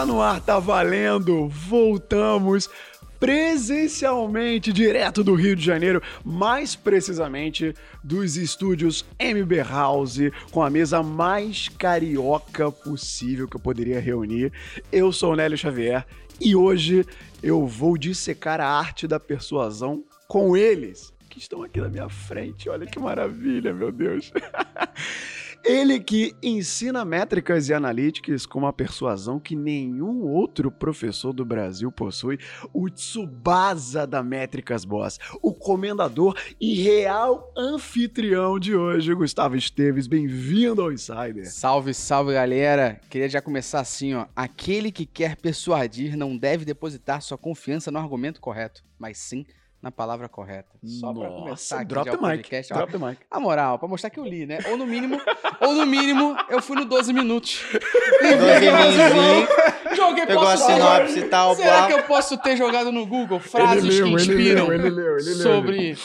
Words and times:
Tá 0.00 0.06
no 0.06 0.22
ar, 0.22 0.40
tá 0.40 0.58
valendo. 0.58 1.46
Voltamos 1.48 2.70
presencialmente, 3.18 4.72
direto 4.72 5.22
do 5.22 5.34
Rio 5.34 5.54
de 5.54 5.62
Janeiro, 5.62 6.02
mais 6.24 6.74
precisamente 6.74 7.74
dos 8.02 8.38
estúdios 8.38 9.04
MB 9.20 9.62
House, 9.62 10.20
com 10.50 10.62
a 10.62 10.70
mesa 10.70 11.02
mais 11.02 11.68
carioca 11.68 12.72
possível 12.72 13.46
que 13.46 13.56
eu 13.56 13.60
poderia 13.60 14.00
reunir. 14.00 14.50
Eu 14.90 15.12
sou 15.12 15.34
o 15.34 15.36
Nélio 15.36 15.58
Xavier 15.58 16.06
e 16.40 16.56
hoje 16.56 17.04
eu 17.42 17.66
vou 17.66 17.98
dissecar 17.98 18.58
a 18.58 18.66
arte 18.66 19.06
da 19.06 19.20
persuasão 19.20 20.02
com 20.26 20.56
eles, 20.56 21.12
que 21.28 21.38
estão 21.38 21.62
aqui 21.62 21.78
na 21.78 21.90
minha 21.90 22.08
frente. 22.08 22.70
Olha 22.70 22.86
que 22.86 22.98
maravilha, 22.98 23.74
meu 23.74 23.92
Deus. 23.92 24.32
Ele 25.62 26.00
que 26.00 26.34
ensina 26.42 27.04
métricas 27.04 27.68
e 27.68 27.74
analíticas 27.74 28.46
com 28.46 28.60
uma 28.60 28.72
persuasão 28.72 29.38
que 29.38 29.54
nenhum 29.54 30.22
outro 30.22 30.70
professor 30.70 31.32
do 31.32 31.44
Brasil 31.44 31.92
possui, 31.92 32.38
o 32.72 32.88
Tsubasa 32.88 34.06
da 34.06 34.22
Métricas 34.22 34.86
Boss, 34.86 35.18
o 35.42 35.52
comendador 35.52 36.34
e 36.58 36.82
real 36.82 37.52
anfitrião 37.56 38.58
de 38.58 38.74
hoje, 38.74 39.14
Gustavo 39.14 39.54
Esteves. 39.54 40.06
Bem-vindo 40.06 40.80
ao 40.80 40.90
Insider. 40.90 41.50
Salve, 41.50 41.92
salve, 41.92 42.32
galera. 42.32 42.98
Queria 43.10 43.28
já 43.28 43.42
começar 43.42 43.80
assim, 43.80 44.14
ó. 44.14 44.26
Aquele 44.34 44.90
que 44.90 45.04
quer 45.04 45.36
persuadir 45.36 46.16
não 46.16 46.38
deve 46.38 46.64
depositar 46.64 47.20
sua 47.20 47.36
confiança 47.36 47.90
no 47.90 47.98
argumento 47.98 48.40
correto, 48.40 48.82
mas 48.98 49.18
sim 49.18 49.44
na 49.82 49.90
palavra 49.90 50.28
correta. 50.28 50.68
Só 50.84 51.12
para 51.12 51.28
começar 51.28 51.76
aqui 51.80 51.86
drop 51.86 52.10
the 52.10 52.16
mic, 52.16 52.20
podcast. 52.20 52.72
Drop 52.72 52.92
the 52.92 52.98
mic. 52.98 53.18
A 53.30 53.40
moral, 53.40 53.78
para 53.78 53.88
mostrar 53.88 54.10
que 54.10 54.20
eu 54.20 54.24
li, 54.24 54.44
né? 54.44 54.58
Ou 54.68 54.76
no 54.76 54.86
mínimo, 54.86 55.18
ou 55.60 55.74
no 55.74 55.86
mínimo, 55.86 56.36
eu 56.50 56.60
fui 56.60 56.76
no 56.76 56.84
12 56.84 57.12
minutos. 57.12 57.64
12 57.72 58.60
minutos. 58.60 59.96
Joguei, 59.96 60.26
Pegou 60.26 60.46
a 60.46 60.56
sinopse 60.56 61.18
e 61.18 61.28
tal. 61.28 61.54
Será 61.54 61.86
que 61.86 61.92
eu 61.94 62.02
posso 62.04 62.36
ter 62.38 62.56
jogado 62.56 62.92
no 62.92 63.06
Google 63.06 63.40
frases 63.40 63.84
leu, 63.84 64.06
que 64.06 64.12
inspiram 64.12 64.72
ele 64.72 64.90
leu, 64.90 65.18
ele 65.18 65.34
leu, 65.34 65.42
sobre... 65.42 65.96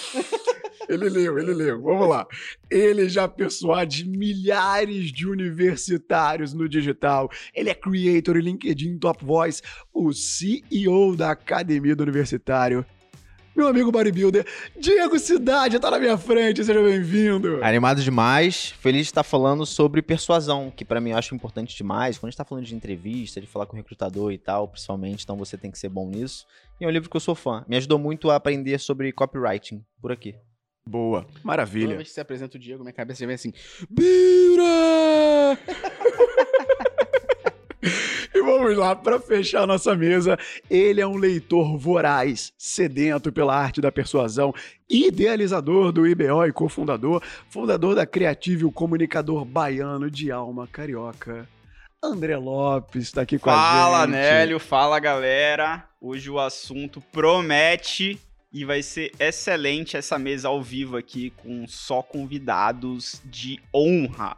Ele 0.87 1.09
leu, 1.09 1.39
ele 1.39 1.53
leu. 1.53 1.81
Vamos 1.81 2.07
lá. 2.07 2.27
Ele 2.69 3.09
já 3.09 3.27
persuade 3.27 4.07
milhares 4.07 5.11
de 5.11 5.27
universitários 5.27 6.53
no 6.53 6.69
digital. 6.69 7.29
Ele 7.53 7.69
é 7.69 7.73
creator 7.73 8.37
e 8.37 8.41
LinkedIn 8.41 8.99
Top 8.99 9.23
Voice, 9.25 9.61
o 9.93 10.13
CEO 10.13 11.15
da 11.15 11.31
Academia 11.31 11.95
do 11.95 12.03
Universitário 12.03 12.85
meu 13.55 13.67
amigo 13.67 13.89
bodybuilder, 13.91 14.45
Diego 14.77 15.17
Cidade 15.17 15.79
tá 15.79 15.89
na 15.89 15.97
minha 15.97 16.17
frente, 16.17 16.63
seja 16.63 16.81
bem-vindo. 16.81 17.63
Animado 17.63 18.03
demais, 18.03 18.71
feliz 18.79 19.03
de 19.03 19.07
estar 19.07 19.23
falando 19.23 19.65
sobre 19.65 20.01
persuasão, 20.01 20.69
que 20.75 20.83
para 20.83 20.99
mim 20.99 21.11
eu 21.11 21.17
acho 21.17 21.33
importante 21.33 21.75
demais. 21.75 22.17
Quando 22.17 22.27
a 22.27 22.31
gente 22.31 22.37
tá 22.37 22.43
falando 22.43 22.65
de 22.65 22.75
entrevista, 22.75 23.39
de 23.39 23.47
falar 23.47 23.65
com 23.65 23.73
o 23.73 23.77
recrutador 23.77 24.33
e 24.33 24.37
tal, 24.37 24.67
principalmente, 24.67 25.23
então 25.23 25.37
você 25.37 25.57
tem 25.57 25.71
que 25.71 25.79
ser 25.79 25.87
bom 25.87 26.09
nisso. 26.09 26.45
E 26.81 26.83
é 26.83 26.87
um 26.87 26.91
livro 26.91 27.09
que 27.09 27.15
eu 27.15 27.21
sou 27.21 27.33
fã. 27.33 27.63
Me 27.67 27.77
ajudou 27.77 27.97
muito 27.97 28.29
a 28.29 28.35
aprender 28.35 28.77
sobre 28.77 29.11
copywriting 29.13 29.85
por 30.01 30.11
aqui. 30.11 30.35
Boa, 30.85 31.25
maravilha. 31.41 31.87
Toda 31.87 31.97
vez 31.97 32.09
que 32.09 32.13
você 32.13 32.21
apresenta 32.21 32.57
o 32.57 32.59
Diego, 32.59 32.83
minha 32.83 32.93
cabeça 32.93 33.21
já 33.21 33.25
vem 33.25 33.35
assim: 33.35 33.53
Bira! 33.89 35.57
E 38.35 38.41
vamos 38.41 38.75
lá, 38.75 38.93
para 38.93 39.17
fechar 39.17 39.61
a 39.61 39.65
nossa 39.65 39.95
mesa, 39.95 40.37
ele 40.69 40.99
é 40.99 41.07
um 41.07 41.15
leitor 41.15 41.77
voraz, 41.77 42.51
sedento 42.57 43.31
pela 43.31 43.55
arte 43.55 43.79
da 43.79 43.93
persuasão, 43.93 44.53
idealizador 44.89 45.93
do 45.93 46.05
IBO 46.05 46.45
e 46.45 46.51
cofundador, 46.51 47.23
fundador 47.49 47.95
da 47.95 48.05
Criative, 48.05 48.65
o 48.65 48.73
comunicador 48.73 49.45
baiano 49.45 50.11
de 50.11 50.33
alma 50.33 50.67
carioca. 50.67 51.47
André 52.03 52.35
Lopes 52.35 53.03
está 53.03 53.21
aqui 53.21 53.39
com 53.39 53.49
fala, 53.49 54.03
a 54.03 54.05
gente. 54.05 54.15
Fala, 54.15 54.21
Nélio, 54.21 54.59
fala, 54.59 54.99
galera. 54.99 55.87
Hoje 56.01 56.29
o 56.29 56.37
assunto 56.37 56.99
promete 57.13 58.19
e 58.51 58.65
vai 58.65 58.83
ser 58.83 59.13
excelente 59.17 59.95
essa 59.95 60.19
mesa 60.19 60.49
ao 60.49 60.61
vivo 60.61 60.97
aqui 60.97 61.29
com 61.37 61.65
só 61.69 62.01
convidados 62.01 63.21
de 63.23 63.61
honra. 63.73 64.35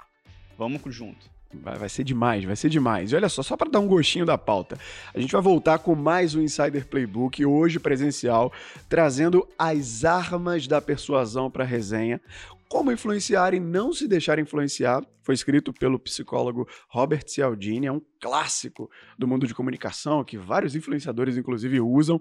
Vamos 0.55 0.81
junto. 0.93 1.35
Vai, 1.61 1.77
vai 1.77 1.89
ser 1.89 2.03
demais, 2.03 2.43
vai 2.43 2.55
ser 2.55 2.69
demais. 2.69 3.11
E 3.11 3.15
olha 3.15 3.29
só, 3.29 3.41
só 3.43 3.57
para 3.57 3.69
dar 3.69 3.79
um 3.79 3.87
gostinho 3.87 4.25
da 4.25 4.37
pauta, 4.37 4.77
a 5.13 5.19
gente 5.19 5.31
vai 5.31 5.41
voltar 5.41 5.79
com 5.79 5.95
mais 5.95 6.35
um 6.35 6.41
Insider 6.41 6.87
Playbook, 6.87 7.45
hoje 7.45 7.79
presencial, 7.79 8.51
trazendo 8.87 9.47
as 9.57 10.05
armas 10.05 10.67
da 10.67 10.81
persuasão 10.81 11.49
para 11.49 11.63
a 11.63 11.67
resenha. 11.67 12.21
Como 12.69 12.91
influenciar 12.91 13.53
e 13.53 13.59
não 13.59 13.93
se 13.93 14.07
deixar 14.07 14.39
influenciar. 14.39 15.01
Foi 15.23 15.33
escrito 15.33 15.73
pelo 15.73 15.99
psicólogo 15.99 16.67
Robert 16.89 17.23
Cialdini, 17.27 17.87
é 17.87 17.91
um 17.91 18.01
clássico 18.21 18.89
do 19.17 19.27
mundo 19.27 19.45
de 19.45 19.53
comunicação 19.53 20.23
que 20.23 20.37
vários 20.37 20.75
influenciadores, 20.75 21.37
inclusive, 21.37 21.79
usam 21.81 22.19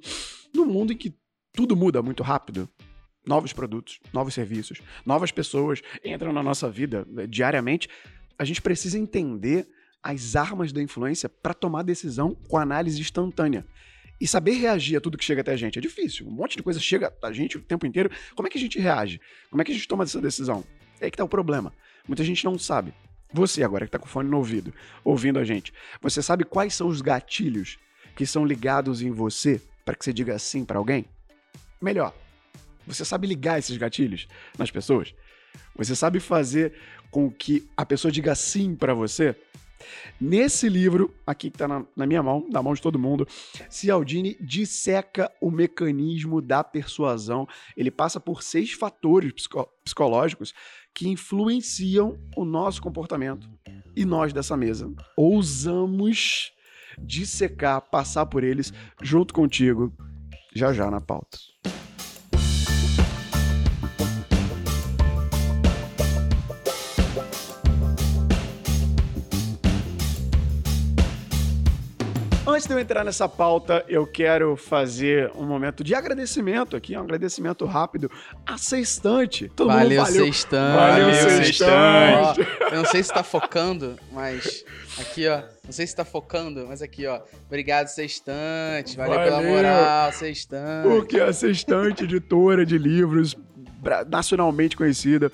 no 0.54 0.66
mundo 0.66 0.92
em 0.92 0.96
que 0.96 1.14
tudo 1.52 1.76
muda 1.76 2.02
muito 2.02 2.22
rápido 2.22 2.68
novos 3.26 3.52
produtos, 3.52 3.98
novos 4.12 4.32
serviços, 4.32 4.80
novas 5.04 5.32
pessoas 5.32 5.82
entram 6.04 6.32
na 6.32 6.42
nossa 6.42 6.70
vida 6.70 7.06
eh, 7.18 7.26
diariamente 7.26 7.88
a 8.38 8.44
gente 8.44 8.60
precisa 8.62 8.98
entender 8.98 9.68
as 10.02 10.36
armas 10.36 10.72
da 10.72 10.82
influência 10.82 11.28
para 11.28 11.54
tomar 11.54 11.82
decisão 11.82 12.34
com 12.48 12.58
análise 12.58 13.00
instantânea. 13.00 13.66
E 14.20 14.26
saber 14.26 14.52
reagir 14.52 14.96
a 14.96 15.00
tudo 15.00 15.18
que 15.18 15.24
chega 15.24 15.42
até 15.42 15.52
a 15.52 15.56
gente 15.56 15.78
é 15.78 15.82
difícil. 15.82 16.26
Um 16.26 16.30
monte 16.30 16.56
de 16.56 16.62
coisa 16.62 16.80
chega 16.80 17.12
a 17.22 17.32
gente 17.32 17.56
o 17.56 17.60
tempo 17.60 17.86
inteiro. 17.86 18.10
Como 18.34 18.46
é 18.46 18.50
que 18.50 18.56
a 18.56 18.60
gente 18.60 18.78
reage? 18.78 19.20
Como 19.50 19.60
é 19.60 19.64
que 19.64 19.72
a 19.72 19.74
gente 19.74 19.86
toma 19.86 20.04
essa 20.04 20.20
decisão? 20.20 20.64
É 21.00 21.06
aí 21.06 21.10
que 21.10 21.16
tá 21.16 21.24
o 21.24 21.28
problema. 21.28 21.72
Muita 22.08 22.24
gente 22.24 22.44
não 22.44 22.58
sabe. 22.58 22.94
Você 23.32 23.62
agora 23.62 23.84
que 23.84 23.90
tá 23.90 23.98
com 23.98 24.06
o 24.06 24.08
fone 24.08 24.30
no 24.30 24.38
ouvido, 24.38 24.72
ouvindo 25.04 25.38
a 25.38 25.44
gente, 25.44 25.72
você 26.00 26.22
sabe 26.22 26.44
quais 26.44 26.74
são 26.74 26.86
os 26.86 27.02
gatilhos 27.02 27.78
que 28.14 28.24
são 28.24 28.46
ligados 28.46 29.02
em 29.02 29.10
você 29.10 29.60
para 29.84 29.94
que 29.94 30.04
você 30.04 30.12
diga 30.12 30.38
sim 30.38 30.64
para 30.64 30.78
alguém? 30.78 31.04
Melhor, 31.82 32.14
você 32.86 33.04
sabe 33.04 33.26
ligar 33.26 33.58
esses 33.58 33.76
gatilhos 33.76 34.28
nas 34.56 34.70
pessoas? 34.70 35.12
Você 35.74 35.94
sabe 35.94 36.20
fazer 36.20 36.72
com 37.10 37.30
que 37.30 37.68
a 37.76 37.84
pessoa 37.84 38.10
diga 38.10 38.34
sim 38.34 38.74
para 38.74 38.94
você? 38.94 39.36
Nesse 40.20 40.68
livro, 40.68 41.14
aqui 41.26 41.50
que 41.50 41.56
está 41.56 41.68
na, 41.68 41.84
na, 41.94 42.06
minha 42.06 42.22
mão, 42.22 42.46
na 42.50 42.62
mão 42.62 42.74
de 42.74 42.80
todo 42.80 42.98
mundo, 42.98 43.26
Cialdini 43.68 44.36
disseca 44.40 45.30
o 45.40 45.50
mecanismo 45.50 46.40
da 46.40 46.64
persuasão. 46.64 47.46
Ele 47.76 47.90
passa 47.90 48.18
por 48.18 48.42
seis 48.42 48.72
fatores 48.72 49.32
psico 49.32 49.68
psicológicos 49.84 50.52
que 50.94 51.08
influenciam 51.08 52.18
o 52.34 52.44
nosso 52.44 52.80
comportamento. 52.80 53.48
E 53.94 54.04
nós 54.04 54.32
dessa 54.32 54.56
mesa 54.56 54.90
ousamos 55.16 56.52
dissecar, 56.98 57.80
passar 57.82 58.26
por 58.26 58.42
eles 58.42 58.72
junto 59.02 59.34
contigo, 59.34 59.92
já 60.54 60.72
já 60.72 60.90
na 60.90 61.00
pauta. 61.00 61.38
Antes 72.56 72.66
de 72.66 72.72
eu 72.72 72.78
entrar 72.78 73.04
nessa 73.04 73.28
pauta, 73.28 73.84
eu 73.86 74.06
quero 74.06 74.56
fazer 74.56 75.30
um 75.34 75.44
momento 75.44 75.84
de 75.84 75.94
agradecimento 75.94 76.74
aqui, 76.74 76.96
um 76.96 77.02
agradecimento 77.02 77.66
rápido 77.66 78.10
à 78.46 78.56
Sextante. 78.56 79.52
Todo 79.54 79.66
valeu, 79.66 80.00
mundo 80.00 80.06
valeu. 80.06 80.24
Sextante. 80.24 80.74
Valeu, 80.74 81.44
Sextante. 81.44 82.40
eu 82.72 82.76
não 82.78 82.86
sei 82.86 83.02
se 83.02 83.12
tá 83.12 83.22
focando, 83.22 83.98
mas 84.10 84.64
aqui, 84.98 85.28
ó. 85.28 85.42
Não 85.66 85.70
sei 85.70 85.86
se 85.86 85.94
tá 85.94 86.02
focando, 86.02 86.64
mas 86.66 86.80
aqui, 86.80 87.06
ó. 87.06 87.20
Obrigado, 87.46 87.88
Sextante. 87.88 88.96
Valeu, 88.96 89.16
valeu. 89.16 89.30
pela 89.30 89.42
moral, 89.42 90.12
Sextante. 90.12 90.88
Porque 90.88 91.20
a 91.20 91.34
Sextante, 91.34 92.04
editora 92.04 92.64
de 92.64 92.78
livros 92.78 93.36
nacionalmente 94.08 94.78
conhecida, 94.78 95.30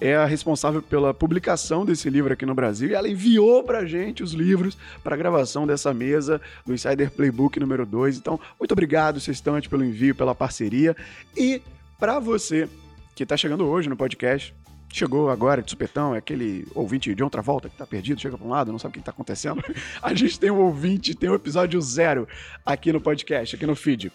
é 0.00 0.14
a 0.14 0.24
responsável 0.26 0.82
pela 0.82 1.14
publicação 1.14 1.84
desse 1.84 2.08
livro 2.10 2.32
aqui 2.32 2.44
no 2.44 2.54
Brasil 2.54 2.90
e 2.90 2.94
ela 2.94 3.08
enviou 3.08 3.64
pra 3.64 3.86
gente 3.86 4.22
os 4.22 4.32
livros 4.32 4.76
para 5.02 5.16
gravação 5.16 5.66
dessa 5.66 5.92
mesa 5.94 6.40
do 6.64 6.74
Insider 6.74 7.10
Playbook 7.10 7.58
número 7.58 7.86
2. 7.86 8.18
Então, 8.18 8.38
muito 8.58 8.72
obrigado, 8.72 9.20
Sextante, 9.20 9.68
pelo 9.68 9.84
envio, 9.84 10.14
pela 10.14 10.34
parceria. 10.34 10.94
E 11.36 11.62
para 11.98 12.18
você 12.18 12.68
que 13.14 13.22
está 13.22 13.36
chegando 13.36 13.66
hoje 13.66 13.88
no 13.88 13.96
podcast, 13.96 14.54
chegou 14.92 15.30
agora 15.30 15.62
de 15.62 15.70
supetão, 15.70 16.14
é 16.14 16.18
aquele 16.18 16.66
ouvinte 16.74 17.14
de 17.14 17.22
outra 17.22 17.42
volta 17.42 17.68
que 17.68 17.76
tá 17.76 17.86
perdido, 17.86 18.20
chega 18.20 18.36
para 18.36 18.46
um 18.46 18.50
lado, 18.50 18.72
não 18.72 18.78
sabe 18.78 18.96
o 18.96 18.98
que 18.98 19.04
tá 19.04 19.10
acontecendo. 19.10 19.62
A 20.02 20.14
gente 20.14 20.38
tem 20.38 20.50
um 20.50 20.60
ouvinte, 20.60 21.14
tem 21.14 21.30
um 21.30 21.34
episódio 21.34 21.80
zero 21.80 22.28
aqui 22.64 22.92
no 22.92 23.00
podcast, 23.00 23.56
aqui 23.56 23.66
no 23.66 23.74
feed. 23.74 24.12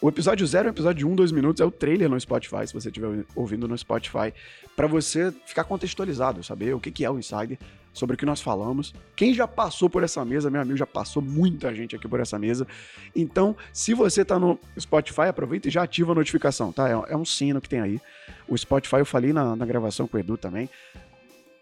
O 0.00 0.08
episódio 0.10 0.46
zero 0.46 0.68
é 0.68 0.70
um 0.70 0.74
episódio 0.74 0.98
de 0.98 1.06
um, 1.06 1.16
dois 1.16 1.32
minutos, 1.32 1.60
é 1.60 1.64
o 1.64 1.70
trailer 1.70 2.10
no 2.10 2.20
Spotify, 2.20 2.66
se 2.66 2.74
você 2.74 2.88
estiver 2.88 3.24
ouvindo 3.34 3.66
no 3.66 3.76
Spotify, 3.78 4.32
para 4.76 4.86
você 4.86 5.32
ficar 5.46 5.64
contextualizado, 5.64 6.44
saber 6.44 6.74
o 6.74 6.80
que 6.80 7.02
é 7.02 7.10
o 7.10 7.18
Insider, 7.18 7.58
sobre 7.94 8.14
o 8.14 8.18
que 8.18 8.26
nós 8.26 8.42
falamos. 8.42 8.92
Quem 9.16 9.32
já 9.32 9.48
passou 9.48 9.88
por 9.88 10.02
essa 10.02 10.22
mesa, 10.22 10.50
meu 10.50 10.60
amigo, 10.60 10.76
já 10.76 10.86
passou 10.86 11.22
muita 11.22 11.74
gente 11.74 11.96
aqui 11.96 12.06
por 12.06 12.20
essa 12.20 12.38
mesa. 12.38 12.66
Então, 13.14 13.56
se 13.72 13.94
você 13.94 14.22
tá 14.22 14.38
no 14.38 14.60
Spotify, 14.78 15.22
aproveita 15.22 15.68
e 15.68 15.70
já 15.70 15.82
ativa 15.82 16.12
a 16.12 16.14
notificação, 16.14 16.70
tá? 16.72 16.90
É, 16.90 17.12
é 17.12 17.16
um 17.16 17.24
sino 17.24 17.58
que 17.58 17.68
tem 17.68 17.80
aí. 17.80 17.98
O 18.46 18.56
Spotify, 18.56 18.96
eu 18.96 19.06
falei 19.06 19.32
na, 19.32 19.56
na 19.56 19.64
gravação 19.64 20.06
com 20.06 20.18
o 20.18 20.20
Edu 20.20 20.36
também. 20.36 20.68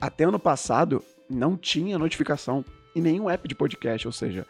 Até 0.01 0.25
ano 0.25 0.41
passado, 0.41 1.05
não 1.31 1.57
tinha 1.57 1.97
notificação 1.97 2.65
em 2.97 3.01
nenhum 3.01 3.31
app 3.31 3.47
de 3.47 3.55
podcast, 3.55 4.09
ou 4.09 4.13
seja, 4.13 4.45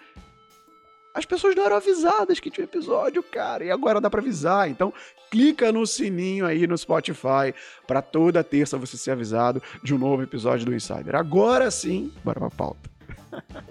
as 1.15 1.25
pessoas 1.25 1.55
não 1.55 1.65
eram 1.65 1.77
avisadas 1.77 2.41
que 2.41 2.51
tinha 2.51 2.65
episódio, 2.65 3.23
cara. 3.23 3.65
E 3.65 3.71
agora 3.71 4.01
dá 4.01 4.11
pra 4.11 4.21
avisar. 4.21 4.69
Então, 4.69 4.93
clica 5.31 5.71
no 5.71 5.87
sininho 5.87 6.45
aí 6.45 6.67
no 6.67 6.77
Spotify 6.77 7.55
para 7.87 8.03
toda 8.03 8.43
terça 8.43 8.77
você 8.77 8.97
ser 8.97 9.13
avisado 9.13 9.63
de 9.83 9.95
um 9.95 9.99
novo 9.99 10.25
episódio 10.25 10.67
do 10.67 10.75
Insider. 10.75 11.15
Agora 11.15 11.71
sim, 11.71 12.13
bora 12.25 12.41
pra 12.41 12.51
pauta. 12.51 12.91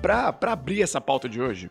pra, 0.00 0.32
pra 0.32 0.52
abrir 0.52 0.82
essa 0.82 1.00
pauta 1.00 1.28
de 1.28 1.42
hoje, 1.42 1.68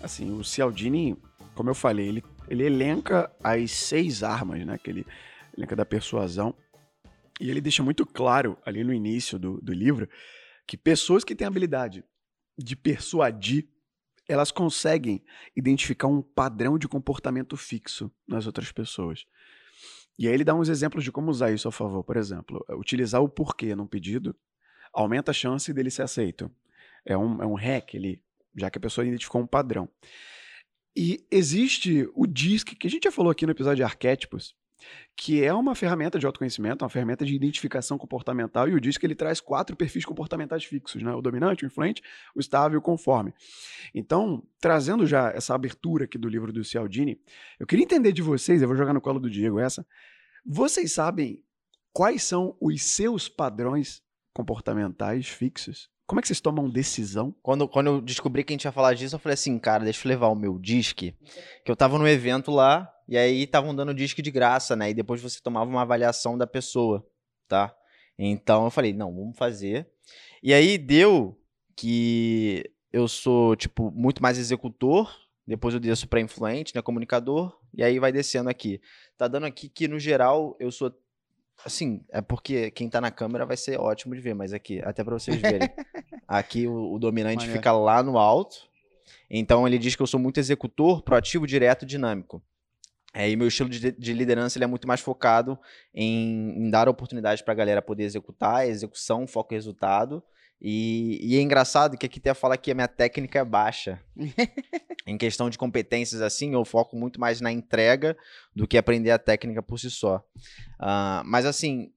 assim, 0.00 0.32
o 0.38 0.44
Cialdini, 0.44 1.16
como 1.56 1.70
eu 1.70 1.74
falei, 1.74 2.06
ele, 2.06 2.22
ele 2.48 2.64
elenca 2.64 3.28
as 3.42 3.72
seis 3.72 4.22
armas, 4.22 4.64
né? 4.64 4.78
Que 4.78 4.90
ele 4.90 5.04
elenca 5.58 5.74
da 5.74 5.84
persuasão. 5.84 6.54
E 7.40 7.50
ele 7.50 7.60
deixa 7.60 7.82
muito 7.82 8.04
claro 8.04 8.58
ali 8.64 8.84
no 8.84 8.92
início 8.92 9.38
do, 9.38 9.60
do 9.62 9.72
livro 9.72 10.06
que 10.66 10.76
pessoas 10.76 11.24
que 11.24 11.34
têm 11.34 11.46
habilidade 11.46 12.04
de 12.56 12.76
persuadir, 12.76 13.66
elas 14.28 14.52
conseguem 14.52 15.24
identificar 15.56 16.06
um 16.06 16.20
padrão 16.20 16.78
de 16.78 16.86
comportamento 16.86 17.56
fixo 17.56 18.12
nas 18.28 18.46
outras 18.46 18.70
pessoas. 18.70 19.26
E 20.18 20.28
aí 20.28 20.34
ele 20.34 20.44
dá 20.44 20.54
uns 20.54 20.68
exemplos 20.68 21.02
de 21.02 21.10
como 21.10 21.30
usar 21.30 21.50
isso 21.50 21.66
a 21.66 21.72
favor. 21.72 22.04
Por 22.04 22.16
exemplo, 22.16 22.64
utilizar 22.72 23.22
o 23.22 23.28
porquê 23.28 23.74
num 23.74 23.86
pedido 23.86 24.36
aumenta 24.92 25.30
a 25.30 25.34
chance 25.34 25.72
dele 25.72 25.90
ser 25.90 26.02
aceito. 26.02 26.50
É 27.06 27.16
um, 27.16 27.42
é 27.42 27.46
um 27.46 27.54
hack, 27.54 27.94
ele, 27.94 28.22
já 28.54 28.70
que 28.70 28.76
a 28.76 28.80
pessoa 28.80 29.06
identificou 29.06 29.40
um 29.40 29.46
padrão. 29.46 29.88
E 30.94 31.26
existe 31.30 32.06
o 32.14 32.26
DISC, 32.26 32.76
que 32.76 32.86
a 32.86 32.90
gente 32.90 33.04
já 33.04 33.10
falou 33.10 33.30
aqui 33.30 33.46
no 33.46 33.52
episódio 33.52 33.76
de 33.76 33.82
arquétipos, 33.82 34.54
que 35.16 35.44
é 35.44 35.52
uma 35.52 35.74
ferramenta 35.74 36.18
de 36.18 36.26
autoconhecimento, 36.26 36.84
uma 36.84 36.90
ferramenta 36.90 37.24
de 37.24 37.34
identificação 37.34 37.98
comportamental, 37.98 38.68
e 38.68 38.74
o 38.74 38.80
DISC 38.80 39.02
ele 39.04 39.14
traz 39.14 39.40
quatro 39.40 39.76
perfis 39.76 40.04
comportamentais 40.04 40.64
fixos, 40.64 41.02
né? 41.02 41.12
O 41.12 41.20
dominante, 41.20 41.64
o 41.64 41.66
influente, 41.66 42.02
o 42.34 42.40
estável 42.40 42.76
e 42.76 42.78
o 42.78 42.82
conforme. 42.82 43.32
Então, 43.94 44.42
trazendo 44.60 45.06
já 45.06 45.30
essa 45.30 45.54
abertura 45.54 46.04
aqui 46.04 46.18
do 46.18 46.28
livro 46.28 46.52
do 46.52 46.64
Cialdini, 46.64 47.20
eu 47.58 47.66
queria 47.66 47.84
entender 47.84 48.12
de 48.12 48.22
vocês, 48.22 48.62
eu 48.62 48.68
vou 48.68 48.76
jogar 48.76 48.94
no 48.94 49.00
colo 49.00 49.20
do 49.20 49.30
Diego 49.30 49.58
essa, 49.58 49.86
vocês 50.44 50.92
sabem 50.92 51.42
quais 51.92 52.22
são 52.22 52.56
os 52.60 52.82
seus 52.82 53.28
padrões 53.28 54.02
comportamentais 54.32 55.28
fixos? 55.28 55.90
Como 56.06 56.18
é 56.18 56.22
que 56.22 56.26
vocês 56.26 56.40
tomam 56.40 56.68
decisão? 56.68 57.32
Quando, 57.40 57.68
quando 57.68 57.86
eu 57.86 58.00
descobri 58.00 58.42
que 58.42 58.52
a 58.52 58.54
gente 58.54 58.64
ia 58.64 58.72
falar 58.72 58.94
disso, 58.94 59.14
eu 59.14 59.18
falei 59.20 59.34
assim, 59.34 59.56
cara, 59.60 59.84
deixa 59.84 60.04
eu 60.04 60.08
levar 60.08 60.26
o 60.26 60.34
meu 60.34 60.58
disque. 60.58 61.14
Que 61.64 61.70
eu 61.70 61.76
tava 61.76 61.98
no 61.98 62.08
evento 62.08 62.50
lá, 62.50 62.90
e 63.10 63.18
aí 63.18 63.42
estavam 63.42 63.74
dando 63.74 63.92
disque 63.92 64.22
de 64.22 64.30
graça, 64.30 64.76
né? 64.76 64.90
E 64.90 64.94
depois 64.94 65.20
você 65.20 65.40
tomava 65.42 65.68
uma 65.68 65.82
avaliação 65.82 66.38
da 66.38 66.46
pessoa, 66.46 67.04
tá? 67.48 67.74
Então 68.16 68.64
eu 68.64 68.70
falei, 68.70 68.92
não, 68.92 69.12
vamos 69.12 69.36
fazer. 69.36 69.88
E 70.40 70.54
aí 70.54 70.78
deu 70.78 71.36
que 71.76 72.70
eu 72.92 73.08
sou, 73.08 73.56
tipo, 73.56 73.90
muito 73.90 74.22
mais 74.22 74.38
executor, 74.38 75.12
depois 75.44 75.74
eu 75.74 75.80
desço 75.80 76.06
para 76.06 76.20
influente, 76.20 76.72
né, 76.72 76.80
comunicador, 76.80 77.58
e 77.74 77.82
aí 77.82 77.98
vai 77.98 78.12
descendo 78.12 78.48
aqui. 78.48 78.80
Tá 79.18 79.26
dando 79.26 79.46
aqui 79.46 79.68
que, 79.68 79.88
no 79.88 79.98
geral, 79.98 80.56
eu 80.60 80.70
sou 80.70 80.94
Assim, 81.64 82.02
é 82.10 82.22
porque 82.22 82.70
quem 82.70 82.88
tá 82.88 83.02
na 83.02 83.10
câmera 83.10 83.44
vai 83.44 83.56
ser 83.56 83.78
ótimo 83.78 84.14
de 84.14 84.20
ver, 84.22 84.34
mas 84.34 84.54
aqui, 84.54 84.80
até 84.82 85.04
para 85.04 85.18
vocês 85.18 85.38
verem. 85.38 85.68
aqui 86.26 86.66
o, 86.66 86.94
o 86.94 86.98
dominante 86.98 87.46
fica 87.48 87.70
lá 87.70 88.02
no 88.02 88.16
alto. 88.16 88.56
Então 89.28 89.66
ele 89.66 89.76
diz 89.76 89.94
que 89.94 90.00
eu 90.00 90.06
sou 90.06 90.18
muito 90.18 90.40
executor, 90.40 91.02
proativo, 91.02 91.46
direto, 91.46 91.84
dinâmico. 91.84 92.42
É, 93.12 93.28
e 93.28 93.36
meu 93.36 93.48
estilo 93.48 93.68
de, 93.68 93.92
de 93.92 94.12
liderança 94.12 94.56
ele 94.56 94.64
é 94.64 94.68
muito 94.68 94.86
mais 94.86 95.00
focado 95.00 95.58
em, 95.92 96.56
em 96.56 96.70
dar 96.70 96.88
oportunidade 96.88 97.42
para 97.42 97.52
a 97.52 97.56
galera 97.56 97.82
poder 97.82 98.04
executar, 98.04 98.68
execução, 98.68 99.26
foco 99.26 99.52
e 99.52 99.56
resultado. 99.56 100.22
E, 100.60 101.18
e, 101.22 101.38
é 101.38 101.40
engraçado 101.40 101.96
que 101.96 102.04
aqui 102.04 102.18
até 102.18 102.34
fala 102.34 102.56
que 102.56 102.70
a 102.70 102.74
minha 102.74 102.86
técnica 102.86 103.38
é 103.38 103.44
baixa. 103.44 103.98
em 105.06 105.16
questão 105.16 105.48
de 105.48 105.56
competências, 105.56 106.20
assim, 106.20 106.52
eu 106.52 106.64
foco 106.66 106.96
muito 106.96 107.18
mais 107.18 107.40
na 107.40 107.50
entrega 107.50 108.16
do 108.54 108.68
que 108.68 108.76
aprender 108.76 109.10
a 109.10 109.18
técnica 109.18 109.62
por 109.62 109.78
si 109.78 109.90
só. 109.90 110.18
Uh, 110.78 111.24
mas, 111.24 111.46
assim, 111.46 111.90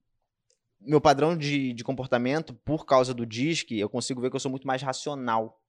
meu 0.80 1.00
padrão 1.00 1.36
de, 1.36 1.74
de 1.74 1.84
comportamento, 1.84 2.54
por 2.54 2.86
causa 2.86 3.12
do 3.12 3.26
DISC, 3.26 3.72
eu 3.72 3.88
consigo 3.88 4.20
ver 4.22 4.30
que 4.30 4.36
eu 4.36 4.40
sou 4.40 4.50
muito 4.50 4.66
mais 4.66 4.80
racional. 4.80 5.60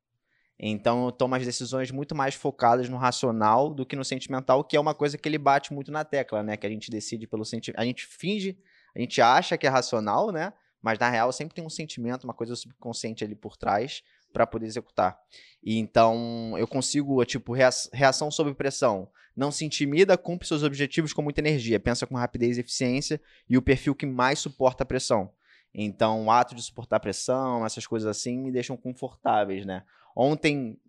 Então, 0.58 1.06
eu 1.06 1.12
tomo 1.12 1.36
as 1.36 1.46
decisões 1.46 1.92
muito 1.92 2.16
mais 2.16 2.34
focadas 2.34 2.88
no 2.88 2.98
racional 2.98 3.74
do 3.74 3.86
que 3.86 3.96
no 3.96 4.06
sentimental, 4.06 4.64
que 4.64 4.78
é 4.78 4.80
uma 4.80 4.96
coisa 4.96 5.18
que 5.18 5.28
ele 5.28 5.38
bate 5.38 5.74
muito 5.74 5.92
na 5.92 6.06
tecla, 6.06 6.42
né? 6.42 6.56
Que 6.56 6.66
a 6.66 6.70
gente 6.70 6.90
decide 6.90 7.28
pelo 7.28 7.44
sentimento. 7.44 7.80
A 7.80 7.86
gente 7.86 8.06
finge, 8.06 8.58
a 8.96 9.00
gente 9.00 9.22
acha 9.22 9.58
que 9.58 9.68
é 9.68 9.70
racional, 9.70 10.32
né? 10.32 10.54
mas 10.86 11.00
na 11.00 11.10
real 11.10 11.32
sempre 11.32 11.56
tem 11.56 11.66
um 11.66 11.70
sentimento, 11.70 12.26
uma 12.26 12.34
coisa 12.36 12.56
subconsciente 12.56 13.24
ali 13.24 13.34
por 13.34 13.58
trás 13.58 14.04
para 14.32 14.46
poder 14.46 14.68
executar. 14.68 15.18
E 15.64 15.80
então 15.80 16.54
eu 16.60 16.68
consigo, 16.68 17.26
tipo, 17.26 17.54
reação 17.92 18.30
sob 18.30 18.54
pressão. 18.54 19.10
Não 19.36 19.50
se 19.50 19.66
intimida, 19.66 20.16
cumpre 20.16 20.48
seus 20.48 20.62
objetivos 20.62 21.12
com 21.12 21.24
muita 21.24 21.42
energia, 21.42 21.80
pensa 21.80 22.06
com 22.06 22.14
rapidez 22.14 22.58
e 22.58 22.60
eficiência 22.60 23.20
e 23.50 23.58
o 23.58 23.64
perfil 23.64 23.96
que 23.96 24.06
mais 24.06 24.38
suporta 24.38 24.84
a 24.84 24.86
pressão. 24.86 25.32
Então, 25.74 26.26
o 26.26 26.32
ato 26.32 26.54
de 26.54 26.62
suportar 26.62 26.98
a 26.98 27.00
pressão, 27.00 27.66
essas 27.66 27.88
coisas 27.88 28.08
assim, 28.08 28.38
me 28.38 28.52
deixam 28.52 28.78
confortáveis, 28.78 29.66
né? 29.66 29.84
Ontem, 30.16 30.80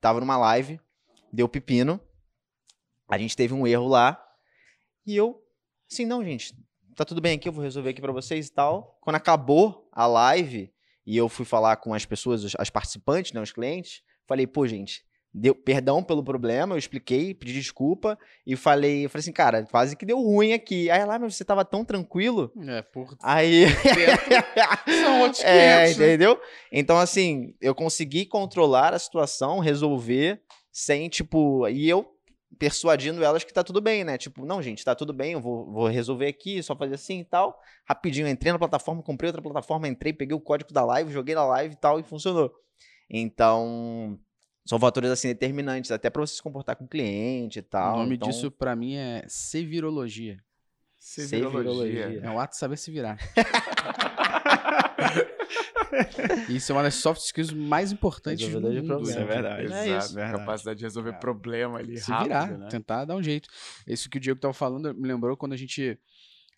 tava 0.00 0.20
numa 0.20 0.36
live, 0.36 0.80
deu 1.32 1.48
pepino, 1.48 2.00
a 3.08 3.18
gente 3.18 3.36
teve 3.36 3.52
um 3.52 3.66
erro 3.66 3.88
lá, 3.88 4.22
e 5.04 5.16
eu, 5.16 5.42
assim, 5.90 6.06
não, 6.06 6.22
gente, 6.22 6.54
tá 6.94 7.04
tudo 7.04 7.20
bem 7.20 7.36
aqui, 7.36 7.48
eu 7.48 7.52
vou 7.52 7.64
resolver 7.64 7.90
aqui 7.90 8.00
para 8.00 8.12
vocês 8.12 8.48
e 8.48 8.52
tal. 8.52 8.98
Quando 9.00 9.16
acabou 9.16 9.88
a 9.90 10.06
live 10.06 10.72
e 11.06 11.16
eu 11.16 11.28
fui 11.28 11.44
falar 11.44 11.76
com 11.78 11.94
as 11.94 12.04
pessoas, 12.04 12.54
as 12.58 12.70
participantes, 12.70 13.32
né, 13.32 13.40
os 13.40 13.52
clientes, 13.52 14.02
falei, 14.26 14.46
pô, 14.46 14.66
gente, 14.66 15.04
deu 15.38 15.54
perdão 15.54 16.02
pelo 16.02 16.22
problema, 16.22 16.74
eu 16.74 16.78
expliquei, 16.78 17.32
pedi 17.32 17.52
desculpa 17.52 18.18
e 18.46 18.56
falei, 18.56 19.04
eu 19.04 19.10
falei 19.10 19.20
assim, 19.20 19.32
cara, 19.32 19.64
quase 19.64 19.96
que 19.96 20.04
deu 20.04 20.18
ruim 20.18 20.52
aqui. 20.52 20.90
Aí 20.90 21.04
lá, 21.04 21.18
mas 21.18 21.36
você 21.36 21.44
tava 21.44 21.64
tão 21.64 21.84
tranquilo. 21.84 22.52
É, 22.66 22.82
por 22.82 23.16
Aí 23.22 23.66
são 25.02 25.20
outros 25.20 25.42
é, 25.44 25.86
500, 25.86 25.98
né? 25.98 26.06
entendeu? 26.06 26.40
Então 26.72 26.98
assim, 26.98 27.54
eu 27.60 27.74
consegui 27.74 28.26
controlar 28.26 28.92
a 28.92 28.98
situação, 28.98 29.58
resolver 29.58 30.40
sem 30.72 31.08
tipo, 31.08 31.66
e 31.68 31.88
eu 31.88 32.06
persuadindo 32.58 33.22
elas 33.22 33.44
que 33.44 33.52
tá 33.52 33.62
tudo 33.62 33.80
bem, 33.80 34.04
né? 34.04 34.18
Tipo, 34.18 34.44
não, 34.44 34.60
gente, 34.60 34.84
tá 34.84 34.94
tudo 34.94 35.12
bem, 35.12 35.32
eu 35.32 35.40
vou, 35.40 35.70
vou 35.70 35.86
resolver 35.86 36.26
aqui, 36.26 36.62
só 36.62 36.74
fazer 36.74 36.94
assim 36.94 37.20
e 37.20 37.24
tal. 37.24 37.56
Rapidinho, 37.84 38.28
entrei 38.28 38.52
na 38.52 38.58
plataforma, 38.58 39.02
comprei 39.02 39.28
outra 39.28 39.42
plataforma, 39.42 39.86
entrei, 39.86 40.12
peguei 40.12 40.36
o 40.36 40.40
código 40.40 40.72
da 40.72 40.84
live, 40.84 41.12
joguei 41.12 41.34
na 41.34 41.44
live 41.46 41.74
e 41.74 41.78
tal, 41.78 42.00
e 42.00 42.02
funcionou. 42.02 42.50
Então, 43.10 44.18
são 44.68 44.78
fatores 44.78 45.10
assim 45.10 45.28
determinantes, 45.28 45.90
até 45.90 46.10
para 46.10 46.20
você 46.20 46.34
se 46.34 46.42
comportar 46.42 46.76
com 46.76 46.84
o 46.84 46.88
cliente 46.88 47.60
e 47.60 47.62
tal. 47.62 47.94
O 47.94 47.98
nome 48.00 48.16
então... 48.16 48.28
disso 48.28 48.50
para 48.50 48.76
mim 48.76 48.96
é 48.96 49.24
sevirologia. 49.26 50.44
Sevirologia. 50.98 52.20
É 52.22 52.30
o 52.30 52.38
ato 52.38 52.52
de 52.52 52.58
saber 52.58 52.76
se 52.76 52.90
virar. 52.90 53.16
isso 56.50 56.70
é 56.70 56.74
uma 56.74 56.82
das 56.82 56.96
soft 56.96 57.22
skills 57.22 57.50
mais 57.50 57.92
importantes 57.92 58.46
do 58.46 58.60
mundo. 58.60 58.78
De 58.78 58.86
problema. 58.86 59.10
Isso 59.10 59.18
é 59.18 59.24
verdade. 59.24 59.72
É 59.72 59.88
Exato, 59.88 60.14
verdade. 60.14 60.38
Capacidade 60.38 60.78
de 60.80 60.84
resolver 60.84 61.10
é. 61.10 61.14
problema 61.14 61.78
ali 61.78 61.96
Se 61.96 62.10
rápido, 62.10 62.26
virar, 62.26 62.58
né? 62.58 62.68
tentar 62.68 63.06
dar 63.06 63.16
um 63.16 63.22
jeito. 63.22 63.48
Isso 63.86 64.10
que 64.10 64.18
o 64.18 64.20
Diego 64.20 64.38
tava 64.38 64.52
falando 64.52 64.94
me 64.94 65.08
lembrou 65.08 65.34
quando 65.34 65.54
a 65.54 65.56
gente 65.56 65.98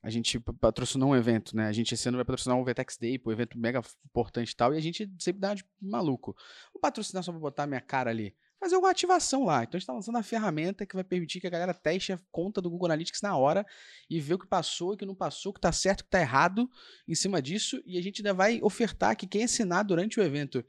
a 0.02 0.11
gente 0.11 0.40
patrocinou 0.61 1.11
um 1.11 1.16
evento, 1.16 1.54
né? 1.57 1.66
A 1.66 1.73
gente 1.73 1.95
esse 1.95 2.09
ano 2.09 2.19
vai 2.19 2.25
patrocinar 2.25 2.57
um 2.57 2.64
Vetex 2.64 2.97
Day, 2.97 3.21
um 3.25 3.33
evento 3.33 3.59
mega 3.59 3.83
importante 4.04 4.50
e 4.50 4.57
tal, 4.57 4.75
e 4.75 4.78
a 4.78 4.80
gente 4.80 5.11
sempre 5.19 5.40
dá 5.40 5.54
de 5.54 5.64
maluco. 5.80 6.35
Vou 6.73 6.80
patrocinar 6.80 7.23
só 7.23 7.33
pra 7.33 7.40
botar 7.40 7.66
minha 7.66 7.80
cara 7.80 8.11
ali 8.11 8.35
fazer 8.61 8.76
uma 8.76 8.90
ativação 8.90 9.45
lá. 9.45 9.62
Então 9.62 9.71
a 9.71 9.78
gente 9.78 9.83
está 9.83 9.92
lançando 9.92 10.19
a 10.19 10.23
ferramenta 10.23 10.85
que 10.85 10.95
vai 10.95 11.02
permitir 11.02 11.40
que 11.40 11.47
a 11.47 11.50
galera 11.50 11.73
teste 11.73 12.12
a 12.12 12.21
conta 12.30 12.61
do 12.61 12.69
Google 12.69 12.87
Analytics 12.87 13.23
na 13.23 13.37
hora 13.37 13.66
e 14.09 14.21
ver 14.21 14.35
o 14.35 14.38
que 14.38 14.47
passou, 14.47 14.92
o 14.92 14.97
que 14.97 15.07
não 15.07 15.14
passou, 15.14 15.50
o 15.50 15.52
que 15.54 15.59
está 15.59 15.73
certo, 15.73 16.00
o 16.00 16.04
que 16.04 16.09
está 16.09 16.21
errado 16.21 16.71
em 17.09 17.14
cima 17.14 17.40
disso. 17.40 17.83
E 17.87 17.97
a 17.97 18.02
gente 18.02 18.21
ainda 18.21 18.35
vai 18.35 18.61
ofertar 18.62 19.16
que 19.16 19.26
quem 19.26 19.45
assinar 19.45 19.83
durante 19.83 20.21
o 20.21 20.23
evento 20.23 20.62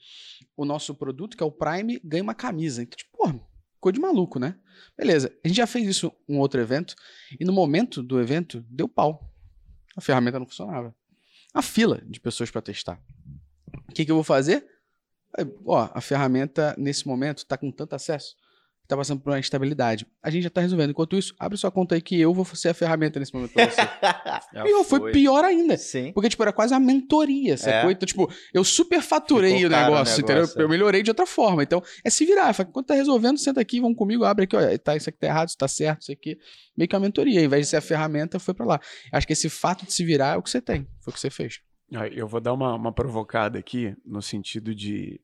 o 0.55 0.63
nosso 0.63 0.95
produto, 0.95 1.35
que 1.35 1.43
é 1.43 1.45
o 1.45 1.51
Prime, 1.51 1.99
ganha 2.03 2.23
uma 2.23 2.33
camisa. 2.33 2.81
Então, 2.81 2.95
tipo, 2.95 3.11
porra, 3.17 3.50
ficou 3.81 3.91
de 3.91 3.99
maluco, 3.99 4.37
né? 4.37 4.55
Beleza, 4.95 5.35
a 5.43 5.47
gente 5.47 5.57
já 5.57 5.65
fez 5.65 5.87
isso 5.87 6.11
um 6.29 6.37
outro 6.37 6.61
evento 6.61 6.93
e 7.39 7.43
no 7.43 7.51
momento 7.51 8.03
do 8.03 8.21
evento 8.21 8.63
deu 8.69 8.87
pau. 8.87 9.27
A 9.97 10.01
ferramenta 10.01 10.37
não 10.37 10.45
funcionava. 10.45 10.95
A 11.51 11.63
fila 11.63 11.99
de 12.05 12.19
pessoas 12.19 12.51
para 12.51 12.61
testar. 12.61 13.01
O 13.89 13.91
que, 13.91 14.05
que 14.05 14.11
eu 14.11 14.15
vou 14.15 14.23
fazer? 14.23 14.65
Ó, 15.65 15.89
a 15.91 15.99
ferramenta, 15.99 16.75
nesse 16.77 17.07
momento, 17.07 17.39
está 17.39 17.57
com 17.57 17.71
tanto 17.71 17.95
acesso 17.95 18.35
está 18.91 18.97
passando 18.97 19.21
por 19.21 19.31
uma 19.31 19.39
instabilidade. 19.39 20.05
A 20.21 20.29
gente 20.29 20.43
já 20.43 20.47
está 20.49 20.61
resolvendo. 20.61 20.89
Enquanto 20.89 21.15
isso, 21.15 21.33
abre 21.39 21.57
sua 21.57 21.71
conta 21.71 21.95
aí 21.95 22.01
que 22.01 22.19
eu 22.19 22.33
vou 22.33 22.45
ser 22.45 22.69
a 22.69 22.73
ferramenta 22.73 23.19
nesse 23.19 23.33
momento 23.33 23.53
para 23.53 23.69
você. 23.69 23.81
e 24.67 24.83
foi. 24.83 24.99
foi 24.99 25.11
pior 25.11 25.43
ainda. 25.43 25.77
Sim. 25.77 26.11
Porque, 26.11 26.29
tipo, 26.29 26.43
era 26.43 26.51
quase 26.51 26.73
uma 26.73 26.79
mentoria, 26.79 27.57
sacou? 27.57 27.89
É. 27.89 27.93
Então, 27.93 28.05
tipo, 28.05 28.31
eu 28.53 28.63
superfaturei 28.63 29.65
o 29.65 29.69
negócio, 29.69 29.87
o 29.87 29.91
negócio, 29.91 30.21
entendeu? 30.21 30.43
É. 30.43 30.61
Eu 30.63 30.69
melhorei 30.69 31.01
de 31.01 31.09
outra 31.09 31.25
forma. 31.25 31.63
Então, 31.63 31.81
é 32.03 32.09
se 32.09 32.25
virar. 32.25 32.53
Fala, 32.53 32.69
quando 32.71 32.85
tá 32.87 32.93
resolvendo, 32.93 33.37
senta 33.37 33.61
aqui, 33.61 33.79
vamos 33.79 33.97
comigo, 33.97 34.25
abre 34.25 34.43
aqui, 34.43 34.55
ó, 34.55 34.77
tá, 34.77 34.95
isso 34.95 35.09
aqui 35.09 35.17
tá 35.19 35.27
errado, 35.27 35.47
isso 35.47 35.57
tá 35.57 35.67
certo, 35.67 36.01
isso 36.01 36.11
aqui. 36.11 36.37
Meio 36.75 36.87
que 36.87 36.95
uma 36.95 37.01
mentoria. 37.01 37.39
Ao 37.39 37.45
invés 37.45 37.65
de 37.65 37.69
ser 37.69 37.77
a 37.77 37.81
ferramenta, 37.81 38.39
foi 38.39 38.53
para 38.53 38.65
lá. 38.65 38.79
Acho 39.11 39.25
que 39.25 39.33
esse 39.33 39.49
fato 39.49 39.85
de 39.85 39.93
se 39.93 40.03
virar 40.03 40.35
é 40.35 40.37
o 40.37 40.41
que 40.41 40.49
você 40.49 40.61
tem. 40.61 40.87
Foi 40.99 41.11
o 41.11 41.13
que 41.13 41.19
você 41.19 41.29
fez. 41.29 41.61
Eu 42.13 42.27
vou 42.27 42.39
dar 42.39 42.53
uma, 42.53 42.73
uma 42.73 42.91
provocada 42.91 43.59
aqui, 43.59 43.95
no 44.05 44.21
sentido 44.21 44.73
de. 44.73 45.19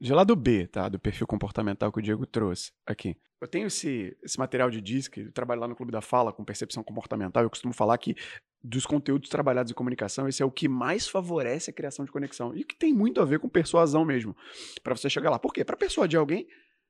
De 0.00 0.12
lado 0.12 0.36
B, 0.36 0.66
tá? 0.68 0.88
Do 0.88 0.98
perfil 0.98 1.26
comportamental 1.26 1.90
que 1.90 1.98
o 1.98 2.02
Diego 2.02 2.24
trouxe 2.24 2.72
aqui. 2.86 3.16
Eu 3.40 3.48
tenho 3.48 3.66
esse, 3.66 4.16
esse 4.22 4.38
material 4.38 4.70
de 4.70 4.80
disco, 4.80 5.18
eu 5.18 5.32
trabalho 5.32 5.60
lá 5.60 5.68
no 5.68 5.74
Clube 5.74 5.92
da 5.92 6.00
Fala 6.00 6.32
com 6.32 6.44
percepção 6.44 6.82
comportamental. 6.82 7.42
Eu 7.42 7.50
costumo 7.50 7.72
falar 7.72 7.96
que 7.98 8.16
dos 8.62 8.86
conteúdos 8.86 9.28
trabalhados 9.28 9.70
em 9.70 9.74
comunicação, 9.74 10.28
esse 10.28 10.42
é 10.42 10.46
o 10.46 10.50
que 10.50 10.68
mais 10.68 11.08
favorece 11.08 11.70
a 11.70 11.72
criação 11.72 12.04
de 12.04 12.12
conexão. 12.12 12.54
E 12.54 12.64
que 12.64 12.76
tem 12.76 12.92
muito 12.92 13.20
a 13.20 13.24
ver 13.24 13.38
com 13.38 13.48
persuasão 13.48 14.04
mesmo. 14.04 14.36
para 14.82 14.96
você 14.96 15.08
chegar 15.08 15.30
lá. 15.30 15.38
Por 15.38 15.52
quê? 15.52 15.64
Para 15.64 15.76
persuadir 15.76 16.18
alguém, 16.18 16.46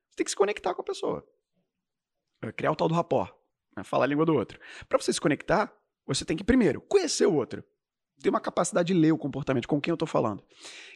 você 0.09 0.17
tem 0.17 0.25
que 0.25 0.31
se 0.31 0.37
conectar 0.37 0.75
com 0.75 0.83
a 0.83 0.85
pessoa. 0.85 1.27
É 2.43 2.53
criar 2.53 2.73
o 2.73 2.77
tal 2.77 2.89
do 2.89 2.95
rapport. 2.95 3.35
Né? 3.77 3.85
Falar 3.85 4.05
a 4.05 4.09
língua 4.09 4.25
do 4.25 4.35
outro. 4.35 4.59
Para 4.89 4.99
você 4.99 5.13
se 5.13 5.21
conectar, 5.21 5.73
você 6.07 6.25
tem 6.25 6.37
que, 6.37 6.45
primeiro, 6.45 6.81
conhecer 6.83 7.27
o 7.27 7.35
outro. 7.35 7.63
Ter 8.21 8.31
uma 8.31 8.41
capacidade 8.41 8.93
de 8.93 8.99
ler 8.99 9.13
o 9.13 9.19
comportamento, 9.19 9.69
com 9.69 9.81
quem 9.81 9.93
eu 9.93 9.95
estou 9.95 10.09
falando. 10.09 10.43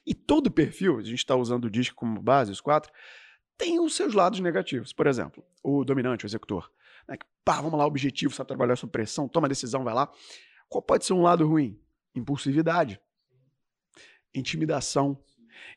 E 0.07 0.15
todo 0.15 0.51
perfil, 0.51 0.99
a 0.99 1.03
gente 1.03 1.19
está 1.19 1.37
usando 1.37 1.67
o 1.67 1.71
disco 1.71 1.95
como 1.95 2.21
base, 2.21 2.51
os 2.51 2.61
quatro, 2.61 2.93
tem 3.57 3.79
os 3.79 3.95
seus 3.95 4.15
lados 4.15 4.41
negativos. 4.41 4.93
Por 4.93 5.07
exemplo, 5.07 5.45
o 5.63 5.85
dominante, 5.85 6.25
o 6.25 6.27
executor. 6.27 6.71
Né? 7.09 7.17
Pá, 7.45 7.61
vamos 7.61 7.79
lá, 7.79 7.87
objetivo, 7.87 8.35
sabe 8.35 8.49
trabalhar 8.49 8.77
sob 8.77 8.91
pressão, 8.91 9.29
toma 9.29 9.49
decisão, 9.49 9.85
vai 9.85 9.95
lá. 9.95 10.11
Qual 10.69 10.83
pode 10.83 11.05
ser 11.05 11.13
um 11.13 11.23
lado 11.23 11.47
ruim? 11.47 11.79
Impulsividade, 12.15 13.01
intimidação. 14.35 15.23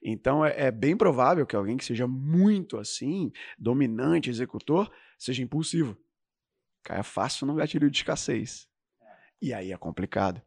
Então 0.01 0.45
é, 0.45 0.67
é, 0.67 0.71
bem 0.71 0.95
provável 0.95 1.45
que 1.45 1.55
alguém 1.55 1.77
que 1.77 1.85
seja 1.85 2.07
muito 2.07 2.77
assim, 2.77 3.31
dominante, 3.57 4.29
executor, 4.29 4.91
seja 5.17 5.43
impulsivo. 5.43 5.97
Caia 6.83 7.03
fácil 7.03 7.47
no 7.47 7.55
gatilho 7.55 7.89
de 7.89 7.97
escassez. 7.97 8.67
E 9.41 9.53
aí 9.53 9.71
é 9.71 9.77
complicado. 9.77 10.41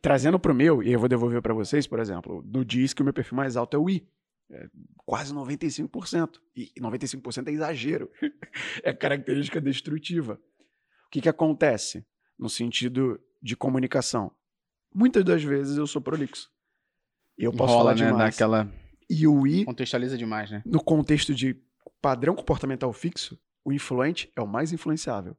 Trazendo 0.00 0.38
para 0.38 0.52
o 0.52 0.54
meu, 0.54 0.82
e 0.82 0.92
eu 0.92 0.98
vou 0.98 1.08
devolver 1.08 1.42
para 1.42 1.54
vocês, 1.54 1.86
por 1.86 1.98
exemplo, 1.98 2.42
no 2.46 2.64
diz 2.64 2.94
que 2.94 3.02
o 3.02 3.04
meu 3.04 3.12
perfil 3.12 3.36
mais 3.36 3.56
alto 3.56 3.76
é 3.76 3.80
o 3.80 3.90
I. 3.90 4.08
É 4.50 4.68
quase 5.04 5.34
95%. 5.34 6.40
E 6.56 6.72
95% 6.80 7.48
é 7.48 7.50
exagero. 7.50 8.10
é 8.82 8.92
característica 8.92 9.60
destrutiva. 9.60 10.40
O 11.06 11.10
que, 11.10 11.20
que 11.20 11.28
acontece? 11.28 12.06
No 12.38 12.48
sentido 12.48 13.20
de 13.42 13.56
comunicação. 13.56 14.32
Muitas 14.94 15.24
das 15.24 15.42
vezes 15.42 15.76
eu 15.76 15.86
sou 15.86 16.00
prolixo. 16.00 16.50
E 17.36 17.44
eu 17.44 17.52
posso 17.52 17.74
Rola, 17.74 17.90
falar 17.90 18.04
né, 18.04 18.12
demais. 18.12 18.34
Daquela... 18.34 18.72
E 19.10 19.26
o 19.26 19.46
I, 19.46 19.64
Contextualiza 19.64 20.18
demais, 20.18 20.50
né? 20.50 20.62
no 20.66 20.82
contexto 20.82 21.34
de 21.34 21.56
padrão 22.00 22.34
comportamental 22.34 22.92
fixo, 22.92 23.38
o 23.64 23.72
influente 23.72 24.30
é 24.36 24.40
o 24.40 24.46
mais 24.46 24.72
influenciável. 24.72 25.36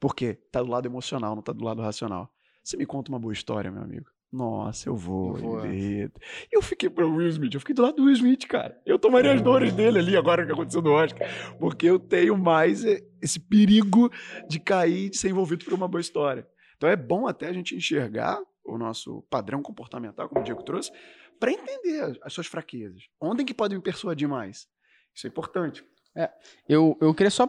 Por 0.00 0.14
quê? 0.16 0.38
Tá 0.50 0.62
do 0.62 0.70
lado 0.70 0.86
emocional, 0.86 1.36
não 1.36 1.42
tá 1.42 1.52
do 1.52 1.62
lado 1.62 1.82
racional. 1.82 2.32
Você 2.64 2.76
me 2.76 2.86
conta 2.86 3.12
uma 3.12 3.18
boa 3.18 3.32
história, 3.32 3.70
meu 3.70 3.82
amigo. 3.82 4.06
Nossa, 4.32 4.88
eu 4.88 4.96
vou. 4.96 5.36
Eu 5.36 5.42
vou. 5.42 5.66
Eu, 5.66 6.10
eu 6.52 6.62
fiquei 6.62 6.88
pro 6.88 7.12
Will 7.12 7.28
Smith, 7.28 7.52
eu 7.52 7.60
fiquei 7.60 7.74
do 7.74 7.82
lado 7.82 7.96
do 7.96 8.04
Will 8.04 8.14
Smith, 8.14 8.46
cara. 8.46 8.80
Eu 8.86 8.98
tomaria 8.98 9.32
as 9.32 9.42
dores 9.42 9.72
dele 9.72 9.98
ali 9.98 10.16
agora 10.16 10.46
que 10.46 10.52
aconteceu 10.52 10.80
no 10.80 10.92
Oscar. 10.92 11.28
Porque 11.58 11.86
eu 11.86 11.98
tenho 11.98 12.38
mais 12.38 12.84
esse 13.20 13.40
perigo 13.40 14.10
de 14.48 14.60
cair, 14.60 15.10
de 15.10 15.18
ser 15.18 15.30
envolvido 15.30 15.64
por 15.64 15.74
uma 15.74 15.88
boa 15.88 16.00
história. 16.00 16.46
Então 16.76 16.88
é 16.88 16.96
bom 16.96 17.26
até 17.26 17.48
a 17.48 17.52
gente 17.52 17.74
enxergar 17.74 18.40
o 18.64 18.78
nosso 18.78 19.22
padrão 19.28 19.62
comportamental, 19.62 20.28
como 20.28 20.40
o 20.40 20.44
Diego 20.44 20.62
trouxe, 20.62 20.92
para 21.38 21.50
entender 21.50 22.18
as 22.22 22.32
suas 22.32 22.46
fraquezas. 22.46 23.02
Onde 23.20 23.42
é 23.42 23.44
que 23.44 23.52
podem 23.52 23.78
me 23.78 23.82
persuadir 23.82 24.28
mais? 24.28 24.68
Isso 25.14 25.26
é 25.26 25.28
importante. 25.28 25.84
É, 26.20 26.30
eu, 26.68 26.96
eu 27.00 27.14
queria 27.14 27.30
só 27.30 27.48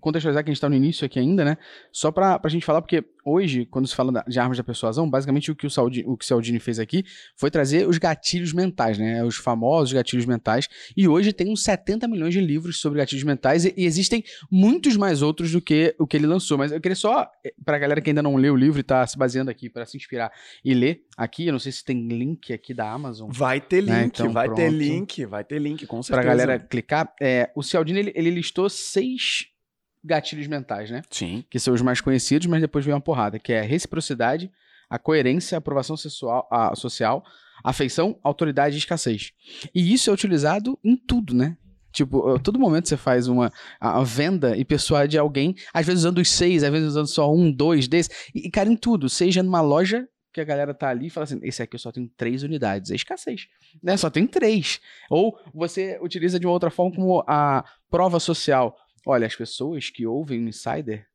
contextualizar 0.00 0.42
que 0.42 0.50
a 0.50 0.52
gente 0.52 0.56
está 0.56 0.68
no 0.68 0.74
início 0.74 1.04
aqui 1.04 1.18
ainda, 1.18 1.44
né? 1.44 1.56
Só 1.92 2.10
para 2.10 2.40
a 2.42 2.48
gente 2.48 2.64
falar, 2.64 2.80
porque 2.82 3.04
hoje, 3.24 3.66
quando 3.66 3.86
se 3.86 3.94
fala 3.94 4.24
de 4.26 4.38
armas 4.38 4.56
da 4.56 4.64
persuasão, 4.64 5.08
basicamente 5.08 5.50
o 5.50 5.56
que 5.56 5.66
o, 5.66 5.70
Saudi, 5.70 6.04
o 6.06 6.16
que 6.16 6.24
o 6.24 6.26
Cialdini 6.26 6.58
fez 6.58 6.78
aqui 6.78 7.04
foi 7.36 7.50
trazer 7.50 7.88
os 7.88 7.98
gatilhos 7.98 8.52
mentais, 8.52 8.98
né? 8.98 9.24
Os 9.24 9.36
famosos 9.36 9.92
gatilhos 9.92 10.26
mentais. 10.26 10.68
E 10.96 11.08
hoje 11.08 11.32
tem 11.32 11.50
uns 11.50 11.62
70 11.62 12.06
milhões 12.08 12.32
de 12.32 12.40
livros 12.40 12.80
sobre 12.80 12.98
gatilhos 12.98 13.24
mentais 13.24 13.64
e, 13.64 13.74
e 13.76 13.84
existem 13.84 14.24
muitos 14.50 14.96
mais 14.96 15.22
outros 15.22 15.52
do 15.52 15.60
que 15.60 15.94
o 15.98 16.06
que 16.06 16.16
ele 16.16 16.26
lançou. 16.26 16.58
Mas 16.58 16.72
eu 16.72 16.80
queria 16.80 16.96
só, 16.96 17.30
eh, 17.44 17.52
para 17.64 17.76
a 17.76 17.78
galera 17.80 18.00
que 18.00 18.10
ainda 18.10 18.22
não 18.22 18.36
leu 18.36 18.54
o 18.54 18.56
livro 18.56 18.78
e 18.78 18.82
está 18.82 19.06
se 19.06 19.16
baseando 19.16 19.50
aqui 19.50 19.68
para 19.68 19.86
se 19.86 19.96
inspirar 19.96 20.32
e 20.64 20.74
ler 20.74 21.02
aqui, 21.16 21.46
eu 21.46 21.52
não 21.52 21.58
sei 21.58 21.72
se 21.72 21.84
tem 21.84 22.08
link 22.08 22.52
aqui 22.52 22.72
da 22.74 22.90
Amazon. 22.90 23.30
Vai 23.30 23.60
ter 23.60 23.82
né? 23.82 24.02
link, 24.02 24.18
né? 24.18 24.24
então, 24.24 24.32
vai 24.32 24.46
pronto. 24.46 24.58
ter 24.58 24.70
link, 24.70 25.26
vai 25.26 25.44
ter 25.44 25.58
link, 25.58 25.86
com 25.86 26.02
certeza. 26.02 26.22
Para 26.22 26.32
a 26.32 26.36
galera 26.36 26.58
clicar. 26.58 27.12
É, 27.20 27.50
o 27.54 27.62
Cialdini, 27.62 28.00
ele, 28.00 28.12
ele 28.14 28.30
listou 28.30 28.68
seis 28.68 29.46
gatilhos 30.04 30.46
mentais, 30.46 30.90
né? 30.90 31.02
Sim. 31.10 31.44
Que 31.48 31.58
são 31.58 31.74
os 31.74 31.82
mais 31.82 32.00
conhecidos, 32.00 32.46
mas 32.46 32.60
depois 32.60 32.84
vem 32.84 32.94
uma 32.94 33.00
porrada, 33.00 33.38
que 33.38 33.52
é 33.52 33.60
a 33.60 33.64
reciprocidade, 33.64 34.50
a 34.88 34.98
coerência, 34.98 35.56
a 35.56 35.58
aprovação 35.58 35.96
sexual, 35.96 36.48
a, 36.50 36.74
social, 36.74 37.24
afeição, 37.62 38.18
autoridade 38.22 38.74
e 38.74 38.78
escassez. 38.78 39.32
E 39.74 39.92
isso 39.92 40.10
é 40.10 40.12
utilizado 40.12 40.78
em 40.82 40.96
tudo, 40.96 41.34
né? 41.34 41.56
Tipo, 41.92 42.36
a 42.36 42.38
todo 42.38 42.58
momento 42.58 42.88
você 42.88 42.96
faz 42.96 43.26
uma 43.26 43.52
a, 43.80 43.98
a 43.98 44.04
venda 44.04 44.56
e 44.56 44.64
persuade 44.64 45.18
alguém, 45.18 45.56
às 45.74 45.84
vezes 45.84 46.02
usando 46.02 46.18
os 46.18 46.30
seis, 46.30 46.62
às 46.62 46.70
vezes 46.70 46.88
usando 46.88 47.08
só 47.08 47.32
um, 47.32 47.50
dois 47.50 47.88
desses, 47.88 48.30
e, 48.34 48.46
e 48.46 48.50
cara, 48.50 48.68
em 48.68 48.76
tudo, 48.76 49.08
seja 49.08 49.42
numa 49.42 49.60
loja 49.60 50.08
que 50.32 50.40
a 50.40 50.44
galera 50.44 50.72
tá 50.72 50.88
ali 50.88 51.06
e 51.06 51.10
fala 51.10 51.24
assim: 51.24 51.40
esse 51.42 51.62
aqui 51.62 51.74
eu 51.74 51.80
só 51.80 51.90
tenho 51.90 52.08
três 52.16 52.42
unidades. 52.42 52.90
É 52.90 52.94
escassez. 52.94 53.48
Né? 53.82 53.96
Só 53.96 54.08
tem 54.08 54.26
três. 54.26 54.80
Ou 55.08 55.36
você 55.52 55.98
utiliza 56.00 56.38
de 56.38 56.46
uma 56.46 56.52
outra 56.52 56.70
forma 56.70 56.94
como 56.94 57.24
a 57.26 57.64
prova 57.90 58.20
social. 58.20 58.76
Olha, 59.06 59.26
as 59.26 59.34
pessoas 59.34 59.90
que 59.90 60.06
ouvem 60.06 60.44
o 60.44 60.48
Insider 60.48 61.06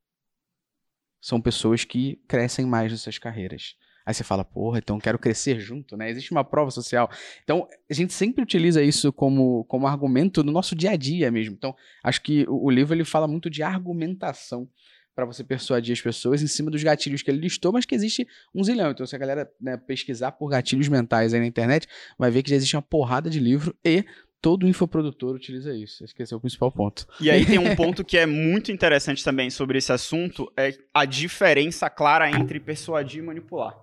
são 1.20 1.40
pessoas 1.40 1.84
que 1.84 2.20
crescem 2.28 2.66
mais 2.66 2.90
nas 2.92 3.00
suas 3.00 3.18
carreiras. 3.18 3.76
Aí 4.06 4.14
você 4.14 4.22
fala, 4.22 4.44
porra, 4.44 4.78
então 4.78 5.00
quero 5.00 5.18
crescer 5.18 5.58
junto, 5.58 5.96
né? 5.96 6.08
Existe 6.08 6.30
uma 6.30 6.44
prova 6.44 6.70
social. 6.70 7.10
Então, 7.42 7.66
a 7.90 7.94
gente 7.94 8.12
sempre 8.12 8.40
utiliza 8.40 8.80
isso 8.80 9.12
como, 9.12 9.64
como 9.64 9.88
argumento 9.88 10.44
no 10.44 10.52
nosso 10.52 10.76
dia 10.76 10.92
a 10.92 10.96
dia 10.96 11.28
mesmo. 11.32 11.54
Então, 11.54 11.74
acho 12.04 12.22
que 12.22 12.44
o, 12.48 12.66
o 12.66 12.70
livro 12.70 12.94
ele 12.94 13.04
fala 13.04 13.26
muito 13.26 13.50
de 13.50 13.64
argumentação 13.64 14.68
para 15.16 15.24
você 15.24 15.42
persuadir 15.42 15.94
as 15.94 16.00
pessoas 16.00 16.42
em 16.42 16.46
cima 16.46 16.70
dos 16.70 16.84
gatilhos 16.84 17.22
que 17.22 17.30
ele 17.30 17.40
listou, 17.40 17.72
mas 17.72 17.84
que 17.84 17.94
existe 17.94 18.28
um 18.54 18.62
zilhão. 18.62 18.90
Então, 18.90 19.06
se 19.06 19.16
a 19.16 19.18
galera 19.18 19.50
né, 19.60 19.76
pesquisar 19.76 20.30
por 20.32 20.50
gatilhos 20.50 20.88
mentais 20.88 21.34
aí 21.34 21.40
na 21.40 21.46
internet, 21.46 21.88
vai 22.16 22.30
ver 22.30 22.42
que 22.42 22.50
já 22.50 22.56
existe 22.56 22.76
uma 22.76 22.82
porrada 22.82 23.28
de 23.28 23.40
livro 23.40 23.74
e 23.84 24.04
todo 24.40 24.68
infoprodutor 24.68 25.34
utiliza 25.34 25.74
isso. 25.74 26.04
Esse 26.04 26.32
é 26.32 26.36
o 26.36 26.40
principal 26.40 26.70
ponto. 26.70 27.06
E 27.20 27.30
aí 27.30 27.44
tem 27.44 27.58
um 27.58 27.74
ponto 27.76 28.04
que 28.04 28.16
é 28.16 28.26
muito 28.26 28.70
interessante 28.70 29.24
também 29.24 29.50
sobre 29.50 29.78
esse 29.78 29.92
assunto, 29.92 30.50
é 30.56 30.76
a 30.94 31.04
diferença 31.04 31.90
clara 31.90 32.30
entre 32.30 32.60
persuadir 32.60 33.22
e 33.22 33.26
manipular. 33.26 33.76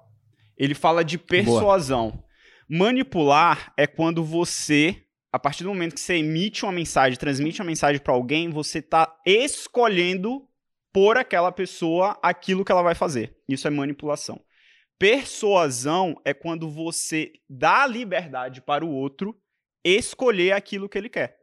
Ele 0.57 0.73
fala 0.73 1.03
de 1.03 1.17
persuasão. 1.17 2.11
Boa. 2.11 2.23
Manipular 2.69 3.73
é 3.77 3.85
quando 3.85 4.23
você, 4.23 5.03
a 5.31 5.39
partir 5.39 5.63
do 5.63 5.69
momento 5.69 5.95
que 5.95 5.99
você 5.99 6.15
emite 6.15 6.63
uma 6.63 6.71
mensagem, 6.71 7.17
transmite 7.17 7.61
uma 7.61 7.67
mensagem 7.67 8.01
para 8.01 8.13
alguém, 8.13 8.49
você 8.49 8.79
está 8.79 9.13
escolhendo 9.25 10.47
por 10.91 11.17
aquela 11.17 11.51
pessoa 11.51 12.17
aquilo 12.21 12.63
que 12.63 12.71
ela 12.71 12.83
vai 12.83 12.95
fazer. 12.95 13.35
Isso 13.49 13.67
é 13.67 13.71
manipulação. 13.71 14.39
Persuasão 14.97 16.15
é 16.23 16.33
quando 16.33 16.69
você 16.69 17.33
dá 17.49 17.85
liberdade 17.85 18.61
para 18.61 18.85
o 18.85 18.91
outro 18.91 19.35
escolher 19.83 20.53
aquilo 20.53 20.87
que 20.87 20.97
ele 20.97 21.09
quer. 21.09 21.37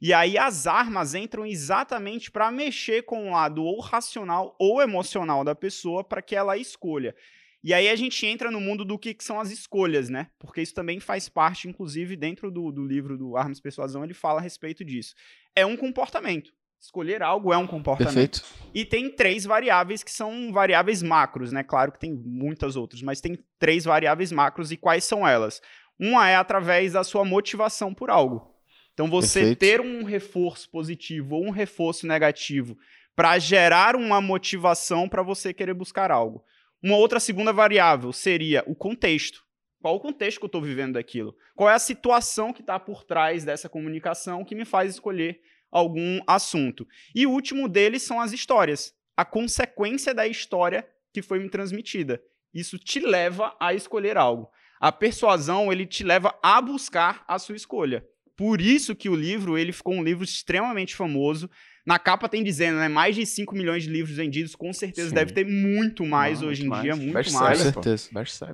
E 0.00 0.12
aí 0.12 0.36
as 0.36 0.66
armas 0.66 1.14
entram 1.14 1.46
exatamente 1.46 2.30
para 2.30 2.50
mexer 2.50 3.02
com 3.02 3.28
o 3.28 3.30
lado 3.30 3.62
ou 3.62 3.80
racional 3.80 4.56
ou 4.58 4.82
emocional 4.82 5.44
da 5.44 5.54
pessoa 5.54 6.02
para 6.02 6.20
que 6.20 6.34
ela 6.34 6.56
escolha. 6.56 7.14
E 7.62 7.72
aí 7.72 7.88
a 7.88 7.94
gente 7.94 8.26
entra 8.26 8.50
no 8.50 8.60
mundo 8.60 8.84
do 8.84 8.98
que, 8.98 9.14
que, 9.14 9.22
são 9.22 9.38
as 9.38 9.52
escolhas, 9.52 10.08
né? 10.08 10.28
Porque 10.40 10.60
isso 10.60 10.74
também 10.74 10.98
faz 10.98 11.28
parte, 11.28 11.68
inclusive, 11.68 12.16
dentro 12.16 12.50
do, 12.50 12.72
do 12.72 12.84
livro 12.84 13.16
do 13.16 13.36
Armas 13.36 13.60
Persuasão, 13.60 14.02
ele 14.02 14.14
fala 14.14 14.40
a 14.40 14.42
respeito 14.42 14.84
disso. 14.84 15.14
É 15.54 15.64
um 15.64 15.76
comportamento. 15.76 16.50
Escolher 16.80 17.22
algo 17.22 17.52
é 17.52 17.56
um 17.56 17.66
comportamento. 17.68 18.40
Perfeito. 18.40 18.44
E 18.74 18.84
tem 18.84 19.08
três 19.08 19.44
variáveis 19.44 20.02
que 20.02 20.10
são 20.10 20.52
variáveis 20.52 21.00
macros, 21.00 21.52
né? 21.52 21.62
Claro 21.62 21.92
que 21.92 22.00
tem 22.00 22.12
muitas 22.12 22.74
outras, 22.74 23.00
mas 23.00 23.20
tem 23.20 23.38
três 23.56 23.84
variáveis 23.84 24.32
macros 24.32 24.72
e 24.72 24.76
quais 24.76 25.04
são 25.04 25.26
elas? 25.26 25.62
Uma 25.98 26.28
é 26.28 26.36
através 26.36 26.92
da 26.92 27.04
sua 27.04 27.24
motivação 27.24 27.94
por 27.94 28.10
algo. 28.10 28.50
Então 28.92 29.08
você 29.08 29.40
Perfeito. 29.40 29.58
ter 29.58 29.80
um 29.80 30.04
reforço 30.04 30.70
positivo 30.70 31.36
ou 31.36 31.46
um 31.46 31.50
reforço 31.50 32.06
negativo 32.06 32.76
para 33.14 33.38
gerar 33.38 33.96
uma 33.96 34.20
motivação 34.20 35.08
para 35.08 35.22
você 35.22 35.52
querer 35.52 35.74
buscar 35.74 36.10
algo. 36.10 36.44
Uma 36.82 36.96
outra 36.96 37.20
segunda 37.20 37.52
variável 37.52 38.12
seria 38.12 38.64
o 38.66 38.74
contexto. 38.74 39.42
Qual 39.80 39.96
o 39.96 40.00
contexto 40.00 40.38
que 40.38 40.44
eu 40.44 40.48
estou 40.48 40.62
vivendo 40.62 40.94
daquilo? 40.94 41.34
Qual 41.54 41.68
é 41.68 41.74
a 41.74 41.78
situação 41.78 42.52
que 42.52 42.60
está 42.60 42.78
por 42.78 43.04
trás 43.04 43.44
dessa 43.44 43.68
comunicação 43.68 44.44
que 44.44 44.54
me 44.54 44.64
faz 44.64 44.94
escolher 44.94 45.40
algum 45.72 46.20
assunto. 46.26 46.86
E 47.14 47.26
o 47.26 47.30
último 47.30 47.66
deles 47.66 48.02
são 48.02 48.20
as 48.20 48.32
histórias. 48.32 48.94
A 49.16 49.24
consequência 49.24 50.14
da 50.14 50.28
história 50.28 50.86
que 51.12 51.22
foi 51.22 51.38
me 51.38 51.48
transmitida. 51.48 52.22
Isso 52.52 52.78
te 52.78 53.00
leva 53.00 53.56
a 53.58 53.72
escolher 53.72 54.18
algo. 54.18 54.50
A 54.82 54.90
persuasão, 54.90 55.72
ele 55.72 55.86
te 55.86 56.02
leva 56.02 56.34
a 56.42 56.60
buscar 56.60 57.22
a 57.28 57.38
sua 57.38 57.54
escolha. 57.54 58.04
Por 58.36 58.60
isso 58.60 58.96
que 58.96 59.08
o 59.08 59.14
livro, 59.14 59.56
ele 59.56 59.70
ficou 59.70 59.94
um 59.94 60.02
livro 60.02 60.24
extremamente 60.24 60.96
famoso. 60.96 61.48
Na 61.86 62.00
capa 62.00 62.28
tem 62.28 62.42
dizendo, 62.42 62.80
né? 62.80 62.88
Mais 62.88 63.14
de 63.14 63.24
5 63.24 63.54
milhões 63.54 63.84
de 63.84 63.88
livros 63.88 64.16
vendidos, 64.16 64.56
com 64.56 64.72
certeza 64.72 65.10
Sim. 65.10 65.14
deve 65.14 65.32
ter 65.32 65.46
muito 65.46 66.04
mais 66.04 66.40
muito 66.40 66.50
hoje 66.50 66.64
em 66.64 66.68
mais. 66.68 66.82
dia, 66.82 66.96
muito 66.96 67.12
Best 67.12 67.32
mais. 67.32 67.58
Com 67.58 67.64
certeza. 67.70 68.10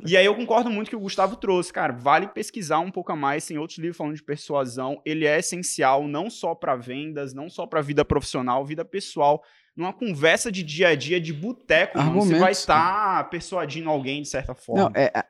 E 0.07 0.19
aí 0.19 0.27
eu 0.27 0.35
concordo 0.35 0.69
muito 0.69 0.91
que 0.91 0.97
o 0.97 1.01
Gustavo 1.01 1.35
trouxe, 1.35 1.73
cara. 1.73 1.95
Vale 1.95 2.29
pesquisar 2.29 2.81
um 2.81 2.91
pouco 2.91 3.11
a 3.11 3.17
mais. 3.17 3.47
Tem 3.47 3.57
outros 3.57 3.79
livros 3.79 3.97
falando 3.97 4.15
de 4.15 4.23
persuasão. 4.23 5.01
Ele 5.07 5.25
é 5.25 5.39
essencial 5.39 6.07
não 6.07 6.29
só 6.29 6.55
para 6.55 6.77
vendas, 6.77 7.33
não 7.33 7.49
só 7.49 7.67
para 7.67 7.81
vida 7.81 8.05
profissional, 8.05 8.67
vida 8.67 8.85
pessoal. 8.85 9.43
Numa 9.75 9.95
conversa 9.95 10.53
de 10.53 10.63
dia 10.63 10.89
a 10.89 10.95
dia, 10.95 11.19
de 11.19 11.33
boteco, 11.33 11.99
você 12.13 12.39
vai 12.39 12.53
estar 12.53 13.23
tá 13.23 13.25
persuadindo 13.25 13.89
alguém 13.89 14.21
de 14.21 14.29
certa 14.29 14.55
forma. 14.55 14.83
Não, 14.83 14.93
é, 14.95 15.11
é, 15.15 15.25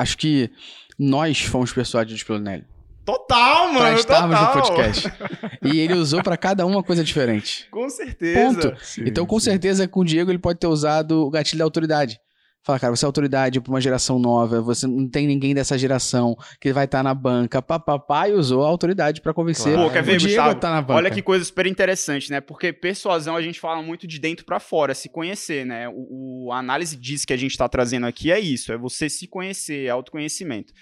acho 0.00 0.16
que 0.16 0.50
nós 0.98 1.40
fomos 1.40 1.72
persuadidos 1.72 2.22
pelo 2.22 2.38
Nelly. 2.38 2.64
Total, 3.04 3.66
mano. 3.68 3.78
Pra 3.78 3.92
estarmos 3.94 4.38
total. 4.38 4.54
no 4.56 4.62
podcast. 4.62 5.12
E 5.62 5.78
ele 5.78 5.92
usou 5.92 6.22
para 6.22 6.38
cada 6.38 6.64
uma 6.64 6.82
coisa 6.82 7.04
diferente. 7.04 7.68
Com 7.70 7.86
certeza. 7.90 8.70
Ponto. 8.70 8.82
Sim, 8.82 9.02
então, 9.04 9.26
com 9.26 9.38
sim. 9.38 9.50
certeza, 9.50 9.86
com 9.86 10.00
o 10.00 10.04
Diego, 10.04 10.30
ele 10.30 10.38
pode 10.38 10.58
ter 10.58 10.66
usado 10.66 11.26
o 11.26 11.30
gatilho 11.30 11.58
da 11.58 11.64
autoridade. 11.64 12.18
Fala, 12.62 12.78
cara, 12.78 12.94
você 12.94 13.04
é 13.04 13.06
autoridade 13.06 13.58
para 13.58 13.70
uma 13.70 13.80
geração 13.80 14.18
nova, 14.18 14.60
você 14.60 14.86
não 14.86 15.08
tem 15.08 15.26
ninguém 15.26 15.54
dessa 15.54 15.78
geração 15.78 16.36
que 16.60 16.74
vai 16.74 16.84
estar 16.84 16.98
tá 16.98 17.02
na 17.02 17.14
banca, 17.14 17.62
papapá, 17.62 18.28
e 18.28 18.32
usou 18.32 18.62
a 18.62 18.68
autoridade 18.68 19.22
para 19.22 19.32
convencer. 19.32 19.72
Claro. 19.72 19.88
Pô, 19.88 19.92
quer 19.92 20.02
ver, 20.02 20.16
o 20.16 20.18
Diego 20.18 20.54
tá 20.56 20.70
na 20.70 20.82
banca. 20.82 20.94
Olha 20.94 21.10
que 21.10 21.22
coisa 21.22 21.42
super 21.42 21.64
interessante, 21.66 22.30
né? 22.30 22.38
Porque 22.38 22.70
persuasão 22.70 23.34
a 23.34 23.40
gente 23.40 23.58
fala 23.58 23.82
muito 23.82 24.06
de 24.06 24.18
dentro 24.18 24.44
para 24.44 24.60
fora, 24.60 24.94
se 24.94 25.08
conhecer, 25.08 25.64
né? 25.64 25.88
O, 25.88 26.48
o, 26.48 26.52
a 26.52 26.58
análise 26.58 26.96
disso 26.96 27.26
que 27.26 27.32
a 27.32 27.36
gente 27.36 27.52
está 27.52 27.66
trazendo 27.66 28.04
aqui 28.04 28.30
é 28.30 28.38
isso, 28.38 28.72
é 28.72 28.76
você 28.76 29.08
se 29.08 29.26
conhecer, 29.26 29.86
é 29.86 29.88
autoconhecimento. 29.88 30.74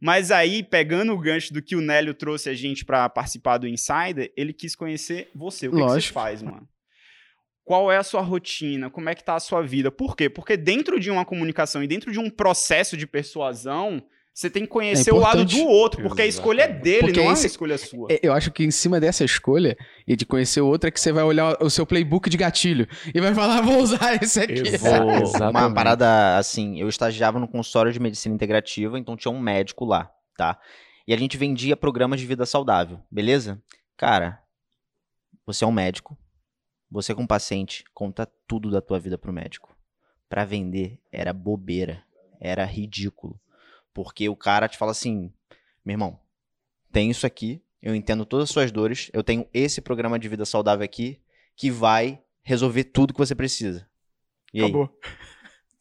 Mas 0.00 0.32
aí, 0.32 0.64
pegando 0.64 1.12
o 1.12 1.18
gancho 1.18 1.54
do 1.54 1.62
que 1.62 1.76
o 1.76 1.80
Nélio 1.80 2.12
trouxe 2.12 2.50
a 2.50 2.54
gente 2.54 2.84
para 2.84 3.08
participar 3.08 3.58
do 3.58 3.68
Insider, 3.68 4.32
ele 4.36 4.52
quis 4.52 4.74
conhecer 4.74 5.30
você. 5.32 5.68
O 5.68 5.70
que, 5.70 5.76
que 5.76 5.84
você 5.84 6.00
faz, 6.00 6.42
mano? 6.42 6.68
Qual 7.64 7.92
é 7.92 7.96
a 7.96 8.02
sua 8.02 8.20
rotina? 8.20 8.90
Como 8.90 9.08
é 9.08 9.14
que 9.14 9.22
tá 9.22 9.34
a 9.34 9.40
sua 9.40 9.62
vida? 9.62 9.90
Por 9.90 10.16
quê? 10.16 10.28
Porque 10.28 10.56
dentro 10.56 10.98
de 10.98 11.10
uma 11.10 11.24
comunicação 11.24 11.82
e 11.82 11.86
dentro 11.86 12.10
de 12.10 12.18
um 12.18 12.28
processo 12.28 12.96
de 12.96 13.06
persuasão, 13.06 14.02
você 14.34 14.48
tem 14.48 14.62
que 14.62 14.68
conhecer 14.68 15.10
é 15.10 15.12
o 15.12 15.18
lado 15.18 15.44
do 15.44 15.62
outro, 15.66 16.02
porque 16.02 16.22
a 16.22 16.26
escolha 16.26 16.62
é 16.62 16.68
dele, 16.68 17.00
porque 17.00 17.20
não 17.20 17.26
é 17.26 17.34
uma 17.34 17.46
escolha 17.46 17.76
sua. 17.76 18.08
É, 18.10 18.18
eu 18.22 18.32
acho 18.32 18.50
que 18.50 18.64
em 18.64 18.70
cima 18.70 18.98
dessa 18.98 19.24
escolha 19.24 19.76
e 20.08 20.16
de 20.16 20.24
conhecer 20.24 20.62
o 20.62 20.66
outro 20.66 20.88
é 20.88 20.90
que 20.90 20.98
você 20.98 21.12
vai 21.12 21.22
olhar 21.22 21.62
o 21.62 21.68
seu 21.68 21.84
playbook 21.84 22.30
de 22.30 22.38
gatilho 22.38 22.88
e 23.14 23.20
vai 23.20 23.34
falar, 23.34 23.60
vou 23.60 23.78
usar 23.78 24.22
esse 24.22 24.40
aqui. 24.40 24.62
Vou, 24.78 25.50
uma 25.50 25.72
parada 25.72 26.38
assim, 26.38 26.80
eu 26.80 26.88
estagiava 26.88 27.38
no 27.38 27.46
consultório 27.46 27.92
de 27.92 28.00
medicina 28.00 28.34
integrativa, 28.34 28.98
então 28.98 29.16
tinha 29.16 29.30
um 29.30 29.38
médico 29.38 29.84
lá, 29.84 30.10
tá? 30.36 30.58
E 31.06 31.12
a 31.12 31.16
gente 31.16 31.36
vendia 31.36 31.76
programas 31.76 32.18
de 32.18 32.26
vida 32.26 32.46
saudável, 32.46 33.00
beleza? 33.10 33.62
Cara, 33.98 34.40
você 35.44 35.64
é 35.64 35.66
um 35.66 35.72
médico, 35.72 36.16
você 36.92 37.14
com 37.14 37.26
paciente, 37.26 37.84
conta 37.94 38.30
tudo 38.46 38.70
da 38.70 38.82
tua 38.82 39.00
vida 39.00 39.16
pro 39.16 39.32
médico. 39.32 39.74
Para 40.28 40.44
vender 40.44 41.00
era 41.10 41.32
bobeira, 41.32 42.04
era 42.38 42.64
ridículo. 42.64 43.40
Porque 43.94 44.28
o 44.28 44.36
cara 44.36 44.68
te 44.68 44.76
fala 44.76 44.92
assim: 44.92 45.32
meu 45.84 45.94
irmão, 45.94 46.20
tem 46.92 47.10
isso 47.10 47.26
aqui, 47.26 47.62
eu 47.80 47.94
entendo 47.94 48.26
todas 48.26 48.44
as 48.44 48.50
suas 48.50 48.70
dores, 48.70 49.10
eu 49.14 49.24
tenho 49.24 49.48
esse 49.54 49.80
programa 49.80 50.18
de 50.18 50.28
vida 50.28 50.44
saudável 50.44 50.84
aqui 50.84 51.18
que 51.56 51.70
vai 51.70 52.22
resolver 52.42 52.84
tudo 52.84 53.14
que 53.14 53.18
você 53.18 53.34
precisa. 53.34 53.88
E 54.52 54.60
Acabou. 54.60 54.90
Aí? 55.02 55.10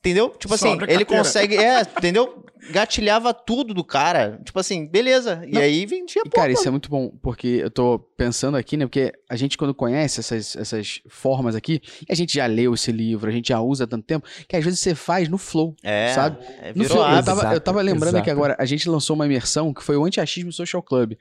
Entendeu? 0.02 0.30
Tipo 0.30 0.56
assim, 0.56 0.78
ele 0.88 1.06
consegue. 1.06 1.56
É, 1.56 1.82
entendeu? 1.82 2.44
Gatilhava 2.70 3.34
tudo 3.34 3.74
do 3.74 3.84
cara. 3.84 4.40
Tipo 4.44 4.60
assim, 4.60 4.86
beleza. 4.88 5.44
E 5.48 5.54
Não. 5.54 5.62
aí 5.62 5.86
vendia 5.86 6.22
e, 6.26 6.30
Cara, 6.30 6.52
isso 6.52 6.68
é 6.68 6.72
muito 6.72 6.90
bom, 6.90 7.12
porque 7.22 7.48
eu 7.48 7.72
tô 7.72 8.00
pensando 8.16 8.56
aqui, 8.56 8.78
né? 8.78 8.86
Porque 8.86 9.12
a 9.28 9.36
gente, 9.36 9.58
quando 9.58 9.74
conhece 9.74 10.20
essas, 10.20 10.56
essas 10.56 11.02
formas 11.08 11.56
aqui, 11.56 11.82
a 12.08 12.14
gente 12.14 12.36
já 12.36 12.46
leu 12.46 12.74
esse 12.74 12.92
livro, 12.92 13.30
a 13.30 13.34
gente 13.34 13.50
já 13.50 13.60
usa 13.60 13.86
há 13.86 13.88
tanto 13.88 14.06
tempo, 14.06 14.28
que 14.48 14.56
às 14.56 14.64
vezes 14.64 14.80
você 14.80 14.94
faz 14.94 15.28
no 15.28 15.40
flow. 15.40 15.76
É. 15.84 16.14
Sabe? 16.14 16.38
É, 16.62 16.72
no 16.76 16.84
flow. 16.84 17.04
Eu 17.04 17.24
tava, 17.24 17.54
eu 17.54 17.62
tava 17.62 17.82
lembrando 17.82 18.16
exato. 18.16 18.24
que 18.24 18.30
agora 18.30 18.56
a 18.60 18.66
gente 18.66 18.88
lançou 18.88 19.16
uma 19.16 19.26
imersão 19.26 19.74
que 19.74 19.84
foi 19.84 19.98
o 19.98 20.06
Anti-Achismo 20.06 20.52
Social 20.52 20.84
Club. 20.84 21.14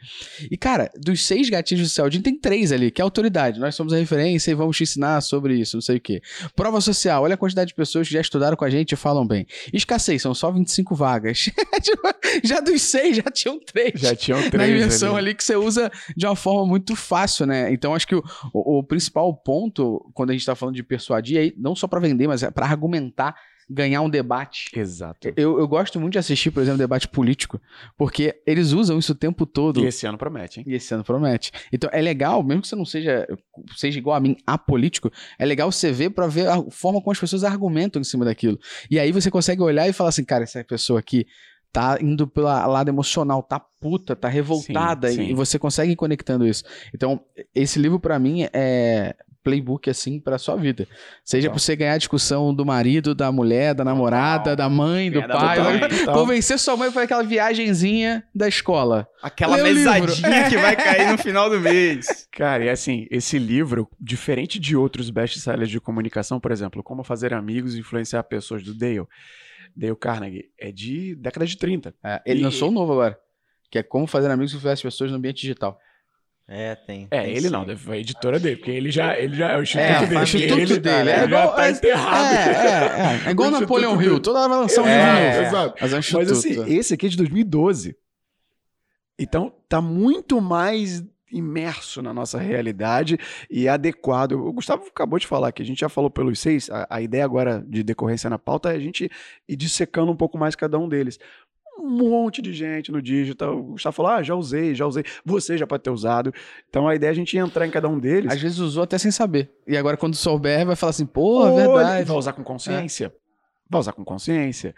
E, 0.51 0.57
cara, 0.59 0.91
dos 0.97 1.25
seis 1.25 1.49
gatilhos 1.49 1.89
do 1.89 1.91
Celdin, 1.91 2.21
tem 2.21 2.39
três 2.39 2.71
ali, 2.71 2.91
que 2.91 3.01
é 3.01 3.05
autoridade. 3.05 3.59
Nós 3.59 3.75
somos 3.75 3.95
a 3.95 3.97
referência 3.97 4.51
e 4.51 4.55
vamos 4.55 4.77
te 4.77 4.83
ensinar 4.83 5.21
sobre 5.23 5.55
isso, 5.55 5.77
não 5.77 5.83
sei 5.83 5.97
o 5.97 6.01
quê. 6.01 6.21
Prova 6.55 6.81
social, 6.83 7.23
olha 7.23 7.35
a 7.35 7.39
quantidade 7.39 7.69
de 7.69 7.75
pessoas 7.75 8.07
que 8.07 8.15
já 8.15 8.21
estudaram 8.21 8.57
com 8.57 8.65
a 8.65 8.70
gente 8.71 8.97
falam 8.97 9.27
bem. 9.27 9.47
Escassez, 9.73 10.23
são 10.23 10.35
só 10.35 10.51
25 10.51 10.95
vagas. 10.95 11.51
Tipo, 11.81 12.03
já 12.45 12.61
dos 12.61 12.83
seis, 12.83 13.17
já 13.17 13.23
tinham 13.23 13.59
três. 13.59 13.99
Já 13.99 14.15
tinham 14.15 14.39
três. 14.51 14.55
Na 14.55 14.69
inversão 14.69 15.17
ali. 15.17 15.29
ali. 15.29 15.35
que 15.35 15.43
você 15.43 15.57
usa 15.57 15.91
de 16.15 16.27
uma 16.27 16.37
forma 16.37 16.67
muito 16.67 16.95
fácil, 16.95 17.47
né? 17.47 17.73
Então 17.73 17.95
acho 17.95 18.07
que 18.07 18.15
o, 18.15 18.23
o, 18.53 18.79
o 18.79 18.85
principal 18.85 19.35
ponto, 19.35 20.11
quando 20.15 20.31
a 20.31 20.33
gente 20.35 20.45
tá 20.45 20.55
falando 20.55 20.75
de 20.75 20.83
persuadir, 20.83 21.39
é 21.39 21.53
não 21.57 21.75
só 21.75 21.89
para 21.89 22.01
vender, 22.01 22.29
mas 22.29 22.43
é 22.43 22.51
para 22.51 22.67
argumentar 22.67 23.35
ganhar 23.71 24.03
um 24.03 24.11
debate. 24.11 24.69
Exato. 24.75 25.33
Eu, 25.37 25.59
eu 25.61 25.69
gosto 25.69 26.01
muito 26.01 26.15
de 26.15 26.19
assistir, 26.19 26.51
por 26.51 26.61
exemplo, 26.61 26.79
debate 26.79 27.07
político, 27.07 27.61
porque 27.97 28.43
eles 28.45 28.73
usam 28.73 28.99
isso 28.99 29.13
o 29.13 29.15
tempo 29.15 29.47
todo. 29.47 29.81
E 29.81 29.87
esse 29.87 30.07
ano 30.07 30.19
promete, 30.19 30.59
hein? 30.61 30.67
E 30.69 30.75
esse 30.75 30.93
ano 30.93 31.05
promete. 31.05 31.53
Então 31.73 31.89
é 31.93 32.03
legal, 32.03 32.43
mesmo 32.43 32.63
que 32.63 32.69
você 32.69 32.75
não 32.75 32.85
seja, 32.85 33.29
seja 33.77 33.99
igual 33.99 34.17
a 34.17 34.21
mim, 34.21 34.37
apolítico, 34.45 35.11
é 35.39 35.47
legal 35.47 35.71
você 35.71 35.93
ver 35.93 36.11
para 36.11 36.27
ver 36.27 36.49
a 36.49 36.61
forma 36.71 37.01
como 37.01 37.13
as 37.13 37.21
pessoas 37.21 37.45
argumentam 37.45 38.01
em 38.01 38.05
cima 38.05 38.25
daquilo. 38.25 38.59
E 38.91 38.99
aí 38.99 39.13
você 39.13 39.31
consegue 39.31 39.63
olhar 39.63 39.89
e 39.89 39.93
falar 39.93 40.09
assim, 40.09 40.25
cara, 40.25 40.43
essa 40.43 40.65
pessoa 40.65 40.99
aqui 40.99 41.27
tá 41.73 41.99
indo 42.01 42.27
pelo 42.27 42.47
lado 42.47 42.89
emocional, 42.89 43.43
tá 43.43 43.61
puta, 43.61 44.17
tá 44.17 44.29
revoltada, 44.29 45.09
sim, 45.09 45.17
sim. 45.17 45.31
e 45.31 45.35
você 45.35 45.59
consegue 45.59 45.93
ir 45.93 45.97
conectando 45.97 46.45
isso. 46.45 46.65
Então, 46.93 47.21
esse 47.55 47.79
livro 47.79 48.01
para 48.01 48.19
mim 48.19 48.49
é 48.53 49.15
playbook 49.43 49.89
assim 49.89 50.21
para 50.21 50.39
sua 50.39 50.57
vida. 50.57 50.87
Seja 51.25 51.49
para 51.49 51.59
você 51.59 51.75
ganhar 51.75 51.95
a 51.95 51.99
discussão 51.99 52.55
do 52.55 52.65
marido, 52.65 53.15
da 53.15 53.33
mulher, 53.33 53.75
da 53.75 53.85
namorada, 53.85 54.55
da 54.55 54.69
mãe, 54.69 55.11
do 55.11 55.27
pai. 55.27 55.81
Da 55.81 56.13
convencer 56.13 56.59
sua 56.59 56.77
mãe 56.77 56.91
para 56.91 57.03
aquela 57.03 57.23
viagenzinha 57.23 58.25
da 58.35 58.49
escola. 58.49 59.09
Aquela 59.23 59.57
Lê 59.57 59.63
mesadinha 59.63 60.49
que 60.49 60.57
vai 60.57 60.77
cair 60.77 61.11
no 61.11 61.19
final 61.19 61.49
do 61.49 61.61
mês. 61.61 62.29
Cara, 62.33 62.65
e 62.65 62.69
assim, 62.69 63.07
esse 63.11 63.39
livro, 63.39 63.89
diferente 64.01 64.59
de 64.59 64.77
outros 64.77 65.11
best-sellers 65.11 65.71
de 65.71 65.81
comunicação, 65.81 66.39
por 66.39 66.53
exemplo, 66.53 66.83
Como 66.83 67.03
Fazer 67.03 67.33
Amigos 67.35 67.75
e 67.75 67.81
Influenciar 67.81 68.23
Pessoas 68.25 68.63
do 68.63 68.75
Dale, 68.75 69.07
Dale 69.77 69.97
Carnegie, 69.97 70.51
é 70.59 70.71
de 70.71 71.15
década 71.17 71.47
de 71.47 71.57
30. 71.57 71.95
É, 72.03 72.23
ele 72.27 72.41
e... 72.41 72.43
lançou 72.43 72.69
um 72.69 72.73
novo 72.73 72.93
agora, 72.93 73.19
que 73.71 73.79
é 73.79 73.83
Como 73.83 74.07
Fazer 74.07 74.31
Amigos 74.31 74.53
e 74.53 74.57
Influenciar 74.57 74.91
Pessoas 74.91 75.11
no 75.11 75.17
Ambiente 75.17 75.41
Digital. 75.41 75.79
É, 76.53 76.75
tem. 76.75 77.07
É, 77.13 77.23
tem 77.23 77.31
ele 77.31 77.43
sim. 77.43 77.51
não, 77.51 77.77
foi 77.77 77.99
a 77.99 78.01
editora 78.01 78.41
dele, 78.41 78.57
porque 78.57 78.73
ele 78.73 78.91
já, 78.91 79.17
ele 79.17 79.37
já 79.37 79.53
é 79.53 79.57
o 79.57 79.63
instituto 79.63 79.85
é, 79.85 80.01
dele. 80.01 80.17
O 80.17 80.23
instituto 80.25 80.59
ele, 80.59 80.81
dele. 80.81 81.11
É, 81.11 81.25
igual, 81.25 81.47
já 81.47 81.53
tá 81.53 81.71
enterrado. 81.71 82.35
É, 82.35 82.39
é, 82.39 83.25
é. 83.25 83.29
é 83.29 83.31
igual 83.31 83.51
Napoleão 83.53 84.03
Hill, 84.03 84.19
toda 84.19 84.41
hora 84.41 84.49
vai 84.49 84.59
lançar 84.59 84.83
um 84.83 84.87
livro 84.87 85.01
é, 85.01 85.31
novo. 85.31 85.47
Exato. 85.47 85.75
Mas, 85.81 85.93
é 85.93 86.17
Mas 86.17 86.33
assim, 86.33 86.75
esse 86.75 86.95
aqui 86.95 87.07
é 87.07 87.09
de 87.09 87.17
2012. 87.17 87.97
Então, 89.17 89.53
tá 89.69 89.81
muito 89.81 90.41
mais 90.41 91.05
imerso 91.31 92.03
na 92.03 92.13
nossa 92.13 92.37
realidade 92.37 93.17
e 93.49 93.69
adequado. 93.69 94.33
O 94.33 94.53
Gustavo 94.53 94.85
acabou 94.89 95.21
de 95.21 95.29
falar 95.29 95.53
que 95.53 95.63
a 95.63 95.65
gente 95.65 95.79
já 95.79 95.89
falou 95.89 96.11
pelos 96.11 96.41
seis, 96.41 96.69
a, 96.69 96.85
a, 96.91 97.01
ideia 97.01 97.25
agora 97.25 97.65
de 97.65 97.85
decorrência 97.85 98.29
na 98.29 98.41
pauta 98.41 98.73
é 98.73 98.77
a 98.77 98.81
gente 98.81 99.09
ir 99.49 99.55
dissecando 99.55 100.11
um 100.11 100.17
pouco 100.17 100.37
mais 100.37 100.57
cada 100.57 100.77
um 100.81 100.89
deles 100.89 101.17
um 101.79 101.89
monte 101.89 102.43
de 102.43 102.53
gente 102.53 102.93
no 102.93 103.01
digital. 103.01 103.59
O 103.59 103.63
Gustavo 103.73 103.97
falou: 103.97 104.13
ah, 104.13 104.23
já 104.23 104.35
usei, 104.35 104.75
já 104.75 104.87
usei. 104.87 105.05
Você 105.25 105.57
já 105.57 105.67
pode 105.67 105.83
ter 105.83 105.91
usado. 105.91 106.33
Então 106.69 106.89
a 106.89 106.95
ideia 106.95 107.11
é 107.11 107.13
a 107.13 107.15
gente 107.15 107.37
entrar 107.37 107.67
em 107.67 107.71
cada 107.71 107.89
um 107.89 107.99
deles. 107.99 108.33
Às 108.33 108.41
vezes 108.41 108.59
usou 108.59 108.83
até 108.83 108.99
sem 108.99 109.11
saber. 109.11 109.51
E 109.67 109.77
agora, 109.77 109.97
quando 109.97 110.15
souber, 110.17 110.67
vai 110.67 110.77
falar 110.77 110.91
assim: 110.91 111.07
pô, 111.07 111.47
é 111.47 111.55
verdade. 111.55 112.05
Vai 112.05 112.17
usar 112.17 112.33
com 112.33 112.45
consciência. 112.45 113.07
É. 113.07 113.13
Vai 113.69 113.81
usar 113.81 113.93
com 113.93 114.05
consciência. 114.05 114.75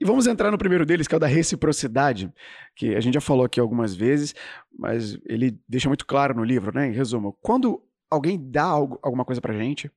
E 0.00 0.04
vamos 0.04 0.26
entrar 0.26 0.50
no 0.50 0.58
primeiro 0.58 0.84
deles, 0.84 1.06
que 1.06 1.14
é 1.14 1.16
o 1.16 1.20
da 1.20 1.26
reciprocidade, 1.26 2.32
que 2.74 2.96
a 2.96 3.00
gente 3.00 3.14
já 3.14 3.20
falou 3.20 3.46
aqui 3.46 3.60
algumas 3.60 3.94
vezes, 3.94 4.34
mas 4.76 5.16
ele 5.24 5.56
deixa 5.68 5.88
muito 5.88 6.04
claro 6.04 6.34
no 6.34 6.42
livro, 6.42 6.74
né? 6.74 6.88
Em 6.88 6.92
resumo, 6.92 7.38
quando 7.40 7.80
alguém 8.10 8.38
dá 8.50 8.64
algo, 8.64 8.98
alguma 9.02 9.24
coisa 9.24 9.40
pra 9.40 9.54
gente, 9.54 9.90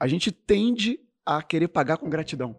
a 0.00 0.06
gente 0.06 0.32
tende 0.32 0.98
a 1.24 1.42
querer 1.42 1.68
pagar 1.68 1.98
com 1.98 2.08
gratidão. 2.08 2.56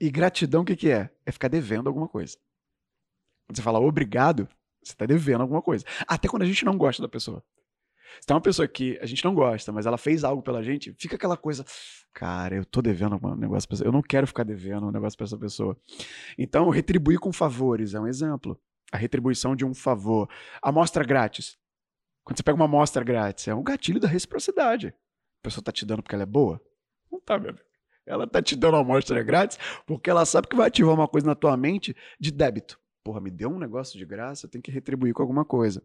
E 0.00 0.10
gratidão 0.10 0.62
o 0.62 0.64
que, 0.64 0.76
que 0.76 0.90
é? 0.90 1.10
É 1.24 1.32
ficar 1.32 1.48
devendo 1.48 1.86
alguma 1.86 2.08
coisa. 2.08 2.36
Quando 3.46 3.56
você 3.56 3.62
fala 3.62 3.78
obrigado, 3.78 4.48
você 4.82 4.92
está 4.92 5.06
devendo 5.06 5.42
alguma 5.42 5.62
coisa. 5.62 5.84
Até 6.06 6.28
quando 6.28 6.42
a 6.42 6.46
gente 6.46 6.64
não 6.64 6.76
gosta 6.76 7.02
da 7.02 7.08
pessoa. 7.08 7.42
Se 8.20 8.26
tem 8.26 8.34
uma 8.34 8.40
pessoa 8.40 8.66
que 8.68 8.98
a 9.00 9.06
gente 9.06 9.24
não 9.24 9.34
gosta, 9.34 9.72
mas 9.72 9.86
ela 9.86 9.98
fez 9.98 10.24
algo 10.24 10.42
pela 10.42 10.62
gente, 10.62 10.94
fica 10.98 11.16
aquela 11.16 11.36
coisa, 11.36 11.64
cara, 12.12 12.54
eu 12.54 12.64
tô 12.64 12.80
devendo 12.80 13.18
um 13.20 13.34
negócio 13.34 13.68
pra 13.68 13.74
pessoa, 13.76 13.88
eu 13.88 13.92
não 13.92 14.02
quero 14.02 14.26
ficar 14.26 14.44
devendo 14.44 14.86
um 14.86 14.90
negócio 14.90 15.16
pra 15.16 15.24
essa 15.24 15.36
pessoa. 15.36 15.76
Então, 16.38 16.68
retribuir 16.70 17.18
com 17.18 17.32
favores 17.32 17.94
é 17.94 18.00
um 18.00 18.06
exemplo. 18.06 18.60
A 18.92 18.96
retribuição 18.96 19.56
de 19.56 19.64
um 19.64 19.74
favor. 19.74 20.28
Amostra 20.62 21.04
grátis. 21.04 21.58
Quando 22.22 22.36
você 22.36 22.42
pega 22.42 22.54
uma 22.54 22.66
amostra 22.66 23.02
grátis, 23.02 23.48
é 23.48 23.54
um 23.54 23.62
gatilho 23.62 23.98
da 23.98 24.06
reciprocidade. 24.06 24.88
A 24.88 25.42
pessoa 25.42 25.64
tá 25.64 25.72
te 25.72 25.84
dando 25.84 26.02
porque 26.02 26.14
ela 26.14 26.22
é 26.22 26.26
boa? 26.26 26.60
Não 27.10 27.20
tá, 27.20 27.38
meu 27.38 27.50
amigo. 27.50 27.64
Ela 28.06 28.26
tá 28.26 28.42
te 28.42 28.54
dando 28.54 28.74
uma 28.74 28.80
amostra 28.80 29.22
grátis 29.22 29.58
porque 29.86 30.10
ela 30.10 30.24
sabe 30.24 30.48
que 30.48 30.56
vai 30.56 30.68
ativar 30.68 30.94
uma 30.94 31.08
coisa 31.08 31.26
na 31.26 31.34
tua 31.34 31.56
mente 31.56 31.96
de 32.20 32.30
débito. 32.30 32.78
porra, 33.02 33.20
me 33.20 33.30
deu 33.30 33.50
um 33.50 33.58
negócio 33.58 33.98
de 33.98 34.04
graça, 34.04 34.46
eu 34.46 34.50
tenho 34.50 34.62
que 34.62 34.70
retribuir 34.70 35.12
com 35.12 35.22
alguma 35.22 35.44
coisa. 35.44 35.82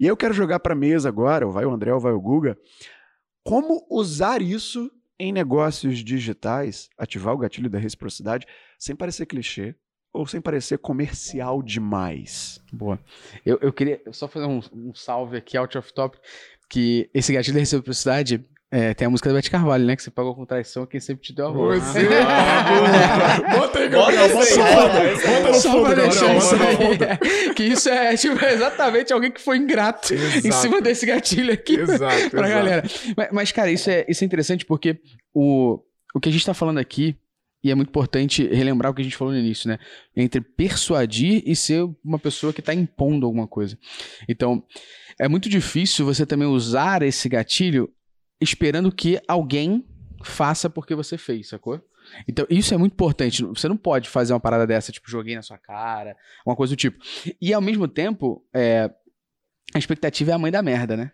E 0.00 0.06
eu 0.06 0.16
quero 0.16 0.32
jogar 0.32 0.60
para 0.60 0.74
mesa 0.74 1.08
agora, 1.08 1.46
ou 1.46 1.52
vai 1.52 1.64
o 1.64 1.70
André 1.70 1.92
ou 1.92 2.00
vai 2.00 2.12
o 2.12 2.20
Guga, 2.20 2.58
como 3.42 3.86
usar 3.90 4.40
isso 4.40 4.90
em 5.18 5.32
negócios 5.32 5.98
digitais, 5.98 6.88
ativar 6.98 7.34
o 7.34 7.38
gatilho 7.38 7.70
da 7.70 7.78
reciprocidade, 7.78 8.46
sem 8.78 8.96
parecer 8.96 9.26
clichê 9.26 9.74
ou 10.12 10.26
sem 10.26 10.40
parecer 10.40 10.78
comercial 10.78 11.62
demais. 11.62 12.60
Boa. 12.72 12.98
Eu, 13.44 13.58
eu 13.60 13.72
queria 13.72 14.00
só 14.12 14.28
fazer 14.28 14.46
um, 14.46 14.60
um 14.72 14.94
salve 14.94 15.36
aqui, 15.36 15.56
out 15.56 15.76
of 15.76 15.92
top, 15.92 16.18
que 16.68 17.10
esse 17.12 17.32
gatilho 17.32 17.54
da 17.54 17.60
reciprocidade 17.60 18.44
é, 18.76 18.92
tem 18.92 19.06
a 19.06 19.10
música 19.10 19.28
do 19.28 19.36
Bete 19.36 19.52
Carvalho, 19.52 19.84
né? 19.84 19.94
Que 19.94 20.02
você 20.02 20.10
pagou 20.10 20.34
com 20.34 20.44
traição 20.44 20.84
quem 20.84 20.98
sempre 20.98 21.22
te 21.22 21.32
deu 21.32 21.46
a 21.46 21.50
voz. 21.52 21.80
Você... 21.80 22.08
Ah, 22.26 23.56
bota 23.56 23.78
aí, 23.78 23.88
Gabriel. 23.88 24.28
Bota, 24.30 24.56
bota, 24.56 25.28
bota 25.28 25.48
no 25.48 25.54
Só 25.54 25.70
fundo, 25.70 25.84
pra 25.84 25.94
deixar 25.94 26.20
Gabriel, 26.20 26.38
isso 26.38 26.56
bota 26.56 26.72
no 26.72 26.76
fundo. 26.76 27.04
aí. 27.04 27.54
Que 27.54 27.62
isso 27.62 27.88
é 27.88 28.16
tipo, 28.16 28.44
exatamente 28.44 29.12
alguém 29.12 29.30
que 29.30 29.40
foi 29.40 29.58
ingrato 29.58 30.12
em 30.12 30.16
Exato. 30.16 30.54
cima 30.56 30.80
desse 30.80 31.06
gatilho 31.06 31.52
aqui 31.52 31.76
Exato, 31.76 32.30
pra 32.30 32.48
exato. 32.48 32.64
galera. 32.64 32.82
Mas, 33.16 33.28
mas, 33.30 33.52
cara, 33.52 33.70
isso 33.70 33.88
é, 33.88 34.04
isso 34.08 34.24
é 34.24 34.26
interessante 34.26 34.66
porque 34.66 34.98
o, 35.32 35.78
o 36.12 36.18
que 36.18 36.28
a 36.28 36.32
gente 36.32 36.44
tá 36.44 36.52
falando 36.52 36.78
aqui, 36.78 37.16
e 37.62 37.70
é 37.70 37.76
muito 37.76 37.90
importante 37.90 38.44
relembrar 38.48 38.90
o 38.90 38.94
que 38.94 39.02
a 39.02 39.04
gente 39.04 39.16
falou 39.16 39.32
no 39.32 39.38
início, 39.38 39.68
né? 39.68 39.78
Entre 40.16 40.40
persuadir 40.40 41.44
e 41.46 41.54
ser 41.54 41.88
uma 42.04 42.18
pessoa 42.18 42.52
que 42.52 42.60
tá 42.60 42.74
impondo 42.74 43.24
alguma 43.24 43.46
coisa. 43.46 43.78
Então, 44.28 44.64
é 45.16 45.28
muito 45.28 45.48
difícil 45.48 46.04
você 46.04 46.26
também 46.26 46.48
usar 46.48 47.02
esse 47.02 47.28
gatilho 47.28 47.88
esperando 48.40 48.92
que 48.92 49.20
alguém 49.26 49.84
faça 50.22 50.70
porque 50.70 50.94
você 50.94 51.18
fez, 51.18 51.48
sacou? 51.48 51.80
Então, 52.28 52.46
isso 52.50 52.74
é 52.74 52.76
muito 52.76 52.92
importante. 52.92 53.42
Você 53.44 53.68
não 53.68 53.76
pode 53.76 54.08
fazer 54.08 54.32
uma 54.32 54.40
parada 54.40 54.66
dessa, 54.66 54.92
tipo, 54.92 55.10
joguei 55.10 55.34
na 55.34 55.42
sua 55.42 55.58
cara, 55.58 56.16
uma 56.44 56.54
coisa 56.54 56.74
do 56.74 56.76
tipo. 56.76 56.98
E 57.40 57.52
ao 57.52 57.62
mesmo 57.62 57.88
tempo, 57.88 58.44
é, 58.54 58.90
a 59.74 59.78
expectativa 59.78 60.30
é 60.30 60.34
a 60.34 60.38
mãe 60.38 60.52
da 60.52 60.62
merda, 60.62 60.96
né? 60.96 61.12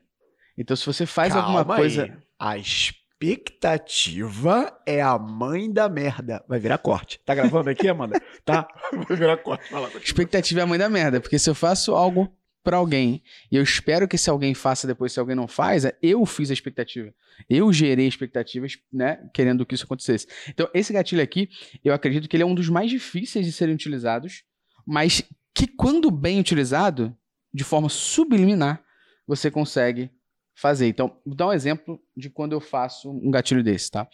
Então, 0.58 0.76
se 0.76 0.84
você 0.84 1.06
faz 1.06 1.34
alguma 1.34 1.64
Calma 1.64 1.76
coisa. 1.76 2.04
aí. 2.04 2.12
A 2.38 2.58
expectativa 2.58 4.76
é 4.86 5.00
a 5.00 5.18
mãe 5.18 5.72
da 5.72 5.88
merda. 5.88 6.44
Vai 6.48 6.58
virar 6.58 6.78
corte. 6.78 7.20
Tá 7.24 7.34
gravando 7.34 7.70
aqui, 7.70 7.88
Amanda? 7.88 8.20
tá? 8.44 8.66
Vai 9.08 9.16
virar 9.16 9.36
corte. 9.38 9.70
Vai 9.70 9.82
lá. 9.82 9.88
Expectativa 10.02 10.60
é 10.60 10.62
a 10.62 10.66
mãe 10.66 10.78
da 10.78 10.88
merda, 10.88 11.20
porque 11.20 11.38
se 11.38 11.48
eu 11.48 11.54
faço 11.54 11.94
algo 11.94 12.34
pra 12.62 12.76
alguém 12.76 13.22
e 13.50 13.56
eu 13.56 13.62
espero 13.62 14.06
que 14.06 14.18
se 14.18 14.28
alguém 14.28 14.54
faça 14.54 14.86
depois, 14.86 15.12
se 15.12 15.20
alguém 15.20 15.36
não 15.36 15.48
faz, 15.48 15.84
é 15.84 15.96
eu 16.02 16.24
fiz 16.26 16.50
a 16.50 16.52
expectativa. 16.52 17.12
Eu 17.48 17.72
gerei 17.72 18.06
expectativas, 18.06 18.78
né, 18.92 19.28
querendo 19.32 19.64
que 19.64 19.74
isso 19.74 19.84
acontecesse. 19.84 20.26
Então, 20.48 20.68
esse 20.74 20.92
gatilho 20.92 21.22
aqui, 21.22 21.48
eu 21.84 21.94
acredito 21.94 22.28
que 22.28 22.36
ele 22.36 22.42
é 22.42 22.46
um 22.46 22.54
dos 22.54 22.68
mais 22.68 22.90
difíceis 22.90 23.46
de 23.46 23.52
serem 23.52 23.74
utilizados, 23.74 24.44
mas 24.86 25.22
que 25.54 25.66
quando 25.66 26.10
bem 26.10 26.38
utilizado, 26.38 27.16
de 27.52 27.64
forma 27.64 27.88
subliminar, 27.88 28.84
você 29.26 29.50
consegue 29.50 30.10
fazer. 30.54 30.86
Então, 30.86 31.16
vou 31.24 31.34
dar 31.34 31.48
um 31.48 31.52
exemplo 31.52 32.00
de 32.16 32.28
quando 32.28 32.52
eu 32.52 32.60
faço 32.60 33.10
um 33.10 33.30
gatilho 33.30 33.64
desse, 33.64 33.90
tá? 33.90 34.08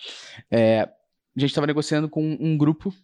É, 0.50 0.82
a 0.82 1.40
gente 1.40 1.50
estava 1.50 1.66
negociando 1.66 2.08
com 2.08 2.22
um 2.40 2.56
grupo 2.56 2.94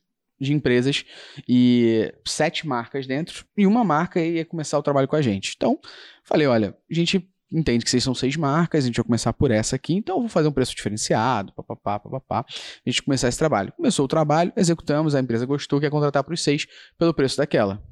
de 0.43 0.53
empresas 0.53 1.05
e 1.49 2.13
sete 2.27 2.67
marcas 2.67 3.07
dentro, 3.07 3.47
e 3.57 3.67
uma 3.67 3.85
marca 3.85 4.21
ia 4.21 4.45
começar 4.45 4.79
o 4.79 4.83
trabalho 4.83 5.09
com 5.09 5.17
a 5.17 5.23
gente. 5.23 5.55
Então, 5.57 5.79
falei, 6.25 6.47
olha, 6.47 6.77
a 6.91 6.95
gente 6.95 7.29
entende 7.53 7.85
que 7.85 7.91
vocês 7.91 8.03
são 8.03 8.15
seis 8.15 8.35
marcas, 8.37 8.85
a 8.85 8.87
gente 8.87 8.97
vai 8.97 9.05
começar 9.05 9.33
por 9.33 9.51
essa 9.51 9.77
aqui, 9.77 9.95
então 9.95 10.17
eu 10.17 10.21
vou 10.21 10.29
fazer 10.29 10.49
um 10.49 10.53
preço 10.53 10.75
diferenciado, 10.75 11.53
papapá, 11.53 11.99
papapá, 12.01 12.45
a 12.49 12.91
gente 12.91 13.03
começar 13.03 13.29
esse 13.29 13.39
trabalho. 13.39 13.73
Começou 13.77 14.05
o 14.05 14.09
trabalho, 14.09 14.53
executamos, 14.57 15.15
a 15.15 15.21
empresa 15.21 15.47
gostou, 15.47 15.79
quer 15.81 15.91
contratar 15.91 16.25
para 16.25 16.35
os 16.35 16.43
seis 16.43 16.67
pelo 16.99 17.15
preço 17.15 17.37
daquela. 17.37 17.83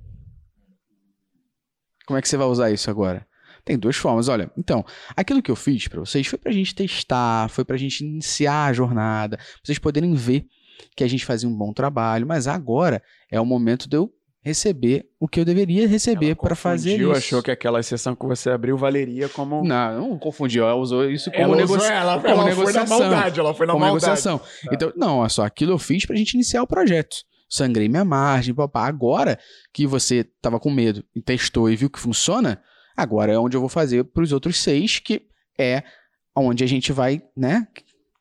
Como 2.06 2.18
é 2.18 2.22
que 2.22 2.28
você 2.28 2.36
vai 2.36 2.46
usar 2.46 2.70
isso 2.70 2.90
agora? 2.90 3.26
Tem 3.64 3.78
duas 3.78 3.96
formas, 3.96 4.28
olha. 4.28 4.50
Então, 4.56 4.84
aquilo 5.14 5.42
que 5.42 5.50
eu 5.50 5.56
fiz 5.56 5.86
para 5.86 6.00
vocês 6.00 6.26
foi 6.26 6.38
pra 6.38 6.50
gente 6.50 6.74
testar, 6.74 7.48
foi 7.50 7.64
pra 7.64 7.76
gente 7.76 8.04
iniciar 8.04 8.66
a 8.66 8.72
jornada, 8.72 9.38
vocês 9.62 9.78
poderem 9.78 10.14
ver 10.14 10.46
que 10.96 11.04
a 11.04 11.08
gente 11.08 11.24
fazia 11.24 11.48
um 11.48 11.56
bom 11.56 11.72
trabalho, 11.72 12.26
mas 12.26 12.46
agora 12.46 13.02
é 13.30 13.40
o 13.40 13.44
momento 13.46 13.88
de 13.88 13.96
eu 13.96 14.12
receber 14.42 15.06
o 15.20 15.28
que 15.28 15.38
eu 15.38 15.44
deveria 15.44 15.86
receber 15.86 16.34
para 16.34 16.54
fazer 16.54 16.98
isso. 16.98 17.12
achou 17.12 17.42
que 17.42 17.50
aquela 17.50 17.78
exceção 17.78 18.16
que 18.16 18.24
você 18.26 18.48
abriu 18.48 18.74
valeria 18.76 19.28
como... 19.28 19.62
Não, 19.62 20.08
não 20.10 20.18
confundiu, 20.18 20.64
ela 20.64 20.76
usou 20.76 21.10
isso 21.10 21.30
como, 21.30 21.42
ela, 21.42 21.56
negocia- 21.56 21.76
usou, 21.76 21.92
ela, 21.92 22.14
como 22.16 22.28
ela 22.28 22.42
foi 22.42 22.44
na 22.44 22.56
negociação. 22.56 22.98
maldade, 22.98 23.40
ela 23.40 23.54
foi 23.54 23.66
na 23.66 23.72
como 23.74 23.84
maldade. 23.84 24.06
negociação. 24.06 24.40
Então, 24.72 24.92
não, 24.96 25.18
olha 25.18 25.28
só, 25.28 25.44
aquilo 25.44 25.72
eu 25.72 25.78
fiz 25.78 26.06
pra 26.06 26.16
gente 26.16 26.32
iniciar 26.34 26.62
o 26.62 26.66
projeto. 26.66 27.16
Sangrei 27.50 27.88
minha 27.88 28.04
margem, 28.04 28.54
papá. 28.54 28.86
Agora 28.86 29.38
que 29.74 29.86
você 29.86 30.24
tava 30.40 30.58
com 30.58 30.70
medo 30.70 31.04
e 31.14 31.20
testou 31.20 31.68
e 31.68 31.76
viu 31.76 31.90
que 31.90 31.98
funciona, 31.98 32.62
agora 32.96 33.32
é 33.32 33.38
onde 33.38 33.56
eu 33.56 33.60
vou 33.60 33.68
fazer 33.68 34.04
pros 34.04 34.32
outros 34.32 34.56
seis, 34.56 35.00
que 35.00 35.22
é 35.58 35.82
onde 36.34 36.64
a 36.64 36.66
gente 36.66 36.92
vai, 36.92 37.20
né? 37.36 37.66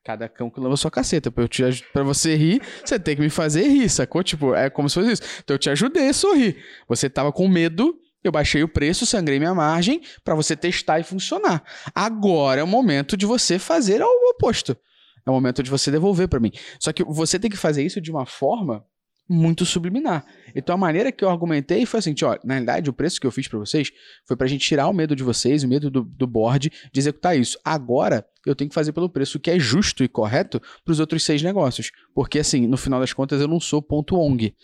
Cada 0.09 0.27
cão 0.27 0.49
que 0.49 0.59
leva 0.59 0.75
sua 0.75 0.89
caceta. 0.89 1.29
Pra, 1.29 1.43
eu 1.43 1.47
te, 1.47 1.61
pra 1.93 2.01
você 2.01 2.35
rir, 2.35 2.63
você 2.83 2.97
tem 2.97 3.15
que 3.15 3.21
me 3.21 3.29
fazer 3.29 3.67
rir, 3.67 3.87
sacou? 3.87 4.23
Tipo, 4.23 4.55
é 4.55 4.67
como 4.67 4.89
se 4.89 4.95
fosse 4.95 5.11
isso. 5.11 5.21
Então 5.43 5.53
eu 5.53 5.59
te 5.59 5.69
ajudei 5.69 6.09
a 6.09 6.13
sorrir. 6.13 6.57
Você 6.87 7.07
tava 7.07 7.31
com 7.31 7.47
medo, 7.47 7.95
eu 8.23 8.31
baixei 8.31 8.63
o 8.63 8.67
preço, 8.67 9.05
sangrei 9.05 9.37
minha 9.37 9.53
margem 9.53 10.01
pra 10.23 10.33
você 10.33 10.55
testar 10.55 10.99
e 10.99 11.03
funcionar. 11.03 11.63
Agora 11.93 12.59
é 12.59 12.63
o 12.63 12.67
momento 12.67 13.15
de 13.15 13.27
você 13.27 13.59
fazer 13.59 14.01
o 14.01 14.31
oposto. 14.31 14.75
É 15.23 15.29
o 15.29 15.33
momento 15.33 15.61
de 15.61 15.69
você 15.69 15.91
devolver 15.91 16.27
pra 16.27 16.39
mim. 16.39 16.53
Só 16.79 16.91
que 16.91 17.03
você 17.03 17.37
tem 17.37 17.51
que 17.51 17.55
fazer 17.55 17.83
isso 17.83 18.01
de 18.01 18.09
uma 18.09 18.25
forma 18.25 18.83
muito 19.29 19.63
subliminar. 19.63 20.25
Então 20.55 20.73
a 20.73 20.77
maneira 20.77 21.11
que 21.11 21.23
eu 21.23 21.29
argumentei 21.29 21.85
foi 21.85 21.99
assim, 21.99 22.15
ó, 22.23 22.35
na 22.43 22.55
realidade 22.55 22.89
o 22.89 22.93
preço 22.93 23.21
que 23.21 23.27
eu 23.27 23.31
fiz 23.31 23.47
pra 23.47 23.59
vocês 23.59 23.91
foi 24.25 24.35
pra 24.35 24.47
gente 24.47 24.65
tirar 24.65 24.87
o 24.87 24.93
medo 24.93 25.15
de 25.15 25.23
vocês, 25.23 25.63
o 25.63 25.67
medo 25.67 25.91
do, 25.91 26.03
do 26.03 26.25
board 26.25 26.71
de 26.91 26.99
executar 26.99 27.37
isso. 27.37 27.59
Agora 27.63 28.25
eu 28.45 28.55
tenho 28.55 28.69
que 28.69 28.73
fazer 28.73 28.91
pelo 28.91 29.07
preço 29.07 29.39
que 29.39 29.51
é 29.51 29.59
justo 29.59 30.03
e 30.03 30.07
correto 30.07 30.59
pros 30.83 30.99
outros 30.99 31.23
seis 31.23 31.43
negócios. 31.43 31.91
Porque 32.15 32.39
assim, 32.39 32.65
no 32.65 32.77
final 32.77 32.99
das 32.99 33.13
contas 33.13 33.39
eu 33.39 33.47
não 33.47 33.59
sou 33.59 33.81
ponto 33.81 34.17
ONG. 34.17 34.55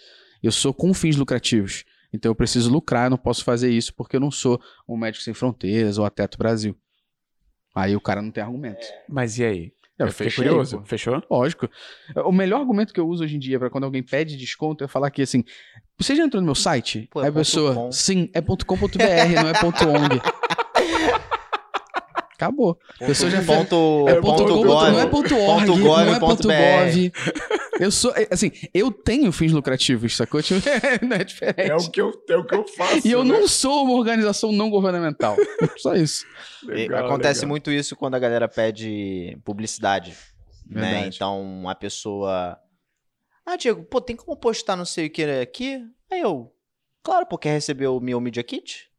Eu 0.41 0.51
sou 0.51 0.73
com 0.73 0.93
fins 0.93 1.15
lucrativos. 1.15 1.85
Então 2.11 2.31
eu 2.31 2.35
preciso 2.35 2.71
lucrar, 2.71 3.05
eu 3.05 3.11
não 3.11 3.17
posso 3.17 3.43
fazer 3.43 3.69
isso 3.69 3.93
porque 3.93 4.15
eu 4.15 4.19
não 4.19 4.31
sou 4.31 4.59
um 4.89 4.97
médico 4.97 5.23
sem 5.23 5.33
fronteiras 5.33 5.99
ou 5.99 6.05
a 6.05 6.09
Teto 6.09 6.37
Brasil. 6.37 6.75
Aí 7.75 7.95
o 7.95 8.01
cara 8.01 8.21
não 8.21 8.31
tem 8.31 8.41
argumento. 8.41 8.87
Mas 9.07 9.37
e 9.37 9.43
aí? 9.43 9.73
Eu, 9.97 10.07
fiquei 10.11 10.29
fechei, 10.29 10.45
curioso. 10.47 10.79
pô. 10.79 10.85
Fechou? 10.85 11.23
Lógico. 11.31 11.69
O 12.25 12.31
melhor 12.31 12.59
argumento 12.59 12.93
que 12.93 12.99
eu 12.99 13.07
uso 13.07 13.23
hoje 13.23 13.35
em 13.35 13.39
dia 13.39 13.57
pra 13.57 13.69
quando 13.69 13.85
alguém 13.85 14.03
pede 14.03 14.35
desconto 14.35 14.83
é 14.83 14.87
falar 14.87 15.09
que 15.09 15.21
assim, 15.21 15.43
você 15.97 16.15
já 16.15 16.23
entrou 16.23 16.41
no 16.41 16.45
meu 16.45 16.55
site? 16.55 17.07
Pô, 17.11 17.21
é 17.21 17.23
Aí 17.23 17.29
a 17.29 17.31
ponto 17.31 17.39
pessoa, 17.39 17.73
com. 17.73 17.91
sim, 17.91 18.29
é 18.33 18.41
.com.br, 18.41 18.87
não 19.41 19.49
é 19.49 19.53
.ong. 19.63 20.21
Acabou. 22.33 22.77
A 23.01 23.05
pessoa 23.05 23.31
já 23.31 23.41
ponto, 23.41 24.05
é 24.09 24.15
ponto 24.19 24.43
ponto 24.43 24.53
.com, 24.53 24.63
gov, 24.63 24.91
não 24.91 24.99
é 24.99 25.05
ponto 25.07 25.35
.org, 25.37 25.65
ponto 25.67 25.81
gov, 25.81 26.05
não 26.05 26.15
é 26.15 26.19
ponto 26.19 26.43
ponto. 26.43 26.47
.gov. 26.47 27.11
Eu 27.79 27.91
sou, 27.91 28.11
é, 28.15 28.27
assim, 28.31 28.51
eu 28.73 28.91
tenho 28.91 29.31
fins 29.31 29.51
lucrativos, 29.51 30.15
sacou? 30.15 30.41
Tipo, 30.41 30.61
não 31.05 31.17
é 31.17 31.23
diferente. 31.23 31.71
É 31.71 31.75
o 31.75 31.91
que 31.91 32.01
eu, 32.01 32.23
é 32.29 32.37
o 32.37 32.45
que 32.45 32.55
eu 32.55 32.67
faço. 32.67 33.07
E 33.07 33.11
eu 33.11 33.23
né? 33.23 33.37
não 33.37 33.47
sou 33.47 33.83
uma 33.83 33.93
organização 33.93 34.51
não 34.51 34.69
governamental. 34.69 35.35
Só 35.77 35.93
isso. 35.95 36.25
Legal, 36.63 37.05
Acontece 37.05 37.41
legal. 37.41 37.49
muito 37.49 37.71
isso 37.71 37.95
quando 37.95 38.15
a 38.15 38.19
galera 38.19 38.47
pede 38.47 39.37
publicidade. 39.43 40.15
Né? 40.67 41.07
Então 41.07 41.67
a 41.69 41.75
pessoa. 41.75 42.57
Ah, 43.45 43.55
Diego, 43.55 43.83
pô, 43.83 44.01
tem 44.01 44.15
como 44.15 44.35
postar 44.35 44.75
não 44.75 44.85
sei 44.85 45.07
o 45.07 45.09
que 45.09 45.23
aqui? 45.23 45.85
Aí 46.11 46.21
eu. 46.21 46.51
Claro, 47.03 47.25
pô, 47.27 47.37
quer 47.37 47.51
receber 47.51 47.87
o 47.87 47.99
meu 47.99 48.19
Media 48.19 48.43
Kit? 48.43 48.89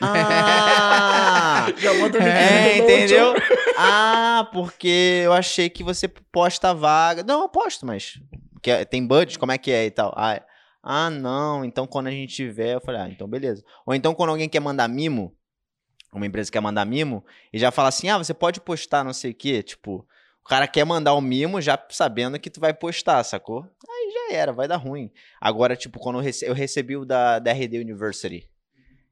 Ah! 0.00 1.66
Já 1.78 1.94
manda 1.94 2.18
o 2.18 2.22
link 2.22 2.30
É, 2.30 2.78
entendeu? 2.78 3.34
Ah, 3.76 4.48
porque 4.52 5.22
eu 5.24 5.32
achei 5.32 5.68
que 5.70 5.82
você 5.82 6.08
posta 6.08 6.70
a 6.70 6.74
vaga. 6.74 7.22
Não, 7.22 7.42
eu 7.42 7.48
posto, 7.48 7.86
mas 7.86 8.20
que 8.62 8.70
é- 8.70 8.84
tem 8.84 9.06
budget, 9.06 9.38
como 9.38 9.52
é 9.52 9.58
que 9.58 9.70
é 9.70 9.86
e 9.86 9.90
tal. 9.90 10.12
Ah, 10.16 10.42
ah, 10.82 11.10
não, 11.10 11.64
então 11.64 11.86
quando 11.86 12.08
a 12.08 12.10
gente 12.10 12.34
tiver, 12.34 12.74
eu 12.74 12.80
falei, 12.80 13.00
ah, 13.00 13.08
então 13.08 13.28
beleza. 13.28 13.62
Ou 13.86 13.94
então 13.94 14.14
quando 14.14 14.30
alguém 14.30 14.48
quer 14.48 14.60
mandar 14.60 14.88
mimo, 14.88 15.34
uma 16.12 16.26
empresa 16.26 16.50
quer 16.50 16.60
mandar 16.60 16.84
mimo, 16.84 17.24
e 17.52 17.58
já 17.58 17.70
fala 17.70 17.88
assim, 17.88 18.08
ah, 18.08 18.18
você 18.18 18.34
pode 18.34 18.60
postar 18.60 19.04
não 19.04 19.12
sei 19.12 19.30
o 19.30 19.34
quê, 19.34 19.62
tipo, 19.62 20.06
o 20.44 20.48
cara 20.48 20.66
quer 20.66 20.84
mandar 20.84 21.14
o 21.14 21.20
mimo 21.20 21.60
já 21.60 21.78
sabendo 21.90 22.38
que 22.38 22.50
tu 22.50 22.60
vai 22.60 22.74
postar, 22.74 23.22
sacou? 23.24 23.62
Aí 23.88 24.12
já 24.30 24.36
era, 24.36 24.52
vai 24.52 24.66
dar 24.66 24.76
ruim. 24.76 25.10
Agora, 25.40 25.76
tipo, 25.76 25.98
quando 26.00 26.16
eu, 26.18 26.22
rece- 26.22 26.46
eu 26.48 26.54
recebi 26.54 26.96
o 26.96 27.04
da, 27.04 27.38
da 27.38 27.52
RD 27.52 27.78
University, 27.78 28.48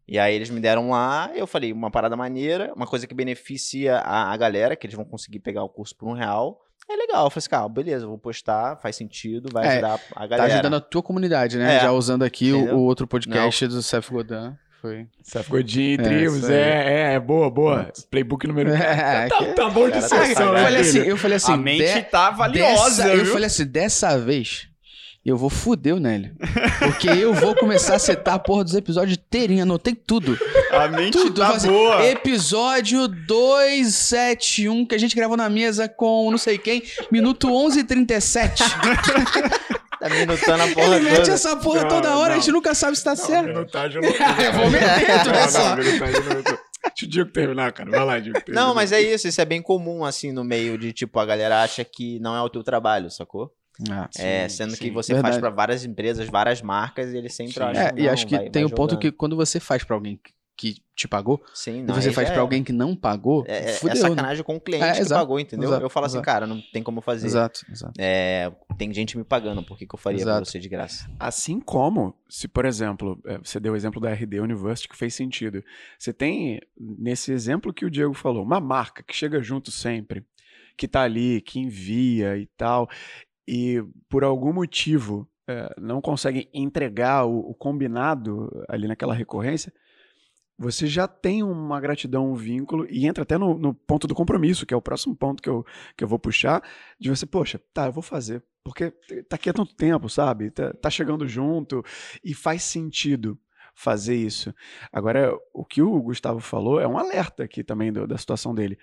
e 0.09 0.18
aí 0.18 0.35
eles 0.35 0.49
me 0.51 0.59
deram 0.61 0.90
lá, 0.90 1.31
eu 1.35 1.47
falei, 1.47 1.73
uma 1.73 1.90
parada 1.90 2.16
maneira, 2.16 2.73
uma 2.75 2.87
coisa 2.87 3.07
que 3.07 3.14
beneficia 3.14 3.97
a, 3.99 4.33
a 4.33 4.37
galera, 4.37 4.75
que 4.75 4.87
eles 4.87 4.97
vão 4.97 5.05
conseguir 5.05 5.40
pegar 5.40 5.62
o 5.62 5.68
curso 5.68 5.94
por 5.97 6.09
um 6.09 6.12
real. 6.14 6.61
É 6.90 6.97
legal. 6.97 7.27
Eu 7.27 7.31
falei 7.31 7.38
assim, 7.40 7.51
cara, 7.51 7.68
beleza, 7.68 8.05
eu 8.07 8.09
vou 8.09 8.18
postar, 8.18 8.77
faz 8.79 8.97
sentido, 8.97 9.51
vai 9.53 9.66
É, 9.66 9.68
ajudar 9.73 9.94
a 9.94 9.99
Tá 10.21 10.27
galera. 10.27 10.55
ajudando 10.55 10.75
a 10.77 10.81
tua 10.81 11.03
comunidade, 11.03 11.59
né? 11.59 11.77
É. 11.77 11.81
Já 11.81 11.92
usando 11.92 12.23
aqui 12.23 12.51
o, 12.53 12.75
o 12.77 12.79
outro 12.85 13.07
podcast 13.07 13.66
do 13.66 13.83
Seth 13.83 14.09
Godin. 14.11 14.55
Foi. 14.81 15.07
Seth 15.23 15.49
Godin, 15.49 15.94
É, 15.94 15.97
Tribos, 15.99 16.49
é, 16.49 17.11
é, 17.11 17.12
é, 17.14 17.21
boa, 17.21 17.51
boa. 17.51 17.92
Playbook 18.11 18.47
número... 18.47 18.71
É, 18.73 19.27
tá, 19.29 19.37
que- 19.38 19.53
tá 19.53 19.68
bom 19.68 19.87
de 19.87 19.92
tá 19.94 20.01
sessão, 20.03 20.47
eu 20.47 20.53
né, 20.55 20.62
falei 20.62 20.81
assim, 20.81 20.99
eu 21.01 21.16
falei 21.18 21.37
assim, 21.37 21.53
a 21.53 21.57
mente 21.59 21.92
de- 21.94 22.03
tá 22.05 22.31
valiosa, 22.31 23.03
dessa, 23.03 23.14
eu 23.16 23.25
viu? 23.25 23.33
falei 23.33 23.47
assim, 23.49 23.66
dessa 23.66 24.18
vez 24.18 24.67
eu 25.31 25.37
vou 25.37 25.51
fuder 25.51 25.95
o 25.95 26.01
Nélio. 26.01 26.35
Porque 26.79 27.09
eu 27.09 27.35
vou 27.35 27.55
começar 27.55 27.95
a 27.95 27.99
setar 27.99 28.35
a 28.35 28.38
porra 28.38 28.64
dos 28.64 28.75
episódios 28.75 29.17
inteirinho. 29.19 29.62
Anotei 29.62 29.95
tudo. 29.95 30.38
A 30.71 30.88
mente 30.88 31.12
Tudo. 31.19 31.41
tá 31.41 31.49
Assim, 31.51 31.69
boa. 31.69 32.05
Episódio 32.07 33.09
271, 33.09 34.87
que 34.87 34.95
a 34.95 34.99
gente 34.99 35.14
gravou 35.17 35.37
na 35.37 35.49
mesa 35.49 35.88
com 35.88 36.31
não 36.31 36.38
sei 36.38 36.59
quem, 36.59 36.83
minuto 37.11 37.53
11 37.53 37.81
e 37.81 37.85
37. 37.85 38.62
Tá 40.01 40.09
minutando 40.11 40.62
a 40.62 40.69
porra 40.69 40.97
Ele 40.97 41.05
mete 41.11 41.17
toda. 41.23 41.33
essa 41.33 41.57
porra 41.57 41.81
Não, 41.83 41.88
toda 41.88 42.17
hora, 42.17 42.35
a 42.35 42.37
não. 42.37 42.43
gente 42.43 42.53
nunca 42.53 42.73
sabe 42.75 42.97
se 42.97 43.03
tá 43.03 43.17
certo. 43.17 43.47
minutagem 43.49 44.01
eu 44.03 44.09
Eu 44.45 44.53
vou 44.53 44.71
meter, 44.71 45.23
tu 45.25 45.31
vê 45.31 45.49
só. 45.49 45.71
não. 45.71 45.77
Deixa 46.95 47.05
o 47.05 47.09
Diego 47.09 47.31
terminar, 47.33 47.73
cara. 47.73 47.91
Vai 47.91 48.05
lá, 48.05 48.19
Diego. 48.21 48.41
termina. 48.41 48.67
Não, 48.67 48.75
mas 48.75 48.93
é 48.93 49.01
isso, 49.01 49.27
isso 49.27 49.41
é 49.41 49.45
bem 49.45 49.61
comum, 49.61 50.05
assim, 50.05 50.31
no 50.31 50.45
meio 50.45 50.79
de, 50.79 50.93
tipo, 50.93 51.19
a 51.19 51.27
galera 51.27 51.62
acha 51.62 51.85
que 51.85 52.21
não 52.21 52.37
é 52.37 52.41
o 52.41 52.49
teu 52.49 52.62
trabalho, 52.62 53.11
sacou? 53.11 53.53
Ah, 53.91 54.09
é, 54.19 54.49
sendo 54.49 54.73
sim, 54.73 54.79
que 54.79 54.91
você 54.91 55.12
verdade. 55.14 55.35
faz 55.35 55.41
pra 55.41 55.51
várias 55.51 55.85
empresas, 55.85 56.29
várias 56.29 56.61
marcas, 56.62 57.12
e 57.12 57.17
eles 57.17 57.33
sempre 57.35 57.55
Sim. 57.55 57.61
acham 57.62 57.83
É, 57.83 57.93
e 57.97 58.05
não, 58.05 58.12
acho 58.12 58.27
que 58.27 58.37
vai- 58.37 58.51
tem 58.51 58.64
vai 58.64 58.73
um 58.73 58.75
ponto 58.75 58.99
que 58.99 59.12
quando 59.12 59.37
você 59.37 59.61
faz 59.61 59.85
pra 59.85 59.95
alguém 59.95 60.19
que- 60.23 60.35
te 60.97 61.07
pagou, 61.07 61.41
Sim, 61.55 61.79
e 61.79 61.83
não, 61.85 61.95
você 61.95 62.09
aí 62.09 62.14
faz 62.14 62.29
é. 62.31 62.37
alguém 62.37 62.64
que 62.64 62.73
não 62.73 62.97
pagou, 62.97 63.45
É, 63.47 63.53
é- 63.59 63.64
é 63.71 63.73
fudeu. 63.75 63.95
né? 64.03 64.09
sacanagem 64.09 64.43
com 64.43 64.57
o 64.57 64.61
cliente 64.61 64.85
É, 64.85 64.93
que 64.95 64.99
exato, 64.99 65.21
pagou, 65.21 65.38
entendeu? 65.38 65.69
exato, 65.69 65.85
eu 65.85 65.88
falo 65.88 66.07
assim, 66.07 66.17
exato. 66.17 66.25
cara, 66.27 66.47
não 66.49 66.61
tem 66.73 66.83
como 66.83 67.01
fazer. 67.01 67.29
Exato, 67.29 67.61
exato. 67.71 67.93
É, 67.97 68.51
tem 68.77 68.93
gente 68.93 69.17
me 69.17 69.23
pagando, 69.23 69.62
por 69.62 69.79
que, 69.79 69.87
que 69.87 69.95
eu 69.95 69.99
faria 69.99 70.19
pra 70.25 70.33
Exato. 70.33 70.49
você 70.51 70.59
de 70.59 70.69
graça? 70.69 71.09
Assim 71.21 71.61
como, 71.61 72.12
se 72.29 72.49
por 72.49 72.64
exemplo, 72.64 73.17
é, 73.27 73.38
você 73.38 73.61
deu 73.61 73.75
o 73.75 73.77
exemplo 73.77 74.01
da 74.01 74.11
RD 74.11 74.41
University 74.41 74.88
que 74.88 74.97
fez 74.97 75.14
sentido. 75.14 75.62
Você 75.97 76.12
tem, 76.12 76.61
nesse 76.77 77.31
exemplo 77.31 77.73
que 77.73 77.87
o 77.87 77.91
Diego 77.91 78.12
falou, 78.12 78.43
uma 78.43 78.59
marca 78.59 79.05
que 79.05 79.14
chega 79.14 79.41
junto 79.41 79.71
sempre, 79.71 80.25
que 80.77 80.88
tá 80.88 81.03
ali, 81.03 81.41
que 81.43 81.61
envia 81.61 82.37
e 82.37 82.47
tal, 82.57 82.88
e 83.49 83.83
por 84.11 84.23
algum 84.23 84.53
motivo 84.53 85.27
é, 85.49 85.75
não 85.81 86.03
consegue 86.03 86.51
entregar 86.53 87.25
o, 87.25 87.39
o 87.39 87.55
combinado 87.55 88.51
ali 88.69 88.87
naquela 88.87 89.15
recorrência, 89.15 89.73
você 90.59 90.87
já 90.87 91.09
tem 91.09 91.43
uma 91.43 91.81
gratidão, 91.81 92.31
um 92.31 92.35
vínculo, 92.35 92.87
e 92.91 93.07
entra 93.07 93.23
até 93.23 93.39
no, 93.39 93.57
no 93.57 93.73
ponto 93.73 94.07
do 94.07 94.15
compromisso, 94.15 94.67
que 94.67 94.75
é 94.75 94.77
o 94.77 94.83
próximo 94.83 95.17
ponto 95.17 95.43
que 95.43 95.49
eu, 95.49 95.65
que 95.97 96.05
eu 96.05 96.09
vou 96.09 96.19
puxar, 96.19 96.63
de 97.01 97.09
você, 97.09 97.25
poxa, 97.25 97.59
tá, 97.73 97.87
eu 97.87 97.93
vou 97.93 98.03
fazer, 98.03 98.45
porque 98.63 98.91
tá 99.29 99.37
aqui 99.37 99.49
há 99.49 99.53
tanto 99.55 99.75
tempo, 99.75 100.11
sabe? 100.11 100.51
Tá, 100.51 100.75
tá 100.75 100.91
chegando 100.91 101.27
junto, 101.27 101.83
e 102.23 102.35
faz 102.35 102.65
sentido 102.65 103.39
fazer 103.75 104.17
isso. 104.17 104.53
Agora, 104.93 105.33
o 105.55 105.65
que 105.65 105.81
o 105.81 106.03
Gustavo 106.03 106.41
falou 106.41 106.81
é 106.81 106.87
um 106.89 106.99
alerta 106.99 107.45
aqui 107.45 107.63
também 107.63 107.93
do- 107.93 108.07
da 108.09 108.19
situação 108.19 108.53
dele. 108.53 108.77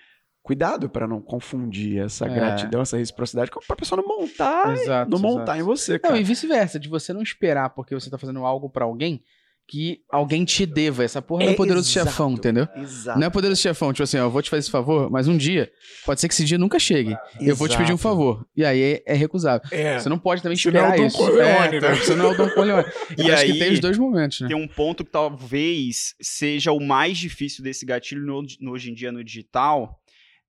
Cuidado 0.45 0.87
para 0.87 1.07
não 1.07 1.19
confundir 1.19 1.97
essa 2.03 2.27
É. 2.27 2.29
gratidão, 2.29 2.81
essa 2.81 2.95
reciprocidade, 2.97 3.49
para 3.49 3.61
a 3.67 3.75
pessoa 3.75 3.99
não 3.99 4.07
montar, 4.07 4.73
Exato, 4.73 5.09
não 5.09 5.17
montar 5.17 5.41
exato. 5.55 5.59
em 5.59 5.63
você, 5.63 5.93
Não, 5.93 5.99
cara. 6.01 6.17
e 6.19 6.23
vice-versa, 6.23 6.79
de 6.79 6.87
você 6.87 7.11
não 7.11 7.23
esperar 7.23 7.71
porque 7.71 7.95
você 7.95 8.11
tá 8.11 8.17
fazendo 8.19 8.45
algo 8.45 8.69
pra 8.69 8.85
alguém 8.85 9.21
que 9.67 10.01
alguém 10.11 10.45
te 10.45 10.63
deva. 10.63 11.03
Essa 11.03 11.19
porra 11.23 11.45
não 11.45 11.51
é 11.53 11.55
poderoso 11.55 11.89
exato, 11.89 12.11
chefão, 12.11 12.31
entendeu? 12.33 12.67
Exato. 12.75 13.19
Não 13.19 13.25
é 13.25 13.29
poderoso 13.31 13.59
chefão, 13.59 13.91
tipo 13.91 14.03
assim, 14.03 14.19
ó, 14.19 14.25
eu 14.25 14.29
vou 14.29 14.39
te 14.43 14.51
fazer 14.51 14.59
esse 14.59 14.69
favor, 14.69 15.09
mas 15.09 15.27
um 15.27 15.35
dia, 15.35 15.71
pode 16.05 16.21
ser 16.21 16.27
que 16.27 16.35
esse 16.35 16.45
dia 16.45 16.59
nunca 16.59 16.77
chegue. 16.77 17.17
Eu 17.41 17.55
vou 17.55 17.67
te 17.67 17.71
pedir 17.75 17.91
um 17.91 17.95
Exato. 17.95 18.03
favor. 18.03 18.45
E 18.55 18.63
aí 18.63 18.79
é, 18.79 19.03
é 19.07 19.13
recusável. 19.15 19.67
É. 19.71 19.97
Você 19.97 20.07
não 20.07 20.19
pode 20.19 20.43
também 20.43 20.55
Você 20.55 20.69
não 20.69 20.79
é 20.79 20.89
esperar 20.89 21.07
isso. 21.07 21.17
Corleone, 21.17 21.77
é, 21.77 21.81
né? 21.81 21.95
Você 21.95 22.13
não 22.15 22.25
é 22.25 22.33
o 22.35 22.37
Don 22.37 22.49
Corleone. 22.51 22.85
E 23.17 23.23
E 23.23 23.31
acho 23.31 23.43
aí- 23.43 23.53
que 23.53 23.57
tem 23.57 23.73
os 23.73 23.79
dois 23.79 23.97
momentos, 23.97 24.41
né? 24.41 24.47
Tem 24.49 24.55
um 24.55 24.67
ponto 24.67 25.03
que 25.03 25.09
talvez 25.09 26.13
seja 26.21 26.71
o 26.71 26.79
mais 26.79 27.17
difícil 27.17 27.63
desse 27.63 27.83
gatilho 27.87 28.21
no- 28.23 28.43
no- 28.61 28.71
hoje 28.73 28.91
em 28.91 28.93
dia 28.93 29.11
no 29.11 29.23
digital, 29.23 29.99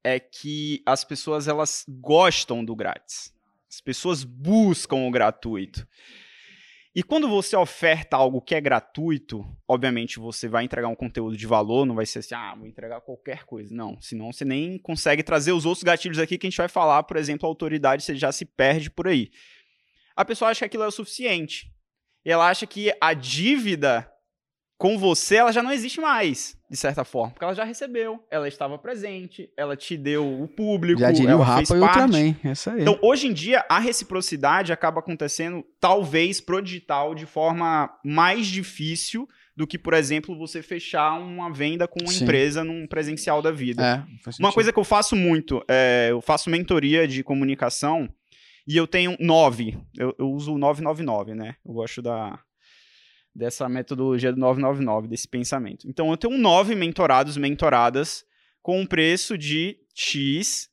é 0.07 0.21
que 0.21 0.81
as 0.87 1.05
pessoas 1.05 1.49
elas 1.49 1.85
gostam 1.89 2.65
do 2.65 2.77
grátis. 2.77 3.35
As 3.69 3.81
pessoas 3.81 4.23
buscam 4.23 5.09
o 5.09 5.11
gratuito. 5.11 5.85
E 6.95 7.03
quando 7.03 7.29
você 7.29 7.57
oferta 7.57 8.17
algo 8.17 8.41
que 8.41 8.55
é 8.55 8.61
gratuito, 8.61 9.45
obviamente 9.67 10.21
você 10.21 10.49
vai 10.49 10.65
entregar 10.65 10.87
um 10.87 10.95
conteúdo 10.95 11.37
de 11.37 11.45
valor, 11.45 11.85
não 11.85 11.97
vai 11.97 12.07
ser 12.07 12.21
assim, 12.21 12.37
ah, 12.37 12.55
vou 12.55 12.69
entregar 12.69 13.01
qualquer 13.01 13.45
coisa. 13.45 13.75
Não, 13.75 14.01
senão 14.01 14.33
você 14.33 14.45
nem 14.45 14.79
consegue 14.79 15.25
trazer 15.25 15.51
os 15.51 15.67
outros 15.67 15.83
gatilhos 15.83 16.21
aqui 16.21 16.39
que 16.39 16.47
a 16.47 16.51
gente 16.51 16.57
vai 16.57 16.69
falar, 16.69 17.03
por 17.03 17.17
exemplo, 17.17 17.45
a 17.45 17.51
autoridade, 17.51 18.05
você 18.05 18.15
já 18.15 18.31
se 18.31 18.45
perde 18.45 18.89
por 18.89 19.09
aí. 19.09 19.33
A 20.15 20.25
pessoa 20.25 20.53
acha 20.53 20.61
que 20.61 20.67
aquilo 20.67 20.85
é 20.85 20.87
o 20.87 20.93
suficiente. 20.93 21.69
Ela 22.25 22.49
acha 22.49 22.65
que 22.65 22.95
a 23.01 23.13
dívida 23.13 24.09
com 24.79 24.99
você, 24.99 25.37
ela 25.37 25.53
já 25.53 25.63
não 25.63 25.73
existe 25.73 26.01
mais, 26.01 26.57
de 26.71 26.77
certa 26.77 27.03
forma, 27.05 27.31
porque 27.33 27.45
ela 27.45 27.55
já 27.55 27.65
recebeu, 27.65 28.23
ela 28.31 28.47
estava 28.47 28.77
presente, 28.79 29.51
ela 29.57 29.75
te 29.77 29.97
deu 29.97 30.43
o 30.43 30.47
público, 30.47 31.01
Já 31.01 31.11
diria 31.11 31.37
o 31.37 31.43
ela 31.43 31.57
fez 31.57 31.71
Rapa 31.71 31.79
e 31.79 31.83
o. 31.83 31.87
Ultraman. 31.87 32.37
Essa 32.45 32.73
aí. 32.73 32.83
Então, 32.83 32.99
hoje 33.01 33.27
em 33.27 33.33
dia, 33.33 33.65
a 33.69 33.79
reciprocidade 33.79 34.73
acaba 34.73 35.01
acontecendo, 35.01 35.65
talvez, 35.81 36.41
pro 36.41 36.61
digital 36.61 37.15
de 37.15 37.25
forma 37.25 37.91
mais 38.05 38.47
difícil 38.47 39.27
do 39.57 39.67
que, 39.67 39.79
por 39.79 39.95
exemplo, 39.95 40.37
você 40.37 40.63
fechar 40.63 41.19
uma 41.19 41.51
venda 41.51 41.89
com 41.89 41.99
uma 42.03 42.13
Sim. 42.13 42.25
empresa 42.25 42.63
num 42.63 42.87
presencial 42.87 43.41
da 43.41 43.51
vida. 43.51 43.83
é, 43.83 44.31
Uma 44.39 44.53
coisa 44.53 44.71
que 44.71 44.79
eu 44.79 44.85
faço 44.85 45.17
muito, 45.17 45.65
é, 45.67 46.09
eu 46.11 46.21
faço 46.21 46.51
mentoria 46.51 47.09
de 47.09 47.25
comunicação 47.25 48.07
e 48.69 48.77
eu 48.77 48.87
tenho 48.87 49.17
nove. 49.19 49.79
Eu, 49.97 50.15
eu 50.19 50.31
uso 50.31 50.53
o 50.53 50.59
999, 50.59 51.35
né? 51.35 51.55
Eu 51.65 51.73
gosto 51.73 52.03
da, 52.03 52.39
dessa 53.37 53.69
metodologia 53.69 54.33
do 54.33 54.41
999, 54.41 55.09
desse 55.09 55.29
pensamento. 55.29 55.89
Então, 55.89 56.11
eu 56.11 56.17
tenho 56.17 56.39
nove 56.39 56.75
mentorados, 56.75 57.37
mentoradas, 57.37 58.25
com 58.63 58.81
um 58.81 58.87
preço 58.87 59.37
de 59.37 59.79
X, 59.95 60.69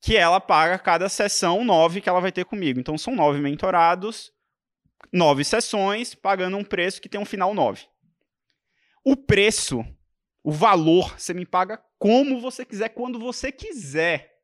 que 0.00 0.16
ela 0.16 0.40
paga 0.40 0.78
cada 0.78 1.08
sessão 1.08 1.64
nove 1.64 2.00
que 2.00 2.08
ela 2.08 2.20
vai 2.20 2.32
ter 2.32 2.44
comigo. 2.44 2.80
Então, 2.80 2.96
são 2.96 3.14
nove 3.14 3.40
mentorados, 3.40 4.32
nove 5.12 5.44
sessões, 5.44 6.14
pagando 6.14 6.56
um 6.56 6.64
preço 6.64 7.00
que 7.00 7.08
tem 7.08 7.20
um 7.20 7.24
final 7.24 7.54
nove. 7.54 7.82
O 9.04 9.16
preço, 9.16 9.84
o 10.42 10.50
valor, 10.50 11.18
você 11.18 11.34
me 11.34 11.46
paga 11.46 11.80
como 11.98 12.40
você 12.40 12.64
quiser, 12.64 12.88
quando 12.88 13.18
você 13.18 13.52
quiser. 13.52 14.35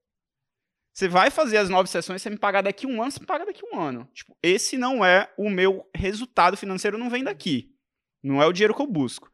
Você 0.93 1.09
vai 1.09 1.31
fazer 1.31 1.57
as 1.57 1.71
nove 1.71 1.89
sessões, 1.89 2.21
você 2.21 2.29
me 2.29 2.39
pagar 2.39 2.63
daqui 2.63 2.87
um 2.87 3.01
ano, 3.01 3.11
você 3.11 3.21
me 3.21 3.27
paga 3.27 3.47
daqui 3.47 3.63
um 3.73 3.81
ano. 3.81 4.09
Tipo, 4.13 4.37
esse 4.43 4.77
não 4.77 5.05
é 5.05 5.33
o 5.39 5.49
meu 5.49 5.89
resultado 5.95 6.57
financeiro, 6.57 6.99
não 6.99 7.09
vem 7.09 7.25
daqui. 7.25 7.75
Não 8.23 8.43
é 8.43 8.47
o 8.47 8.53
dinheiro 8.53 8.75
que 8.75 8.83
eu 8.83 8.87
busco. 8.87 9.31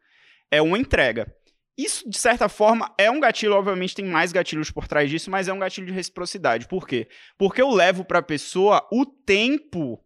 É 0.49 0.61
uma 0.61 0.77
entrega. 0.77 1.33
Isso, 1.77 2.09
de 2.09 2.17
certa 2.17 2.49
forma, 2.49 2.93
é 2.97 3.09
um 3.11 3.19
gatilho, 3.19 3.53
obviamente 3.53 3.95
tem 3.95 4.05
mais 4.05 4.31
gatilhos 4.31 4.71
por 4.71 4.87
trás 4.87 5.09
disso, 5.09 5.29
mas 5.29 5.47
é 5.47 5.53
um 5.53 5.59
gatilho 5.59 5.87
de 5.87 5.93
reciprocidade. 5.93 6.67
Por 6.67 6.87
quê? 6.87 7.07
Porque 7.37 7.61
eu 7.61 7.69
levo 7.69 8.03
pra 8.03 8.21
pessoa 8.21 8.85
o 8.91 9.05
tempo 9.05 10.03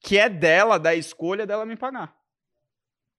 que 0.00 0.18
é 0.18 0.28
dela, 0.28 0.78
da 0.78 0.94
escolha 0.94 1.46
dela 1.46 1.64
me 1.64 1.76
pagar. 1.76 2.14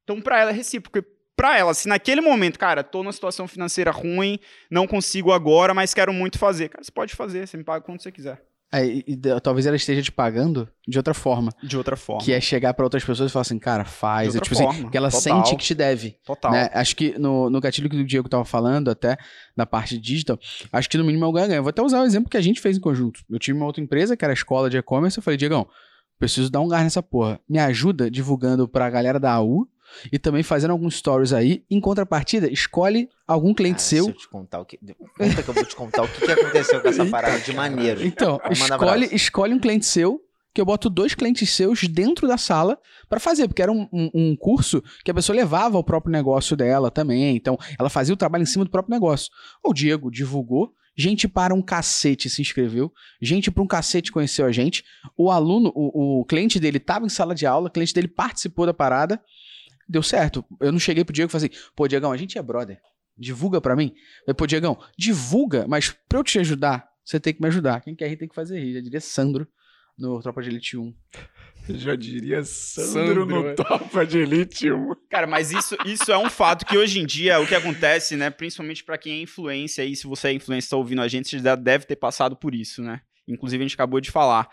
Então, 0.03 0.21
pra 0.21 0.39
ela 0.39 0.51
é 0.51 0.53
recíproco. 0.53 0.99
Pra 1.39 1.57
ela, 1.57 1.73
se 1.73 1.87
naquele 1.87 2.19
momento, 2.19 2.59
cara, 2.59 2.83
tô 2.83 3.01
numa 3.01 3.13
situação 3.13 3.47
financeira 3.47 3.91
ruim, 3.91 4.37
não 4.69 4.85
consigo 4.85 5.31
agora, 5.31 5.73
mas 5.73 5.93
quero 5.93 6.11
muito 6.11 6.37
fazer. 6.37 6.67
Cara, 6.67 6.83
você 6.83 6.91
pode 6.91 7.15
fazer, 7.15 7.47
você 7.47 7.55
me 7.55 7.63
paga 7.63 7.79
quando 7.85 8.01
você 8.01 8.11
quiser. 8.11 8.41
É, 8.73 8.85
e- 8.85 9.03
e 9.07 9.17
talvez 9.41 9.65
ela 9.65 9.77
esteja 9.77 10.01
te 10.03 10.11
pagando 10.11 10.67
de 10.85 10.97
outra 10.99 11.13
forma. 11.13 11.49
De 11.63 11.77
outra 11.77 11.95
forma. 11.95 12.21
Que 12.21 12.33
é 12.33 12.41
chegar 12.41 12.73
pra 12.73 12.85
outras 12.85 13.05
pessoas 13.05 13.31
e 13.31 13.33
falar 13.33 13.41
assim, 13.43 13.57
cara, 13.57 13.85
faz. 13.85 14.35
É, 14.35 14.39
tipo 14.41 14.53
assim, 14.53 14.63
forma, 14.65 14.91
que 14.91 14.97
ela 14.97 15.09
total. 15.09 15.21
sente 15.45 15.55
que 15.55 15.63
te 15.63 15.73
deve. 15.73 16.17
Total. 16.25 16.51
né? 16.51 16.69
Acho 16.73 16.93
que 16.93 17.17
no, 17.17 17.49
no 17.49 17.61
gatilho 17.61 17.89
que 17.89 17.95
o 17.95 18.05
Diego 18.05 18.27
tava 18.27 18.43
falando, 18.43 18.91
até 18.91 19.17
da 19.55 19.65
parte 19.65 19.97
digital, 19.97 20.37
acho 20.73 20.89
que 20.89 20.97
no 20.97 21.05
mínimo 21.05 21.23
é 21.23 21.27
o 21.29 21.31
ganha-ganha. 21.31 21.61
Vou 21.61 21.69
até 21.69 21.81
usar 21.81 22.01
o 22.01 22.05
exemplo 22.05 22.29
que 22.29 22.35
a 22.37 22.41
gente 22.41 22.59
fez 22.59 22.75
em 22.77 22.81
conjunto. 22.81 23.21
Eu 23.29 23.39
tive 23.39 23.57
uma 23.57 23.65
outra 23.65 23.81
empresa, 23.81 24.17
que 24.17 24.25
era 24.25 24.33
a 24.33 24.35
escola 24.35 24.69
de 24.69 24.77
e-commerce, 24.77 25.17
eu 25.17 25.23
falei, 25.23 25.37
Diegão, 25.37 25.65
preciso 26.19 26.51
dar 26.51 26.59
um 26.59 26.67
gás 26.67 26.83
nessa 26.83 27.01
porra. 27.01 27.39
Me 27.49 27.57
ajuda 27.57 28.11
divulgando 28.11 28.67
pra 28.67 28.89
galera 28.89 29.19
da 29.19 29.31
AU 29.33 29.67
e 30.11 30.19
também 30.19 30.43
fazendo 30.43 30.71
alguns 30.71 30.95
stories 30.97 31.33
aí. 31.33 31.63
Em 31.69 31.79
contrapartida, 31.79 32.51
escolhe 32.51 33.09
algum 33.27 33.53
cliente 33.53 33.77
Cara, 33.77 33.87
seu. 33.89 34.03
Se 34.05 34.09
eu 34.09 34.15
te 34.15 34.29
contar 34.29 34.59
o 34.59 34.65
que. 34.65 34.77
Conta 35.17 35.43
que 35.43 35.49
eu 35.49 35.53
vou 35.53 35.65
te 35.65 35.75
contar 35.75 36.03
o 36.03 36.07
que, 36.07 36.25
que 36.25 36.31
aconteceu 36.31 36.81
com 36.81 36.87
essa 36.87 37.05
parada 37.05 37.39
de 37.39 37.53
maneiro. 37.53 38.05
Então, 38.05 38.39
escolhe, 38.51 38.73
abraço. 39.05 39.15
escolhe 39.15 39.53
um 39.53 39.59
cliente 39.59 39.85
seu, 39.85 40.21
que 40.53 40.59
eu 40.61 40.65
boto 40.65 40.89
dois 40.89 41.13
clientes 41.13 41.49
seus 41.51 41.83
dentro 41.87 42.27
da 42.27 42.37
sala 42.37 42.77
pra 43.07 43.19
fazer, 43.19 43.47
porque 43.47 43.61
era 43.61 43.71
um, 43.71 43.87
um- 43.93 44.09
um 44.13 44.35
curso 44.35 44.83
que 45.05 45.11
a 45.11 45.13
pessoa 45.13 45.35
levava 45.35 45.77
ao 45.77 45.83
próprio 45.83 46.11
negócio 46.11 46.55
dela 46.57 46.89
também. 46.91 47.35
Então, 47.35 47.57
ela 47.79 47.89
fazia 47.89 48.13
o 48.13 48.17
trabalho 48.17 48.43
em 48.43 48.47
cima 48.47 48.65
do 48.65 48.71
próprio 48.71 48.93
negócio. 48.93 49.29
O 49.63 49.73
Diego 49.73 50.09
divulgou, 50.11 50.73
gente 50.97 51.27
para 51.29 51.53
um 51.53 51.61
cacete 51.61 52.29
se 52.29 52.41
inscreveu, 52.41 52.91
gente 53.21 53.49
para 53.51 53.63
um 53.63 53.67
cacete 53.67 54.11
conheceu 54.11 54.45
a 54.45 54.51
gente. 54.51 54.83
O 55.15 55.31
aluno, 55.31 55.71
o, 55.75 56.21
o 56.21 56.25
cliente 56.25 56.59
dele 56.59 56.77
estava 56.77 57.05
em 57.05 57.09
sala 57.09 57.33
de 57.35 57.45
aula, 57.45 57.67
o 57.69 57.71
cliente 57.71 57.93
dele 57.93 58.07
participou 58.07 58.65
da 58.65 58.73
parada, 58.73 59.21
deu 59.89 60.03
certo. 60.03 60.45
Eu 60.61 60.71
não 60.71 60.79
cheguei 60.79 61.03
pro 61.03 61.13
Diego 61.13 61.29
e 61.29 61.31
falei 61.31 61.49
assim, 61.51 61.71
pô, 61.75 61.87
Diegão, 61.87 62.11
a 62.11 62.17
gente 62.17 62.37
é 62.37 62.41
brother. 62.41 62.79
Divulga 63.17 63.59
pra 63.59 63.75
mim. 63.75 63.93
Eu 64.19 64.25
falei, 64.25 64.35
pô, 64.35 64.47
Diegão, 64.47 64.79
divulga, 64.97 65.65
mas 65.67 65.93
pra 66.07 66.19
eu 66.19 66.23
te 66.23 66.39
ajudar, 66.39 66.87
você 67.03 67.19
tem 67.19 67.33
que 67.33 67.41
me 67.41 67.47
ajudar. 67.47 67.81
Quem 67.81 67.95
quer 67.95 68.07
rir 68.07 68.17
tem 68.17 68.29
que 68.29 68.35
fazer 68.35 68.59
rir. 68.59 68.75
Já 68.75 68.81
diria 68.81 69.01
Sandro 69.01 69.47
no 69.97 70.21
Tropa 70.21 70.41
de 70.41 70.49
Elite 70.49 70.77
1. 70.77 70.93
Já 71.69 71.95
diria 71.95 72.43
Sandro, 72.43 72.91
Sandro, 72.91 73.25
no 73.25 73.47
é. 73.47 73.53
Topa 73.53 74.05
de 74.05 74.17
Elite 74.19 74.71
1. 74.71 74.95
Cara, 75.09 75.27
mas 75.27 75.51
isso, 75.51 75.75
isso 75.85 76.11
é 76.11 76.17
um 76.17 76.29
fato 76.29 76.65
que 76.65 76.77
hoje 76.77 76.99
em 76.99 77.05
dia, 77.05 77.39
o 77.39 77.45
que 77.45 77.53
acontece, 77.53 78.15
né? 78.15 78.29
Principalmente 78.29 78.83
pra 78.83 78.97
quem 78.97 79.19
é 79.19 79.21
influência 79.21 79.83
aí, 79.83 79.95
se 79.95 80.07
você 80.07 80.29
é 80.29 80.33
influência 80.33 80.67
e 80.67 80.69
tá 80.69 80.77
ouvindo 80.77 81.01
a 81.01 81.07
gente, 81.07 81.29
você 81.29 81.39
já 81.39 81.55
deve 81.55 81.85
ter 81.85 81.95
passado 81.95 82.35
por 82.35 82.55
isso, 82.55 82.81
né? 82.81 83.01
Inclusive, 83.27 83.61
a 83.63 83.67
gente 83.67 83.75
acabou 83.75 83.99
de 83.99 84.09
falar. 84.09 84.49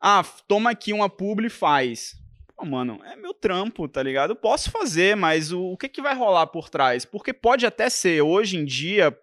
Ah, 0.00 0.24
toma 0.48 0.70
aqui 0.70 0.92
uma 0.92 1.08
publi 1.08 1.46
e 1.46 1.50
faz. 1.50 2.14
Pô, 2.56 2.64
mano, 2.64 3.00
é 3.04 3.16
meu 3.16 3.34
trampo, 3.34 3.88
tá 3.88 4.02
ligado? 4.02 4.30
Eu 4.30 4.36
posso 4.36 4.70
fazer, 4.70 5.16
mas 5.16 5.52
o, 5.52 5.72
o 5.72 5.76
que, 5.76 5.88
que 5.88 6.02
vai 6.02 6.14
rolar 6.14 6.46
por 6.46 6.68
trás? 6.68 7.04
Porque 7.04 7.32
pode 7.32 7.66
até 7.66 7.88
ser, 7.90 8.22
hoje 8.22 8.56
em 8.56 8.64
dia, 8.64 9.16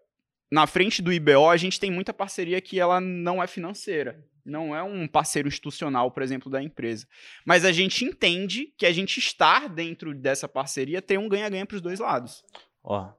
na 0.52 0.68
frente 0.68 1.02
do 1.02 1.14
IBO, 1.14 1.50
a 1.50 1.56
gente 1.56 1.80
tem 1.80 1.90
muita 1.90 2.14
parceria 2.14 2.60
que 2.60 2.80
ela 2.80 3.00
não 3.00 3.42
é 3.42 3.48
financeira. 3.48 4.22
Não 4.44 4.76
é 4.76 4.84
um 4.84 5.08
parceiro 5.08 5.48
institucional, 5.48 6.12
por 6.12 6.24
exemplo, 6.24 6.52
da 6.52 6.62
empresa. 6.62 7.08
Mas 7.46 7.64
a 7.64 7.72
gente 7.72 8.04
entende 8.04 8.74
que 8.78 8.86
a 8.86 8.92
gente 8.92 9.18
estar 9.20 9.70
dentro 9.70 10.14
dessa 10.14 10.48
parceria 10.48 11.02
tem 11.02 11.18
um 11.18 11.30
ganha-ganha 11.30 11.66
para 11.66 11.76
os 11.76 11.82
dois 11.82 12.00
lados. 12.00 12.44
Ó, 12.84 13.14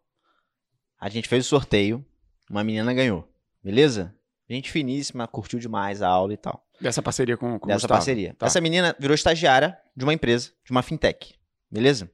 a 1.01 1.09
gente 1.09 1.29
fez 1.29 1.47
o 1.47 1.49
sorteio, 1.49 2.05
uma 2.51 2.65
menina 2.65 2.93
ganhou, 2.93 3.33
beleza? 3.63 4.15
Gente 4.49 4.71
finíssima, 4.71 5.27
curtiu 5.27 5.59
demais 5.59 6.03
a 6.03 6.09
aula 6.09 6.35
e 6.35 6.37
tal. 6.37 6.65
Dessa 6.81 7.01
parceria 7.01 7.37
com, 7.37 7.59
com 7.59 7.69
Dessa 7.69 7.81
Gustavo. 7.81 7.95
parceria. 7.95 8.35
Tá. 8.35 8.47
Essa 8.47 8.61
menina 8.61 8.95
virou 8.99 9.15
estagiária 9.15 9.79
de 9.97 10.05
uma 10.05 10.13
empresa, 10.13 10.51
de 10.65 10.71
uma 10.71 10.83
fintech, 10.83 11.35
beleza? 11.71 12.11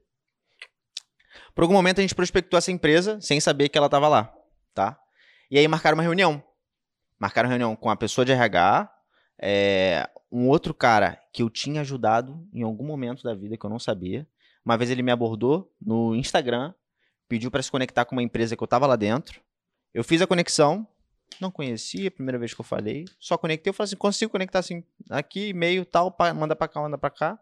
Por 1.54 1.62
algum 1.62 1.74
momento 1.74 1.98
a 1.98 2.02
gente 2.02 2.14
prospectou 2.14 2.56
essa 2.56 2.70
empresa 2.70 3.20
sem 3.20 3.40
saber 3.40 3.68
que 3.68 3.78
ela 3.78 3.88
tava 3.88 4.08
lá, 4.08 4.32
tá? 4.74 4.98
E 5.50 5.58
aí 5.58 5.66
marcaram 5.66 5.96
uma 5.96 6.02
reunião. 6.02 6.42
Marcaram 7.18 7.48
reunião 7.48 7.74
com 7.74 7.90
a 7.90 7.96
pessoa 7.96 8.24
de 8.24 8.30
RH, 8.30 8.88
é, 9.40 10.08
um 10.30 10.48
outro 10.48 10.74
cara 10.74 11.20
que 11.32 11.42
eu 11.42 11.50
tinha 11.50 11.80
ajudado 11.80 12.46
em 12.52 12.62
algum 12.62 12.84
momento 12.84 13.22
da 13.22 13.34
vida 13.34 13.56
que 13.56 13.64
eu 13.64 13.70
não 13.70 13.78
sabia. 13.78 14.26
Uma 14.64 14.76
vez 14.76 14.90
ele 14.90 15.02
me 15.02 15.10
abordou 15.10 15.72
no 15.80 16.14
Instagram, 16.14 16.74
pediu 17.28 17.50
para 17.50 17.62
se 17.62 17.70
conectar 17.70 18.04
com 18.04 18.14
uma 18.14 18.22
empresa 18.22 18.56
que 18.56 18.62
eu 18.62 18.68
tava 18.68 18.86
lá 18.86 18.96
dentro. 18.96 19.40
Eu 19.94 20.04
fiz 20.04 20.20
a 20.20 20.26
conexão, 20.26 20.86
não 21.40 21.50
conhecia, 21.50 22.10
primeira 22.10 22.38
vez 22.38 22.52
que 22.54 22.60
eu 22.60 22.64
falei, 22.64 23.04
só 23.18 23.36
conectei, 23.38 23.70
eu 23.70 23.74
falei 23.74 23.88
assim, 23.88 23.96
consigo 23.96 24.32
conectar 24.32 24.58
assim, 24.58 24.82
aqui, 25.10 25.48
e-mail, 25.48 25.84
tal, 25.84 26.10
pá, 26.10 26.32
manda 26.34 26.56
pra 26.56 26.68
cá, 26.68 26.80
manda 26.80 26.98
pra 26.98 27.10
cá. 27.10 27.38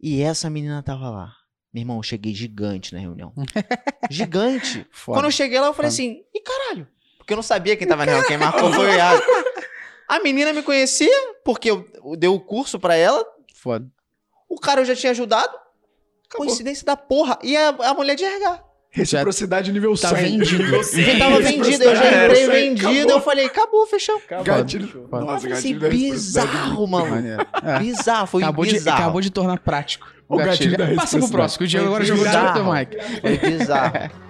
E 0.00 0.22
essa 0.22 0.48
menina 0.48 0.82
tava 0.82 1.10
lá. 1.10 1.34
Meu 1.72 1.82
irmão, 1.82 1.96
eu 1.98 2.02
cheguei 2.02 2.34
gigante 2.34 2.94
na 2.94 3.00
reunião. 3.00 3.32
gigante. 4.10 4.86
Foda. 4.90 5.18
Quando 5.18 5.24
eu 5.26 5.30
cheguei 5.30 5.60
lá, 5.60 5.66
eu 5.66 5.74
falei 5.74 5.90
Foda. 5.90 6.02
assim, 6.02 6.24
e 6.32 6.40
caralho? 6.40 6.88
Porque 7.18 7.32
eu 7.32 7.36
não 7.36 7.42
sabia 7.42 7.76
quem 7.76 7.86
tava 7.86 8.06
na 8.06 8.12
reunião, 8.12 8.28
quem 8.28 8.38
marcou 8.38 8.72
foi 8.72 8.86
o 8.86 8.94
Iago. 8.94 9.22
A 10.08 10.20
menina 10.20 10.52
me 10.52 10.62
conhecia, 10.62 11.12
porque 11.44 11.70
eu, 11.70 11.86
eu 12.02 12.16
dei 12.16 12.28
o 12.30 12.40
curso 12.40 12.78
pra 12.80 12.94
ela, 12.94 13.22
Foda. 13.54 13.86
o 14.48 14.58
cara 14.58 14.80
eu 14.80 14.84
já 14.86 14.96
tinha 14.96 15.10
ajudado. 15.10 15.54
Acabou. 16.26 16.46
Coincidência 16.46 16.84
da 16.86 16.96
porra. 16.96 17.38
E 17.42 17.56
a, 17.56 17.68
a 17.68 17.94
mulher 17.94 18.14
de 18.14 18.24
RH. 18.24 18.64
Reciprocidade 18.90 19.70
nível 19.72 19.94
100. 19.96 20.10
Tá 20.10 20.16
vendido. 20.16 20.82
Já 20.82 21.18
tava 21.18 21.40
vendida, 21.40 21.84
eu 21.84 21.94
já 21.96 22.04
É, 22.04 22.24
entrei 22.26 22.42
aí, 22.42 22.50
vendida, 22.68 22.88
acabou. 22.90 23.10
eu 23.16 23.20
falei, 23.20 23.46
acabou, 23.46 23.86
fechou. 23.86 24.20
Gatilho. 24.42 25.06
Foda. 25.10 25.24
Nossa, 25.24 25.40
falei 25.40 25.56
assim, 25.58 25.78
gatilho 25.78 25.90
bizarro, 25.90 26.86
mano. 26.86 27.46
É. 27.64 27.78
Bizarro, 27.78 28.26
foi 28.26 28.42
Acabou 28.42 28.64
de, 28.64 28.72
bizarro. 28.72 28.98
acabou 29.02 29.20
de 29.20 29.30
tornar 29.30 29.58
prático. 29.58 30.06
O 30.28 30.36
gatilho 30.36 30.76
da 30.76 30.86
Passa 30.94 31.18
pro 31.18 31.28
próximo, 31.28 31.64
o 31.64 31.68
Diego 31.68 31.86
agora 31.86 32.04
jogou 32.04 32.26
direto 32.26 32.54
do 32.54 32.72
Mike. 32.72 32.96
Foi 33.20 33.38
bizarro. 33.50 34.10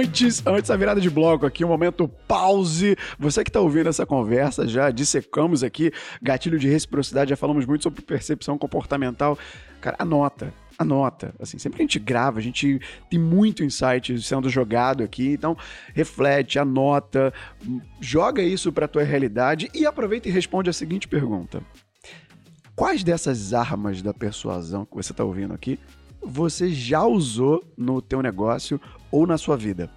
Antes, 0.00 0.42
antes 0.46 0.68
da 0.68 0.76
virada 0.78 0.98
de 0.98 1.10
bloco 1.10 1.44
aqui, 1.44 1.62
um 1.62 1.68
momento 1.68 2.08
pause. 2.26 2.96
Você 3.18 3.44
que 3.44 3.52
tá 3.52 3.60
ouvindo 3.60 3.90
essa 3.90 4.06
conversa, 4.06 4.66
já 4.66 4.90
dissecamos 4.90 5.62
aqui 5.62 5.92
gatilho 6.22 6.58
de 6.58 6.70
reciprocidade, 6.70 7.28
já 7.28 7.36
falamos 7.36 7.66
muito 7.66 7.82
sobre 7.82 8.00
percepção 8.00 8.56
comportamental. 8.56 9.38
Cara, 9.78 9.96
anota, 9.98 10.54
anota. 10.78 11.34
Assim, 11.38 11.58
sempre 11.58 11.76
que 11.76 11.82
a 11.82 11.84
gente 11.84 11.98
grava, 11.98 12.38
a 12.38 12.42
gente 12.42 12.80
tem 13.10 13.20
muito 13.20 13.62
insight 13.62 14.18
sendo 14.22 14.48
jogado 14.48 15.02
aqui, 15.02 15.32
então 15.32 15.54
reflete, 15.92 16.58
anota, 16.58 17.30
joga 18.00 18.42
isso 18.42 18.72
pra 18.72 18.88
tua 18.88 19.02
realidade 19.02 19.70
e 19.74 19.84
aproveita 19.84 20.30
e 20.30 20.32
responde 20.32 20.70
a 20.70 20.72
seguinte 20.72 21.06
pergunta. 21.06 21.62
Quais 22.74 23.04
dessas 23.04 23.52
armas 23.52 24.00
da 24.00 24.14
persuasão 24.14 24.86
que 24.86 24.96
você 24.96 25.12
tá 25.12 25.22
ouvindo 25.22 25.52
aqui 25.52 25.78
você 26.22 26.70
já 26.70 27.04
usou 27.04 27.64
no 27.76 28.02
teu 28.02 28.22
negócio 28.22 28.80
ou 29.10 29.26
na 29.26 29.38
sua 29.38 29.56
vida? 29.56 29.90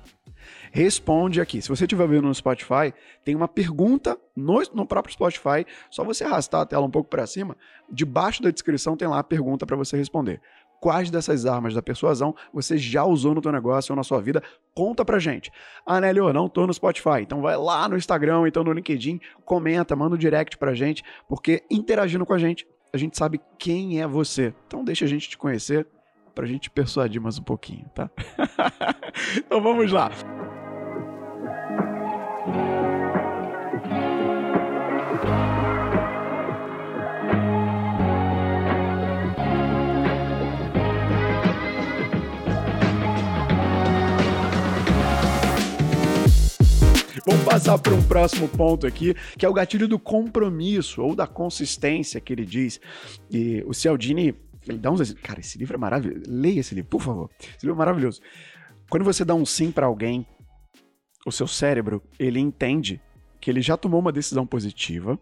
Responde 0.72 1.40
aqui. 1.40 1.62
Se 1.62 1.70
você 1.70 1.84
estiver 1.84 2.08
vendo 2.08 2.28
no 2.28 2.34
Spotify, 2.34 2.94
tem 3.24 3.36
uma 3.36 3.48
pergunta 3.48 4.18
no, 4.36 4.62
no 4.74 4.86
próprio 4.86 5.14
Spotify. 5.14 5.66
Só 5.90 6.04
você 6.04 6.24
arrastar 6.24 6.62
a 6.62 6.66
tela 6.66 6.86
um 6.86 6.90
pouco 6.90 7.10
para 7.10 7.28
cima. 7.28 7.56
Debaixo 7.92 8.42
da 8.42 8.50
descrição 8.50 8.98
tem 8.98 9.08
lá 9.08 9.20
a 9.20 9.24
pergunta 9.24 9.66
para 9.66 9.78
você 9.78 9.96
responder. 9.96 10.42
Quais 10.82 11.10
dessas 11.10 11.46
armas 11.46 11.74
da 11.74 11.82
persuasão 11.82 12.36
você 12.52 12.78
já 12.78 13.06
usou 13.06 13.34
no 13.34 13.42
teu 13.42 13.52
negócio 13.52 13.94
ou 13.94 13.96
na 13.96 14.04
sua 14.04 14.20
vida? 14.20 14.44
Conta 14.74 15.06
pra 15.06 15.20
gente. 15.20 15.52
Ah, 15.86 16.02
Nélio, 16.02 16.34
não 16.34 16.50
tô 16.50 16.68
no 16.68 16.74
Spotify. 16.74 17.22
Então 17.22 17.40
vai 17.40 17.56
lá 17.56 17.88
no 17.88 17.96
Instagram, 17.96 18.48
então 18.48 18.64
no 18.64 18.74
LinkedIn, 18.74 19.22
comenta, 19.46 19.96
manda 19.96 20.16
um 20.16 20.18
direct 20.18 20.58
pra 20.58 20.74
gente, 20.74 21.04
porque 21.30 21.64
interagindo 21.70 22.26
com 22.26 22.34
a 22.34 22.38
gente, 22.38 22.68
a 22.92 22.98
gente 22.98 23.18
sabe 23.18 23.40
quem 23.58 24.02
é 24.02 24.08
você. 24.08 24.54
Então 24.68 24.84
deixa 24.84 25.06
a 25.06 25.08
gente 25.08 25.30
te 25.30 25.38
conhecer 25.38 25.88
pra 26.34 26.46
gente 26.46 26.70
persuadir 26.70 27.22
mais 27.22 27.38
um 27.38 27.44
pouquinho, 27.44 27.86
tá? 27.94 28.10
então 29.38 29.62
vamos 29.62 29.92
lá. 29.92 30.12
Vamos 47.26 47.46
passar 47.46 47.78
para 47.78 47.94
um 47.94 48.04
próximo 48.04 48.50
ponto 48.50 48.86
aqui, 48.86 49.16
que 49.38 49.46
é 49.46 49.50
o 49.50 49.54
gatilho 49.54 49.88
do 49.88 49.98
compromisso 49.98 51.02
ou 51.02 51.16
da 51.16 51.26
consistência 51.26 52.20
que 52.20 52.34
ele 52.34 52.46
diz. 52.46 52.82
E 53.32 53.64
o 53.66 53.74
Cialdini, 53.74 54.36
ele 54.68 54.78
dá 54.78 54.92
uns. 54.92 55.14
Cara, 55.14 55.40
esse 55.40 55.58
livro 55.58 55.76
é 55.76 55.78
maravilhoso. 55.78 56.24
Leia 56.28 56.60
esse 56.60 56.74
livro, 56.76 56.90
por 56.90 57.02
favor. 57.02 57.30
Esse 57.40 57.66
livro 57.66 57.76
é 57.76 57.78
maravilhoso. 57.78 58.22
Quando 58.90 59.04
você 59.04 59.26
dá 59.26 59.34
um 59.34 59.46
sim 59.46 59.72
para 59.72 59.86
alguém, 59.86 60.26
o 61.26 61.32
seu 61.32 61.48
cérebro, 61.48 62.04
ele 62.20 62.40
entende 62.40 63.02
que 63.40 63.50
ele 63.50 63.62
já 63.62 63.76
tomou 63.76 64.00
uma 64.00 64.12
decisão 64.12 64.46
positiva, 64.46 65.20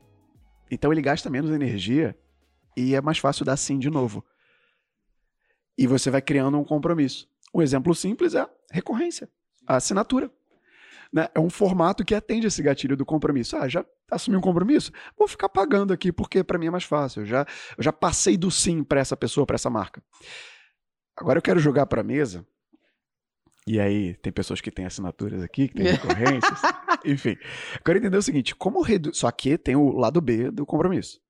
então 0.69 0.91
ele 0.91 1.01
gasta 1.01 1.30
menos 1.30 1.51
energia 1.51 2.17
e 2.75 2.95
é 2.95 3.01
mais 3.01 3.17
fácil 3.17 3.45
dar 3.45 3.58
sim 3.58 3.77
de 3.77 3.89
novo. 3.89 4.23
E 5.77 5.88
você 5.88 6.10
vai 6.12 6.21
criando 6.21 6.60
um 6.60 6.63
compromisso. 6.63 7.27
Um 7.54 7.62
exemplo 7.62 7.93
simples 7.93 8.34
é 8.34 8.41
a 8.41 8.49
recorrência, 8.71 9.30
a 9.67 9.75
assinatura 9.75 10.32
né, 11.12 11.28
é 11.36 11.39
um 11.39 11.50
formato 11.50 12.06
que 12.06 12.15
atende 12.15 12.47
esse 12.47 12.62
gatilho 12.62 12.95
do 12.95 13.06
compromisso. 13.06 13.58
Ah, 13.58 13.67
já 13.67 13.86
assumi 14.10 14.38
um 14.38 14.41
compromisso? 14.41 14.91
Vou 15.17 15.28
ficar 15.28 15.50
pagando 15.50 15.91
aqui 15.91 16.12
porque 16.12 16.43
para 16.43 16.58
mim 16.58 16.67
é 16.67 16.71
mais 16.71 16.84
fácil. 16.84 17.21
Eu 17.21 17.26
já, 17.26 17.45
eu 17.78 17.84
já 17.84 17.91
passei 17.91 18.38
do 18.38 18.50
sim 18.50 18.84
para 18.84 19.00
essa 19.00 19.17
pessoa, 19.17 19.45
para 19.45 19.56
essa 19.56 19.69
marca. 19.69 20.02
Agora 21.17 21.38
eu 21.38 21.43
quero 21.43 21.60
jogar 21.60 21.86
para 21.86 22.04
mesa. 22.04 22.45
E 23.67 23.80
aí, 23.80 24.15
tem 24.15 24.34
pessoas 24.34 24.60
que 24.60 24.71
têm 24.71 24.86
assinaturas 24.86 25.43
aqui, 25.43 25.67
que 25.67 25.76
têm 25.76 25.86
recorrências. 25.86 26.60
Enfim, 27.06 27.38
eu 27.76 27.82
quero 27.86 28.00
entender 28.00 28.17
o 28.17 28.21
seguinte: 28.21 28.56
como 28.56 28.82
reduzir. 28.82 29.15
Só 29.15 29.30
que 29.30 29.58
tem 29.58 29.76
o 29.76 29.91
lado 29.91 30.19
B 30.19 30.50
do 30.50 30.65
compromisso, 30.65 31.21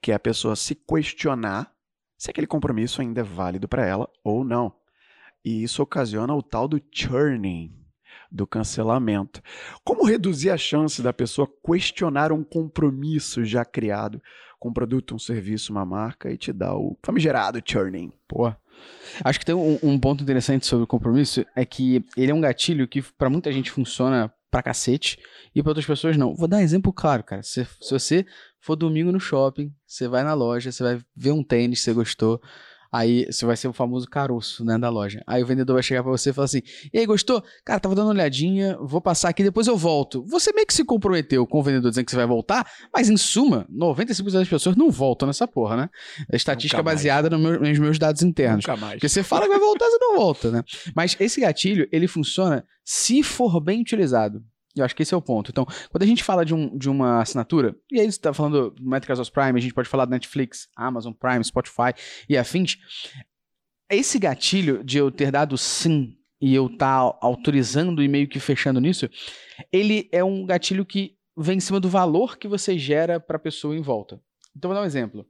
que 0.00 0.12
é 0.12 0.14
a 0.14 0.18
pessoa 0.18 0.56
se 0.56 0.74
questionar 0.74 1.72
se 2.18 2.30
aquele 2.30 2.46
compromisso 2.46 3.00
ainda 3.00 3.20
é 3.20 3.24
válido 3.24 3.66
para 3.66 3.84
ela 3.84 4.08
ou 4.22 4.44
não. 4.44 4.74
E 5.44 5.62
isso 5.62 5.82
ocasiona 5.82 6.34
o 6.34 6.42
tal 6.42 6.66
do 6.66 6.80
churning, 6.92 7.83
do 8.30 8.46
cancelamento. 8.46 9.42
Como 9.84 10.04
reduzir 10.04 10.50
a 10.50 10.56
chance 10.56 11.00
da 11.02 11.12
pessoa 11.12 11.48
questionar 11.64 12.32
um 12.32 12.42
compromisso 12.42 13.44
já 13.44 13.64
criado 13.64 14.20
com 14.58 14.70
um 14.70 14.72
produto, 14.72 15.14
um 15.14 15.18
serviço, 15.18 15.72
uma 15.72 15.84
marca 15.84 16.30
e 16.30 16.36
te 16.36 16.52
dar 16.52 16.74
o 16.74 16.98
famigerado 17.02 17.62
churning? 17.64 18.12
Pô. 18.26 18.52
Acho 19.22 19.38
que 19.38 19.46
tem 19.46 19.54
um, 19.54 19.78
um 19.82 19.98
ponto 19.98 20.22
interessante 20.22 20.66
sobre 20.66 20.84
o 20.84 20.86
compromisso, 20.86 21.44
é 21.54 21.64
que 21.64 22.04
ele 22.16 22.32
é 22.32 22.34
um 22.34 22.40
gatilho 22.40 22.88
que 22.88 23.02
pra 23.02 23.30
muita 23.30 23.52
gente 23.52 23.70
funciona 23.70 24.32
pra 24.50 24.62
cacete 24.62 25.18
e 25.54 25.62
pra 25.62 25.70
outras 25.70 25.86
pessoas 25.86 26.16
não. 26.16 26.34
Vou 26.34 26.46
dar 26.46 26.58
um 26.58 26.60
exemplo 26.60 26.92
claro, 26.92 27.24
cara. 27.24 27.42
Se, 27.42 27.64
se 27.80 27.90
você 27.90 28.24
for 28.60 28.76
domingo 28.76 29.10
no 29.10 29.20
shopping, 29.20 29.72
você 29.86 30.06
vai 30.06 30.22
na 30.22 30.32
loja, 30.32 30.70
você 30.70 30.82
vai 30.82 31.00
ver 31.14 31.32
um 31.32 31.42
tênis 31.42 31.80
você 31.80 31.92
gostou, 31.92 32.40
aí 32.96 33.26
você 33.30 33.44
vai 33.44 33.56
ser 33.56 33.66
o 33.68 33.72
famoso 33.72 34.08
caroço, 34.08 34.64
né, 34.64 34.78
da 34.78 34.88
loja. 34.88 35.22
Aí 35.26 35.42
o 35.42 35.46
vendedor 35.46 35.74
vai 35.74 35.82
chegar 35.82 36.02
pra 36.02 36.12
você 36.12 36.30
e 36.30 36.32
falar 36.32 36.44
assim, 36.44 36.62
e 36.92 36.98
aí, 36.98 37.06
gostou? 37.06 37.42
Cara, 37.64 37.80
tava 37.80 37.94
dando 37.94 38.06
uma 38.06 38.12
olhadinha, 38.14 38.76
vou 38.80 39.00
passar 39.00 39.30
aqui, 39.30 39.42
depois 39.42 39.66
eu 39.66 39.76
volto. 39.76 40.24
Você 40.28 40.52
meio 40.52 40.66
que 40.66 40.72
se 40.74 40.84
comprometeu 40.84 41.46
com 41.46 41.58
o 41.58 41.62
vendedor 41.62 41.90
dizendo 41.90 42.04
que 42.04 42.10
você 42.12 42.16
vai 42.16 42.26
voltar, 42.26 42.64
mas 42.94 43.10
em 43.10 43.16
suma, 43.16 43.66
95% 43.70 44.32
das 44.32 44.48
pessoas 44.48 44.76
não 44.76 44.90
voltam 44.90 45.26
nessa 45.26 45.48
porra, 45.48 45.76
né? 45.76 45.90
É 46.30 46.36
estatística 46.36 46.78
Nunca 46.78 46.90
baseada 46.90 47.28
no 47.28 47.38
meu- 47.38 47.60
nos 47.60 47.78
meus 47.78 47.98
dados 47.98 48.22
internos. 48.22 48.64
Nunca 48.64 48.76
mais. 48.80 48.94
Porque 48.94 49.08
você 49.08 49.22
fala 49.22 49.42
que 49.42 49.48
vai 49.48 49.58
voltar, 49.58 49.86
você 49.86 49.98
não 49.98 50.16
volta, 50.16 50.50
né? 50.50 50.62
Mas 50.94 51.16
esse 51.18 51.40
gatilho, 51.40 51.88
ele 51.90 52.06
funciona 52.06 52.64
se 52.84 53.22
for 53.22 53.60
bem 53.60 53.80
utilizado. 53.80 54.42
Eu 54.76 54.84
acho 54.84 54.94
que 54.94 55.02
esse 55.02 55.14
é 55.14 55.16
o 55.16 55.22
ponto. 55.22 55.50
Então, 55.50 55.64
quando 55.90 56.02
a 56.02 56.06
gente 56.06 56.24
fala 56.24 56.44
de, 56.44 56.52
um, 56.52 56.76
de 56.76 56.90
uma 56.90 57.20
assinatura, 57.20 57.76
e 57.90 58.00
aí 58.00 58.06
você 58.06 58.18
está 58.18 58.34
falando 58.34 58.70
do 58.70 58.84
Métricas 58.84 59.30
Prime, 59.30 59.56
a 59.56 59.62
gente 59.62 59.74
pode 59.74 59.88
falar 59.88 60.04
do 60.04 60.10
Netflix, 60.10 60.68
Amazon 60.76 61.12
Prime, 61.12 61.44
Spotify 61.44 61.94
e 62.28 62.36
afins. 62.36 62.76
Esse 63.88 64.18
gatilho 64.18 64.82
de 64.82 64.98
eu 64.98 65.10
ter 65.10 65.30
dado 65.30 65.56
sim 65.56 66.16
e 66.40 66.54
eu 66.54 66.66
estar 66.66 67.10
tá 67.10 67.18
autorizando 67.20 68.02
e 68.02 68.08
meio 68.08 68.28
que 68.28 68.40
fechando 68.40 68.80
nisso, 68.80 69.08
ele 69.72 70.08
é 70.10 70.24
um 70.24 70.44
gatilho 70.44 70.84
que 70.84 71.16
vem 71.36 71.58
em 71.58 71.60
cima 71.60 71.78
do 71.78 71.88
valor 71.88 72.36
que 72.36 72.48
você 72.48 72.76
gera 72.76 73.20
para 73.20 73.36
a 73.36 73.40
pessoa 73.40 73.76
em 73.76 73.80
volta. 73.80 74.20
Então, 74.56 74.68
vou 74.68 74.76
dar 74.76 74.82
um 74.82 74.86
exemplo. 74.86 75.26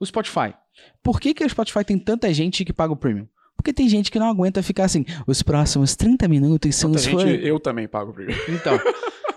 O 0.00 0.06
Spotify. 0.06 0.54
Por 1.02 1.20
que, 1.20 1.34
que 1.34 1.44
o 1.44 1.48
Spotify 1.48 1.84
tem 1.84 1.98
tanta 1.98 2.32
gente 2.32 2.64
que 2.64 2.72
paga 2.72 2.92
o 2.92 2.96
premium? 2.96 3.28
Porque 3.56 3.72
tem 3.72 3.88
gente 3.88 4.10
que 4.10 4.18
não 4.18 4.28
aguenta 4.28 4.62
ficar 4.62 4.84
assim, 4.84 5.04
os 5.26 5.42
próximos 5.42 5.94
30 5.94 6.26
minutos 6.26 6.74
são 6.74 6.90
os 6.90 7.02
gente, 7.02 7.46
Eu 7.46 7.60
também 7.60 7.86
pago 7.86 8.10
o 8.10 8.14
premium. 8.14 8.36
Então, 8.48 8.78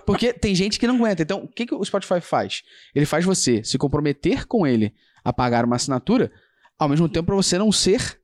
porque 0.05 0.33
tem 0.33 0.55
gente 0.55 0.79
que 0.79 0.87
não 0.87 0.95
aguenta. 0.95 1.23
Então, 1.23 1.43
o 1.43 1.47
que, 1.47 1.65
que 1.65 1.75
o 1.75 1.83
Spotify 1.83 2.21
faz? 2.21 2.63
Ele 2.93 3.05
faz 3.05 3.25
você 3.25 3.63
se 3.63 3.77
comprometer 3.77 4.45
com 4.47 4.65
ele 4.65 4.93
a 5.23 5.33
pagar 5.33 5.65
uma 5.65 5.75
assinatura, 5.75 6.31
ao 6.77 6.89
mesmo 6.89 7.09
tempo 7.09 7.27
para 7.27 7.35
você 7.35 7.57
não 7.57 7.71
ser 7.71 8.19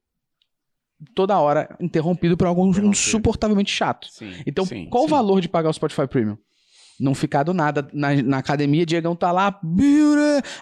toda 1.16 1.39
hora 1.39 1.76
interrompido 1.80 2.38
por 2.38 2.48
algo 2.48 2.66
insuportavelmente 2.68 3.72
chato. 3.72 4.08
Sim, 4.10 4.32
então, 4.46 4.66
sim, 4.66 4.88
qual 4.89 5.04
sim. 5.04 5.08
o 5.08 5.10
valor 5.10 5.42
de 5.42 5.50
pagar 5.50 5.70
o 5.70 5.74
Spotify 5.74 6.08
Premium? 6.08 6.38
Não 7.02 7.16
ficar 7.16 7.43
do 7.43 7.54
nada 7.54 7.88
na, 7.91 8.14
na 8.22 8.38
academia, 8.38 8.86
Diegão 8.86 9.16
tá 9.16 9.32
lá, 9.32 9.60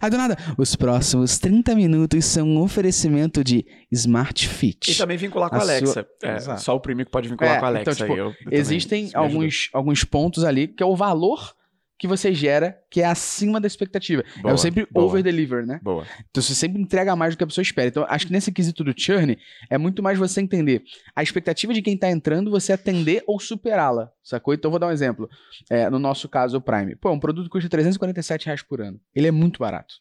aí 0.02 0.10
do 0.10 0.18
nada, 0.18 0.38
os 0.58 0.76
próximos 0.76 1.38
30 1.38 1.76
minutos 1.76 2.24
são 2.26 2.48
um 2.48 2.62
oferecimento 2.62 3.44
de 3.44 3.66
Smart 3.92 4.48
Fit. 4.48 4.92
E 4.92 4.96
também 4.96 5.18
vincular 5.18 5.50
com 5.50 5.58
a 5.58 5.60
Alexa. 5.60 6.08
Sua... 6.20 6.30
É, 6.30 6.58
só 6.58 6.76
o 6.76 6.80
Premium 6.80 7.06
que 7.06 7.12
pode 7.12 7.28
vincular 7.28 7.58
é, 7.58 7.60
com 7.60 7.66
a 7.66 7.68
Alexa. 7.68 7.92
Então, 7.92 8.08
tipo, 8.08 8.18
eu, 8.18 8.28
eu 8.28 8.60
existem 8.60 9.12
alguns, 9.14 9.70
alguns 9.74 10.04
pontos 10.04 10.44
ali 10.44 10.68
que 10.68 10.82
é 10.82 10.86
o 10.86 10.96
valor 10.96 11.54
que 12.00 12.08
você 12.08 12.34
gera 12.34 12.82
que 12.90 13.02
é 13.02 13.06
acima 13.06 13.60
da 13.60 13.68
expectativa. 13.68 14.24
É 14.38 14.42
boa, 14.42 14.54
é 14.54 14.58
sempre 14.58 14.88
over-deliver, 14.96 15.66
né? 15.66 15.82
Boa. 15.84 16.08
Então 16.32 16.42
você 16.42 16.56
sempre 16.56 16.82
entrega 16.82 17.14
mais 17.14 17.36
do 17.36 17.38
que 17.38 17.44
a 17.44 17.48
pessoa 17.48 17.62
espera. 17.62 17.90
Então 17.90 18.06
acho 18.08 18.26
que 18.26 18.32
nesse 18.32 18.54
quesito 18.54 18.86
do 18.86 18.94
churn 18.98 19.38
é 19.70 19.78
muito 19.78 20.02
mais 20.02 20.18
você 20.18 20.40
entender 20.40 20.82
a 21.14 21.22
expectativa 21.22 21.74
de 21.74 21.82
quem 21.82 21.98
tá 21.98 22.10
entrando, 22.10 22.50
você 22.50 22.72
atender 22.72 23.22
ou 23.28 23.38
superá-la, 23.38 24.10
sacou? 24.24 24.54
Então 24.54 24.72
vou 24.72 24.80
dar 24.80 24.88
um 24.88 24.92
exemplo. 24.92 25.30
É, 25.70 25.90
no 25.90 26.00
nosso 26.00 26.30
caso, 26.30 26.58
o 26.58 26.62
Prime. 26.62 26.96
Pô, 26.96 27.12
um 27.12 27.20
produto 27.20 27.50
custa 27.50 27.68
347 27.68 28.46
reais 28.46 28.62
por 28.62 28.80
ano. 28.80 28.98
Ele 29.14 29.28
é 29.28 29.32
muito 29.32 29.60
barato. 29.60 29.96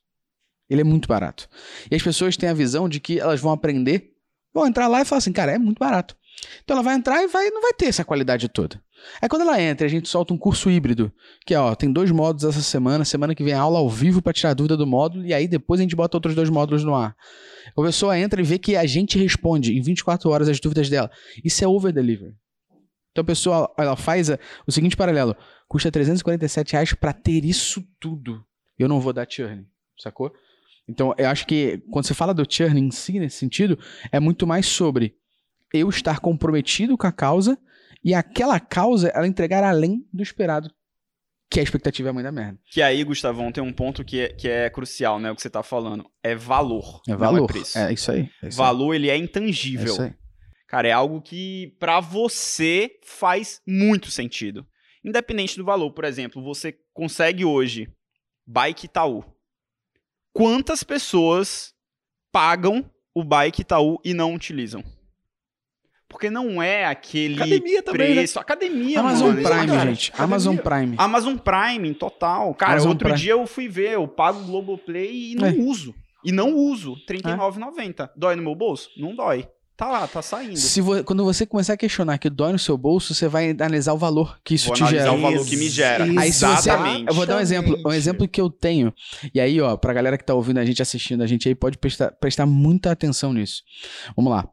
Ele 0.70 0.82
é 0.82 0.84
muito 0.84 1.08
barato. 1.08 1.48
E 1.90 1.96
as 1.96 2.02
pessoas 2.02 2.36
têm 2.36 2.48
a 2.48 2.54
visão 2.54 2.88
de 2.88 3.00
que 3.00 3.18
elas 3.18 3.40
vão 3.40 3.50
aprender, 3.50 4.12
vão 4.54 4.68
entrar 4.68 4.86
lá 4.86 5.00
e 5.00 5.04
falar 5.04 5.18
assim, 5.18 5.32
cara, 5.32 5.50
é 5.50 5.58
muito 5.58 5.78
barato. 5.78 6.16
Então 6.62 6.76
ela 6.76 6.84
vai 6.84 6.94
entrar 6.94 7.22
e 7.24 7.26
vai, 7.26 7.50
não 7.50 7.60
vai 7.60 7.72
ter 7.72 7.86
essa 7.86 8.04
qualidade 8.04 8.48
toda. 8.48 8.80
Aí 9.20 9.28
quando 9.28 9.42
ela 9.42 9.60
entra, 9.60 9.86
a 9.86 9.90
gente 9.90 10.08
solta 10.08 10.32
um 10.32 10.38
curso 10.38 10.70
híbrido, 10.70 11.12
que 11.46 11.54
ó, 11.54 11.74
tem 11.74 11.92
dois 11.92 12.10
módulos 12.10 12.44
essa 12.44 12.62
semana, 12.62 13.04
semana 13.04 13.34
que 13.34 13.42
vem 13.42 13.52
aula 13.52 13.78
ao 13.78 13.88
vivo 13.88 14.22
para 14.22 14.32
tirar 14.32 14.54
dúvida 14.54 14.76
do 14.76 14.86
módulo, 14.86 15.24
e 15.24 15.34
aí 15.34 15.48
depois 15.48 15.80
a 15.80 15.82
gente 15.82 15.96
bota 15.96 16.16
outros 16.16 16.34
dois 16.34 16.48
módulos 16.48 16.84
no 16.84 16.94
ar. 16.94 17.16
A 17.76 17.82
pessoa 17.82 18.18
entra 18.18 18.40
e 18.40 18.44
vê 18.44 18.58
que 18.58 18.76
a 18.76 18.86
gente 18.86 19.18
responde 19.18 19.76
em 19.76 19.82
24 19.82 20.30
horas 20.30 20.48
as 20.48 20.60
dúvidas 20.60 20.88
dela. 20.88 21.10
Isso 21.44 21.62
é 21.64 21.68
over 21.68 21.92
delivery. 21.92 22.34
Então 23.12 23.22
a 23.22 23.26
pessoa 23.26 23.74
ela 23.76 23.96
faz 23.96 24.30
o 24.66 24.72
seguinte 24.72 24.96
paralelo: 24.96 25.36
custa 25.66 25.90
347 25.90 26.72
reais 26.72 26.92
para 26.94 27.12
ter 27.12 27.44
isso 27.44 27.84
tudo. 27.98 28.44
Eu 28.78 28.88
não 28.88 29.00
vou 29.00 29.12
dar 29.12 29.26
churn, 29.28 29.66
sacou? 29.98 30.32
Então 30.88 31.14
eu 31.18 31.28
acho 31.28 31.46
que 31.46 31.82
quando 31.90 32.06
você 32.06 32.14
fala 32.14 32.32
do 32.32 32.46
churn 32.48 32.80
em 32.80 32.90
si, 32.90 33.18
nesse 33.18 33.36
sentido, 33.36 33.78
é 34.12 34.20
muito 34.20 34.46
mais 34.46 34.66
sobre 34.66 35.16
eu 35.72 35.88
estar 35.88 36.20
comprometido 36.20 36.96
com 36.96 37.06
a 37.06 37.12
causa 37.12 37.58
e 38.04 38.14
aquela 38.14 38.58
causa 38.60 39.08
ela 39.08 39.26
entregar 39.26 39.64
além 39.64 40.06
do 40.12 40.22
esperado. 40.22 40.70
Que 41.50 41.60
a 41.60 41.62
expectativa 41.62 42.08
é 42.08 42.10
a 42.10 42.12
mãe 42.12 42.22
da 42.22 42.30
merda. 42.30 42.58
Que 42.70 42.82
aí, 42.82 43.02
Gustavão, 43.02 43.50
tem 43.50 43.62
um 43.62 43.72
ponto 43.72 44.04
que 44.04 44.20
é, 44.20 44.28
que 44.28 44.48
é 44.48 44.68
crucial, 44.68 45.18
né? 45.18 45.30
O 45.30 45.34
que 45.34 45.40
você 45.40 45.48
tá 45.48 45.62
falando. 45.62 46.04
É 46.22 46.34
valor. 46.34 47.00
É 47.08 47.16
valor. 47.16 47.38
Não 47.38 47.44
é 47.44 47.48
preço. 47.48 47.78
É 47.78 47.92
isso 47.92 48.10
aí. 48.10 48.30
É 48.42 48.48
isso 48.48 48.58
valor, 48.58 48.92
aí. 48.92 48.98
ele 48.98 49.08
é 49.08 49.16
intangível. 49.16 49.86
É 49.86 49.90
isso 49.90 50.02
aí. 50.02 50.14
Cara, 50.66 50.86
é 50.86 50.92
algo 50.92 51.22
que 51.22 51.74
para 51.80 52.00
você 52.00 52.90
faz 53.02 53.62
muito 53.66 54.10
sentido. 54.10 54.66
Independente 55.02 55.56
do 55.56 55.64
valor, 55.64 55.90
por 55.92 56.04
exemplo, 56.04 56.42
você 56.42 56.76
consegue 56.92 57.44
hoje 57.44 57.88
Bike 58.46 58.84
Itaú. 58.84 59.24
Quantas 60.34 60.84
pessoas 60.84 61.72
pagam 62.30 62.88
o 63.14 63.24
Bike 63.24 63.62
Itaú 63.62 63.98
e 64.04 64.12
não 64.12 64.34
utilizam? 64.34 64.84
Porque 66.08 66.30
não 66.30 66.62
é 66.62 66.86
aquele 66.86 67.34
Academia 67.34 67.82
também, 67.82 68.08
né? 68.08 68.14
preço. 68.14 68.38
Né? 68.38 68.40
Academia, 68.40 69.00
Amazon 69.00 69.28
mano. 69.28 69.42
Prime, 69.42 69.66
cara, 69.66 69.90
gente. 69.90 70.08
Academia. 70.10 70.24
Amazon 70.24 70.56
Prime. 70.56 70.94
Amazon 70.96 71.36
Prime, 71.36 71.94
total. 71.94 72.54
Cara, 72.54 72.72
Amazon 72.72 72.90
outro 72.90 73.08
Prime. 73.08 73.20
dia 73.20 73.32
eu 73.32 73.46
fui 73.46 73.68
ver, 73.68 73.92
eu 73.92 74.08
pago 74.08 74.40
o 74.40 74.44
Globoplay 74.44 75.32
e 75.32 75.34
não 75.34 75.48
é. 75.48 75.52
uso. 75.52 75.94
E 76.24 76.32
não 76.32 76.54
uso. 76.54 76.94
R$39,90. 76.94 78.04
É. 78.04 78.10
Dói 78.16 78.36
no 78.36 78.42
meu 78.42 78.54
bolso? 78.54 78.90
Não 78.96 79.14
dói. 79.14 79.46
Tá 79.78 79.88
lá, 79.88 80.08
tá 80.08 80.20
saindo. 80.20 80.56
Se 80.56 80.80
vo... 80.80 81.04
Quando 81.04 81.24
você 81.24 81.46
começar 81.46 81.74
a 81.74 81.76
questionar 81.76 82.18
que 82.18 82.28
dói 82.28 82.50
no 82.50 82.58
seu 82.58 82.76
bolso, 82.76 83.14
você 83.14 83.28
vai 83.28 83.50
analisar 83.50 83.92
o 83.92 83.96
valor 83.96 84.36
que 84.42 84.54
isso 84.54 84.66
vou 84.66 84.74
te 84.74 84.84
gera. 84.86 85.12
o 85.12 85.20
valor 85.20 85.46
que 85.46 85.56
me 85.56 85.68
gera. 85.68 86.02
Aí, 86.02 86.26
Exatamente. 86.26 87.04
Você... 87.04 87.10
Eu 87.10 87.14
vou 87.14 87.24
dar 87.24 87.36
um 87.36 87.40
exemplo, 87.40 87.80
um 87.86 87.92
exemplo 87.92 88.26
que 88.26 88.40
eu 88.40 88.50
tenho. 88.50 88.92
E 89.32 89.38
aí, 89.38 89.60
ó, 89.60 89.76
pra 89.76 89.92
galera 89.92 90.18
que 90.18 90.24
tá 90.24 90.34
ouvindo 90.34 90.58
a 90.58 90.64
gente, 90.64 90.82
assistindo 90.82 91.22
a 91.22 91.28
gente 91.28 91.46
aí, 91.48 91.54
pode 91.54 91.78
prestar, 91.78 92.10
prestar 92.10 92.44
muita 92.44 92.90
atenção 92.90 93.32
nisso. 93.32 93.62
Vamos 94.16 94.32
lá. 94.32 94.48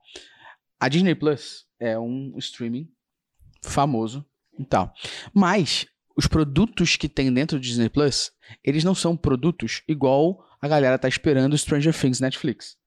A 0.80 0.89
Disney 0.89 1.15
Plus, 1.15 1.65
é 1.80 1.97
um 1.97 2.34
streaming 2.38 2.89
famoso 3.61 4.26
e 4.57 4.65
tal. 4.65 4.93
Mas 5.34 5.86
os 6.15 6.28
produtos 6.28 6.95
que 6.95 7.09
tem 7.09 7.34
dentro 7.34 7.57
do 7.57 7.61
Disney 7.61 7.89
Plus, 7.89 8.32
eles 8.63 8.84
não 8.84 8.95
são 8.95 9.17
produtos 9.17 9.82
igual 9.88 10.45
a 10.61 10.67
galera 10.67 10.97
tá 10.97 11.07
esperando 11.07 11.57
Stranger 11.57 11.93
Things 11.93 12.19
Netflix. 12.19 12.78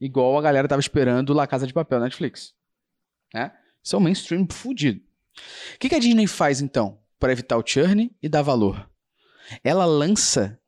Igual 0.00 0.38
a 0.38 0.42
galera 0.42 0.68
tava 0.68 0.80
esperando 0.80 1.32
La 1.32 1.46
Casa 1.46 1.66
de 1.66 1.72
Papel 1.72 1.98
Netflix. 2.00 2.54
Né? 3.34 3.52
São 3.82 3.98
mainstream 3.98 4.46
fudido. 4.48 5.00
O 5.74 5.78
que, 5.78 5.88
que 5.88 5.94
a 5.94 5.98
Disney 5.98 6.26
faz 6.26 6.60
então 6.60 7.00
para 7.18 7.32
evitar 7.32 7.56
o 7.56 7.66
churn 7.66 8.14
e 8.22 8.28
dar 8.28 8.42
valor? 8.42 8.88
Ela 9.64 9.84
lança 9.84 10.60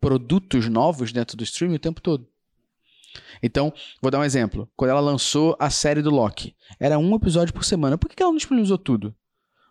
produtos 0.00 0.68
novos 0.68 1.12
dentro 1.12 1.36
do 1.36 1.44
streaming 1.44 1.76
o 1.76 1.80
tempo 1.80 2.00
todo. 2.00 2.29
Então, 3.42 3.72
vou 4.00 4.10
dar 4.10 4.18
um 4.18 4.24
exemplo. 4.24 4.68
Quando 4.76 4.90
ela 4.90 5.00
lançou 5.00 5.56
a 5.58 5.70
série 5.70 6.02
do 6.02 6.10
Loki, 6.10 6.54
era 6.78 6.98
um 6.98 7.14
episódio 7.14 7.52
por 7.54 7.64
semana. 7.64 7.98
Por 7.98 8.08
que 8.08 8.22
ela 8.22 8.30
não 8.30 8.36
disponibilizou 8.36 8.78
tudo? 8.78 9.14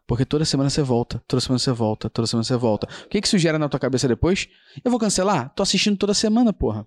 Porque 0.08 0.26
toda 0.26 0.44
semana 0.44 0.70
você 0.70 0.82
volta, 0.82 1.24
toda 1.28 1.40
semana 1.40 1.60
você 1.60 1.72
volta, 1.72 2.10
toda 2.10 2.28
semana 2.28 2.44
você 2.44 2.56
volta. 2.56 2.88
O 3.06 3.10
que, 3.10 3.22
que 3.22 3.28
isso 3.28 3.38
gera 3.38 3.60
na 3.60 3.70
tua 3.70 3.80
cabeça 3.80 4.08
depois? 4.08 4.48
Eu 4.84 4.90
vou 4.90 5.00
cancelar? 5.00 5.54
Tô 5.54 5.62
assistindo 5.62 5.98
toda 5.98 6.14
semana, 6.14 6.52
porra. 6.52 6.86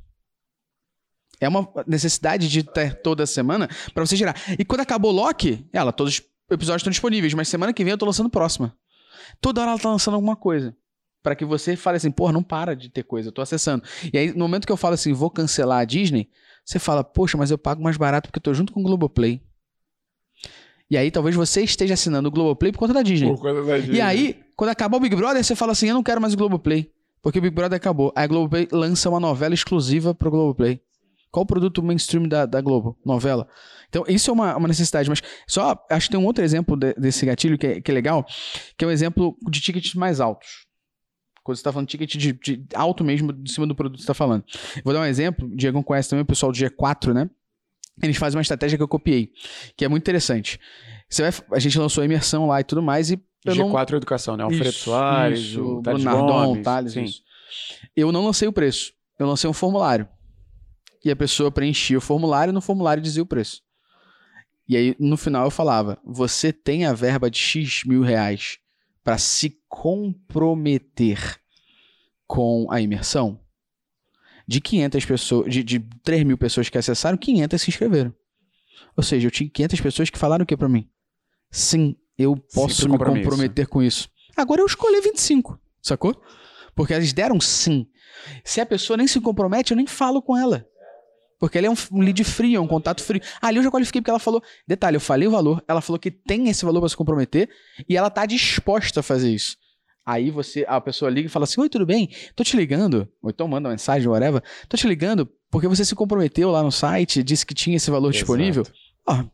É 1.40 1.48
uma 1.48 1.68
necessidade 1.86 2.48
de 2.48 2.62
ter 2.62 3.00
toda 3.00 3.24
semana 3.26 3.68
para 3.94 4.04
você 4.04 4.16
gerar. 4.16 4.34
E 4.58 4.64
quando 4.64 4.80
acabou 4.80 5.12
Loki, 5.12 5.68
ela, 5.72 5.92
todos 5.92 6.14
os 6.14 6.22
episódios 6.50 6.80
estão 6.80 6.90
disponíveis, 6.90 7.32
mas 7.34 7.48
semana 7.48 7.72
que 7.72 7.84
vem 7.84 7.92
eu 7.92 7.98
tô 7.98 8.06
lançando 8.06 8.28
próxima. 8.28 8.76
Toda 9.40 9.60
hora 9.60 9.70
ela 9.70 9.80
tá 9.80 9.88
lançando 9.88 10.14
alguma 10.14 10.36
coisa 10.36 10.76
para 11.22 11.36
que 11.36 11.44
você 11.44 11.76
fale 11.76 11.96
assim, 11.96 12.10
porra, 12.10 12.32
não 12.32 12.42
para 12.42 12.74
de 12.74 12.88
ter 12.88 13.04
coisa, 13.04 13.28
eu 13.28 13.32
tô 13.32 13.40
acessando. 13.40 13.84
E 14.12 14.18
aí, 14.18 14.32
no 14.32 14.40
momento 14.40 14.66
que 14.66 14.72
eu 14.72 14.76
falo 14.76 14.94
assim, 14.94 15.12
vou 15.12 15.30
cancelar 15.30 15.80
a 15.80 15.84
Disney, 15.84 16.28
você 16.64 16.78
fala, 16.78 17.04
poxa, 17.04 17.36
mas 17.36 17.50
eu 17.50 17.58
pago 17.58 17.82
mais 17.82 17.96
barato 17.96 18.28
porque 18.28 18.38
eu 18.38 18.42
tô 18.42 18.54
junto 18.54 18.72
com 18.72 18.80
o 18.80 18.82
Globoplay. 18.82 19.40
E 20.90 20.96
aí, 20.96 21.10
talvez 21.10 21.34
você 21.34 21.62
esteja 21.62 21.94
assinando 21.94 22.28
o 22.28 22.32
Globoplay 22.32 22.72
por 22.72 22.78
conta 22.78 22.92
da 22.92 23.02
Disney. 23.02 23.30
Por 23.30 23.40
conta 23.40 23.62
da 23.62 23.78
Disney. 23.78 23.96
E 23.96 24.00
aí, 24.00 24.40
quando 24.56 24.70
acabar 24.70 24.96
o 24.96 25.00
Big 25.00 25.16
Brother, 25.16 25.42
você 25.42 25.56
fala 25.56 25.72
assim, 25.72 25.88
eu 25.88 25.94
não 25.94 26.02
quero 26.02 26.20
mais 26.20 26.34
o 26.34 26.36
Globoplay. 26.36 26.90
Porque 27.22 27.38
o 27.38 27.42
Big 27.42 27.54
Brother 27.54 27.76
acabou. 27.76 28.12
Aí 28.14 28.24
a 28.24 28.26
Globoplay 28.26 28.68
lança 28.70 29.08
uma 29.08 29.20
novela 29.20 29.54
exclusiva 29.54 30.14
pro 30.14 30.30
Globoplay. 30.30 30.80
Qual 31.30 31.44
o 31.44 31.46
produto 31.46 31.82
mainstream 31.82 32.28
da, 32.28 32.44
da 32.44 32.60
Globo? 32.60 32.98
Novela. 33.06 33.48
Então, 33.88 34.04
isso 34.06 34.30
é 34.30 34.32
uma, 34.34 34.54
uma 34.54 34.68
necessidade. 34.68 35.08
Mas 35.08 35.22
só, 35.46 35.82
acho 35.88 36.08
que 36.08 36.12
tem 36.12 36.20
um 36.20 36.26
outro 36.26 36.44
exemplo 36.44 36.76
de, 36.76 36.92
desse 36.94 37.24
gatilho 37.24 37.56
que 37.56 37.66
é, 37.66 37.80
que 37.80 37.90
é 37.90 37.94
legal, 37.94 38.26
que 38.76 38.84
é 38.84 38.88
um 38.88 38.90
exemplo 38.90 39.34
de 39.48 39.60
tickets 39.60 39.94
mais 39.94 40.20
altos. 40.20 40.66
Quando 41.42 41.56
você 41.56 41.60
está 41.60 41.72
falando 41.72 41.88
ticket 41.88 42.16
de, 42.16 42.32
de, 42.32 42.64
alto 42.74 43.02
mesmo, 43.02 43.32
de 43.32 43.50
cima 43.50 43.66
do 43.66 43.74
produto 43.74 43.98
que 43.98 44.02
você 44.02 44.04
está 44.04 44.14
falando. 44.14 44.44
Vou 44.84 44.94
dar 44.94 45.00
um 45.00 45.04
exemplo. 45.04 45.46
O 45.46 45.56
Diego 45.56 45.82
conhece 45.82 46.10
também 46.10 46.22
o 46.22 46.26
pessoal 46.26 46.52
do 46.52 46.58
G4, 46.58 47.12
né? 47.12 47.28
Eles 48.00 48.16
fazem 48.16 48.38
uma 48.38 48.42
estratégia 48.42 48.78
que 48.78 48.82
eu 48.82 48.88
copiei, 48.88 49.30
que 49.76 49.84
é 49.84 49.88
muito 49.88 50.02
interessante. 50.02 50.58
Você 51.08 51.22
vai, 51.22 51.32
a 51.52 51.58
gente 51.58 51.78
lançou 51.78 52.02
a 52.02 52.04
imersão 52.04 52.46
lá 52.46 52.60
e 52.60 52.64
tudo 52.64 52.82
mais. 52.82 53.10
E 53.10 53.16
G4 53.46 53.90
não... 53.90 53.96
Educação, 53.96 54.36
né? 54.36 54.44
Alfredo 54.44 54.72
Soares, 54.72 55.40
isso, 55.40 55.78
o 55.78 55.82
Thales 55.82 56.04
Nardon, 56.04 56.62
Thales, 56.62 56.96
isso. 56.96 57.22
Eu 57.94 58.10
não 58.12 58.24
lancei 58.24 58.48
o 58.48 58.52
preço. 58.52 58.92
Eu 59.18 59.26
lancei 59.26 59.50
um 59.50 59.52
formulário. 59.52 60.08
E 61.04 61.10
a 61.10 61.16
pessoa 61.16 61.50
preenchia 61.50 61.98
o 61.98 62.00
formulário 62.00 62.52
e 62.52 62.54
no 62.54 62.60
formulário 62.60 63.02
dizia 63.02 63.22
o 63.22 63.26
preço. 63.26 63.60
E 64.68 64.76
aí, 64.76 64.96
no 64.98 65.16
final, 65.16 65.44
eu 65.44 65.50
falava: 65.50 65.98
você 66.04 66.52
tem 66.52 66.86
a 66.86 66.92
verba 66.92 67.28
de 67.28 67.38
X 67.38 67.82
mil 67.84 68.02
reais 68.02 68.58
para 69.02 69.18
se 69.18 69.60
comprometer 69.68 71.40
com 72.26 72.66
a 72.70 72.80
imersão, 72.80 73.40
de 74.46 74.60
500 74.60 75.04
pessoas, 75.04 75.52
de, 75.52 75.62
de 75.62 75.80
3 76.02 76.24
mil 76.24 76.38
pessoas 76.38 76.68
que 76.68 76.78
acessaram, 76.78 77.16
500 77.16 77.60
se 77.60 77.70
inscreveram. 77.70 78.14
Ou 78.96 79.02
seja, 79.02 79.26
eu 79.26 79.30
tinha 79.30 79.48
500 79.48 79.80
pessoas 79.80 80.10
que 80.10 80.18
falaram 80.18 80.42
o 80.42 80.46
que 80.46 80.56
para 80.56 80.68
mim? 80.68 80.88
Sim, 81.50 81.96
eu 82.18 82.36
posso 82.36 82.88
me 82.88 82.98
comprometer 82.98 83.66
com 83.66 83.82
isso. 83.82 84.08
Agora 84.36 84.60
eu 84.60 84.66
escolhi 84.66 85.00
25, 85.00 85.58
sacou? 85.80 86.20
Porque 86.74 86.92
eles 86.92 87.12
deram 87.12 87.40
sim. 87.40 87.86
Se 88.44 88.60
a 88.60 88.66
pessoa 88.66 88.96
nem 88.96 89.06
se 89.06 89.20
compromete, 89.20 89.72
eu 89.72 89.76
nem 89.76 89.86
falo 89.86 90.22
com 90.22 90.36
ela. 90.36 90.66
Porque 91.42 91.58
ele 91.58 91.66
é 91.66 91.70
um, 91.70 91.74
um 91.90 91.98
lead 92.00 92.22
frio, 92.22 92.56
é 92.56 92.60
um 92.60 92.68
contato 92.68 93.02
frio. 93.02 93.20
Ali 93.40 93.56
eu 93.56 93.64
já 93.64 93.70
qualifiquei 93.72 94.00
porque 94.00 94.10
ela 94.10 94.20
falou. 94.20 94.40
Detalhe, 94.64 94.94
eu 94.94 95.00
falei 95.00 95.26
o 95.26 95.30
valor, 95.32 95.60
ela 95.66 95.80
falou 95.80 95.98
que 95.98 96.08
tem 96.08 96.48
esse 96.48 96.64
valor 96.64 96.78
para 96.78 96.88
se 96.88 96.96
comprometer 96.96 97.50
e 97.88 97.96
ela 97.96 98.08
tá 98.10 98.24
disposta 98.26 99.00
a 99.00 99.02
fazer 99.02 99.28
isso. 99.34 99.56
Aí 100.06 100.30
você, 100.30 100.64
a 100.68 100.80
pessoa 100.80 101.10
liga 101.10 101.26
e 101.26 101.28
fala 101.28 101.42
assim: 101.42 101.60
Oi, 101.60 101.68
tudo 101.68 101.84
bem? 101.84 102.08
Tô 102.36 102.44
te 102.44 102.56
ligando. 102.56 103.08
Ou 103.20 103.28
então 103.28 103.48
manda 103.48 103.66
uma 103.68 103.72
mensagem, 103.72 104.06
whatever. 104.06 104.40
Tô 104.68 104.76
te 104.76 104.86
ligando 104.86 105.28
porque 105.50 105.66
você 105.66 105.84
se 105.84 105.96
comprometeu 105.96 106.48
lá 106.48 106.62
no 106.62 106.70
site, 106.70 107.24
disse 107.24 107.44
que 107.44 107.54
tinha 107.54 107.74
esse 107.76 107.90
valor 107.90 108.10
Exato. 108.10 108.18
disponível. 108.20 108.62
Ah, 109.04 109.24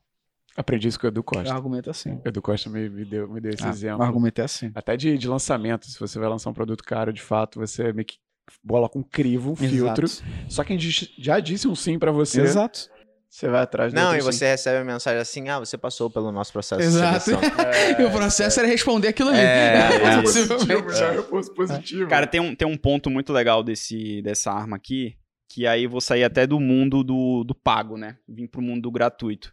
Aprendi 0.57 0.89
isso 0.89 0.99
com 0.99 1.07
o 1.07 1.09
Edu 1.11 1.21
o 1.21 1.23
Costa. 1.23 1.53
argumento 1.55 1.89
é 1.89 1.93
assim. 1.93 2.13
O 2.15 2.23
Edu 2.27 2.41
Costa 2.41 2.71
me, 2.71 2.89
me 2.89 3.05
deu, 3.05 3.29
me 3.29 3.39
deu 3.39 3.53
esse 3.53 3.63
Ah, 3.65 3.69
exemplo. 3.69 4.01
o 4.01 4.03
argumento 4.03 4.41
é 4.41 4.45
assim. 4.45 4.73
Até 4.75 4.97
de, 4.97 5.17
de 5.19 5.29
lançamento, 5.29 5.87
se 5.87 6.01
você 6.01 6.19
vai 6.19 6.29
lançar 6.29 6.49
um 6.49 6.55
produto 6.55 6.83
caro, 6.83 7.13
de 7.13 7.21
fato, 7.23 7.61
você 7.61 7.93
meio 7.93 8.07
que 8.07 8.17
bola 8.63 8.89
com 8.89 9.01
um 9.01 9.03
crivo, 9.03 9.53
um 9.53 9.57
filtro. 9.57 10.05
Exato. 10.07 10.25
Só 10.49 10.65
quem 10.65 10.77
diz- 10.77 11.11
já 11.19 11.41
disse 11.41 11.67
um 11.69 11.75
sim 11.75 11.99
pra 11.99 12.11
você, 12.13 12.41
Exato. 12.41 12.89
você 13.29 13.49
vai 13.49 13.63
atrás 13.63 13.93
do 13.93 13.97
Não, 13.97 14.15
e 14.17 14.21
sim. 14.21 14.25
você 14.27 14.47
recebe 14.49 14.79
a 14.79 14.85
mensagem 14.85 15.21
assim: 15.21 15.49
ah, 15.49 15.59
você 15.59 15.77
passou 15.79 16.11
pelo 16.11 16.31
nosso 16.33 16.53
processo 16.53 16.81
Exato. 16.83 17.19
de 17.19 17.25
seleção. 17.25 17.51
e 18.01 18.05
o 18.05 18.11
processo 18.11 18.61
era 18.61 18.69
responder 18.69 19.09
aquilo 19.09 19.31
ali. 19.31 19.39
É, 19.41 19.89
é. 20.19 20.23
Possivelmente. 20.23 20.97
Já 20.97 21.15
eu 21.15 21.25
fosse 21.25 21.55
positivo. 21.55 22.09
Cara, 22.09 22.27
tem 22.27 22.41
um, 22.41 22.55
tem 22.55 22.67
um 22.67 22.77
ponto 22.77 23.11
muito 23.11 23.33
legal 23.33 23.63
desse, 23.63 24.23
dessa 24.23 24.51
arma 24.53 24.77
aqui, 24.77 25.15
que 25.51 25.67
aí 25.67 25.85
eu 25.85 25.91
vou 25.91 26.01
sair 26.01 26.25
até 26.25 26.47
do 26.47 26.59
mundo 26.61 27.03
do, 27.05 27.45
do 27.45 27.55
pago, 27.55 27.97
né? 27.97 28.17
Vim 28.29 28.47
pro 28.47 28.63
mundo 28.63 28.83
do 28.83 28.91
gratuito. 28.91 29.53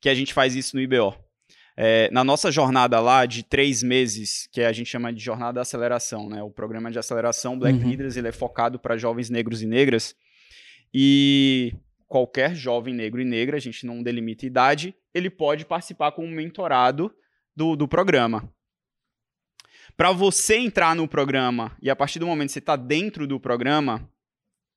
Que 0.00 0.08
a 0.08 0.14
gente 0.14 0.32
faz 0.34 0.54
isso 0.54 0.76
no 0.76 0.82
IBO. 0.82 1.14
É, 1.76 2.08
na 2.10 2.24
nossa 2.24 2.50
jornada 2.50 2.98
lá 3.00 3.26
de 3.26 3.42
três 3.42 3.82
meses, 3.82 4.48
que 4.50 4.62
a 4.62 4.72
gente 4.72 4.88
chama 4.88 5.12
de 5.12 5.22
jornada 5.22 5.54
de 5.54 5.60
aceleração, 5.60 6.28
né? 6.28 6.42
O 6.42 6.50
programa 6.50 6.90
de 6.90 6.98
aceleração 6.98 7.58
Black 7.58 7.78
Uhum. 7.78 7.88
Leaders 7.90 8.16
ele 8.16 8.28
é 8.28 8.32
focado 8.32 8.78
para 8.78 8.96
jovens 8.96 9.28
negros 9.28 9.62
e 9.62 9.66
negras. 9.66 10.16
E 10.94 11.74
qualquer 12.08 12.54
jovem 12.54 12.94
negro 12.94 13.20
e 13.20 13.24
negra, 13.24 13.56
a 13.56 13.60
gente 13.60 13.84
não 13.84 14.02
delimita 14.02 14.46
idade, 14.46 14.94
ele 15.12 15.28
pode 15.28 15.66
participar 15.66 16.12
como 16.12 16.28
mentorado 16.28 17.14
do, 17.54 17.76
do 17.76 17.86
programa. 17.86 18.50
Para 19.96 20.12
você 20.12 20.56
entrar 20.56 20.94
no 20.94 21.08
programa 21.08 21.76
e 21.80 21.90
a 21.90 21.96
partir 21.96 22.18
do 22.18 22.26
momento 22.26 22.48
que 22.48 22.52
você 22.54 22.58
está 22.58 22.76
dentro 22.76 23.26
do 23.26 23.40
programa, 23.40 24.08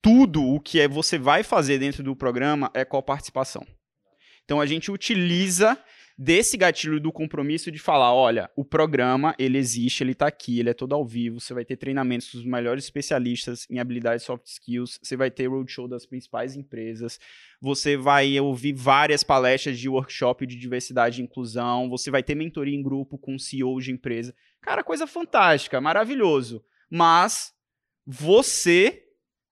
tudo 0.01 0.43
o 0.43 0.59
que 0.59 0.79
é 0.79 0.87
você 0.87 1.17
vai 1.17 1.43
fazer 1.43 1.77
dentro 1.77 2.03
do 2.03 2.15
programa 2.15 2.71
é 2.73 2.83
coparticipação. 2.83 3.65
Então 4.45 4.59
a 4.59 4.65
gente 4.65 4.89
utiliza 4.91 5.77
desse 6.21 6.57
gatilho 6.57 6.99
do 6.99 7.13
compromisso 7.13 7.71
de 7.71 7.79
falar, 7.79 8.13
olha, 8.13 8.51
o 8.53 8.65
programa, 8.65 9.33
ele 9.39 9.57
existe, 9.57 10.03
ele 10.03 10.13
tá 10.13 10.27
aqui, 10.27 10.59
ele 10.59 10.69
é 10.69 10.73
todo 10.73 10.93
ao 10.93 11.05
vivo, 11.05 11.39
você 11.39 11.53
vai 11.53 11.63
ter 11.63 11.77
treinamentos 11.77 12.33
dos 12.33 12.43
melhores 12.43 12.83
especialistas 12.83 13.65
em 13.69 13.79
habilidades 13.79 14.25
soft 14.25 14.45
skills, 14.45 14.99
você 15.01 15.15
vai 15.15 15.31
ter 15.31 15.47
roadshow 15.47 15.87
das 15.87 16.05
principais 16.05 16.57
empresas, 16.57 17.21
você 17.61 17.95
vai 17.95 18.37
ouvir 18.37 18.73
várias 18.73 19.23
palestras 19.23 19.79
de 19.79 19.87
workshop 19.87 20.45
de 20.45 20.57
diversidade 20.57 21.21
e 21.21 21.23
inclusão, 21.23 21.89
você 21.89 22.11
vai 22.11 22.21
ter 22.21 22.35
mentoria 22.35 22.75
em 22.75 22.83
grupo 22.83 23.17
com 23.17 23.39
CEO 23.39 23.79
de 23.79 23.93
empresa. 23.93 24.35
Cara, 24.61 24.83
coisa 24.83 25.07
fantástica, 25.07 25.79
maravilhoso. 25.79 26.61
Mas 26.91 27.53
você 28.05 29.05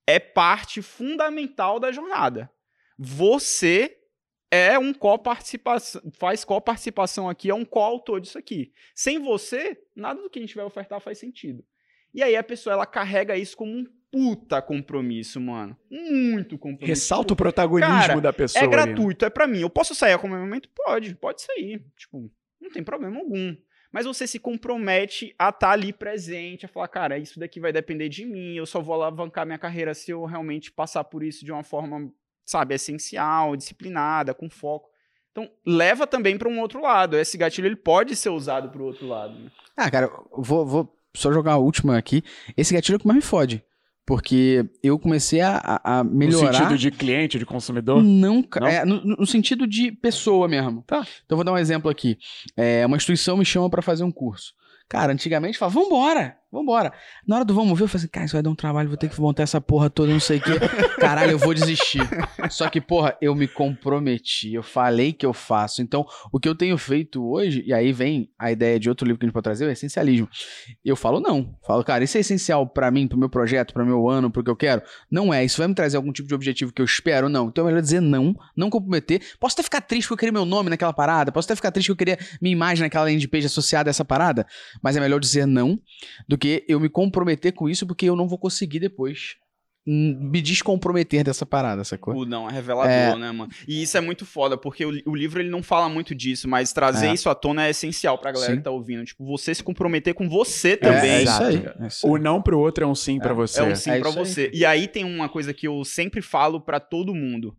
é 0.05 0.19
parte 0.19 0.81
fundamental 0.81 1.79
da 1.79 1.93
jornada. 1.93 2.51
Você 2.99 3.97
é 4.51 4.77
um 4.79 4.93
co-participação, 4.93 6.01
faz 6.17 6.43
co-participação 6.43 7.29
aqui, 7.29 7.49
é 7.49 7.55
um 7.55 7.65
co-autor 7.65 8.21
disso 8.21 8.37
aqui. 8.37 8.71
Sem 8.95 9.19
você, 9.19 9.77
nada 9.95 10.21
do 10.21 10.29
que 10.29 10.39
a 10.39 10.41
gente 10.41 10.55
vai 10.55 10.65
ofertar 10.65 10.99
faz 11.01 11.17
sentido. 11.17 11.63
E 12.13 12.23
aí 12.23 12.35
a 12.35 12.43
pessoa, 12.43 12.73
ela 12.73 12.85
carrega 12.85 13.37
isso 13.37 13.55
como 13.55 13.71
um 13.71 13.85
puta 14.11 14.61
compromisso, 14.61 15.39
mano. 15.39 15.77
Muito 15.91 16.57
compromisso. 16.57 16.87
Ressalta 16.87 17.33
o 17.33 17.37
protagonismo 17.37 17.93
Cara, 17.93 18.21
da 18.21 18.33
pessoa. 18.33 18.63
É 18.63 18.67
né? 18.67 18.71
gratuito, 18.71 19.25
é 19.25 19.29
pra 19.29 19.47
mim. 19.47 19.59
Eu 19.59 19.69
posso 19.69 19.93
sair 19.93 20.13
a 20.13 20.17
qualquer 20.17 20.39
momento? 20.39 20.69
Pode, 20.73 21.13
pode 21.15 21.41
sair. 21.41 21.85
Tipo, 21.97 22.31
não 22.59 22.71
tem 22.71 22.83
problema 22.83 23.17
algum. 23.17 23.55
Mas 23.91 24.05
você 24.05 24.27
se 24.27 24.39
compromete 24.39 25.33
a 25.39 25.49
estar 25.49 25.71
ali 25.71 25.93
presente, 25.93 26.65
a 26.65 26.69
falar, 26.69 26.87
cara, 26.87 27.17
isso 27.17 27.39
daqui 27.39 27.59
vai 27.59 27.71
depender 27.71 28.09
de 28.09 28.25
mim, 28.25 28.55
eu 28.55 28.65
só 28.65 28.81
vou 28.81 28.93
alavancar 28.95 29.45
minha 29.45 29.57
carreira 29.57 29.93
se 29.93 30.11
eu 30.11 30.25
realmente 30.25 30.71
passar 30.71 31.03
por 31.05 31.23
isso 31.23 31.45
de 31.45 31.51
uma 31.51 31.63
forma, 31.63 32.11
sabe, 32.47 32.73
essencial, 32.73 33.55
disciplinada, 33.55 34.33
com 34.33 34.49
foco. 34.49 34.89
Então, 35.31 35.47
leva 35.63 36.07
também 36.07 36.35
para 36.35 36.49
um 36.49 36.59
outro 36.59 36.81
lado. 36.81 37.15
Esse 37.15 37.37
gatilho 37.37 37.67
ele 37.67 37.75
pode 37.75 38.15
ser 38.15 38.29
usado 38.29 38.69
para 38.69 38.81
o 38.81 38.85
outro 38.85 39.05
lado. 39.07 39.37
né? 39.37 39.51
Ah, 39.75 39.91
cara, 39.91 40.07
eu 40.07 40.41
vou, 40.41 40.65
vou 40.65 40.97
só 41.15 41.31
jogar 41.31 41.51
a 41.53 41.57
última 41.57 41.95
aqui. 41.95 42.23
Esse 42.55 42.73
gatilho 42.73 42.95
é 42.95 42.97
o 42.97 42.99
que 42.99 43.05
mais 43.07 43.17
me 43.17 43.21
fode. 43.21 43.63
Porque 44.05 44.65
eu 44.81 44.97
comecei 44.97 45.41
a, 45.41 45.57
a- 45.57 45.99
a 45.99 46.03
No 46.03 46.09
melhorar. 46.15 46.53
sentido 46.53 46.77
de 46.77 46.89
cliente, 46.91 47.37
de 47.37 47.45
consumidor. 47.45 48.01
Não, 48.01 48.41
Não? 48.59 48.67
é, 48.67 48.85
no, 48.85 49.01
no 49.03 49.27
sentido 49.27 49.67
de 49.67 49.91
pessoa 49.91 50.47
mesmo. 50.47 50.81
Tá. 50.87 51.01
Então 51.25 51.35
eu 51.35 51.37
vou 51.37 51.43
dar 51.43 51.51
um 51.51 51.57
exemplo 51.57 51.91
aqui. 51.91 52.17
É, 52.55 52.85
uma 52.85 52.95
instituição 52.95 53.35
me 53.35 53.43
chama 53.43 53.69
pra 53.69 53.81
fazer 53.81 54.05
um 54.05 54.11
curso. 54.11 54.53
Cara, 54.89 55.11
antigamente 55.11 55.57
falava, 55.57 55.77
vambora, 55.81 56.37
vambora. 56.51 56.93
Na 57.25 57.37
hora 57.37 57.45
do 57.45 57.53
vamos 57.53 57.77
ver, 57.77 57.85
eu 57.85 57.87
falei 57.87 58.03
assim, 58.03 58.11
cara, 58.11 58.25
isso 58.25 58.33
vai 58.33 58.41
dar 58.41 58.49
um 58.49 58.55
trabalho, 58.55 58.87
vou 58.87 58.97
ter 58.97 59.09
que 59.09 59.19
montar 59.19 59.43
essa 59.43 59.59
porra 59.59 59.89
toda, 59.89 60.11
não 60.11 60.19
sei 60.19 60.37
o 60.37 60.41
quê. 60.41 60.51
Caralho, 60.99 61.31
eu 61.31 61.39
vou 61.39 61.53
desistir. 61.53 62.01
Só 62.49 62.69
que, 62.69 62.79
porra, 62.79 63.17
eu 63.21 63.35
me 63.35 63.47
comprometi, 63.47 64.53
eu 64.53 64.63
falei 64.63 65.13
que 65.13 65.25
eu 65.25 65.33
faço. 65.33 65.81
Então, 65.81 66.05
o 66.31 66.39
que 66.39 66.47
eu 66.47 66.55
tenho 66.55 66.77
feito 66.77 67.25
hoje, 67.27 67.63
e 67.65 67.73
aí 67.73 67.91
vem 67.91 68.29
a 68.39 68.51
ideia 68.51 68.79
de 68.79 68.89
outro 68.89 69.05
livro 69.05 69.19
que 69.19 69.25
a 69.25 69.27
gente 69.27 69.33
pode 69.33 69.43
trazer, 69.43 69.67
é 69.67 69.71
essencialismo. 69.71 70.29
Eu 70.83 70.95
falo 70.95 71.19
não. 71.19 71.55
Falo, 71.65 71.83
cara, 71.83 72.03
isso 72.03 72.17
é 72.17 72.21
essencial 72.21 72.67
pra 72.67 72.89
mim, 72.89 73.07
pro 73.07 73.17
meu 73.17 73.29
projeto, 73.29 73.73
pro 73.73 73.85
meu 73.85 74.09
ano, 74.09 74.31
pro 74.31 74.43
que 74.43 74.49
eu 74.49 74.55
quero? 74.55 74.81
Não 75.11 75.33
é. 75.33 75.43
Isso 75.43 75.57
vai 75.57 75.67
me 75.67 75.75
trazer 75.75 75.97
algum 75.97 76.11
tipo 76.11 76.27
de 76.27 76.35
objetivo 76.35 76.71
que 76.71 76.81
eu 76.81 76.85
espero? 76.85 77.29
Não. 77.29 77.47
Então 77.47 77.65
é 77.65 77.67
melhor 77.67 77.81
dizer 77.81 78.01
não, 78.01 78.35
não 78.55 78.69
comprometer. 78.69 79.21
Posso 79.39 79.55
até 79.55 79.63
ficar 79.63 79.81
triste 79.81 80.07
porque 80.07 80.13
eu 80.13 80.17
queria 80.17 80.33
meu 80.33 80.45
nome 80.45 80.69
naquela 80.69 80.93
parada, 80.93 81.31
posso 81.31 81.47
até 81.47 81.55
ficar 81.55 81.71
triste 81.71 81.87
porque 81.87 82.11
eu 82.11 82.15
queria 82.15 82.37
minha 82.41 82.53
imagem 82.53 82.83
naquela 82.83 83.05
landing 83.05 83.27
page 83.27 83.45
associada 83.45 83.89
a 83.89 83.91
essa 83.91 84.05
parada, 84.05 84.45
mas 84.81 84.95
é 84.95 84.99
melhor 84.99 85.19
dizer 85.19 85.45
não 85.45 85.79
do 86.27 86.36
que 86.37 86.63
eu 86.67 86.79
me 86.79 86.89
comprometer 86.89 87.51
com 87.53 87.67
isso 87.69 87.85
porque 87.87 88.05
eu 88.05 88.15
não 88.15 88.27
vou 88.27 88.37
conseguir 88.37 88.79
depois 88.79 89.35
hum, 89.89 90.17
me 90.29 90.41
descomprometer 90.41 91.23
dessa 91.23 91.45
parada, 91.45 91.83
sacou? 91.85 92.13
O 92.15 92.25
não 92.25 92.49
é 92.49 92.51
revelador, 92.51 92.91
É. 92.91 93.15
né, 93.15 93.31
mano? 93.31 93.49
E 93.65 93.81
isso 93.81 93.97
é 93.97 94.01
muito 94.01 94.25
foda, 94.25 94.57
porque 94.57 94.85
o, 94.85 94.91
o 95.05 95.15
livro 95.15 95.41
ele 95.41 95.49
não 95.49 95.63
fala 95.63 95.87
muito 95.87 96.13
disso, 96.13 96.45
mas 96.47 96.73
trazer 96.73 97.07
É. 97.07 97.13
isso 97.13 97.29
à 97.29 97.35
tona 97.35 97.65
é 97.67 97.69
essencial 97.69 98.17
pra 98.17 98.31
galera 98.33 98.51
Sim. 98.51 98.57
que 98.57 98.63
tá 98.65 98.71
ouvindo. 98.71 99.05
Tipo, 99.05 99.25
você 99.25 99.55
se 99.55 99.63
comprometer 99.63 100.13
com 100.13 100.27
você 100.27 100.75
também. 100.75 101.09
é 101.11 101.23
isso 101.23 101.31
exato. 101.31 101.45
aí. 101.45 101.55
É 101.85 101.87
isso 101.87 102.05
aí. 102.05 102.11
O 102.11 102.17
não 102.17 102.41
pro 102.41 102.59
outro 102.59 102.83
é 102.83 102.87
um 102.87 102.93
sim 102.95 103.17
pra 103.17 103.33
você. 103.33 103.61
É 103.61 103.63
um 103.63 103.75
sim 103.75 103.91
É 103.91 103.99
pra 103.99 104.09
isso 104.09 104.19
aí. 104.19 104.25
você. 104.25 104.51
E 104.53 104.65
aí 104.65 104.87
tem 104.89 105.05
uma 105.05 105.29
coisa 105.29 105.53
que 105.53 105.67
eu 105.67 105.83
sempre 105.85 106.21
falo 106.21 106.59
pra 106.59 106.79
todo 106.81 107.15
mundo. 107.15 107.55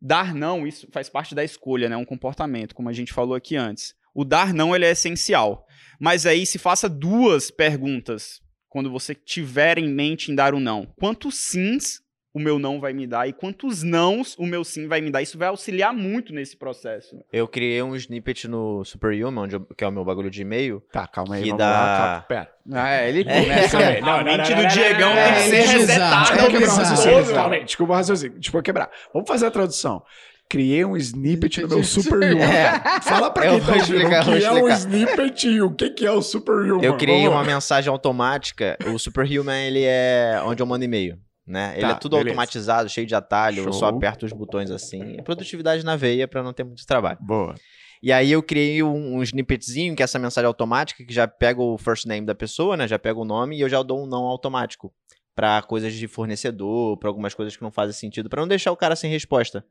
Dar 0.00 0.32
não, 0.34 0.66
isso 0.66 0.86
faz 0.92 1.08
parte 1.08 1.34
da 1.34 1.42
escolha, 1.42 1.88
né? 1.88 1.96
Um 1.96 2.04
comportamento, 2.04 2.74
como 2.74 2.88
a 2.88 2.92
gente 2.92 3.12
falou 3.12 3.34
aqui 3.34 3.56
antes. 3.56 3.94
O 4.20 4.24
dar 4.24 4.52
não, 4.52 4.74
ele 4.74 4.84
é 4.84 4.90
essencial. 4.90 5.64
Mas 6.00 6.26
aí 6.26 6.44
se 6.44 6.58
faça 6.58 6.88
duas 6.88 7.52
perguntas 7.52 8.40
quando 8.68 8.90
você 8.90 9.14
tiver 9.14 9.78
em 9.78 9.88
mente 9.88 10.32
em 10.32 10.34
dar 10.34 10.54
o 10.54 10.58
não. 10.60 10.86
Quantos 10.98 11.36
sims 11.38 12.00
o 12.34 12.40
meu 12.40 12.58
não 12.58 12.80
vai 12.80 12.92
me 12.92 13.06
dar 13.06 13.28
e 13.28 13.32
quantos 13.32 13.84
nãos 13.84 14.36
o 14.36 14.44
meu 14.44 14.64
sim 14.64 14.88
vai 14.88 15.00
me 15.00 15.10
dar? 15.10 15.22
Isso 15.22 15.38
vai 15.38 15.46
auxiliar 15.48 15.92
muito 15.94 16.32
nesse 16.32 16.56
processo. 16.56 17.16
Eu 17.32 17.46
criei 17.46 17.80
um 17.80 17.94
snippet 17.94 18.48
no 18.48 18.84
Superhuman, 18.84 19.42
onde 19.44 19.54
eu- 19.54 19.64
que 19.76 19.84
é 19.84 19.88
o 19.88 19.92
meu 19.92 20.04
bagulho 20.04 20.30
de 20.30 20.42
e-mail. 20.42 20.82
Tá, 20.92 21.06
calma 21.06 21.36
aí, 21.36 21.42
Que 21.42 21.48
vamos 21.50 21.58
dá- 21.64 21.70
lá. 21.70 21.96
Calma, 22.08 22.22
pera. 22.22 22.52
Ah, 22.72 22.90
é, 22.90 23.08
ele 23.08 23.20
É, 23.20 23.40
começa. 23.42 23.78
aí. 23.78 24.00
Não, 24.00 24.08
a 24.08 24.16
não, 24.18 24.24
mente 24.24 24.50
não, 24.50 24.56
do 24.56 24.62
não, 24.62 24.68
Diegão 24.68 25.14
não, 25.14 25.24
tem 25.24 25.34
que 25.34 25.40
ser 25.42 25.56
é 25.56 25.66
resetada. 25.66 26.20
Desculpa 26.22 26.44
é 26.44 26.58
o 26.58 26.76
raciocínio. 26.76 27.64
Desculpa 27.64 27.92
o 27.92 27.96
raciocínio. 27.96 28.38
Desculpa 28.40 28.64
quebrar. 28.64 28.90
Vamos 29.14 29.28
fazer 29.28 29.46
a 29.46 29.50
tradução. 29.50 30.02
Criei 30.50 30.84
um 30.84 30.96
snippet 30.96 31.60
no 31.60 31.68
meu 31.68 31.84
Superhuman. 31.84 32.42
É. 32.42 33.00
Fala 33.02 33.30
pra 33.30 33.46
Eu 33.46 33.58
quem 33.58 33.66
tá 33.66 33.76
explicar, 33.76 34.22
o 34.22 34.24
que 34.38 34.44
é 34.44 34.52
um 34.52 34.68
snippet 34.68 35.46
e 35.48 35.60
o 35.62 35.70
que 35.74 35.90
que 35.90 36.06
é 36.06 36.10
o 36.10 36.22
Superhuman. 36.22 36.82
Eu 36.84 36.96
criei 36.96 37.18
Vamos 37.24 37.32
uma 37.34 37.40
lá. 37.42 37.46
mensagem 37.46 37.90
automática. 37.90 38.76
O 38.92 38.98
Superhuman, 38.98 39.66
ele 39.66 39.82
é 39.84 40.40
onde 40.44 40.62
eu 40.62 40.66
mando 40.66 40.84
e-mail. 40.84 41.18
Né? 41.46 41.72
Ele 41.74 41.82
Tá, 41.82 41.90
é 41.90 41.94
tudo 41.94 42.12
beleza. 42.16 42.30
automatizado, 42.30 42.88
cheio 42.88 43.06
de 43.06 43.14
atalho. 43.14 43.64
Eu 43.64 43.72
só 43.72 43.88
Show. 43.88 43.96
aperto 43.96 44.24
os 44.26 44.32
botões 44.32 44.70
assim. 44.70 45.16
É 45.18 45.22
Produtividade 45.22 45.84
na 45.84 45.96
veia 45.96 46.26
pra 46.28 46.42
não 46.42 46.52
ter 46.52 46.64
muito 46.64 46.84
trabalho. 46.86 47.18
Boa. 47.20 47.54
E 48.02 48.12
aí 48.12 48.30
eu 48.30 48.42
criei 48.42 48.82
um, 48.82 49.16
um 49.16 49.22
snippetzinho, 49.22 49.94
que 49.96 50.02
é 50.02 50.04
essa 50.04 50.18
mensagem 50.18 50.46
automática, 50.46 51.04
que 51.04 51.12
já 51.12 51.26
pega 51.26 51.60
o 51.60 51.76
first 51.76 52.06
name 52.06 52.26
da 52.26 52.34
pessoa, 52.34 52.76
né? 52.76 52.86
Já 52.86 52.98
pega 52.98 53.18
o 53.18 53.24
nome 53.24 53.56
e 53.56 53.60
eu 53.60 53.68
já 53.68 53.82
dou 53.82 54.02
um 54.02 54.06
não 54.06 54.24
automático. 54.24 54.92
Pra 55.34 55.62
coisas 55.62 55.92
de 55.94 56.06
fornecedor, 56.08 56.96
pra 56.98 57.08
algumas 57.08 57.32
coisas 57.34 57.56
que 57.56 57.62
não 57.62 57.70
fazem 57.70 57.94
sentido, 57.94 58.28
pra 58.28 58.40
não 58.40 58.48
deixar 58.48 58.72
o 58.72 58.76
cara 58.76 58.94
sem 58.96 59.10
resposta. 59.10 59.64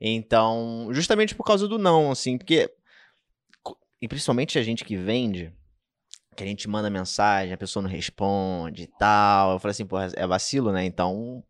Então, 0.00 0.88
justamente 0.92 1.34
por 1.34 1.44
causa 1.44 1.66
do 1.66 1.78
não, 1.78 2.10
assim, 2.10 2.38
porque. 2.38 2.70
E 4.00 4.06
principalmente 4.06 4.58
a 4.58 4.62
gente 4.62 4.84
que 4.84 4.96
vende, 4.96 5.52
que 6.36 6.44
a 6.44 6.46
gente 6.46 6.68
manda 6.68 6.88
mensagem, 6.88 7.52
a 7.52 7.58
pessoa 7.58 7.82
não 7.82 7.90
responde 7.90 8.84
e 8.84 8.86
tal. 8.86 9.52
Eu 9.54 9.58
falei 9.58 9.72
assim, 9.72 9.84
pô, 9.86 9.98
é 10.00 10.26
vacilo, 10.26 10.72
né? 10.72 10.84
Então. 10.84 11.42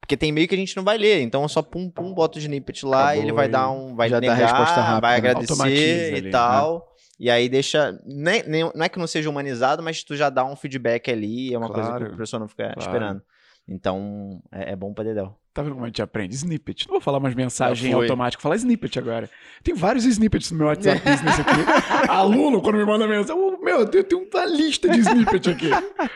Porque 0.00 0.16
tem 0.16 0.32
meio 0.32 0.48
que 0.48 0.54
a 0.56 0.58
gente 0.58 0.76
não 0.76 0.82
vai 0.82 0.98
ler, 0.98 1.20
então 1.22 1.42
eu 1.42 1.48
só 1.48 1.62
pum 1.62 1.88
pum, 1.88 2.12
boto 2.12 2.36
o 2.36 2.42
snippet 2.42 2.84
lá 2.84 3.14
e 3.14 3.18
ele 3.20 3.26
Acabou 3.26 3.36
vai 3.36 3.48
dar 3.48 3.70
um. 3.70 3.94
Vai 3.94 4.08
Já 4.08 4.18
dá 4.18 4.32
a 4.32 4.34
negar, 4.34 4.48
resposta 4.50 4.80
rápida, 4.80 5.00
vai 5.00 5.12
né? 5.12 5.16
agradecer 5.30 6.12
e 6.12 6.14
ali, 6.16 6.22
né? 6.22 6.30
tal. 6.32 6.92
E 7.20 7.30
aí 7.30 7.48
deixa. 7.48 7.96
Nem, 8.04 8.42
nem, 8.48 8.62
não 8.74 8.84
é 8.84 8.88
que 8.88 8.98
não 8.98 9.06
seja 9.06 9.30
humanizado, 9.30 9.80
mas 9.80 10.02
tu 10.02 10.16
já 10.16 10.28
dá 10.28 10.44
um 10.44 10.56
feedback 10.56 11.08
ali, 11.08 11.54
é 11.54 11.56
uma 11.56 11.68
coisa 11.70 11.88
Claro. 11.90 12.08
que 12.08 12.14
a 12.14 12.16
pessoa 12.16 12.40
não 12.40 12.48
fica 12.48 12.64
Claro. 12.64 12.80
esperando. 12.80 13.22
Então, 13.68 14.42
é, 14.50 14.72
é 14.72 14.76
bom 14.76 14.92
pra 14.92 15.04
Dedéu. 15.04 15.36
Tá 15.54 15.60
vendo 15.62 15.72
como 15.74 15.84
a 15.84 15.88
gente 15.88 16.00
aprende? 16.00 16.34
Snippet. 16.34 16.86
Não 16.88 16.94
vou 16.94 17.00
falar 17.00 17.20
mais 17.20 17.34
mensagem 17.34 17.92
foi. 17.92 18.02
automática, 18.04 18.40
vou 18.40 18.44
falar 18.44 18.56
snippet 18.56 18.98
agora. 18.98 19.28
Tem 19.62 19.74
vários 19.74 20.06
snippets 20.06 20.50
no 20.50 20.56
meu 20.56 20.66
WhatsApp 20.68 20.98
Business 21.00 21.40
aqui. 21.40 22.08
Aluno, 22.08 22.62
quando 22.62 22.76
me 22.78 22.86
manda 22.86 23.06
mensagem, 23.06 23.40
"Ô, 23.40 23.58
meu, 23.62 23.80
eu 23.80 24.04
tenho, 24.04 24.26
uma 24.32 24.46
lista 24.46 24.88
de 24.88 25.00
snippet 25.00 25.50
aqui. 25.50 25.68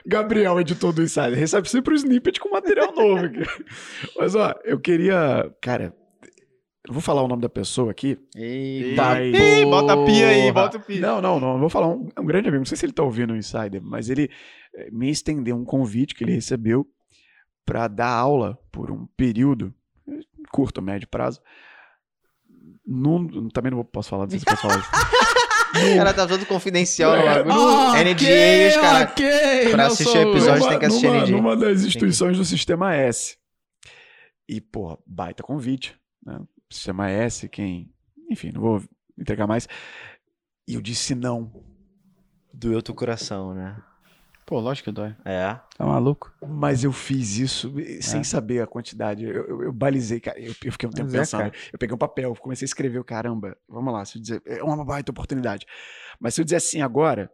Gabriel, 0.06 0.58
editor 0.58 0.90
do 0.90 1.02
Insider, 1.02 1.34
recebe 1.34 1.68
sempre 1.68 1.92
o 1.92 1.96
snippet 1.96 2.40
com 2.40 2.48
material 2.48 2.94
novo 2.94 3.26
aqui. 3.26 3.42
Mas, 4.18 4.34
ó, 4.34 4.54
eu 4.64 4.80
queria. 4.80 5.52
Cara, 5.60 5.94
eu 6.88 6.94
vou 6.94 7.02
falar 7.02 7.22
o 7.22 7.28
nome 7.28 7.42
da 7.42 7.48
pessoa 7.50 7.90
aqui. 7.90 8.16
Eita. 8.34 9.22
Ih, 9.22 9.66
bota 9.66 9.92
a 9.92 10.04
pia 10.06 10.28
aí, 10.28 10.50
bota 10.50 10.78
o 10.78 10.80
pia. 10.80 11.00
Não, 11.00 11.20
não, 11.20 11.38
não. 11.38 11.58
Vou 11.58 11.68
falar 11.68 11.88
um, 11.88 12.08
um 12.18 12.24
grande 12.24 12.48
amigo. 12.48 12.60
Não 12.60 12.66
sei 12.66 12.78
se 12.78 12.86
ele 12.86 12.92
tá 12.94 13.02
ouvindo 13.02 13.34
o 13.34 13.36
Insider, 13.36 13.82
mas 13.82 14.08
ele 14.08 14.30
eh, 14.74 14.88
me 14.90 15.10
estendeu 15.10 15.56
um 15.56 15.64
convite 15.64 16.14
que 16.14 16.24
ele 16.24 16.32
recebeu 16.32 16.86
para 17.66 17.86
dar 17.88 18.08
aula 18.08 18.56
por 18.72 18.90
um 18.90 19.06
período, 19.16 19.74
curto, 20.50 20.80
médio 20.80 21.06
prazo. 21.08 21.42
Num, 22.86 23.48
também 23.48 23.70
não 23.70 23.76
vou- 23.78 23.84
posso 23.84 24.08
falar, 24.08 24.24
não 24.24 24.30
sei 24.30 24.38
se 24.38 24.44
posso 24.44 24.62
falar 24.62 24.78
isso. 24.78 24.88
O 25.92 25.96
cara 25.96 26.14
tá 26.14 26.26
todo 26.26 26.46
confidencial 26.46 27.16
no 27.16 27.22
É. 27.22 27.42
bagulho. 27.42 27.56
Ok, 27.90 28.00
NDA, 28.00 28.68
os 28.68 28.76
caras. 28.80 29.10
ok, 29.10 29.68
pra 29.68 29.76
não 29.76 29.86
assistir 29.86 30.12
sou- 30.12 30.24
o 30.26 30.30
episódio 30.30 30.60
numa, 30.60 30.68
tem 30.70 30.78
que 30.78 30.86
assistir 30.86 31.06
numa, 31.08 31.18
ND. 31.20 31.32
numa 31.32 31.56
das 31.56 31.82
instituições 31.82 32.36
do 32.38 32.44
Sistema 32.44 32.94
S. 32.94 33.36
E, 34.48 34.60
pô, 34.60 34.96
baita 35.04 35.42
convite. 35.42 35.98
Né? 36.24 36.38
Sistema 36.70 37.10
S, 37.10 37.48
quem. 37.48 37.92
Enfim, 38.30 38.52
não 38.52 38.60
vou 38.60 38.82
entregar 39.18 39.46
mais. 39.46 39.68
E 40.68 40.74
eu 40.74 40.80
disse 40.80 41.14
não. 41.14 41.52
Doeu 42.54 42.80
teu 42.80 42.94
coração, 42.94 43.52
né? 43.52 43.76
Pô, 44.46 44.60
lógico 44.60 44.84
que 44.84 44.92
dói. 44.92 45.12
É. 45.24 45.58
Tá 45.76 45.84
maluco? 45.84 46.32
Mas 46.46 46.84
eu 46.84 46.92
fiz 46.92 47.36
isso 47.36 47.74
eh, 47.80 48.00
sem 48.00 48.22
saber 48.22 48.62
a 48.62 48.66
quantidade. 48.66 49.24
Eu, 49.24 49.44
eu, 49.44 49.62
eu 49.64 49.72
balizei, 49.72 50.20
cara. 50.20 50.38
Eu, 50.38 50.54
eu 50.64 50.72
fiquei 50.72 50.88
um 50.88 50.92
tempo 50.92 51.06
Mas 51.06 51.14
é, 51.14 51.18
pensando. 51.18 51.40
cara. 51.40 51.52
eu 51.72 51.78
peguei 51.80 51.94
um 51.94 51.98
papel, 51.98 52.32
comecei 52.36 52.64
a 52.64 52.68
escrever. 52.68 53.02
Caramba, 53.02 53.56
vamos 53.68 53.92
lá. 53.92 54.04
Se 54.04 54.18
eu 54.18 54.22
dizer, 54.22 54.42
é 54.46 54.62
uma 54.62 54.84
baita 54.84 55.10
oportunidade. 55.10 55.66
Mas 56.20 56.34
se 56.34 56.40
eu 56.40 56.44
dizer 56.44 56.56
assim 56.56 56.80
agora, 56.80 57.28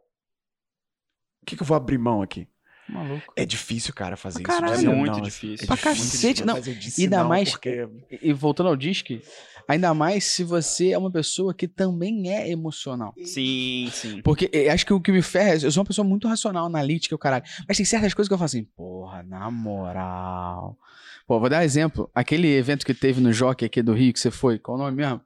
o 1.42 1.46
que, 1.46 1.54
que 1.54 1.62
eu 1.62 1.66
vou 1.66 1.76
abrir 1.76 1.98
mão 1.98 2.22
aqui? 2.22 2.48
Maluco. 2.88 3.32
É 3.36 3.44
difícil, 3.44 3.92
cara, 3.94 4.16
fazer 4.16 4.42
Pra 4.42 4.54
isso. 4.54 4.62
caralho. 4.62 4.90
É 4.90 4.94
muito 4.94 5.12
não, 5.12 5.20
difícil. 5.20 5.64
É 5.64 5.66
Pra 5.66 5.76
difícil, 5.76 6.04
cacete, 6.12 6.44
não. 6.46 6.56
Ainda 6.56 7.18
não 7.18 7.28
mais- 7.28 7.50
Porque... 7.50 7.88
E, 8.10 8.30
e 8.30 8.32
voltando 8.32 8.68
ao 8.70 8.76
disque, 8.76 9.22
ainda 9.68 9.92
mais 9.94 10.24
se 10.24 10.44
você 10.44 10.90
é 10.90 10.98
uma 10.98 11.10
pessoa 11.10 11.52
que 11.54 11.66
também 11.68 12.30
é 12.30 12.50
emocional. 12.50 13.14
Sim, 13.24 13.88
sim. 13.92 14.20
Porque 14.22 14.50
eh, 14.52 14.68
acho 14.70 14.84
que 14.86 14.92
o 14.92 15.00
que 15.00 15.12
me 15.12 15.22
ferra, 15.22 15.50
é- 15.50 15.64
eu 15.64 15.70
sou 15.72 15.80
uma 15.82 15.86
pessoa 15.86 16.06
muito 16.06 16.26
racional, 16.28 16.66
analítica, 16.66 17.14
o 17.14 17.18
caralho. 17.18 17.44
Mas 17.68 17.76
tem 17.76 17.86
certas 17.86 18.14
coisas 18.14 18.28
que 18.28 18.34
eu 18.34 18.38
falo 18.38 18.46
assim, 18.46 18.64
porra, 18.76 19.22
na 19.22 19.50
moral. 19.50 20.76
Pô, 21.26 21.38
vou 21.40 21.48
dar 21.48 21.60
um 21.60 21.64
exemplo. 21.64 22.10
Aquele 22.14 22.48
evento 22.48 22.84
que 22.84 22.94
teve 22.94 23.20
no 23.20 23.32
Jockey 23.32 23.64
aqui 23.64 23.82
do 23.82 23.92
Rio, 23.92 24.12
que 24.12 24.20
você 24.20 24.30
foi, 24.30 24.58
qual 24.58 24.76
o 24.76 24.80
nome 24.80 24.96
mesmo? 24.96 25.20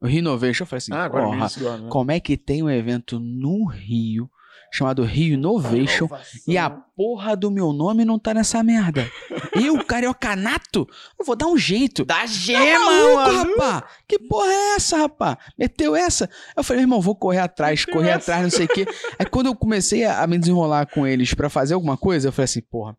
O 0.00 0.06
Renovation. 0.06 0.62
Eu 0.64 0.66
falei 0.66 0.78
assim, 0.78 0.92
Ah, 0.92 1.04
agora 1.04 1.24
porra, 1.24 1.46
ano, 1.74 1.84
né? 1.84 1.88
como 1.90 2.10
é 2.10 2.20
que 2.20 2.36
tem 2.36 2.62
um 2.62 2.70
evento 2.70 3.18
no 3.18 3.66
Rio 3.66 4.30
chamado 4.76 5.04
Rio 5.04 5.34
Innovation 5.34 6.08
e 6.48 6.58
a 6.58 6.68
porra 6.68 7.36
do 7.36 7.48
meu 7.48 7.72
nome 7.72 8.04
não 8.04 8.18
tá 8.18 8.34
nessa 8.34 8.60
merda? 8.62 9.08
Eu, 9.54 9.84
cariocanato, 9.84 10.84
eu 11.18 11.24
vou 11.24 11.36
dar 11.36 11.46
um 11.46 11.56
jeito. 11.56 12.04
Da 12.04 12.16
Tá 12.20 12.26
gema, 12.26 12.84
maluco, 12.84 13.14
mano. 13.14 13.56
rapá? 13.56 13.88
Que 14.08 14.18
porra 14.18 14.50
é 14.50 14.74
essa, 14.74 14.96
rapá? 14.96 15.38
Meteu 15.56 15.94
essa? 15.94 16.28
Eu 16.56 16.64
falei, 16.64 16.82
irmão, 16.82 17.00
vou 17.00 17.14
correr 17.14 17.38
atrás, 17.38 17.84
correr 17.84 18.10
atrás, 18.10 18.42
não 18.42 18.50
sei 18.50 18.64
o 18.66 18.68
quê. 18.68 18.84
Aí 19.16 19.26
quando 19.26 19.46
eu 19.46 19.54
comecei 19.54 20.04
a, 20.04 20.22
a 20.22 20.26
me 20.26 20.38
desenrolar 20.38 20.86
com 20.86 21.06
eles 21.06 21.34
pra 21.34 21.48
fazer 21.48 21.74
alguma 21.74 21.96
coisa, 21.96 22.26
eu 22.28 22.32
falei 22.32 22.46
assim, 22.46 22.62
porra, 22.62 22.96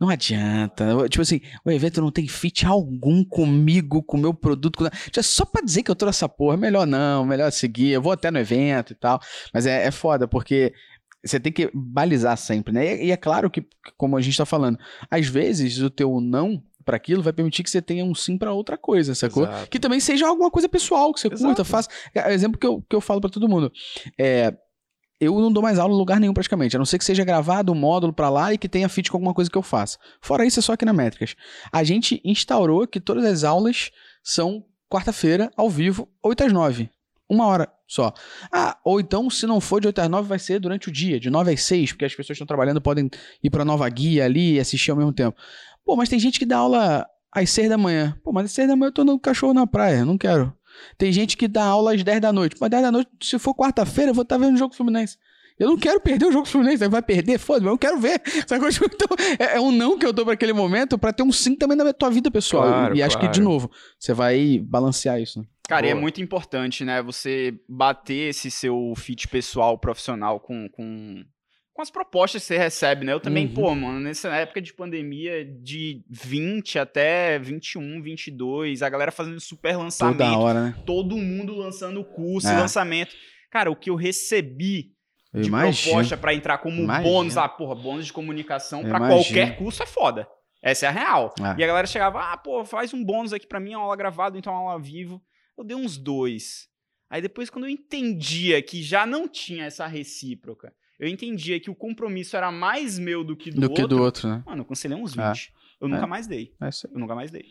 não 0.00 0.08
adianta. 0.08 1.08
Tipo 1.08 1.22
assim, 1.22 1.40
o 1.64 1.70
evento 1.70 2.00
não 2.00 2.10
tem 2.10 2.28
fit 2.28 2.64
algum 2.64 3.24
comigo, 3.24 4.02
com 4.02 4.16
o 4.16 4.20
meu 4.20 4.32
produto. 4.32 4.78
Com... 4.78 4.88
Tipo, 4.88 5.22
Só 5.22 5.44
pra 5.44 5.62
dizer 5.62 5.82
que 5.82 5.90
eu 5.90 5.96
tô 5.96 6.06
nessa 6.06 6.28
porra, 6.28 6.56
melhor 6.56 6.86
não, 6.86 7.24
melhor 7.24 7.50
seguir. 7.50 7.90
Eu 7.90 8.02
vou 8.02 8.12
até 8.12 8.30
no 8.30 8.38
evento 8.38 8.92
e 8.92 8.96
tal. 8.96 9.20
Mas 9.52 9.66
é, 9.66 9.86
é 9.86 9.90
foda, 9.90 10.28
porque 10.28 10.72
você 11.24 11.40
tem 11.40 11.52
que 11.52 11.70
balizar 11.74 12.36
sempre, 12.36 12.72
né? 12.72 13.02
E, 13.02 13.10
é 13.10 13.16
claro 13.16 13.50
que, 13.50 13.66
como 13.96 14.16
a 14.16 14.20
gente 14.20 14.36
tá 14.36 14.46
falando, 14.46 14.78
às 15.10 15.26
vezes 15.26 15.78
o 15.78 15.90
teu 15.90 16.20
não 16.20 16.62
pra 16.84 16.96
aquilo 16.96 17.22
vai 17.22 17.34
permitir 17.34 17.62
que 17.62 17.68
você 17.68 17.82
tenha 17.82 18.02
um 18.02 18.14
sim 18.14 18.38
pra 18.38 18.52
outra 18.52 18.78
coisa, 18.78 19.14
sacou? 19.14 19.42
Exato. 19.42 19.68
Que 19.68 19.78
também 19.78 20.00
seja 20.00 20.26
alguma 20.26 20.50
coisa 20.50 20.68
pessoal 20.68 21.12
que 21.12 21.20
você 21.20 21.28
Exato. 21.28 21.44
curta, 21.44 21.64
faça. 21.64 21.88
É 22.14 22.28
o 22.28 22.30
exemplo 22.30 22.58
que 22.58 22.66
eu, 22.66 22.82
que 22.88 22.96
eu 22.96 23.00
falo 23.00 23.20
pra 23.20 23.28
todo 23.28 23.48
mundo. 23.48 23.70
É, 24.18 24.54
eu 25.20 25.38
não 25.40 25.52
dou 25.52 25.62
mais 25.62 25.78
aula 25.78 25.92
em 25.92 25.96
lugar 25.96 26.20
nenhum 26.20 26.32
praticamente, 26.32 26.76
a 26.76 26.78
não 26.78 26.86
ser 26.86 26.98
que 26.98 27.04
seja 27.04 27.24
gravado 27.24 27.72
um 27.72 27.74
módulo 27.74 28.12
pra 28.12 28.28
lá 28.28 28.52
e 28.52 28.58
que 28.58 28.68
tenha 28.68 28.88
fit 28.88 29.10
com 29.10 29.16
alguma 29.16 29.34
coisa 29.34 29.50
que 29.50 29.58
eu 29.58 29.62
faça. 29.62 29.98
Fora 30.20 30.46
isso, 30.46 30.60
é 30.60 30.62
só 30.62 30.72
aqui 30.72 30.84
na 30.84 30.92
Métricas. 30.92 31.34
A 31.72 31.82
gente 31.82 32.20
instaurou 32.24 32.86
que 32.86 33.00
todas 33.00 33.24
as 33.24 33.44
aulas 33.44 33.90
são 34.22 34.64
quarta-feira, 34.88 35.50
ao 35.56 35.68
vivo, 35.68 36.08
8 36.22 36.44
às 36.44 36.52
9. 36.52 36.90
Uma 37.28 37.46
hora 37.46 37.68
só. 37.86 38.12
Ah, 38.50 38.78
ou 38.84 39.00
então, 39.00 39.28
se 39.28 39.46
não 39.46 39.60
for 39.60 39.80
de 39.80 39.86
8 39.86 40.00
às 40.00 40.08
9, 40.08 40.28
vai 40.28 40.38
ser 40.38 40.58
durante 40.60 40.88
o 40.88 40.92
dia, 40.92 41.20
de 41.20 41.28
9 41.28 41.52
às 41.52 41.62
6, 41.62 41.92
porque 41.92 42.04
as 42.04 42.14
pessoas 42.14 42.36
estão 42.36 42.46
trabalhando 42.46 42.80
podem 42.80 43.10
ir 43.42 43.50
pra 43.50 43.64
nova 43.64 43.88
guia 43.88 44.24
ali 44.24 44.54
e 44.54 44.60
assistir 44.60 44.90
ao 44.90 44.96
mesmo 44.96 45.12
tempo. 45.12 45.36
Pô, 45.84 45.96
mas 45.96 46.08
tem 46.08 46.18
gente 46.18 46.38
que 46.38 46.46
dá 46.46 46.58
aula 46.58 47.06
às 47.32 47.50
6 47.50 47.68
da 47.68 47.76
manhã. 47.76 48.16
Pô, 48.22 48.32
mas 48.32 48.46
às 48.46 48.52
6 48.52 48.68
da 48.68 48.76
manhã 48.76 48.88
eu 48.88 48.94
tô 48.94 49.04
no 49.04 49.18
cachorro 49.18 49.52
na 49.52 49.66
praia, 49.66 50.04
não 50.04 50.16
quero. 50.16 50.54
Tem 50.96 51.12
gente 51.12 51.36
que 51.36 51.48
dá 51.48 51.64
aula 51.64 51.94
às 51.94 52.02
10 52.02 52.20
da 52.20 52.32
noite. 52.32 52.56
Mas 52.60 52.70
10 52.70 52.82
da 52.82 52.92
noite, 52.92 53.10
se 53.22 53.38
for 53.38 53.54
quarta-feira, 53.54 54.10
eu 54.10 54.14
vou 54.14 54.22
estar 54.22 54.38
vendo 54.38 54.54
o 54.54 54.58
jogo 54.58 54.74
Fluminense. 54.74 55.16
Eu 55.58 55.68
não 55.68 55.76
quero 55.76 56.00
perder 56.00 56.26
o 56.26 56.32
jogo 56.32 56.46
Fluminense. 56.46 56.86
Vai 56.88 57.02
perder? 57.02 57.38
Foda-se, 57.38 57.64
mas 57.64 57.72
eu 57.72 57.78
quero 57.78 57.98
ver. 57.98 58.20
Então, 58.98 59.16
é, 59.38 59.56
é 59.56 59.60
um 59.60 59.72
não 59.72 59.98
que 59.98 60.06
eu 60.06 60.12
dou 60.12 60.24
pra 60.24 60.34
aquele 60.34 60.52
momento 60.52 60.98
pra 60.98 61.12
ter 61.12 61.22
um 61.22 61.32
sim 61.32 61.54
também 61.56 61.76
na 61.76 61.92
tua 61.92 62.10
vida 62.10 62.30
pessoal. 62.30 62.64
Claro, 62.64 62.96
e 62.96 63.02
acho 63.02 63.18
que, 63.18 63.28
de 63.28 63.40
novo, 63.40 63.70
você 63.98 64.12
vai 64.14 64.60
balancear 64.62 65.20
isso. 65.20 65.40
né? 65.40 65.46
Cara, 65.68 65.86
e 65.86 65.90
é 65.90 65.94
muito 65.94 66.22
importante, 66.22 66.82
né? 66.82 67.02
Você 67.02 67.60
bater 67.68 68.30
esse 68.30 68.50
seu 68.50 68.94
fit 68.96 69.28
pessoal, 69.28 69.76
profissional 69.76 70.40
com, 70.40 70.66
com, 70.70 71.22
com 71.78 71.82
as 71.82 71.90
propostas 71.92 72.42
que 72.42 72.48
você 72.48 72.58
recebe, 72.58 73.06
né? 73.06 73.12
Eu 73.12 73.20
também, 73.20 73.46
Uhum. 73.46 73.54
pô, 73.54 73.72
mano, 73.72 74.00
nessa 74.00 74.34
época 74.34 74.60
de 74.60 74.74
pandemia, 74.74 75.44
de 75.44 76.02
20 76.10 76.76
até 76.76 77.38
21, 77.38 78.02
22, 78.02 78.82
a 78.82 78.88
galera 78.88 79.12
fazendo 79.12 79.38
super 79.38 79.76
lançamento, 79.76 80.18
Toda 80.18 80.36
hora, 80.38 80.60
né? 80.64 80.82
todo 80.84 81.16
mundo 81.16 81.54
lançando 81.54 82.02
curso, 82.02 82.48
É. 82.48 82.58
lançamento. 82.58 83.14
Cara, 83.48 83.70
o 83.70 83.76
que 83.76 83.90
eu 83.90 83.94
recebi 83.94 84.92
Eu 85.32 85.40
de 85.42 85.46
imagino. 85.50 85.92
proposta 85.92 86.16
pra 86.16 86.34
entrar 86.34 86.58
como 86.58 86.82
Imagino. 86.82 87.08
bônus, 87.12 87.36
ah, 87.36 87.48
porra, 87.48 87.76
bônus 87.76 88.06
de 88.06 88.12
comunicação 88.12 88.80
imagino. 88.80 89.08
qualquer 89.08 89.56
curso 89.56 89.80
é 89.80 89.86
foda. 89.86 90.28
Essa 90.60 90.86
é 90.86 90.88
a 90.88 90.92
real. 90.92 91.32
É. 91.38 91.60
E 91.60 91.62
a 91.62 91.66
galera 91.68 91.86
chegava, 91.86 92.32
ah, 92.32 92.36
pô, 92.36 92.64
faz 92.64 92.92
um 92.92 93.04
bônus 93.04 93.32
aqui 93.32 93.46
pra 93.46 93.60
mim, 93.60 93.76
uma 93.76 93.84
aula 93.84 93.94
gravada, 93.94 94.36
então 94.36 94.52
uma 94.52 94.72
aula 94.72 94.82
vivo. 94.82 95.22
Eu 95.56 95.62
dei 95.62 95.76
uns 95.76 95.96
dois. 95.96 96.66
Aí 97.08 97.22
depois, 97.22 97.48
quando 97.48 97.66
eu 97.66 97.70
entendia 97.70 98.60
que 98.60 98.82
já 98.82 99.06
não 99.06 99.28
tinha 99.28 99.64
essa 99.66 99.86
recíproca, 99.86 100.72
eu 100.98 101.08
entendia 101.08 101.58
que 101.60 101.70
o 101.70 101.74
compromisso 101.74 102.36
era 102.36 102.50
mais 102.50 102.98
meu 102.98 103.22
do 103.24 103.36
que 103.36 103.50
do, 103.50 103.60
Do 103.60 103.62
outro, 103.68 103.82
que 103.82 103.88
do 103.88 104.02
outro, 104.02 104.28
né? 104.28 104.42
mano, 104.46 104.62
eu 104.62 104.64
cancelei 104.64 104.96
uns 104.98 105.16
É. 105.16 105.28
20. 105.32 105.52
Eu 105.80 105.88
nunca 105.88 106.04
É. 106.04 106.06
mais 106.06 106.26
dei. 106.26 106.52
É 106.60 106.68
isso 106.68 106.86
aí. 106.86 106.92
Eu 106.94 107.00
nunca 107.00 107.14
mais 107.14 107.30
dei. 107.30 107.44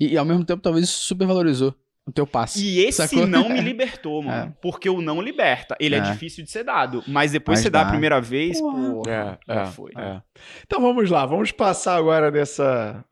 E, 0.00 0.08
e 0.12 0.18
ao 0.18 0.24
mesmo 0.24 0.44
tempo, 0.44 0.62
talvez 0.62 0.84
isso 0.84 0.98
super 1.04 1.26
valorizou 1.26 1.74
o 2.06 2.12
teu 2.12 2.24
passe. 2.24 2.64
E 2.64 2.78
esse 2.84 2.98
Sacou? 3.06 3.26
não 3.26 3.48
me 3.48 3.60
libertou, 3.62 4.22
mano. 4.22 4.56
Porque 4.62 4.88
o 4.88 5.00
não 5.00 5.20
liberta. 5.20 5.76
Ele 5.80 5.96
é. 5.96 5.98
É. 5.98 6.00
difícil 6.02 6.44
de 6.44 6.50
ser 6.52 6.62
dado. 6.62 7.02
Mas 7.08 7.32
depois 7.32 7.58
Mas 7.58 7.62
você 7.64 7.70
dá 7.70 7.80
a 7.80 7.84
dá. 7.84 7.90
primeira 7.90 8.20
vez, 8.20 8.60
Porra. 8.60 8.92
porra, 8.92 9.10
É, 9.48 9.54
já 9.54 9.60
é, 9.62 9.66
foi. 9.66 9.90
é. 9.96 10.22
Então 10.64 10.80
vamos 10.80 11.10
lá, 11.10 11.26
vamos 11.26 11.50
passar 11.50 11.96
agora 11.96 12.30
dessa 12.30 13.04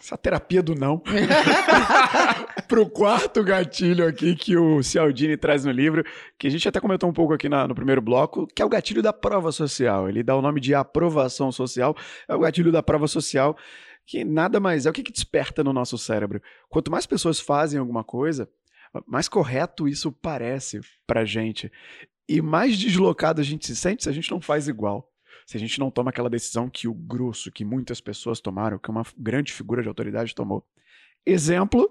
essa 0.00 0.16
terapia 0.16 0.62
do 0.62 0.74
não 0.74 1.02
pro 2.68 2.88
quarto 2.88 3.42
gatilho 3.42 4.06
aqui 4.06 4.34
que 4.34 4.56
o 4.56 4.82
Cialdini 4.82 5.36
traz 5.36 5.64
no 5.64 5.70
livro, 5.70 6.04
que 6.38 6.46
a 6.46 6.50
gente 6.50 6.66
até 6.68 6.80
comentou 6.80 7.08
um 7.08 7.12
pouco 7.12 7.32
aqui 7.34 7.48
na- 7.48 7.66
no 7.68 7.74
primeiro 7.74 8.00
bloco, 8.00 8.46
que 8.46 8.62
é 8.62 8.64
o 8.64 8.68
gatilho 8.68 9.02
da 9.02 9.12
prova 9.12 9.52
social. 9.52 10.08
Ele 10.08 10.22
dá 10.22 10.34
o 10.36 10.42
nome 10.42 10.60
de 10.60 10.74
aprovação 10.74 11.50
social, 11.52 11.94
é 12.28 12.34
o 12.34 12.38
gatilho 12.40 12.72
da 12.72 12.82
prova 12.82 13.06
social, 13.06 13.56
que 14.06 14.24
nada 14.24 14.58
mais 14.58 14.86
é 14.86 14.90
o 14.90 14.92
que, 14.92 15.02
que 15.02 15.12
desperta 15.12 15.62
no 15.62 15.72
nosso 15.72 15.98
cérebro. 15.98 16.40
Quanto 16.68 16.90
mais 16.90 17.06
pessoas 17.06 17.38
fazem 17.40 17.78
alguma 17.78 18.02
coisa, 18.04 18.48
mais 19.06 19.28
correto 19.28 19.86
isso 19.86 20.10
parece 20.10 20.80
pra 21.06 21.24
gente. 21.24 21.70
E 22.28 22.40
mais 22.40 22.78
deslocado 22.78 23.40
a 23.40 23.44
gente 23.44 23.66
se 23.66 23.76
sente 23.76 24.02
se 24.04 24.08
a 24.08 24.12
gente 24.12 24.30
não 24.30 24.40
faz 24.40 24.68
igual. 24.68 25.08
Se 25.50 25.56
a 25.56 25.60
gente 25.60 25.80
não 25.80 25.90
toma 25.90 26.10
aquela 26.10 26.30
decisão 26.30 26.70
que 26.70 26.86
o 26.86 26.94
grosso, 26.94 27.50
que 27.50 27.64
muitas 27.64 28.00
pessoas 28.00 28.40
tomaram, 28.40 28.78
que 28.78 28.88
uma 28.88 29.02
grande 29.18 29.52
figura 29.52 29.82
de 29.82 29.88
autoridade 29.88 30.32
tomou. 30.32 30.64
Exemplo, 31.26 31.90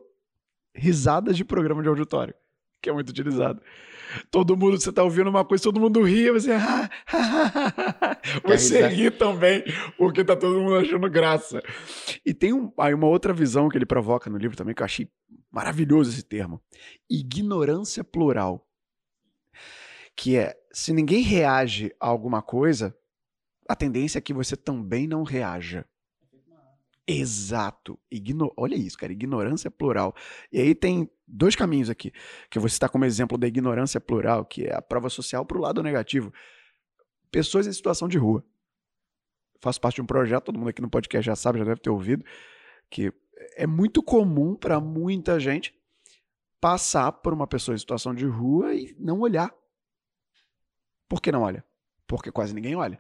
risadas 0.73 1.35
de 1.35 1.43
programa 1.43 1.81
de 1.83 1.89
auditório, 1.89 2.33
que 2.81 2.89
é 2.89 2.93
muito 2.93 3.09
utilizado. 3.09 3.61
Todo 4.31 4.55
mundo, 4.55 4.79
você 4.79 4.93
tá 4.93 5.03
ouvindo 5.03 5.29
uma 5.29 5.43
coisa, 5.43 5.61
todo 5.61 5.77
mundo 5.77 6.01
ri, 6.03 6.31
você, 6.31 6.53
"Ah, 6.53 6.89
você 8.45 8.75
risada. 8.75 8.87
ri 8.87 9.11
também, 9.11 9.61
porque 9.97 10.23
tá 10.23 10.37
todo 10.37 10.61
mundo 10.61 10.77
achando 10.77 11.09
graça. 11.09 11.61
E 12.25 12.33
tem 12.33 12.53
um- 12.53 12.71
aí 12.79 12.93
uma 12.93 13.07
outra 13.07 13.33
visão 13.33 13.67
que 13.67 13.77
ele 13.77 13.85
provoca 13.85 14.29
no 14.29 14.37
livro 14.37 14.55
também, 14.55 14.73
que 14.73 14.81
eu 14.81 14.85
achei 14.85 15.11
maravilhoso 15.51 16.11
esse 16.11 16.23
termo. 16.23 16.61
Ignorância 17.09 18.05
plural. 18.05 18.65
que 20.15 20.35
é, 20.37 20.53
se 20.73 20.91
ninguém 20.91 21.21
reage 21.21 21.93
a 21.99 22.07
alguma 22.07 22.41
coisa, 22.41 22.93
a 23.69 23.75
tendência 23.75 24.17
é 24.17 24.21
que 24.21 24.33
você 24.33 24.57
também 24.57 25.07
não 25.07 25.21
reaja. 25.21 25.85
Exato. 27.07 27.99
Igno... 28.09 28.51
Olha 28.57 28.73
isso, 28.73 28.97
cara. 28.97 29.13
Ignorância 29.13 29.69
plural. 29.69 30.15
E 30.51 30.59
aí 30.59 30.73
tem 30.73 31.07
dois 31.27 31.55
caminhos 31.55 31.87
aqui, 31.87 32.11
que 32.49 32.57
eu 32.57 32.61
vou 32.63 32.69
citar 32.69 32.89
como 32.89 33.05
exemplo 33.05 33.37
da 33.37 33.47
ignorância 33.47 34.01
plural, 34.01 34.43
que 34.43 34.65
é 34.65 34.73
a 34.73 34.81
prova 34.81 35.07
social 35.07 35.45
para 35.45 35.57
o 35.59 35.61
lado 35.61 35.83
negativo. 35.83 36.33
Pessoas 37.31 37.67
em 37.67 37.71
situação 37.71 38.07
de 38.07 38.17
rua. 38.17 38.43
faço 39.61 39.79
parte 39.79 39.95
de 39.95 40.01
um 40.01 40.05
projeto, 40.07 40.45
todo 40.45 40.57
mundo 40.57 40.69
aqui 40.69 40.81
no 40.81 40.89
podcast 40.89 41.23
já 41.23 41.35
sabe, 41.35 41.59
já 41.59 41.65
deve 41.65 41.79
ter 41.79 41.91
ouvido, 41.91 42.25
que 42.89 43.13
é 43.55 43.67
muito 43.67 44.01
comum 44.01 44.55
para 44.55 44.79
muita 44.79 45.39
gente 45.39 45.77
passar 46.59 47.11
por 47.11 47.33
uma 47.33 47.45
pessoa 47.45 47.75
em 47.75 47.79
situação 47.79 48.15
de 48.15 48.25
rua 48.25 48.73
e 48.73 48.95
não 48.97 49.19
olhar. 49.19 49.53
Por 51.07 51.21
que 51.21 51.31
não 51.31 51.43
olha? 51.43 51.63
Porque 52.07 52.31
quase 52.31 52.55
ninguém 52.55 52.75
olha. 52.75 52.99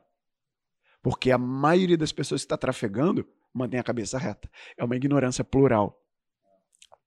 Porque 1.01 1.31
a 1.31 1.37
maioria 1.37 1.97
das 1.97 2.11
pessoas 2.11 2.41
que 2.41 2.45
está 2.45 2.57
trafegando 2.57 3.27
mantém 3.53 3.79
a 3.79 3.83
cabeça 3.83 4.17
reta. 4.17 4.49
É 4.77 4.83
uma 4.83 4.95
ignorância 4.95 5.43
plural. 5.43 5.99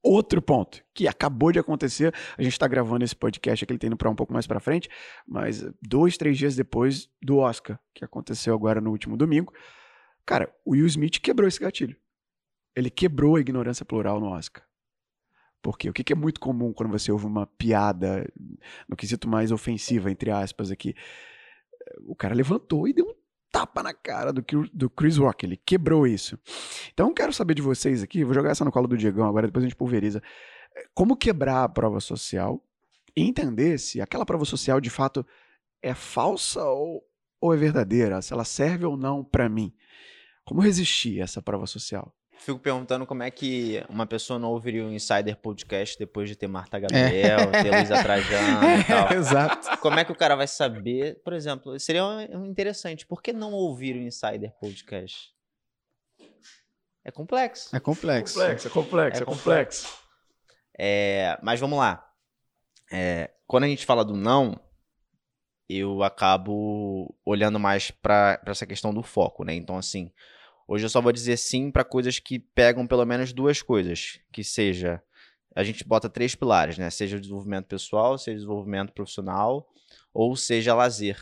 Outro 0.03 0.43
ponto 0.43 0.82
que 0.93 1.07
acabou 1.07 1.53
de 1.53 1.61
acontecer, 1.61 2.12
a 2.36 2.43
gente 2.43 2.53
está 2.53 2.66
gravando 2.66 3.05
esse 3.05 3.14
podcast 3.14 3.62
aqui, 3.62 3.72
ele 3.72 3.78
tem 3.78 3.86
indo 3.86 3.97
para 3.97 4.11
um 4.11 4.16
pouco 4.16 4.32
mais 4.32 4.49
para 4.49 4.59
frente, 4.59 4.88
mas 5.24 5.64
dois, 5.80 6.16
três 6.16 6.36
dias 6.36 6.57
depois 6.57 7.09
do 7.22 7.38
Oscar, 7.38 7.78
que 7.95 8.05
aconteceu 8.05 8.53
agora 8.53 8.80
no 8.80 8.90
último 8.90 9.16
domingo, 9.16 9.53
cara, 10.26 10.53
o 10.64 10.72
Will 10.72 10.86
Smith 10.86 11.20
quebrou 11.20 11.47
esse 11.47 11.61
gatilho. 11.61 11.97
Ele 12.74 12.90
quebrou 12.90 13.36
a 13.36 13.40
ignorância 13.40 13.84
plural 13.84 14.18
no 14.18 14.26
Oscar. 14.26 14.66
Porque 15.62 15.88
o 15.88 15.93
que 15.93 16.12
é 16.12 16.16
muito 16.16 16.40
comum 16.40 16.72
quando 16.72 16.90
você 16.90 17.12
ouve 17.12 17.26
uma 17.26 17.47
piada, 17.47 18.28
no 18.88 18.97
quesito 18.97 19.28
mais 19.28 19.53
ofensiva, 19.53 20.11
entre 20.11 20.32
aspas, 20.32 20.72
aqui, 20.72 20.97
o 22.01 22.16
cara 22.16 22.34
levantou 22.34 22.88
e 22.88 22.93
deu 22.93 23.07
um 23.07 23.22
tapa 23.53 23.83
na 23.83 23.93
cara 23.93 24.33
do, 24.33 24.43
do 24.73 24.91
Chris 24.91 25.19
Rock. 25.19 25.45
Ele 25.45 25.57
quebrou 25.57 26.07
isso. 26.07 26.39
Então, 26.93 27.13
quero 27.13 27.33
saber 27.33 27.55
de 27.55 27.63
vocês 27.63 28.03
aqui, 28.03 28.25
vou 28.25 28.35
jogar 28.35 28.51
essa 28.51 28.65
no 28.65 28.73
colo 28.73 28.89
do 28.89 28.97
Diegão 28.97 29.29
agora, 29.29 29.47
depois 29.47 29.63
a 29.63 29.69
gente 29.69 29.77
pulveriza. 29.77 30.23
Como 30.95 31.15
quebrar 31.15 31.65
a 31.65 31.69
prova 31.69 32.01
social 32.01 32.65
e 33.15 33.23
entender 33.23 33.79
se 33.79 34.01
aquela 34.01 34.25
prova 34.25 34.47
social 34.47 34.81
de 34.81 34.89
fato 34.89 35.25
é 35.83 35.95
falsa 35.95 36.65
ou, 36.65 37.05
ou 37.39 37.53
é 37.53 37.57
verdadeira, 37.57 38.23
se 38.23 38.33
ela 38.33 38.45
serve 38.45 38.87
ou 38.87 38.97
não 38.97 39.23
para 39.23 39.49
mim. 39.49 39.75
Como 40.45 40.63
resistir 40.63 41.21
a 41.21 41.25
essa 41.25 41.43
prova 41.43 41.67
social? 41.67 42.15
Fico 42.45 42.59
perguntando 42.59 43.07
como 43.07 43.22
é 43.22 43.30
que 43.30 43.84
uma 43.88 44.05
pessoa 44.05 44.36
não 44.36 44.51
ouviria 44.51 44.82
o 44.82 44.88
um 44.88 44.93
Insider 44.93 45.36
Podcast 45.36 45.97
depois 45.97 46.28
de 46.28 46.34
ter 46.34 46.49
Marta 46.49 46.76
Gabriel, 46.80 47.38
é. 47.38 47.62
ter 47.62 47.70
Luísa 47.70 47.95
Trajano 48.03 48.80
e 48.80 48.84
tal. 48.84 49.12
Exato. 49.12 49.78
Como 49.78 50.01
é 50.01 50.05
que 50.05 50.11
o 50.11 50.16
cara 50.16 50.34
vai 50.34 50.49
saber? 50.49 51.22
Por 51.22 51.34
exemplo, 51.34 51.78
seria 51.78 52.03
interessante, 52.32 53.07
por 53.07 53.22
que 53.22 53.32
não 53.32 53.53
ouvir 53.53 53.95
o 53.95 54.01
Insider 54.01 54.51
Podcast? 54.59 55.32
É 57.05 57.12
complexo. 57.12 57.76
É 57.76 57.78
complexo. 57.78 58.40
É 58.40 58.43
complexo, 58.43 58.66
é 58.66 58.70
complexo, 58.70 59.20
é, 59.20 59.22
é 59.22 59.26
complexo. 59.26 59.99
É, 60.76 61.38
mas 61.45 61.61
vamos 61.61 61.78
lá. 61.78 62.05
É, 62.90 63.30
quando 63.47 63.64
a 63.64 63.68
gente 63.68 63.86
fala 63.86 64.05
do 64.05 64.16
não, 64.16 64.61
eu 65.68 66.03
acabo 66.03 67.14
olhando 67.24 67.61
mais 67.61 67.93
para 67.93 68.43
essa 68.45 68.66
questão 68.66 68.93
do 68.93 69.03
foco, 69.05 69.45
né? 69.45 69.55
Então, 69.55 69.76
assim, 69.76 70.11
Hoje 70.73 70.87
eu 70.87 70.89
só 70.89 71.03
vou 71.03 71.12
dizer 71.12 71.37
sim 71.37 71.70
para 71.70 71.85
coisas 71.85 72.18
que 72.18 72.39
pegam 72.39 72.87
pelo 72.87 73.05
menos 73.05 73.31
duas 73.31 73.61
coisas, 73.61 74.18
que 74.33 74.43
seja 74.43 75.03
a 75.55 75.62
gente 75.62 75.85
bota 75.85 76.09
três 76.09 76.35
pilares, 76.35 76.79
né? 76.79 76.89
Seja 76.89 77.18
o 77.18 77.20
desenvolvimento 77.20 77.66
pessoal, 77.66 78.16
seja 78.16 78.37
o 78.37 78.41
desenvolvimento 78.41 78.91
profissional, 78.91 79.70
ou 80.14 80.35
seja 80.35 80.75
lazer, 80.75 81.20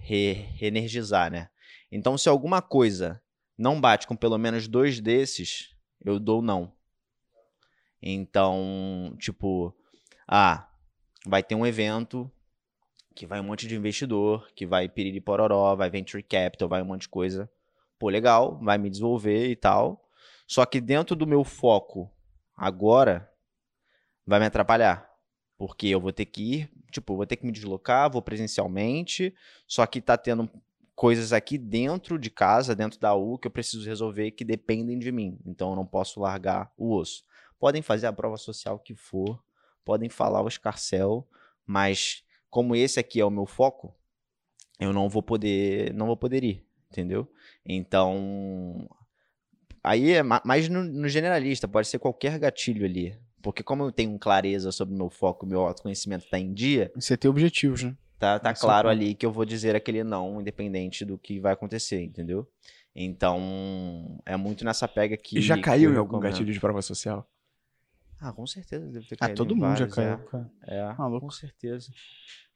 re 0.00 0.32
reenergizar, 0.56 1.30
né? 1.30 1.50
Então, 1.92 2.16
se 2.16 2.26
alguma 2.26 2.62
coisa 2.62 3.20
não 3.58 3.78
bate 3.78 4.06
com 4.06 4.16
pelo 4.16 4.38
menos 4.38 4.66
dois 4.66 4.98
desses, 4.98 5.76
eu 6.02 6.18
dou 6.18 6.40
não. 6.40 6.72
Então, 8.00 9.14
tipo, 9.18 9.76
ah, 10.26 10.66
vai 11.26 11.42
ter 11.42 11.54
um 11.54 11.66
evento 11.66 12.32
que 13.14 13.26
vai 13.26 13.40
um 13.40 13.44
monte 13.44 13.68
de 13.68 13.76
investidor, 13.76 14.50
que 14.54 14.64
vai 14.64 14.88
piriri 14.88 15.20
pororó, 15.20 15.76
vai 15.76 15.90
venture 15.90 16.22
capital, 16.22 16.66
vai 16.66 16.80
um 16.80 16.86
monte 16.86 17.02
de 17.02 17.10
coisa 17.10 17.46
pô, 17.98 18.08
legal, 18.08 18.58
vai 18.62 18.78
me 18.78 18.90
desenvolver 18.90 19.48
e 19.48 19.56
tal. 19.56 20.08
Só 20.46 20.64
que 20.66 20.80
dentro 20.80 21.16
do 21.16 21.26
meu 21.26 21.42
foco 21.44 22.10
agora, 22.56 23.30
vai 24.26 24.40
me 24.40 24.46
atrapalhar. 24.46 25.10
Porque 25.56 25.88
eu 25.88 26.00
vou 26.00 26.12
ter 26.12 26.26
que 26.26 26.42
ir, 26.42 26.72
tipo, 26.90 27.16
vou 27.16 27.26
ter 27.26 27.36
que 27.36 27.46
me 27.46 27.52
deslocar, 27.52 28.10
vou 28.10 28.20
presencialmente, 28.20 29.34
só 29.66 29.86
que 29.86 30.00
tá 30.00 30.16
tendo 30.16 30.50
coisas 30.94 31.32
aqui 31.32 31.56
dentro 31.56 32.18
de 32.18 32.30
casa, 32.30 32.74
dentro 32.74 32.98
da 33.00 33.14
U, 33.14 33.38
que 33.38 33.46
eu 33.46 33.50
preciso 33.50 33.86
resolver 33.86 34.32
que 34.32 34.44
dependem 34.44 34.98
de 34.98 35.10
mim. 35.12 35.38
Então 35.46 35.70
eu 35.70 35.76
não 35.76 35.86
posso 35.86 36.20
largar 36.20 36.72
o 36.76 36.94
osso. 36.94 37.24
Podem 37.58 37.82
fazer 37.82 38.06
a 38.06 38.12
prova 38.12 38.36
social 38.36 38.78
que 38.78 38.94
for, 38.94 39.42
podem 39.84 40.08
falar 40.08 40.42
o 40.42 40.48
escarcel, 40.48 41.26
mas 41.64 42.24
como 42.50 42.76
esse 42.76 43.00
aqui 43.00 43.20
é 43.20 43.24
o 43.24 43.30
meu 43.30 43.46
foco, 43.46 43.94
eu 44.78 44.92
não 44.92 45.08
vou 45.08 45.22
poder, 45.22 45.94
não 45.94 46.06
vou 46.06 46.16
poder 46.16 46.44
ir 46.44 46.66
entendeu? 46.94 47.28
Então, 47.66 48.88
aí 49.82 50.12
é 50.12 50.22
mais 50.22 50.68
no, 50.68 50.84
no, 50.84 51.08
generalista, 51.08 51.66
pode 51.66 51.88
ser 51.88 51.98
qualquer 51.98 52.38
gatilho 52.38 52.84
ali. 52.84 53.18
Porque 53.42 53.62
como 53.62 53.82
eu 53.82 53.92
tenho 53.92 54.18
clareza 54.18 54.72
sobre 54.72 54.94
o 54.94 54.96
meu 54.96 55.10
foco, 55.10 55.44
meu 55.44 55.60
autoconhecimento 55.60 56.24
está 56.24 56.38
em 56.38 56.54
dia... 56.54 56.90
Você 56.94 57.16
tem 57.16 57.30
objetivos, 57.30 57.82
né? 57.82 57.94
Tá, 58.18 58.38
tá 58.38 58.54
claro 58.54 58.88
ali 58.88 59.14
que 59.14 59.26
eu 59.26 59.32
vou 59.32 59.44
dizer 59.44 59.76
aquele 59.76 60.02
não, 60.02 60.40
independente 60.40 61.04
do 61.04 61.18
que 61.18 61.38
vai 61.38 61.52
acontecer, 61.52 62.00
entendeu? 62.00 62.48
Então, 62.96 64.18
é 64.24 64.36
muito 64.36 64.64
nessa 64.64 64.88
pega 64.88 65.16
que... 65.16 65.38
E 65.38 65.42
já 65.42 65.60
caiu 65.60 65.92
em 65.92 65.96
algum 65.98 66.18
gatilho 66.20 66.52
de 66.52 66.60
prova 66.60 66.80
social? 66.80 67.28
Ah, 68.18 68.32
com 68.32 68.46
certeza 68.46 68.86
deve 68.86 69.06
ter 69.06 69.16
ah, 69.16 69.26
caído. 69.26 69.34
Ah, 69.34 69.36
todo 69.36 69.54
mundo 69.54 69.76
vários, 69.76 69.94
já 69.94 69.94
caiu, 69.94 70.14
é. 70.14 70.16
cara. 70.16 70.50
É, 70.62 70.94
com 70.96 71.30
certeza. 71.30 71.92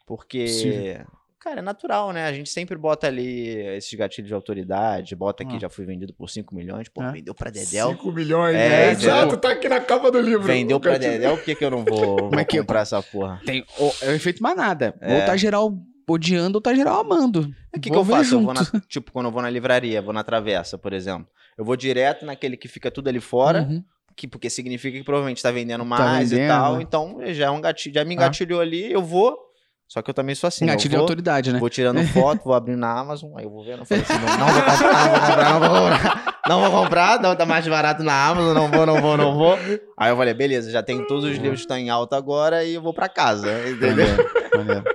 Porque... 0.06 0.46
Sim. 0.46 1.04
Cara, 1.40 1.60
é 1.60 1.62
natural, 1.62 2.12
né? 2.12 2.26
A 2.26 2.32
gente 2.32 2.50
sempre 2.50 2.76
bota 2.76 3.06
ali 3.06 3.48
esses 3.76 3.94
gatilhos 3.94 4.26
de 4.26 4.34
autoridade, 4.34 5.14
bota 5.14 5.44
aqui, 5.44 5.54
ah. 5.54 5.60
já 5.60 5.68
fui 5.68 5.84
vendido 5.84 6.12
por 6.12 6.28
5 6.28 6.52
milhões, 6.52 6.88
pô, 6.88 7.00
é. 7.00 7.12
vendeu 7.12 7.32
pra 7.32 7.48
Dedel. 7.48 7.90
5 7.90 8.12
milhões, 8.12 8.56
é, 8.56 8.68
né? 8.68 8.90
Exato, 8.90 9.36
tá 9.36 9.52
aqui 9.52 9.68
na 9.68 9.80
capa 9.80 10.10
do 10.10 10.20
livro. 10.20 10.42
Vendeu 10.42 10.80
pra 10.80 10.98
Dedel, 10.98 11.36
por 11.36 11.44
que, 11.44 11.54
que 11.54 11.64
eu 11.64 11.70
não 11.70 11.84
vou, 11.84 12.16
vou 12.30 12.38
é 12.38 12.44
que 12.44 12.58
comprar 12.58 12.80
essa 12.80 13.00
porra? 13.00 13.40
Tem, 13.46 13.64
oh, 13.78 13.92
é 14.02 14.08
o 14.08 14.14
efeito 14.14 14.42
manada. 14.42 14.96
É. 15.00 15.14
Ou 15.14 15.26
tá 15.26 15.36
geral 15.36 15.72
odiando 16.08 16.56
ou 16.58 16.62
tá 16.62 16.74
geral 16.74 17.00
amando. 17.00 17.54
O 17.74 17.80
que, 17.80 17.88
que 17.88 17.96
eu 17.96 18.04
faço? 18.04 18.34
Eu 18.34 18.42
vou 18.42 18.54
na, 18.54 18.64
tipo, 18.88 19.12
quando 19.12 19.26
eu 19.26 19.32
vou 19.32 19.42
na 19.42 19.50
livraria, 19.50 20.02
vou 20.02 20.12
na 20.12 20.24
travessa, 20.24 20.76
por 20.76 20.92
exemplo. 20.92 21.28
Eu 21.56 21.64
vou 21.64 21.76
direto 21.76 22.26
naquele 22.26 22.56
que 22.56 22.66
fica 22.66 22.90
tudo 22.90 23.08
ali 23.08 23.20
fora, 23.20 23.62
uhum. 23.62 23.84
que, 24.16 24.26
porque 24.26 24.50
significa 24.50 24.98
que 24.98 25.04
provavelmente 25.04 25.40
tá 25.42 25.52
vendendo 25.52 25.80
tá 25.80 25.84
mais 25.84 26.30
tá 26.30 26.36
vendendo, 26.36 26.44
e 26.44 26.48
tal. 26.48 26.76
Né? 26.76 26.82
Então 26.82 27.18
já 27.26 27.46
é 27.46 27.50
um 27.50 27.60
gatilho, 27.60 27.94
já 27.94 28.04
me 28.04 28.10
ah. 28.10 28.14
engatilhou 28.14 28.58
ah. 28.58 28.62
ali, 28.62 28.90
eu 28.90 29.02
vou 29.02 29.47
só 29.88 30.02
que 30.02 30.10
eu 30.10 30.14
também 30.14 30.34
sou 30.34 30.46
assim. 30.46 30.66
Gatilho 30.66 30.90
de 30.90 30.96
autoridade, 30.96 31.50
né? 31.50 31.58
Vou 31.58 31.70
tirando 31.70 32.00
foto, 32.12 32.44
vou 32.44 32.52
abrindo 32.52 32.78
na 32.78 32.92
Amazon, 32.92 33.32
aí 33.36 33.44
eu 33.44 33.50
vou 33.50 33.64
vendo. 33.64 33.86
Falei 33.86 34.04
assim, 34.04 34.12
não, 34.12 34.38
não, 34.38 34.52
vou 34.52 34.62
comprar, 34.62 35.04
não 35.04 35.10
vou 35.10 35.20
comprar, 35.20 35.52
não 35.52 35.60
vou 35.60 35.68
comprar. 35.68 36.38
Não 36.48 36.60
vou 36.60 36.70
comprar, 36.70 37.20
não, 37.20 37.36
tá 37.36 37.46
mais 37.46 37.66
barato 37.66 38.02
na 38.02 38.26
Amazon, 38.26 38.54
não 38.54 38.70
vou, 38.70 38.86
não 38.86 39.00
vou, 39.00 39.16
não 39.16 39.34
vou. 39.34 39.58
Aí 39.96 40.10
eu 40.10 40.16
falei, 40.16 40.34
beleza, 40.34 40.70
já 40.70 40.82
tenho 40.82 41.06
todos 41.06 41.24
os 41.24 41.36
livros 41.36 41.60
que 41.60 41.64
estão 41.64 41.78
em 41.78 41.90
alta 41.90 42.16
agora 42.16 42.64
e 42.64 42.74
eu 42.74 42.82
vou 42.82 42.92
pra 42.92 43.08
casa, 43.08 43.48
entendeu? 43.68 44.06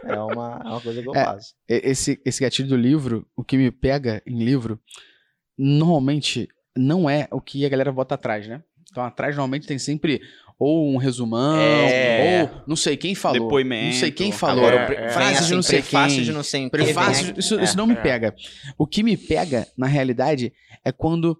É 0.03 0.19
uma, 0.19 0.61
é 0.63 0.69
uma 0.69 0.81
coisa 0.81 1.01
que 1.01 1.07
eu 1.07 1.15
é, 1.15 1.25
faço. 1.25 1.53
Esse, 1.67 2.21
esse 2.23 2.41
gatilho 2.41 2.69
do 2.69 2.77
livro, 2.77 3.25
o 3.35 3.43
que 3.43 3.57
me 3.57 3.71
pega 3.71 4.21
em 4.27 4.43
livro, 4.43 4.79
normalmente 5.57 6.47
não 6.75 7.09
é 7.09 7.27
o 7.31 7.41
que 7.41 7.65
a 7.65 7.69
galera 7.69 7.91
bota 7.91 8.15
atrás, 8.15 8.47
né? 8.47 8.63
Então 8.91 9.03
atrás 9.03 9.35
normalmente 9.35 9.67
tem 9.67 9.79
sempre 9.79 10.21
ou 10.57 10.89
um 10.89 10.97
resumão, 10.97 11.57
é. 11.57 12.43
ou 12.43 12.61
não 12.67 12.75
sei 12.75 12.95
quem 12.95 13.15
falou. 13.15 13.43
Depoimento. 13.43 13.93
Não 13.93 13.99
sei 13.99 14.11
quem 14.11 14.31
falou. 14.31 14.65
Agora, 14.65 14.93
é. 14.93 15.09
Frase 15.09 15.37
assim, 15.39 15.47
de 15.47 15.55
não 15.55 15.61
sei 15.61 15.81
quem. 15.81 16.07
de 16.07 16.31
não 16.31 16.43
sei 16.43 16.69
prefácio, 16.69 17.33
isso, 17.37 17.59
isso 17.59 17.77
não 17.77 17.87
me 17.87 17.93
é. 17.93 18.01
pega. 18.01 18.35
O 18.77 18.87
que 18.87 19.03
me 19.03 19.17
pega, 19.17 19.67
na 19.77 19.87
realidade, 19.87 20.53
é 20.83 20.91
quando 20.91 21.37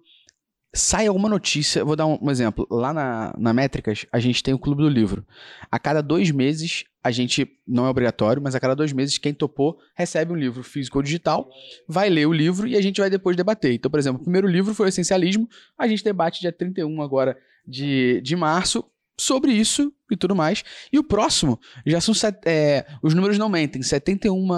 sai 0.74 1.06
alguma 1.06 1.28
notícia. 1.28 1.84
Vou 1.84 1.96
dar 1.96 2.06
um, 2.06 2.18
um, 2.20 2.30
exemplo. 2.30 2.66
Lá 2.70 2.92
na, 2.92 3.34
na 3.38 3.52
Métricas, 3.52 4.04
a 4.12 4.18
gente 4.18 4.42
tem 4.42 4.52
o 4.52 4.58
Clube 4.58 4.82
do 4.82 4.88
Livro. 4.88 5.24
A 5.70 5.78
cada 5.78 6.02
dois 6.02 6.30
meses, 6.30 6.84
a 7.02 7.10
gente, 7.10 7.48
não 7.66 7.86
é 7.86 7.88
obrigatório, 7.88 8.42
mas 8.42 8.54
a 8.54 8.60
cada 8.60 8.74
dois 8.74 8.92
meses, 8.92 9.16
quem 9.16 9.32
topou 9.32 9.78
recebe 9.94 10.32
um 10.32 10.36
livro 10.36 10.62
físico 10.62 10.98
ou 10.98 11.02
digital, 11.02 11.48
vai 11.88 12.10
ler 12.10 12.26
o 12.26 12.32
livro 12.32 12.66
e 12.66 12.76
a 12.76 12.82
gente 12.82 13.00
vai 13.00 13.08
depois 13.08 13.36
debater. 13.36 13.72
Então, 13.72 13.90
por 13.90 14.00
exemplo, 14.00 14.20
o 14.20 14.24
primeiro 14.24 14.48
livro 14.48 14.74
foi 14.74 14.86
o 14.86 14.88
Essencialismo, 14.88 15.48
a 15.78 15.86
gente 15.86 16.02
debate 16.02 16.40
dia 16.40 16.52
31 16.52 17.00
agora 17.00 17.38
de, 17.66 18.20
de 18.22 18.36
março 18.36 18.84
sobre 19.18 19.52
isso 19.52 19.92
e 20.10 20.16
tudo 20.16 20.34
mais. 20.34 20.62
E 20.92 20.98
o 20.98 21.04
próximo 21.04 21.58
já 21.86 22.00
são. 22.00 22.14
É, 22.44 22.86
os 23.02 23.14
números 23.14 23.38
não 23.38 23.48
mentem 23.48 23.82
71, 23.82 24.48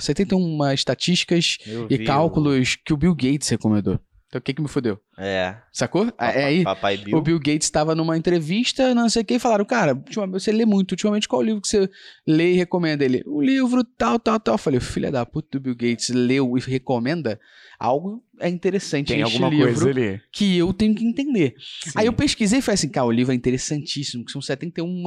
71 0.00 0.72
estatísticas 0.72 1.58
e 1.88 1.98
cálculos 1.98 2.76
que 2.76 2.92
o 2.92 2.96
Bill 2.96 3.14
Gates 3.14 3.48
recomendou. 3.48 3.98
Então 4.28 4.38
o 4.38 4.42
que, 4.42 4.54
que 4.54 4.62
me 4.62 4.68
fodeu? 4.68 5.00
É. 5.22 5.54
Sacou? 5.70 6.06
Papai, 6.06 6.34
é 6.34 6.44
aí. 6.44 6.64
Papai 6.64 6.96
Bill. 6.96 7.18
O 7.18 7.20
Bill 7.20 7.38
Gates 7.38 7.66
estava 7.66 7.94
numa 7.94 8.16
entrevista, 8.16 8.94
não 8.94 9.08
sei 9.08 9.20
o 9.20 9.24
que, 9.24 9.34
e 9.34 9.38
falaram, 9.38 9.66
cara, 9.66 10.02
você 10.30 10.50
lê 10.50 10.64
muito, 10.64 10.92
ultimamente 10.92 11.28
qual 11.28 11.42
livro 11.42 11.60
que 11.60 11.68
você 11.68 11.90
lê 12.26 12.54
e 12.54 12.56
recomenda 12.56 13.04
ele? 13.04 13.22
O 13.26 13.42
livro 13.42 13.84
tal, 13.84 14.18
tal, 14.18 14.40
tal. 14.40 14.54
Eu 14.54 14.58
falei, 14.58 14.80
filha 14.80 15.12
da 15.12 15.26
puta 15.26 15.58
do 15.58 15.60
Bill 15.62 15.74
Gates 15.74 16.08
leu 16.08 16.56
e 16.56 16.60
recomenda 16.60 17.38
algo 17.78 18.24
é 18.40 18.48
interessante 18.48 19.08
Tem 19.08 19.18
neste 19.18 19.34
alguma 19.34 19.50
livro 19.50 19.66
coisa 19.66 19.90
ali. 19.90 20.20
que 20.32 20.56
eu 20.56 20.72
tenho 20.72 20.94
que 20.94 21.04
entender. 21.04 21.54
Sim. 21.84 21.90
Aí 21.94 22.06
eu 22.06 22.12
pesquisei 22.12 22.58
e 22.58 22.62
falei 22.62 22.74
assim, 22.74 22.88
cara, 22.88 23.06
o 23.06 23.12
livro 23.12 23.32
é 23.32 23.34
interessantíssimo, 23.36 24.24
que 24.24 24.32
são 24.32 24.40
71 24.40 25.04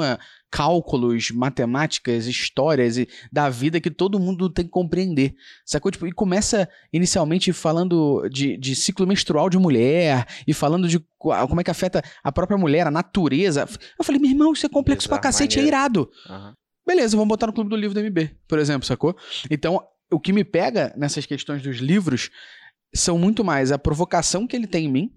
cálculos, 0.51 1.31
matemáticas, 1.31 2.27
histórias 2.27 2.97
e 2.97 3.07
da 3.31 3.49
vida 3.49 3.81
que 3.81 3.89
todo 3.89 4.19
mundo 4.19 4.49
tem 4.49 4.65
que 4.65 4.71
compreender. 4.71 5.33
Sacou? 5.65 5.91
Tipo, 5.91 6.05
e 6.05 6.11
começa 6.11 6.69
inicialmente 6.91 7.51
falando 7.51 8.27
de, 8.29 8.55
de 8.57 8.75
ciclo 8.75 9.07
menstrual 9.07 9.49
de 9.49 9.57
mulher 9.57 10.02
e 10.47 10.53
falando 10.53 10.87
de 10.87 10.99
co- 11.17 11.33
como 11.47 11.61
é 11.61 11.63
que 11.63 11.71
afeta 11.71 12.01
a 12.23 12.31
própria 12.31 12.57
mulher, 12.57 12.87
a 12.87 12.91
natureza. 12.91 13.67
Eu 13.97 14.03
falei, 14.03 14.19
meu 14.21 14.29
irmão, 14.31 14.53
isso 14.53 14.65
é 14.65 14.69
complexo 14.69 15.07
pra 15.07 15.15
Exato, 15.17 15.23
cacete, 15.27 15.59
é 15.59 15.61
maneiro. 15.61 15.77
irado. 15.77 16.09
Aham. 16.29 16.53
Beleza, 16.85 17.15
vamos 17.15 17.29
botar 17.29 17.47
no 17.47 17.53
clube 17.53 17.69
do 17.69 17.75
livro 17.77 17.93
do 17.93 18.01
MB, 18.01 18.35
por 18.47 18.59
exemplo, 18.59 18.85
sacou? 18.85 19.15
Então, 19.49 19.81
o 20.11 20.19
que 20.19 20.33
me 20.33 20.43
pega 20.43 20.93
nessas 20.97 21.25
questões 21.25 21.61
dos 21.63 21.77
livros 21.77 22.29
são 22.93 23.17
muito 23.17 23.43
mais 23.43 23.71
a 23.71 23.79
provocação 23.79 24.45
que 24.45 24.55
ele 24.55 24.67
tem 24.67 24.85
em 24.85 24.91
mim, 24.91 25.11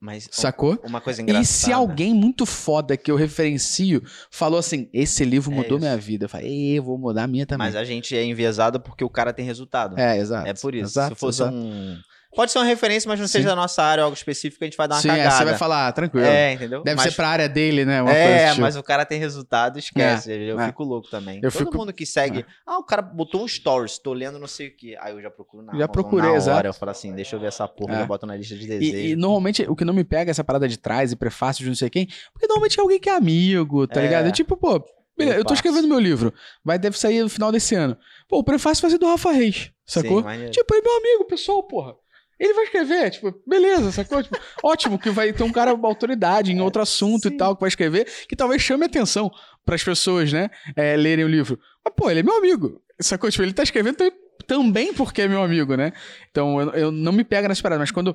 Mas 0.00 0.28
sacou? 0.32 0.80
uma 0.84 1.00
coisa 1.00 1.20
engraçada. 1.20 1.42
E 1.42 1.46
se 1.46 1.72
alguém 1.72 2.14
muito 2.14 2.46
foda 2.46 2.96
que 2.96 3.10
eu 3.10 3.16
referencio 3.16 4.02
falou 4.30 4.58
assim: 4.58 4.88
esse 4.94 5.24
livro 5.24 5.52
É 5.52 5.56
mudou 5.56 5.76
isso. 5.76 5.86
minha 5.86 5.96
vida, 5.98 6.24
eu 6.24 6.28
falei, 6.28 6.46
"Ê, 6.48 6.78
eu 6.78 6.82
vou 6.82 6.96
mudar 6.96 7.24
a 7.24 7.26
minha 7.26 7.44
também. 7.44 7.66
Mas 7.66 7.76
a 7.76 7.84
gente 7.84 8.16
é 8.16 8.24
enviesado 8.24 8.80
porque 8.80 9.04
o 9.04 9.10
cara 9.10 9.32
tem 9.34 9.44
resultado. 9.44 9.98
É, 9.98 10.16
exato. 10.16 10.48
É 10.48 10.54
por 10.54 10.74
isso. 10.74 10.92
Exato, 10.92 11.14
Se 11.14 11.20
fosse 11.20 11.42
exato. 11.42 11.54
um. 11.54 11.98
Pode 12.34 12.52
ser 12.52 12.58
uma 12.58 12.64
referência, 12.64 13.08
mas 13.08 13.18
não 13.18 13.26
Sim. 13.26 13.32
seja 13.32 13.48
da 13.48 13.56
nossa 13.56 13.82
área, 13.82 14.04
algo 14.04 14.14
específico, 14.16 14.62
a 14.62 14.66
gente 14.66 14.76
vai 14.76 14.86
dar 14.86 14.94
uma 14.96 15.00
Sim, 15.02 15.10
aí 15.10 15.16
cagada. 15.18 15.36
você 15.36 15.44
vai 15.46 15.58
falar, 15.58 15.92
tranquilo. 15.92 16.24
É, 16.26 16.52
entendeu? 16.52 16.82
Deve 16.84 16.96
mas, 16.96 17.10
ser 17.10 17.16
pra 17.16 17.28
área 17.28 17.48
dele, 17.48 17.84
né? 17.84 18.00
Uma 18.02 18.12
É, 18.12 18.50
tipo. 18.50 18.60
mas 18.60 18.76
o 18.76 18.82
cara 18.84 19.04
tem 19.04 19.18
resultado, 19.18 19.78
esquece. 19.80 20.30
eu 20.32 20.60
é. 20.60 20.66
fico 20.68 20.84
louco 20.84 21.08
também. 21.10 21.40
Eu 21.42 21.50
Todo 21.50 21.58
fico- 21.66 21.76
mundo 21.76 21.92
que 21.92 22.06
segue. 22.06 22.46
Ah, 22.64 22.78
o 22.78 22.84
cara 22.84 23.02
botou 23.02 23.42
um 23.42 23.48
stories, 23.48 23.98
tô 23.98 24.12
lendo 24.12 24.38
não 24.38 24.46
sei 24.46 24.68
o 24.68 24.76
que. 24.76 24.96
Aí 24.98 25.12
eu 25.12 25.20
já 25.20 25.30
procuro 25.30 25.64
na 25.64 25.76
Já 25.76 25.88
procurei, 25.88 26.22
na 26.26 26.28
hora. 26.30 26.36
exato. 26.38 26.66
Eu 26.68 26.74
falo 26.74 26.90
assim, 26.92 27.12
deixa 27.14 27.34
eu 27.34 27.40
ver 27.40 27.46
essa 27.48 27.66
porra, 27.66 27.94
É. 27.94 27.98
já 27.98 28.06
boto 28.06 28.26
na 28.26 28.36
lista 28.36 28.54
de 28.54 28.66
desejos. 28.66 28.94
E, 29.00 29.08
e 29.10 29.16
normalmente 29.16 29.62
o 29.68 29.74
que 29.74 29.84
não 29.84 29.92
me 29.92 30.04
pega 30.04 30.30
é 30.30 30.32
essa 30.32 30.44
parada 30.44 30.68
de 30.68 30.76
trás 30.78 31.10
e 31.10 31.16
prefácio 31.16 31.64
de 31.64 31.68
não 31.68 31.74
sei 31.76 31.90
quem, 31.90 32.06
porque 32.32 32.46
normalmente 32.46 32.78
é 32.78 32.82
alguém 32.82 33.00
que 33.00 33.10
é 33.10 33.16
amigo, 33.16 33.88
tá 33.88 34.00
É. 34.00 34.04
ligado? 34.04 34.26
É 34.28 34.30
tipo, 34.30 34.56
pô, 34.56 34.80
beleza, 35.18 35.36
eu 35.36 35.44
tô 35.44 35.52
escrevendo 35.52 35.88
meu 35.88 35.98
livro, 35.98 36.32
vai 36.64 36.78
deve 36.78 36.96
sair 36.96 37.22
no 37.22 37.28
final 37.28 37.50
desse 37.50 37.74
ano. 37.74 37.96
Pô, 38.28 38.38
o 38.38 38.44
prefácio 38.44 38.82
vai 38.82 38.90
ser 38.92 38.98
do 38.98 39.06
Rafa 39.08 39.32
Reis, 39.32 39.72
sacou? 39.84 40.22
Sim. 40.22 40.50
Tipo, 40.50 40.74
é 40.76 40.80
meu 40.80 40.96
amigo, 40.96 41.24
pessoal, 41.24 41.62
porra. 41.64 41.94
Ele 42.40 42.54
vai 42.54 42.64
escrever, 42.64 43.10
tipo, 43.10 43.34
beleza, 43.46 43.92
sacou? 43.92 44.22
Tipo, 44.22 44.38
ótimo 44.64 44.98
que 44.98 45.10
vai 45.10 45.30
ter 45.30 45.42
um 45.42 45.52
cara, 45.52 45.74
uma 45.74 45.86
autoridade 45.86 46.50
em 46.50 46.60
outro 46.60 46.80
assunto 46.80 47.28
e 47.28 47.30
sim. 47.32 47.36
tal, 47.36 47.54
que 47.54 47.60
vai 47.60 47.68
escrever, 47.68 48.06
que 48.26 48.34
talvez 48.34 48.62
chame 48.62 48.86
atenção 48.86 49.30
pras 49.62 49.84
pessoas, 49.84 50.32
né, 50.32 50.48
é, 50.74 50.96
lerem 50.96 51.26
o 51.26 51.28
livro. 51.28 51.60
Mas, 51.84 51.94
pô, 51.94 52.10
ele 52.10 52.20
é 52.20 52.22
meu 52.22 52.38
amigo, 52.38 52.82
sacou? 52.98 53.30
Tipo, 53.30 53.42
ele 53.42 53.52
tá 53.52 53.62
escrevendo 53.62 53.96
tam- 53.96 54.12
também 54.46 54.94
porque 54.94 55.20
é 55.20 55.28
meu 55.28 55.42
amigo, 55.42 55.76
né? 55.76 55.92
Então, 56.30 56.58
eu, 56.58 56.70
eu 56.70 56.90
não 56.90 57.12
me 57.12 57.24
pega 57.24 57.46
nessa 57.46 57.62
parada, 57.62 57.78
mas 57.78 57.90
quando... 57.90 58.14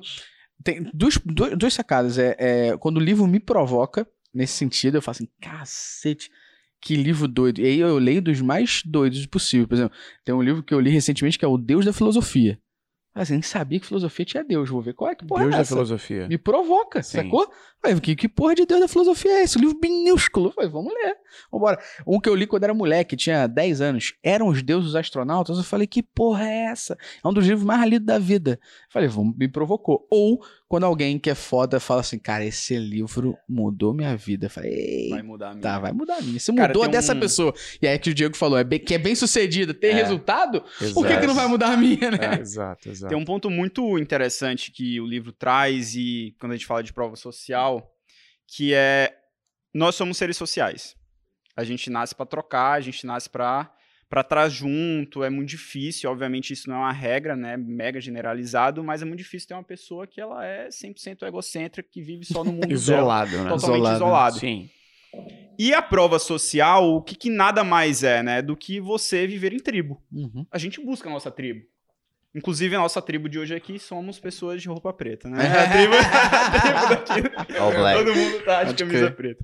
Tem 0.64 0.90
duas, 0.92 1.18
duas, 1.24 1.56
duas 1.56 1.74
sacadas. 1.74 2.18
É, 2.18 2.34
é, 2.38 2.76
quando 2.78 2.96
o 2.96 3.00
livro 3.00 3.26
me 3.26 3.38
provoca, 3.38 4.08
nesse 4.34 4.54
sentido, 4.54 4.96
eu 4.96 5.02
falo 5.02 5.16
assim, 5.16 5.28
cacete, 5.40 6.30
que 6.80 6.96
livro 6.96 7.28
doido. 7.28 7.60
E 7.60 7.64
aí 7.66 7.78
eu 7.78 7.98
leio 7.98 8.22
dos 8.22 8.40
mais 8.40 8.82
doidos 8.84 9.24
possível. 9.26 9.68
Por 9.68 9.74
exemplo, 9.74 9.96
tem 10.24 10.34
um 10.34 10.42
livro 10.42 10.62
que 10.62 10.72
eu 10.72 10.80
li 10.80 10.90
recentemente 10.90 11.38
que 11.38 11.44
é 11.44 11.48
O 11.48 11.58
Deus 11.58 11.84
da 11.84 11.92
Filosofia. 11.92 12.58
Eu 13.16 13.22
assim, 13.22 13.32
nem 13.32 13.42
sabia 13.42 13.80
que 13.80 13.86
filosofia 13.86 14.26
tinha 14.26 14.44
Deus. 14.44 14.68
Vou 14.68 14.82
ver 14.82 14.92
qual 14.92 15.10
é 15.10 15.14
que 15.14 15.24
porra 15.24 15.44
Deus 15.44 15.54
é 15.54 15.56
da 15.56 15.62
essa. 15.62 15.74
filosofia. 15.74 16.28
Me 16.28 16.36
provoca, 16.36 17.02
Sim. 17.02 17.22
sacou? 17.22 17.50
Falei, 17.80 17.98
que, 17.98 18.14
que 18.14 18.28
porra 18.28 18.54
de 18.54 18.66
Deus 18.66 18.78
da 18.78 18.88
filosofia 18.88 19.30
é 19.30 19.42
esse? 19.42 19.56
Um 19.56 19.62
livro 19.62 19.78
minúsculo. 19.82 20.52
Falei, 20.52 20.68
vamos 20.68 20.92
ler. 20.92 21.16
Vambora. 21.50 21.80
Um 22.06 22.20
que 22.20 22.28
eu 22.28 22.34
li 22.34 22.46
quando 22.46 22.64
era 22.64 22.74
moleque, 22.74 23.16
tinha 23.16 23.46
10 23.46 23.80
anos. 23.80 24.14
Eram 24.22 24.48
os 24.48 24.62
deuses 24.62 24.94
astronautas. 24.94 25.56
Eu 25.56 25.64
falei, 25.64 25.86
que 25.86 26.02
porra 26.02 26.46
é 26.46 26.64
essa? 26.66 26.98
É 27.24 27.26
um 27.26 27.32
dos 27.32 27.46
livros 27.46 27.64
mais 27.64 27.88
lidos 27.88 28.06
da 28.06 28.18
vida. 28.18 28.60
Falei, 28.90 29.08
vamos, 29.08 29.34
me 29.34 29.48
provocou. 29.48 30.06
Ou 30.10 30.38
quando 30.68 30.84
alguém 30.84 31.18
que 31.18 31.30
é 31.30 31.34
foda 31.34 31.78
fala 31.78 32.00
assim, 32.00 32.18
cara, 32.18 32.44
esse 32.44 32.76
livro 32.76 33.36
mudou 33.48 33.94
minha 33.94 34.16
vida. 34.16 34.46
Eu 34.46 34.50
falei, 34.50 34.72
Ei, 34.72 35.10
Vai 35.10 35.22
mudar 35.22 35.46
a 35.48 35.50
minha. 35.50 35.62
tá, 35.62 35.78
vai 35.78 35.92
mudar 35.92 36.16
a 36.16 36.20
minha. 36.20 36.40
Se 36.40 36.52
Cara, 36.54 36.68
mudou 36.74 36.88
dessa 36.88 37.14
um- 37.14 37.20
pessoa. 37.20 37.54
E 37.80 37.86
aí 37.86 37.98
que 37.98 38.10
o 38.10 38.14
Diego 38.14 38.36
falou, 38.36 38.58
é 38.58 38.64
bem- 38.64 38.80
que 38.80 38.92
é 38.94 38.98
bem 38.98 39.14
sucedido, 39.14 39.72
tem 39.72 39.90
É. 39.90 39.94
resultado, 39.94 40.60
por 40.62 40.78
que, 40.78 40.84
Exato. 40.84 41.20
que 41.20 41.26
não 41.28 41.34
vai 41.34 41.46
mudar 41.46 41.72
a 41.72 41.76
minha, 41.76 42.10
né? 42.10 42.18
É, 42.36 42.40
exato, 42.40 42.88
exato. 42.88 43.08
Tem 43.08 43.16
um 43.16 43.24
ponto 43.24 43.48
muito 43.48 43.96
interessante 43.98 44.72
que 44.72 45.00
o 45.00 45.06
livro 45.06 45.32
traz 45.32 45.94
e 45.94 46.34
quando 46.40 46.52
a 46.52 46.56
gente 46.56 46.66
fala 46.66 46.82
de 46.82 46.92
prova 46.92 47.14
social, 47.16 47.88
que 48.48 48.74
é 48.74 49.12
nós 49.74 49.94
somos 49.94 50.16
seres 50.16 50.36
sociais. 50.36 50.96
A 51.56 51.62
gente 51.64 51.88
nasce 51.90 52.14
pra 52.14 52.26
trocar, 52.26 52.72
a 52.72 52.80
gente 52.80 53.06
nasce 53.06 53.30
pra 53.30 53.70
para 54.08 54.20
estar 54.20 54.48
junto, 54.48 55.24
é 55.24 55.30
muito 55.30 55.48
difícil, 55.48 56.10
obviamente 56.10 56.52
isso 56.52 56.68
não 56.68 56.76
é 56.76 56.78
uma 56.80 56.92
regra, 56.92 57.34
né, 57.34 57.56
mega 57.56 58.00
generalizado, 58.00 58.82
mas 58.84 59.02
é 59.02 59.04
muito 59.04 59.18
difícil 59.18 59.48
ter 59.48 59.54
uma 59.54 59.64
pessoa 59.64 60.06
que 60.06 60.20
ela 60.20 60.44
é 60.44 60.68
100% 60.68 61.22
egocêntrica, 61.26 61.88
que 61.90 62.00
vive 62.00 62.24
só 62.24 62.44
no 62.44 62.52
mundo 62.52 62.60
dela, 62.68 62.72
Isolado, 62.74 63.30
né? 63.30 63.48
totalmente 63.50 63.60
Isolado. 63.80 63.96
isolado. 63.96 64.38
Sim. 64.38 64.70
E 65.58 65.72
a 65.72 65.80
prova 65.80 66.18
social, 66.18 66.94
o 66.94 67.02
que, 67.02 67.14
que 67.16 67.30
nada 67.30 67.64
mais 67.64 68.02
é, 68.04 68.22
né, 68.22 68.42
do 68.42 68.56
que 68.56 68.78
você 68.80 69.26
viver 69.26 69.52
em 69.52 69.58
tribo 69.58 70.02
Uhum. 70.12 70.46
a 70.50 70.58
gente 70.58 70.80
busca 70.84 71.08
a 71.08 71.12
nossa 71.12 71.30
tribo. 71.30 71.64
Inclusive, 72.36 72.76
a 72.76 72.78
nossa 72.78 73.00
tribo 73.00 73.28
de 73.30 73.38
hoje 73.38 73.54
aqui 73.54 73.78
somos 73.78 74.20
pessoas 74.20 74.60
de 74.60 74.68
roupa 74.68 74.92
preta, 74.92 75.26
né? 75.28 75.38
A 75.58 75.70
tribo, 75.70 75.94
a 75.96 76.60
tribo 76.60 77.28
daqui. 77.30 77.58
All 77.58 77.72
black. 77.72 78.04
Todo 78.04 78.14
mundo 78.14 78.44
tá 78.44 78.64
de 78.64 78.74
camisa 78.74 79.10
preta. 79.10 79.42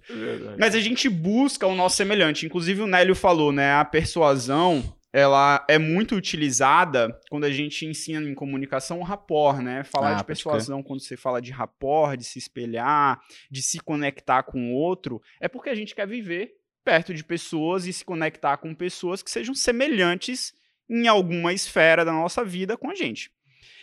Mas 0.59 0.75
a 0.75 0.81
gente 0.81 1.09
busca 1.09 1.67
o 1.67 1.75
nosso 1.75 1.97
semelhante. 1.97 2.45
Inclusive, 2.45 2.83
o 2.83 2.87
Nélio 2.87 3.15
falou, 3.15 3.51
né? 3.51 3.73
A 3.73 3.85
persuasão, 3.85 4.85
ela 5.11 5.65
é 5.69 5.79
muito 5.79 6.15
utilizada 6.15 7.19
quando 7.31 7.45
a 7.45 7.51
gente 7.51 7.87
ensina 7.87 8.29
em 8.29 8.35
comunicação 8.35 9.01
o 9.01 9.03
rapport, 9.03 9.59
né? 9.63 9.85
Falar 9.85 10.13
Ah, 10.13 10.15
de 10.15 10.25
persuasão 10.25 10.83
quando 10.83 11.01
você 11.01 11.17
fala 11.17 11.41
de 11.41 11.51
rapport, 11.51 12.17
de 12.19 12.25
se 12.25 12.39
espelhar, 12.39 13.19
de 13.51 13.63
se 13.63 13.79
conectar 13.81 14.43
com 14.43 14.71
o 14.71 14.75
outro, 14.75 15.21
é 15.41 15.49
porque 15.49 15.71
a 15.71 15.75
gente 15.75 15.95
quer 15.95 16.07
viver 16.07 16.51
perto 16.85 17.15
de 17.15 17.25
pessoas 17.25 17.87
e 17.87 17.93
se 17.93 18.05
conectar 18.05 18.57
com 18.59 18.75
pessoas 18.75 19.23
que 19.23 19.31
sejam 19.31 19.55
semelhantes 19.55 20.53
em 20.89 21.07
alguma 21.09 21.53
esfera 21.53 22.05
da 22.05 22.13
nossa 22.13 22.45
vida 22.45 22.77
com 22.77 22.91
a 22.91 22.95
gente. 22.95 23.31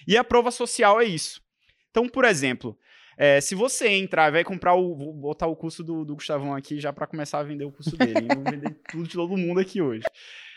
E 0.08 0.18
a 0.18 0.24
prova 0.24 0.52
social 0.52 1.00
é 1.02 1.06
isso. 1.06 1.42
Então, 1.92 2.08
por 2.08 2.26
exemplo, 2.26 2.78
é, 3.18 3.42
se 3.42 3.54
você 3.54 3.90
entrar, 3.90 4.32
vai 4.32 4.44
comprar 4.44 4.76
o. 4.76 4.96
Vou 4.96 5.14
botar 5.14 5.48
o 5.48 5.56
curso 5.56 5.84
do, 5.84 6.06
do 6.06 6.16
Gustavão 6.16 6.56
aqui 6.56 6.80
já 6.80 6.94
para 6.94 7.08
começar 7.08 7.40
a 7.40 7.44
vender 7.44 7.66
o 7.66 7.72
curso 7.72 7.98
dele. 7.98 8.28
Vou 8.34 8.44
vender 8.44 8.80
tudo 8.90 9.08
de 9.08 9.14
todo 9.14 9.38
mundo 9.38 9.60
aqui 9.60 9.82
hoje. 9.82 10.04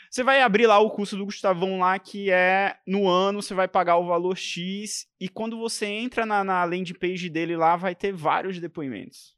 Você 0.09 0.23
vai 0.23 0.43
abrir 0.43 0.67
lá 0.67 0.79
o 0.79 0.91
curso 0.91 1.17
do 1.17 1.25
Gustavão 1.25 1.79
lá, 1.79 1.99
que 1.99 2.31
é 2.31 2.77
no 2.87 3.09
ano, 3.09 3.41
você 3.41 3.55
vai 3.55 3.67
pagar 3.67 3.97
o 3.97 4.07
valor 4.07 4.37
X, 4.37 5.07
e 5.19 5.27
quando 5.27 5.59
você 5.59 5.87
entra 5.87 6.27
na, 6.27 6.45
na 6.45 6.63
landing 6.65 6.93
page 6.93 7.31
dele 7.31 7.57
lá, 7.57 7.77
vai 7.77 7.95
ter 7.95 8.13
vários 8.13 8.61
depoimentos. 8.61 9.35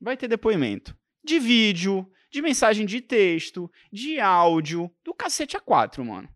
Vai 0.00 0.16
ter 0.16 0.28
depoimento 0.28 0.96
de 1.24 1.38
vídeo, 1.38 2.08
de 2.32 2.40
mensagem 2.40 2.86
de 2.86 3.00
texto, 3.00 3.70
de 3.92 4.18
áudio, 4.18 4.90
do 5.04 5.12
cacete 5.12 5.56
a 5.56 5.60
quatro, 5.60 6.02
mano. 6.02 6.28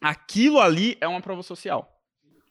Aquilo 0.00 0.58
ali 0.58 0.96
é 1.00 1.06
uma 1.06 1.20
prova 1.20 1.42
social. 1.42 1.92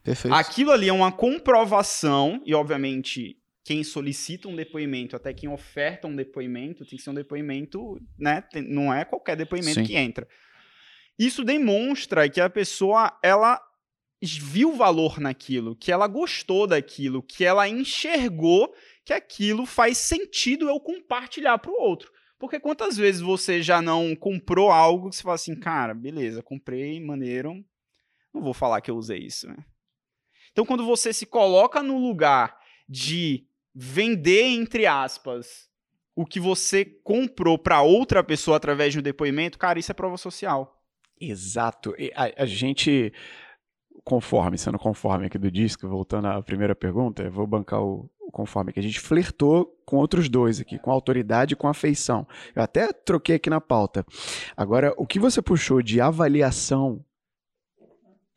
Perfeito. 0.03 0.33
Aquilo 0.33 0.71
ali 0.71 0.87
é 0.87 0.93
uma 0.93 1.11
comprovação, 1.11 2.41
e 2.45 2.53
obviamente 2.53 3.37
quem 3.63 3.83
solicita 3.83 4.47
um 4.47 4.55
depoimento, 4.55 5.15
até 5.15 5.33
quem 5.33 5.49
oferta 5.49 6.07
um 6.07 6.15
depoimento, 6.15 6.85
tem 6.85 6.97
que 6.97 7.03
ser 7.03 7.09
um 7.09 7.15
depoimento, 7.15 7.99
né? 8.17 8.43
não 8.67 8.93
é 8.93 9.03
qualquer 9.03 9.35
depoimento 9.35 9.79
Sim. 9.79 9.85
que 9.85 9.95
entra. 9.95 10.27
Isso 11.17 11.43
demonstra 11.43 12.29
que 12.29 12.39
a 12.39 12.49
pessoa, 12.49 13.17
ela 13.23 13.59
viu 14.21 14.73
valor 14.73 15.19
naquilo, 15.19 15.75
que 15.75 15.91
ela 15.91 16.07
gostou 16.07 16.67
daquilo, 16.67 17.23
que 17.23 17.43
ela 17.43 17.67
enxergou 17.67 18.71
que 19.03 19.13
aquilo 19.13 19.65
faz 19.65 19.97
sentido 19.97 20.69
eu 20.69 20.79
compartilhar 20.79 21.57
para 21.57 21.71
o 21.71 21.81
outro. 21.81 22.11
Porque 22.37 22.59
quantas 22.59 22.97
vezes 22.97 23.21
você 23.21 23.61
já 23.61 23.81
não 23.81 24.15
comprou 24.15 24.69
algo 24.69 25.09
que 25.09 25.15
você 25.15 25.23
fala 25.23 25.35
assim, 25.35 25.55
cara, 25.55 25.93
beleza, 25.93 26.43
comprei, 26.43 26.99
maneiro, 26.99 27.63
não 28.33 28.41
vou 28.41 28.53
falar 28.53 28.81
que 28.81 28.91
eu 28.91 28.97
usei 28.97 29.19
isso, 29.19 29.47
né? 29.47 29.57
Então, 30.51 30.65
quando 30.65 30.85
você 30.85 31.11
se 31.11 31.25
coloca 31.25 31.81
no 31.81 31.97
lugar 31.97 32.57
de 32.87 33.45
vender, 33.73 34.43
entre 34.43 34.85
aspas, 34.85 35.69
o 36.15 36.25
que 36.25 36.39
você 36.39 36.85
comprou 36.85 37.57
para 37.57 37.81
outra 37.81 38.23
pessoa 38.23 38.55
através 38.55 38.93
de 38.93 38.99
um 38.99 39.01
depoimento, 39.01 39.57
cara, 39.57 39.79
isso 39.79 39.91
é 39.91 39.93
prova 39.93 40.17
social. 40.17 40.81
Exato. 41.19 41.93
A, 42.15 42.43
a 42.43 42.45
gente, 42.45 43.11
conforme, 44.03 44.57
sendo 44.57 44.79
conforme 44.79 45.25
aqui 45.25 45.37
do 45.37 45.51
disco, 45.51 45.87
voltando 45.89 46.27
à 46.27 46.41
primeira 46.41 46.73
pergunta, 46.73 47.23
eu 47.23 47.31
vou 47.31 47.45
bancar 47.45 47.81
o 47.81 48.09
conforme, 48.31 48.73
que 48.73 48.79
a 48.79 48.83
gente 48.83 48.99
flertou 48.99 49.75
com 49.85 49.97
outros 49.97 50.29
dois 50.29 50.59
aqui, 50.59 50.79
com 50.79 50.91
autoridade 50.91 51.53
e 51.53 51.55
com 51.55 51.67
afeição. 51.67 52.27
Eu 52.55 52.63
até 52.63 52.91
troquei 52.91 53.35
aqui 53.35 53.49
na 53.49 53.61
pauta. 53.61 54.05
Agora, 54.55 54.93
o 54.97 55.05
que 55.05 55.19
você 55.19 55.41
puxou 55.41 55.81
de 55.81 56.01
avaliação 56.01 57.03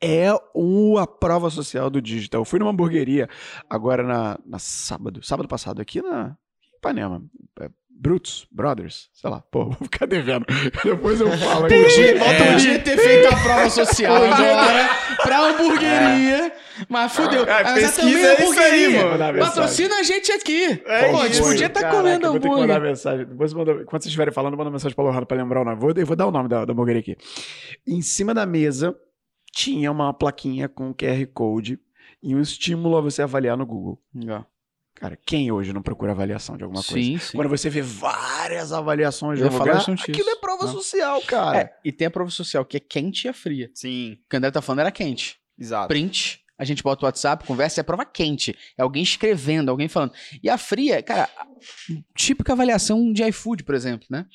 é 0.01 0.29
o, 0.53 0.97
a 0.97 1.05
prova 1.05 1.49
social 1.49 1.89
do 1.89 2.01
digital. 2.01 2.41
Eu 2.41 2.45
fui 2.45 2.59
numa 2.59 2.71
hamburgueria 2.71 3.27
agora 3.69 4.03
na, 4.03 4.39
na 4.45 4.59
sábado, 4.59 5.21
sábado 5.23 5.47
passado, 5.47 5.81
aqui 5.81 6.01
na 6.01 6.37
Ipanema. 6.79 7.21
É, 7.59 7.69
Brutus, 7.89 8.47
Brothers, 8.49 9.09
sei 9.13 9.29
lá, 9.29 9.41
pô, 9.41 9.65
vou 9.65 9.73
ficar 9.83 10.05
devendo. 10.05 10.45
Depois 10.83 11.19
eu 11.19 11.29
falo. 11.37 11.63
Podia, 11.63 12.17
é. 12.17 12.53
podia 12.53 12.79
ter 12.79 12.97
feito 12.97 13.27
a 13.27 13.35
prova 13.35 13.69
social 13.69 14.15
agora 14.23 14.89
pra 15.21 15.49
hamburgueria, 15.49 16.47
é. 16.47 16.57
mas 16.87 17.13
fudeu. 17.13 17.43
É, 17.43 17.63
mas 17.63 17.83
é 17.83 18.01
também 18.01 18.23
é 18.23 18.33
hamburgueria. 18.33 19.39
Patrocina 19.39 19.95
a 19.95 20.03
gente 20.03 20.31
aqui. 20.31 20.81
É, 20.85 21.11
pô, 21.11 21.17
a 21.19 21.27
gente 21.27 21.41
podia 21.41 21.67
estar 21.67 21.81
tá 21.81 21.89
comendo 21.91 22.27
hambúrguer. 22.27 22.31
Vou 22.31 22.39
ter 22.39 22.49
que 22.49 22.67
mandar 22.67 22.79
mensagem. 22.79 23.25
Depois 23.25 23.53
manda, 23.53 23.73
quando 23.73 24.01
vocês 24.01 24.05
estiverem 24.05 24.33
falando, 24.33 24.55
manda 24.55 24.71
mensagem 24.71 24.95
pra 24.95 25.03
Lohana 25.03 25.25
pra 25.25 25.37
lembrar 25.37 25.61
o 25.61 25.65
nome. 25.65 25.77
Vou, 25.81 25.91
eu 25.93 26.05
vou 26.05 26.15
dar 26.15 26.27
o 26.27 26.31
nome 26.31 26.47
da, 26.47 26.63
da 26.63 26.71
hamburgueria 26.71 27.01
aqui. 27.01 27.17
Em 27.85 28.01
cima 28.01 28.33
da 28.33 28.45
mesa 28.45 28.95
tinha 29.51 29.91
uma 29.91 30.13
plaquinha 30.13 30.69
com 30.69 30.93
QR 30.93 31.25
Code 31.33 31.77
e 32.23 32.33
um 32.33 32.39
estímulo 32.39 32.95
a 32.95 33.01
você 33.01 33.21
avaliar 33.21 33.57
no 33.57 33.65
Google. 33.65 34.01
Legal. 34.15 34.45
Cara, 34.99 35.17
quem 35.25 35.49
hoje 35.49 35.71
não 35.71 35.81
procura 35.81 36.11
avaliação 36.11 36.57
de 36.57 36.63
alguma 36.63 36.83
coisa? 36.83 37.01
Sim, 37.01 37.17
sim. 37.17 37.37
Quando 37.37 37.47
você 37.47 37.69
vê 37.69 37.81
várias 37.81 38.73
avaliações 38.73 39.39
de 39.39 39.45
um 39.45 39.57
lugar, 39.57 39.77
aquilo 39.77 40.29
é 40.29 40.35
prova 40.35 40.65
não. 40.65 40.73
social, 40.73 41.21
cara. 41.21 41.57
É, 41.57 41.73
e 41.85 41.91
tem 41.91 42.07
a 42.07 42.11
prova 42.11 42.29
social 42.29 42.65
que 42.65 42.75
é 42.75 42.79
quente 42.81 43.25
e 43.25 43.29
a 43.29 43.33
fria. 43.33 43.71
Sim. 43.73 44.19
O 44.25 44.29
que 44.29 44.35
o 44.35 44.37
André 44.37 44.51
tá 44.51 44.61
falando 44.61 44.81
era 44.81 44.91
quente. 44.91 45.39
Exato. 45.57 45.87
Print, 45.87 46.41
a 46.59 46.65
gente 46.65 46.83
bota 46.83 47.05
o 47.05 47.07
WhatsApp, 47.07 47.45
conversa, 47.45 47.79
é 47.79 47.83
prova 47.83 48.05
quente. 48.05 48.53
É 48.77 48.81
alguém 48.81 49.01
escrevendo, 49.01 49.69
alguém 49.69 49.87
falando. 49.87 50.11
E 50.43 50.49
a 50.49 50.57
fria, 50.57 51.01
cara, 51.01 51.29
típica 52.13 52.51
avaliação 52.51 53.13
de 53.13 53.23
iFood, 53.23 53.63
por 53.63 53.73
exemplo, 53.73 54.05
né? 54.09 54.25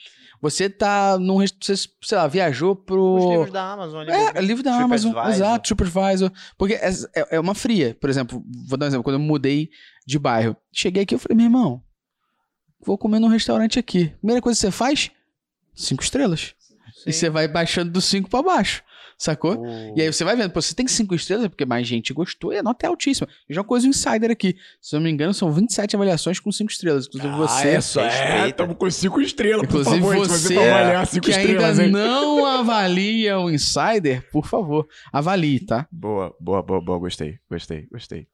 Você 0.41 0.71
tá 0.71 1.19
num. 1.19 1.37
Você, 1.39 1.77
sei 1.77 2.19
lá, 2.19 2.27
viajou 2.27 2.75
pro. 2.75 3.17
Os 3.17 3.31
livros 3.31 3.53
da 3.53 3.73
Amazon. 3.73 4.09
É, 4.09 4.41
livro 4.41 4.63
da 4.63 4.75
Amazon. 4.75 5.15
Exato, 5.29 5.75
TripAdvisor. 5.75 6.33
Porque 6.57 6.75
é, 6.75 6.89
é, 7.15 7.37
é, 7.37 7.41
uma 7.41 7.55
fria. 7.55 7.95
Por 8.01 8.09
exemplo, 8.09 8.43
vou 8.67 8.79
dar 8.79 8.87
um 8.87 8.89
exemplo. 8.89 9.05
Quando 9.05 9.17
eu 9.17 9.21
mudei 9.21 9.69
de 10.07 10.19
bairro, 10.19 10.57
cheguei 10.73 11.03
aqui, 11.03 11.15
eu 11.15 11.19
falei, 11.19 11.37
meu 11.37 11.45
irmão, 11.45 11.83
vou 12.81 12.97
comer 12.97 13.21
num 13.21 13.29
restaurante 13.29 13.79
aqui. 13.79 14.09
Primeira 14.19 14.41
coisa 14.41 14.59
que 14.59 14.67
você 14.67 14.71
faz? 14.71 15.11
Cinco 15.75 16.03
estrelas. 16.03 16.55
Sim. 17.03 17.11
E 17.11 17.13
você 17.13 17.29
vai 17.29 17.47
baixando 17.47 17.91
do 17.91 18.01
cinco 18.01 18.31
para 18.31 18.43
baixo. 18.43 18.83
Sacou? 19.19 19.59
Oh. 19.59 19.95
E 19.97 20.03
aí 20.03 20.13
você 20.13 20.25
vai 20.25 20.37
vendo, 20.37 20.51
pô, 20.51 20.61
você 20.61 20.75
tem 20.75 20.87
cinco 20.87 21.15
estrelas 21.15 21.49
porque 21.49 21.65
mais 21.65 21.87
gente 21.87 22.13
gostou 22.13 22.53
e 22.53 22.59
a 22.59 22.63
nota 22.63 22.87
é 22.87 22.89
altíssima. 22.89 23.29
Já 23.49 23.61
uma 23.61 23.67
coisa 23.67 23.87
insider 23.87 24.31
aqui. 24.31 24.57
Se 24.81 24.95
eu 24.95 25.01
não 25.01 25.05
me 25.05 25.11
engano, 25.11 25.33
são 25.33 25.53
27 25.53 25.97
avaliações 25.97 26.41
com 26.41 26.51
cinco 26.51 26.71
estrelas. 26.71 27.07
Inclusive 27.07 27.33
ah, 27.33 27.37
você. 27.37 27.69
É, 27.69 27.81
só 27.81 28.01
é, 28.01 28.49
estamos 28.49 28.77
com 28.77 28.91
cinco 28.91 29.21
estrelas, 29.21 29.65
Inclusive 29.65 30.01
por 30.01 30.09
favor. 30.09 30.29
Você, 30.29 30.55
você 30.55 30.59
avaliar 30.59 31.07
cinco 31.07 31.27
que 31.27 31.31
estrelas, 31.31 31.79
ainda 31.79 31.99
hein? 31.99 32.05
não 32.05 32.47
avalia 32.47 33.39
o 33.39 33.51
insider, 33.51 34.29
por 34.31 34.47
favor, 34.47 34.87
avalie, 35.13 35.61
tá? 35.61 35.87
Boa, 35.91 36.35
boa, 36.41 36.63
boa, 36.63 36.81
boa. 36.81 36.99
Gostei, 36.99 37.39
gostei, 37.51 37.87
gostei. 37.91 38.27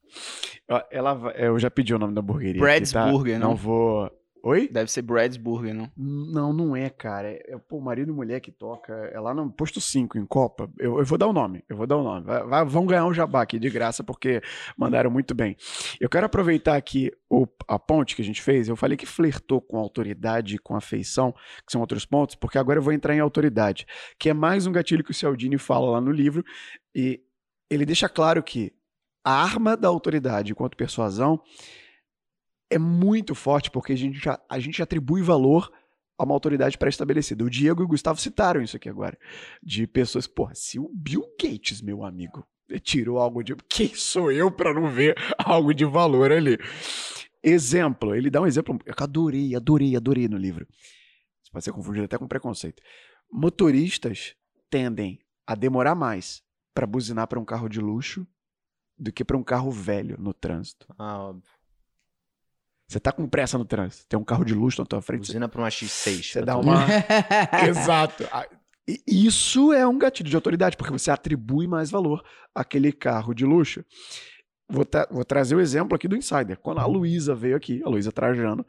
Ela, 0.91 1.33
eu 1.37 1.59
já 1.59 1.70
pedi 1.70 1.95
o 1.95 1.99
nome 1.99 2.14
da 2.14 2.20
hamburgueria. 2.20 2.61
Brad's 2.61 2.93
tá? 2.93 3.11
Burger, 3.11 3.39
não? 3.39 3.51
Não 3.51 3.57
vou. 3.57 4.11
Oi? 4.43 4.68
Deve 4.68 4.91
ser 4.91 5.03
Brad's 5.03 5.36
Burger, 5.36 5.74
não? 5.74 5.91
Não, 5.97 6.53
não 6.53 6.74
é, 6.74 6.88
cara. 6.88 7.28
É, 7.28 7.43
é 7.49 7.59
pô, 7.59 7.78
marido 7.80 8.11
e 8.11 8.14
mulher 8.14 8.41
que 8.41 8.51
toca. 8.51 8.93
É 9.12 9.20
lá 9.20 9.34
no 9.34 9.51
posto 9.51 9.80
5, 9.80 10.16
em 10.18 10.24
Copa. 10.24 10.70
Eu, 10.78 10.99
eu 10.99 11.05
vou 11.05 11.18
dar 11.18 11.26
o 11.26 11.32
nome. 11.32 11.62
Eu 11.68 11.76
vou 11.76 11.86
dar 11.86 11.99
o 11.99 12.03
nome. 12.03 12.24
Vai, 12.24 12.45
vai, 12.45 12.64
vão 12.64 12.86
ganhar 12.86 13.05
um 13.05 13.12
jabá 13.12 13.43
aqui 13.43 13.59
de 13.59 13.68
graça, 13.68 14.03
porque 14.03 14.41
mandaram 14.76 15.11
muito 15.11 15.34
bem. 15.34 15.57
Eu 16.01 16.09
quero 16.09 16.24
aproveitar 16.24 16.76
aqui 16.76 17.12
o, 17.28 17.47
a 17.68 17.78
ponte 17.78 18.16
que 18.16 18.22
a 18.22 18.24
gente 18.24 18.41
fez. 18.41 18.68
Eu 18.68 18.76
falei 18.76 18.97
que 18.97 19.05
flertou 19.05 19.61
com 19.61 19.76
autoridade 19.78 20.57
e 20.57 20.59
com 20.59 20.74
afeição, 20.74 21.32
que 21.66 21.72
são 21.72 21.80
outros 21.82 22.07
pontos, 22.07 22.34
porque 22.34 22.57
agora 22.57 22.78
eu 22.78 22.82
vou 22.82 22.95
entrar 22.95 23.14
em 23.14 23.20
autoridade, 23.20 23.86
que 24.18 24.30
é 24.30 24.34
mais 24.34 24.66
um 24.66 24.72
gatilho 24.72 25.05
que 25.05 25.11
o 25.11 25.14
Cialdini 25.14 25.59
fala 25.59 25.91
lá 25.91 26.01
no 26.01 26.11
livro. 26.11 26.43
E 26.95 27.20
ele 27.68 27.84
deixa 27.84 28.09
claro 28.09 28.43
que 28.43 28.72
a 29.22 29.32
arma 29.32 29.76
da 29.76 29.88
autoridade 29.88 30.53
enquanto 30.53 30.78
persuasão 30.78 31.41
é 32.71 32.79
muito 32.79 33.35
forte 33.35 33.71
porque 33.71 33.93
a 33.93 33.97
gente, 33.97 34.21
a 34.49 34.59
gente 34.59 34.83
atribui 34.83 35.23
valor 35.23 35.71
a 36.16 36.25
uma 36.25 36.35
autoridade 36.35 36.79
pré-estabelecida. 36.79 37.45
O 37.45 37.51
Diego 37.51 37.83
e 37.83 37.85
o 37.85 37.89
Gustavo 37.89 38.21
citaram 38.21 38.62
isso 38.62 38.77
aqui 38.77 38.89
agora. 38.89 39.18
De 39.62 39.87
pessoas, 39.87 40.27
porra, 40.27 40.55
se 40.55 40.79
o 40.79 40.89
Bill 40.95 41.25
Gates, 41.41 41.83
meu 41.83 42.05
amigo, 42.05 42.47
tirou 42.79 43.18
algo 43.18 43.43
de. 43.43 43.57
Quem 43.68 43.95
sou 43.95 44.31
eu 44.31 44.51
para 44.51 44.73
não 44.73 44.89
ver 44.91 45.16
algo 45.39 45.75
de 45.75 45.85
valor 45.85 46.31
ali? 46.31 46.59
Exemplo, 47.43 48.14
ele 48.14 48.31
dá 48.31 48.41
um 48.41 48.47
exemplo 48.47 48.79
eu 48.85 48.95
adorei, 48.99 49.57
adorei, 49.57 49.97
adorei 49.97 50.29
no 50.29 50.37
livro. 50.37 50.66
Isso 51.43 51.51
pode 51.51 51.64
ser 51.64 51.73
confundido 51.73 52.05
até 52.05 52.18
com 52.18 52.29
preconceito. 52.29 52.83
Motoristas 53.33 54.35
tendem 54.68 55.18
a 55.47 55.55
demorar 55.55 55.95
mais 55.95 56.43
para 56.75 56.87
buzinar 56.87 57.27
para 57.27 57.41
um 57.41 57.45
carro 57.45 57.68
de 57.68 57.81
luxo 57.81 58.27
do 58.99 59.11
que 59.11 59.25
para 59.25 59.37
um 59.37 59.43
carro 59.43 59.71
velho 59.71 60.16
no 60.21 60.35
trânsito. 60.35 60.87
Ah, 60.99 61.18
óbvio. 61.18 61.59
Você 62.91 62.99
tá 62.99 63.12
com 63.12 63.24
pressa 63.28 63.57
no 63.57 63.64
trânsito, 63.64 64.05
tem 64.09 64.18
um 64.18 64.24
carro 64.24 64.45
de 64.45 64.53
luxo 64.53 64.82
na 64.82 64.84
tua 64.84 65.01
frente. 65.01 65.20
Buzina 65.20 65.47
você... 65.47 65.53
pra 65.53 65.62
uma 65.62 65.68
X6. 65.68 66.32
Você 66.32 66.43
dá 66.43 66.59
uma. 66.59 66.84
Exato. 67.68 68.28
Isso 69.07 69.72
é 69.72 69.86
um 69.86 69.97
gatilho 69.97 70.28
de 70.28 70.34
autoridade, 70.34 70.76
porque 70.76 70.93
você 70.93 71.09
atribui 71.09 71.68
mais 71.68 71.88
valor 71.88 72.20
àquele 72.53 72.91
carro 72.91 73.32
de 73.32 73.45
luxo. 73.47 73.84
Vou, 74.68 74.84
tra 74.84 75.07
vou 75.09 75.24
trazer 75.24 75.55
o 75.55 75.61
exemplo 75.61 75.95
aqui 75.95 76.09
do 76.09 76.16
Insider. 76.16 76.59
Quando 76.59 76.80
a 76.80 76.86
Luísa 76.86 77.32
veio 77.32 77.55
aqui, 77.55 77.80
a 77.86 77.88
Luísa 77.88 78.11
Trajano, 78.11 78.66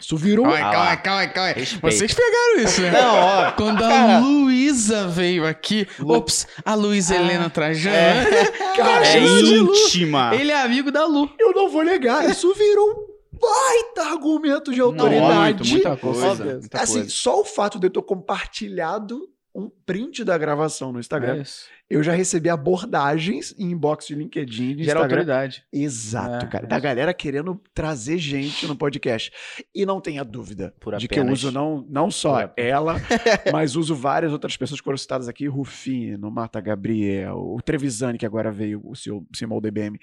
isso 0.00 0.16
virou 0.16 0.46
calma, 0.46 0.58
um. 0.58 0.72
Calma, 0.72 0.96
calma, 0.96 1.28
calma. 1.28 1.54
Vocês 1.82 2.14
pegaram 2.14 2.60
isso, 2.60 2.80
né? 2.80 2.90
Não, 2.90 3.16
ó. 3.16 3.52
Quando 3.52 3.84
a 3.84 4.18
Luísa 4.20 5.08
veio 5.08 5.46
aqui. 5.46 5.86
Lu... 5.98 6.14
Ops, 6.14 6.46
a 6.64 6.74
Luísa 6.74 7.12
ah, 7.12 7.18
Helena 7.18 7.50
Trajano. 7.50 8.28
É, 8.78 8.82
cara, 8.82 9.06
é 9.06 9.18
íntima. 9.18 10.34
Ele 10.34 10.52
é 10.52 10.62
amigo 10.62 10.90
da 10.90 11.04
Lu. 11.04 11.30
Eu 11.38 11.52
não 11.52 11.68
vou 11.68 11.84
negar. 11.84 12.30
Isso 12.30 12.54
virou 12.54 13.17
baita 13.40 14.10
argumento 14.10 14.72
de 14.72 14.80
autoridade. 14.80 15.34
Não, 15.34 15.42
muito, 15.42 15.66
muita 15.66 15.96
coisa. 15.96 16.44
Muita 16.44 16.80
assim, 16.80 16.94
coisa. 16.94 17.10
só 17.10 17.40
o 17.40 17.44
fato 17.44 17.78
de 17.78 17.86
eu 17.86 17.90
ter 17.90 18.02
compartilhado 18.02 19.28
um 19.58 19.68
print 19.84 20.22
da 20.22 20.38
gravação 20.38 20.92
no 20.92 21.00
Instagram, 21.00 21.42
é 21.42 21.44
eu 21.90 22.02
já 22.02 22.12
recebi 22.12 22.48
abordagens 22.48 23.54
em 23.58 23.72
inbox 23.72 24.06
de 24.06 24.14
LinkedIn. 24.14 24.76
De 24.76 24.84
Gera 24.84 25.00
autoridade. 25.00 25.64
Exato, 25.72 26.46
é, 26.46 26.48
cara. 26.48 26.64
É. 26.64 26.68
Da 26.68 26.78
galera 26.78 27.12
querendo 27.12 27.60
trazer 27.74 28.18
gente 28.18 28.66
no 28.66 28.76
podcast. 28.76 29.32
E 29.74 29.84
não 29.84 30.00
tenha 30.00 30.22
dúvida 30.22 30.72
de 30.98 31.08
que 31.08 31.18
eu 31.18 31.26
uso 31.26 31.50
não, 31.50 31.84
não 31.88 32.10
só 32.10 32.52
ela, 32.56 32.96
mas 33.52 33.74
uso 33.74 33.94
várias 33.94 34.32
outras 34.32 34.56
pessoas 34.56 34.80
que 34.80 34.84
foram 34.84 34.98
citadas 34.98 35.28
aqui: 35.28 35.48
Rufino, 35.48 36.30
Marta 36.30 36.60
Gabriel, 36.60 37.38
o 37.38 37.60
Trevisani, 37.60 38.18
que 38.18 38.26
agora 38.26 38.52
veio, 38.52 38.80
o 38.84 38.94
seu 38.94 39.26
Simão 39.34 39.60
DBM. 39.60 39.98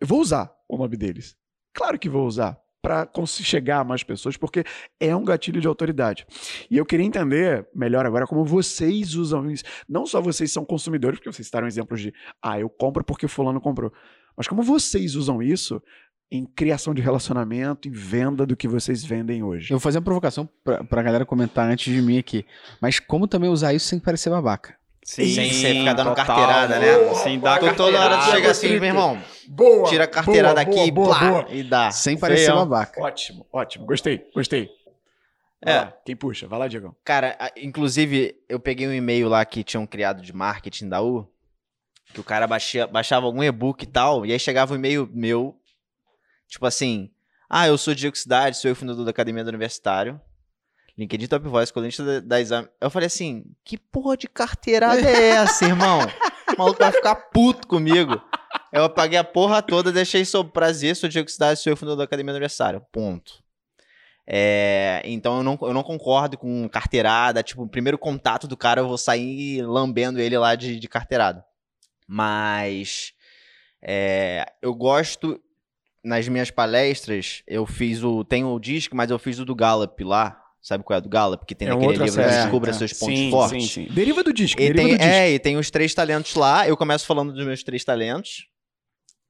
Eu 0.00 0.06
vou 0.06 0.20
usar 0.20 0.50
o 0.68 0.76
nome 0.76 0.96
deles. 0.96 1.36
Claro 1.72 1.98
que 1.98 2.08
vou 2.08 2.26
usar 2.26 2.58
para 2.82 3.08
chegar 3.24 3.80
a 3.80 3.84
mais 3.84 4.02
pessoas, 4.02 4.36
porque 4.36 4.64
é 5.00 5.14
um 5.14 5.24
gatilho 5.24 5.60
de 5.60 5.66
autoridade. 5.66 6.26
E 6.70 6.76
eu 6.76 6.86
queria 6.86 7.04
entender 7.04 7.66
melhor 7.74 8.06
agora 8.06 8.26
como 8.26 8.44
vocês 8.44 9.14
usam 9.14 9.50
isso. 9.50 9.64
Não 9.88 10.06
só 10.06 10.20
vocês 10.20 10.52
são 10.52 10.64
consumidores, 10.64 11.18
porque 11.18 11.32
vocês 11.32 11.46
citaram 11.46 11.66
exemplos 11.66 12.00
de, 12.00 12.14
ah, 12.42 12.58
eu 12.58 12.68
compro 12.68 13.04
porque 13.04 13.26
fulano 13.26 13.60
comprou. 13.60 13.92
Mas 14.36 14.46
como 14.46 14.62
vocês 14.62 15.16
usam 15.16 15.42
isso 15.42 15.82
em 16.30 16.44
criação 16.44 16.92
de 16.92 17.00
relacionamento, 17.00 17.88
em 17.88 17.90
venda 17.90 18.44
do 18.44 18.56
que 18.56 18.68
vocês 18.68 19.02
vendem 19.02 19.42
hoje. 19.42 19.72
Eu 19.72 19.78
vou 19.78 19.80
fazer 19.80 19.98
uma 19.98 20.04
provocação 20.04 20.48
pra, 20.62 20.84
pra 20.84 21.02
galera 21.02 21.24
comentar 21.24 21.68
antes 21.68 21.92
de 21.92 22.02
mim 22.02 22.18
aqui. 22.18 22.44
Mas 22.80 23.00
como 23.00 23.26
também 23.26 23.48
usar 23.48 23.72
isso 23.72 23.86
sem 23.86 23.98
parecer 23.98 24.30
babaca? 24.30 24.77
Sim, 25.08 25.26
sem 25.26 25.50
você 25.50 25.72
ficar 25.72 25.94
dando 25.94 26.10
total, 26.10 26.26
carteirada, 26.26 26.78
né? 26.78 27.14
Sem 27.14 27.40
dar 27.40 27.58
carteirada. 27.58 27.76
Toda 27.76 27.98
hora 27.98 28.18
tu 28.18 28.30
chega 28.30 28.50
assim, 28.50 28.78
meu 28.78 28.84
irmão. 28.84 29.18
Boa. 29.48 29.88
Tira 29.88 30.04
a 30.04 30.06
carteirada 30.06 30.62
boa, 30.62 30.80
aqui 30.80 30.90
boa, 30.90 31.18
plá, 31.18 31.30
boa. 31.30 31.46
e 31.48 31.62
dá. 31.62 31.90
Sem 31.90 32.18
parecer 32.18 32.52
babaca. 32.52 33.00
Ótimo, 33.00 33.46
ótimo. 33.50 33.86
Gostei, 33.86 34.28
gostei. 34.34 34.68
É. 35.62 35.76
Lá, 35.76 35.94
quem 36.04 36.14
puxa? 36.14 36.46
Vai 36.46 36.58
lá, 36.58 36.68
Diego. 36.68 36.94
Cara, 37.02 37.38
inclusive, 37.56 38.36
eu 38.50 38.60
peguei 38.60 38.86
um 38.86 38.92
e-mail 38.92 39.30
lá 39.30 39.42
que 39.46 39.64
tinham 39.64 39.86
criado 39.86 40.20
de 40.20 40.30
marketing 40.34 40.90
da 40.90 41.00
U, 41.00 41.26
que 42.12 42.20
o 42.20 42.24
cara 42.24 42.46
baixia, 42.46 42.86
baixava 42.86 43.24
algum 43.24 43.42
e-book 43.42 43.82
e 43.82 43.86
tal, 43.86 44.26
e 44.26 44.32
aí 44.32 44.38
chegava 44.38 44.74
um 44.74 44.76
e-mail 44.76 45.08
meu, 45.10 45.58
tipo 46.46 46.66
assim, 46.66 47.10
ah, 47.48 47.66
eu 47.66 47.78
sou 47.78 47.94
Diego 47.94 48.14
Cidade, 48.14 48.58
sou 48.58 48.70
o 48.70 48.74
fundador 48.74 49.06
da 49.06 49.10
Academia 49.10 49.42
do 49.42 49.48
Universitário, 49.48 50.20
LinkedIn 50.98 51.28
Top 51.28 51.48
Voice, 51.48 51.72
colunista 51.72 52.04
da, 52.04 52.20
da 52.20 52.40
exame. 52.40 52.68
Eu 52.80 52.90
falei 52.90 53.06
assim, 53.06 53.44
que 53.64 53.78
porra 53.78 54.16
de 54.16 54.26
carteirada 54.26 55.00
é 55.00 55.28
essa, 55.28 55.64
irmão? 55.64 56.00
O 56.52 56.58
maluco 56.58 56.80
vai 56.80 56.90
ficar 56.90 57.14
puto 57.14 57.68
comigo. 57.68 58.20
Eu 58.72 58.84
apaguei 58.84 59.16
a 59.16 59.22
porra 59.22 59.62
toda, 59.62 59.92
deixei 59.92 60.24
sob 60.24 60.50
prazer, 60.50 60.96
sou 60.96 61.08
Diego 61.08 61.30
Cidade, 61.30 61.60
sou 61.60 61.72
o 61.72 61.76
fundador 61.76 61.98
da 61.98 62.04
Academia 62.04 62.32
Aniversário. 62.32 62.84
Ponto. 62.90 63.44
É, 64.26 65.00
então 65.04 65.38
eu 65.38 65.42
não, 65.44 65.58
eu 65.62 65.72
não 65.72 65.84
concordo 65.84 66.36
com 66.36 66.68
carteirada. 66.68 67.44
Tipo, 67.44 67.62
o 67.62 67.68
primeiro 67.68 67.96
contato 67.96 68.48
do 68.48 68.56
cara 68.56 68.80
eu 68.80 68.88
vou 68.88 68.98
sair 68.98 69.62
lambendo 69.62 70.18
ele 70.18 70.36
lá 70.36 70.56
de, 70.56 70.80
de 70.80 70.88
carteirada. 70.88 71.44
Mas 72.08 73.12
é, 73.80 74.44
eu 74.60 74.74
gosto. 74.74 75.40
Nas 76.02 76.28
minhas 76.28 76.50
palestras, 76.50 77.42
eu 77.46 77.66
fiz 77.66 78.02
o. 78.02 78.24
Tem 78.24 78.44
o 78.44 78.58
disco, 78.58 78.96
mas 78.96 79.10
eu 79.10 79.18
fiz 79.18 79.38
o 79.38 79.44
do 79.44 79.54
Gallup 79.54 80.02
lá 80.04 80.47
Sabe 80.68 80.84
qual 80.84 80.98
é 80.98 81.00
do 81.00 81.08
Gallup? 81.08 81.46
Que 81.46 81.54
tem 81.54 81.66
É 81.66 81.70
naquele 81.70 81.96
livro. 81.96 82.22
Descubra 82.22 82.70
É, 82.72 82.74
seus 82.74 82.92
pontos 82.92 83.18
sim, 83.18 83.30
fortes. 83.30 83.70
Sim, 83.72 83.86
sim. 83.86 83.94
Deriva 83.94 84.22
do 84.22 84.34
disco. 84.34 84.60
E 84.60 84.66
deriva 84.66 84.82
tem, 84.86 84.92
do 84.92 84.98
disco. 84.98 85.12
é, 85.14 85.30
e 85.30 85.38
tem 85.38 85.56
os 85.56 85.70
três 85.70 85.94
talentos 85.94 86.34
lá. 86.34 86.68
Eu 86.68 86.76
começo 86.76 87.06
falando 87.06 87.32
dos 87.32 87.42
meus 87.46 87.62
três 87.62 87.82
talentos. 87.86 88.46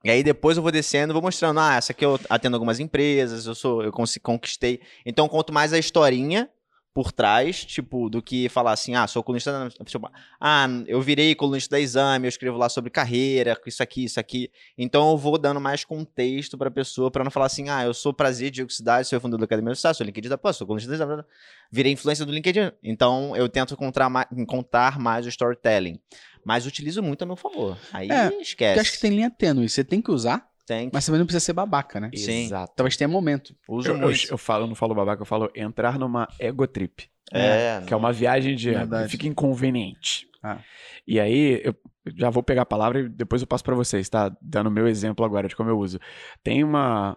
E 0.03 0.11
aí 0.11 0.25
depois 0.25 0.57
eu 0.57 0.65
vou 0.65 0.73
descendo 0.73 1.13
e 1.13 1.15
vou 1.15 1.23
mostrando, 1.23 1.61
ah, 1.61 1.77
essa 1.77 1.93
aqui 1.93 2.05
eu 2.05 2.19
atendo 2.29 2.57
algumas 2.57 2.81
empresas, 2.81 3.47
eu 3.47 3.55
sou, 3.55 3.85
eu 3.85 3.93
conquistei. 4.21 4.81
Então 5.07 5.27
eu 5.27 5.29
conto 5.29 5.53
mais 5.53 5.73
a 5.73 5.79
historinha 5.79 6.51
por 6.99 7.13
trás, 7.13 7.65
tipo, 7.65 8.11
do 8.11 8.21
que 8.21 8.49
falar 8.49 8.73
assim, 8.73 8.97
ah, 8.97 9.07
sou 9.07 9.23
colunista 9.23 9.53
da... 9.53 9.85
tipo, 9.85 10.11
Ah, 10.41 10.67
eu 10.85 11.01
virei 11.01 11.33
colunista 11.33 11.77
da 11.77 11.81
Exame, 11.81 12.27
eu 12.27 12.29
escrevo 12.29 12.59
lá 12.59 12.69
sobre 12.69 12.91
carreira, 12.91 13.57
isso 13.67 13.81
aqui, 13.85 14.03
isso 14.03 14.19
aqui. 14.19 14.51
Então 14.77 15.09
eu 15.13 15.17
vou 15.17 15.39
dando 15.39 15.61
mais 15.61 15.85
contexto 15.85 16.59
pra 16.59 16.73
pessoa, 16.73 17.09
pra 17.09 17.23
não 17.23 17.31
falar 17.31 17.47
assim, 17.47 17.69
ah, 17.69 17.85
eu 17.85 17.95
sou 17.95 18.13
prazer 18.13 18.51
de 18.51 18.67
Cidade, 18.69 19.07
sou 19.07 19.21
fundador 19.21 19.39
da 19.39 19.45
Academia 19.45 19.73
do 19.73 19.77
Estado, 19.77 19.95
sou 19.95 20.05
LinkedIn 20.05 20.29
da 20.29 20.37
Pô, 20.37 20.53
sou 20.53 20.67
colunista 20.67 20.91
da 20.91 20.97
Exame, 20.97 21.23
virei 21.71 21.93
influência 21.93 22.27
do 22.27 22.33
LinkedIn. 22.33 22.73
Então 22.83 23.37
eu 23.37 23.49
tento 23.49 23.77
contar 23.77 24.11
mais, 24.11 24.27
contar 24.49 24.99
mais 24.99 25.25
o 25.25 25.29
storytelling. 25.29 26.01
Mas 26.45 26.67
utilizo 26.67 27.01
muito 27.01 27.23
a 27.23 27.27
meu 27.27 27.37
favor. 27.37 27.79
Aí 27.93 28.11
É, 28.11 28.27
esquece. 28.41 28.75
Porque 28.75 28.81
acho 28.81 28.93
que 28.93 29.01
tem 29.01 29.13
linha 29.13 29.31
tênue. 29.31 29.69
Você 29.69 29.85
tem 29.85 30.03
que 30.03 30.11
usar, 30.11 30.49
Tem. 30.69 30.91
mas 30.93 31.07
também 31.07 31.19
não 31.19 31.27
precisa 31.27 31.45
ser 31.45 31.55
babaca, 31.55 31.99
né? 31.99 32.11
Sim. 32.15 32.45
Exato. 32.45 32.75
Talvez 32.77 32.95
tenha 32.97 33.09
momento. 33.09 33.57
Uso 33.67 33.89
Eu, 33.89 33.97
muito. 33.99 34.31
eu 34.31 34.37
falo, 34.39 34.65
eu 34.65 34.69
não 34.69 34.75
falo 34.75 34.95
babaca, 34.95 35.23
eu 35.23 35.27
falo 35.27 35.51
entrar 35.55 35.99
numa 35.99 36.29
ego 36.39 36.67
trip. 36.67 37.09
É, 37.33 37.83
Que 37.87 37.93
é 37.93 37.97
uma 37.97 38.13
viagem 38.13 38.55
de. 38.55 38.71
Verdade. 38.71 39.11
Fica 39.11 39.27
inconveniente. 39.27 40.29
Ah. 40.43 40.59
E 41.07 41.19
aí, 41.19 41.61
eu 41.65 41.75
já 42.17 42.31
vou 42.31 42.43
pegar 42.43 42.63
a 42.63 42.67
palavra 42.67 43.01
e 43.01 43.09
depois 43.09 43.41
eu 43.43 43.49
passo 43.49 43.65
pra 43.65 43.75
vocês, 43.75 44.09
tá? 44.09 44.31
Dando 44.41 44.69
o 44.69 44.71
meu 44.71 44.87
exemplo 44.87 45.25
agora 45.25 45.49
de 45.49 45.57
como 45.57 45.71
eu 45.71 45.79
uso. 45.79 45.99
Tem 46.43 46.63
uma. 46.63 47.17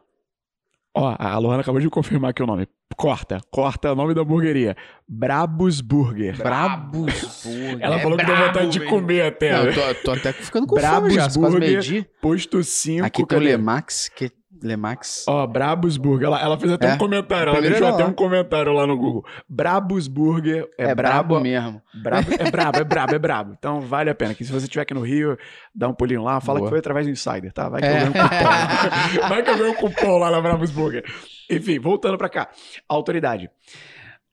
Ó, 0.93 1.15
a 1.17 1.37
Lohana 1.37 1.61
acabou 1.61 1.79
de 1.79 1.89
confirmar 1.89 2.31
aqui 2.31 2.43
o 2.43 2.45
nome. 2.45 2.67
Corta, 2.97 3.39
corta 3.49 3.93
o 3.93 3.95
nome 3.95 4.13
da 4.13 4.21
hamburgueria. 4.21 4.75
Brabus 5.07 5.79
Burger. 5.79 6.37
Brabos. 6.37 7.45
Ela 7.79 7.95
É 7.95 7.99
falou 7.99 8.17
que 8.17 8.25
deu 8.25 8.35
vontade 8.35 8.69
de 8.69 8.79
velho. 8.79 8.91
comer 8.91 9.21
até. 9.21 9.51
Não, 9.53 9.65
eu 9.67 9.73
tô, 9.73 9.95
tô 10.03 10.11
até 10.11 10.33
ficando 10.33 10.67
com 10.67 10.75
Brabos 10.75 11.13
fome 11.13 11.15
já. 11.15 11.27
Burger. 11.29 12.09
Posto 12.21 12.61
5. 12.63 13.05
Aqui 13.05 13.25
tem 13.25 13.37
o 13.37 13.41
Lemax, 13.41 14.09
que 14.09 14.29
Lemax. 14.63 15.25
Ó, 15.27 15.47
Brabus 15.47 15.97
Burger. 15.97 16.27
Ela, 16.27 16.41
ela 16.41 16.57
fez 16.59 16.71
até 16.71 16.89
É. 16.89 16.93
um 16.93 16.97
comentário. 16.97 17.43
Ela 17.49 17.51
Primeiro 17.53 17.75
deixou 17.79 17.95
até 17.95 18.05
um 18.05 18.13
comentário 18.13 18.73
lá 18.73 18.85
no 18.85 18.97
Google. 18.97 19.25
Brabus 19.47 20.07
Burger 20.07 20.69
é, 20.77 20.85
É, 20.91 20.95
brabo 20.95 21.29
brabo 21.35 21.39
mesmo. 21.39 21.81
Brabo, 22.03 22.27
é 22.37 22.51
brabo, 22.51 22.77
é 22.79 22.83
brabo, 22.83 23.15
é 23.15 23.19
brabo. 23.19 23.55
Então 23.57 23.81
vale 23.81 24.09
a 24.09 24.15
pena. 24.15 24.33
Que 24.35 24.43
se 24.45 24.51
você 24.51 24.65
estiver 24.65 24.81
aqui 24.83 24.93
no 24.93 25.01
Rio, 25.01 25.37
dá 25.73 25.87
um 25.87 25.93
pulinho 25.93 26.23
lá, 26.23 26.39
fala 26.41 26.59
Boa. 26.59 26.67
que 26.67 26.71
foi 26.71 26.79
através 26.79 27.05
do 27.07 27.11
Insider, 27.11 27.51
tá? 27.53 27.69
Vai 27.69 27.81
que 27.81 27.87
É. 27.87 27.91
eu 27.91 27.93
ganho 27.97 28.09
um 28.09 28.13
cupom. 28.13 29.27
Vai 29.29 29.43
que 29.43 29.49
eu 29.49 29.57
ganho 29.57 29.71
um 29.71 29.75
cupom 29.75 30.17
lá 30.17 30.29
na 30.31 30.41
Brabus 30.41 30.69
Burger. 30.71 31.03
Enfim, 31.49 31.79
voltando 31.79 32.17
pra 32.17 32.29
cá. 32.29 32.49
Autoridade. 32.87 33.49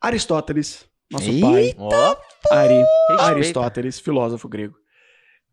Aristóteles, 0.01 0.87
nosso 1.11 1.29
Eita, 1.31 1.47
pai. 1.47 1.75
Ó, 1.79 2.17
Ari, 2.53 2.75
Respeita. 2.75 3.23
Aristóteles, 3.25 3.99
filósofo 4.01 4.49
grego, 4.49 4.75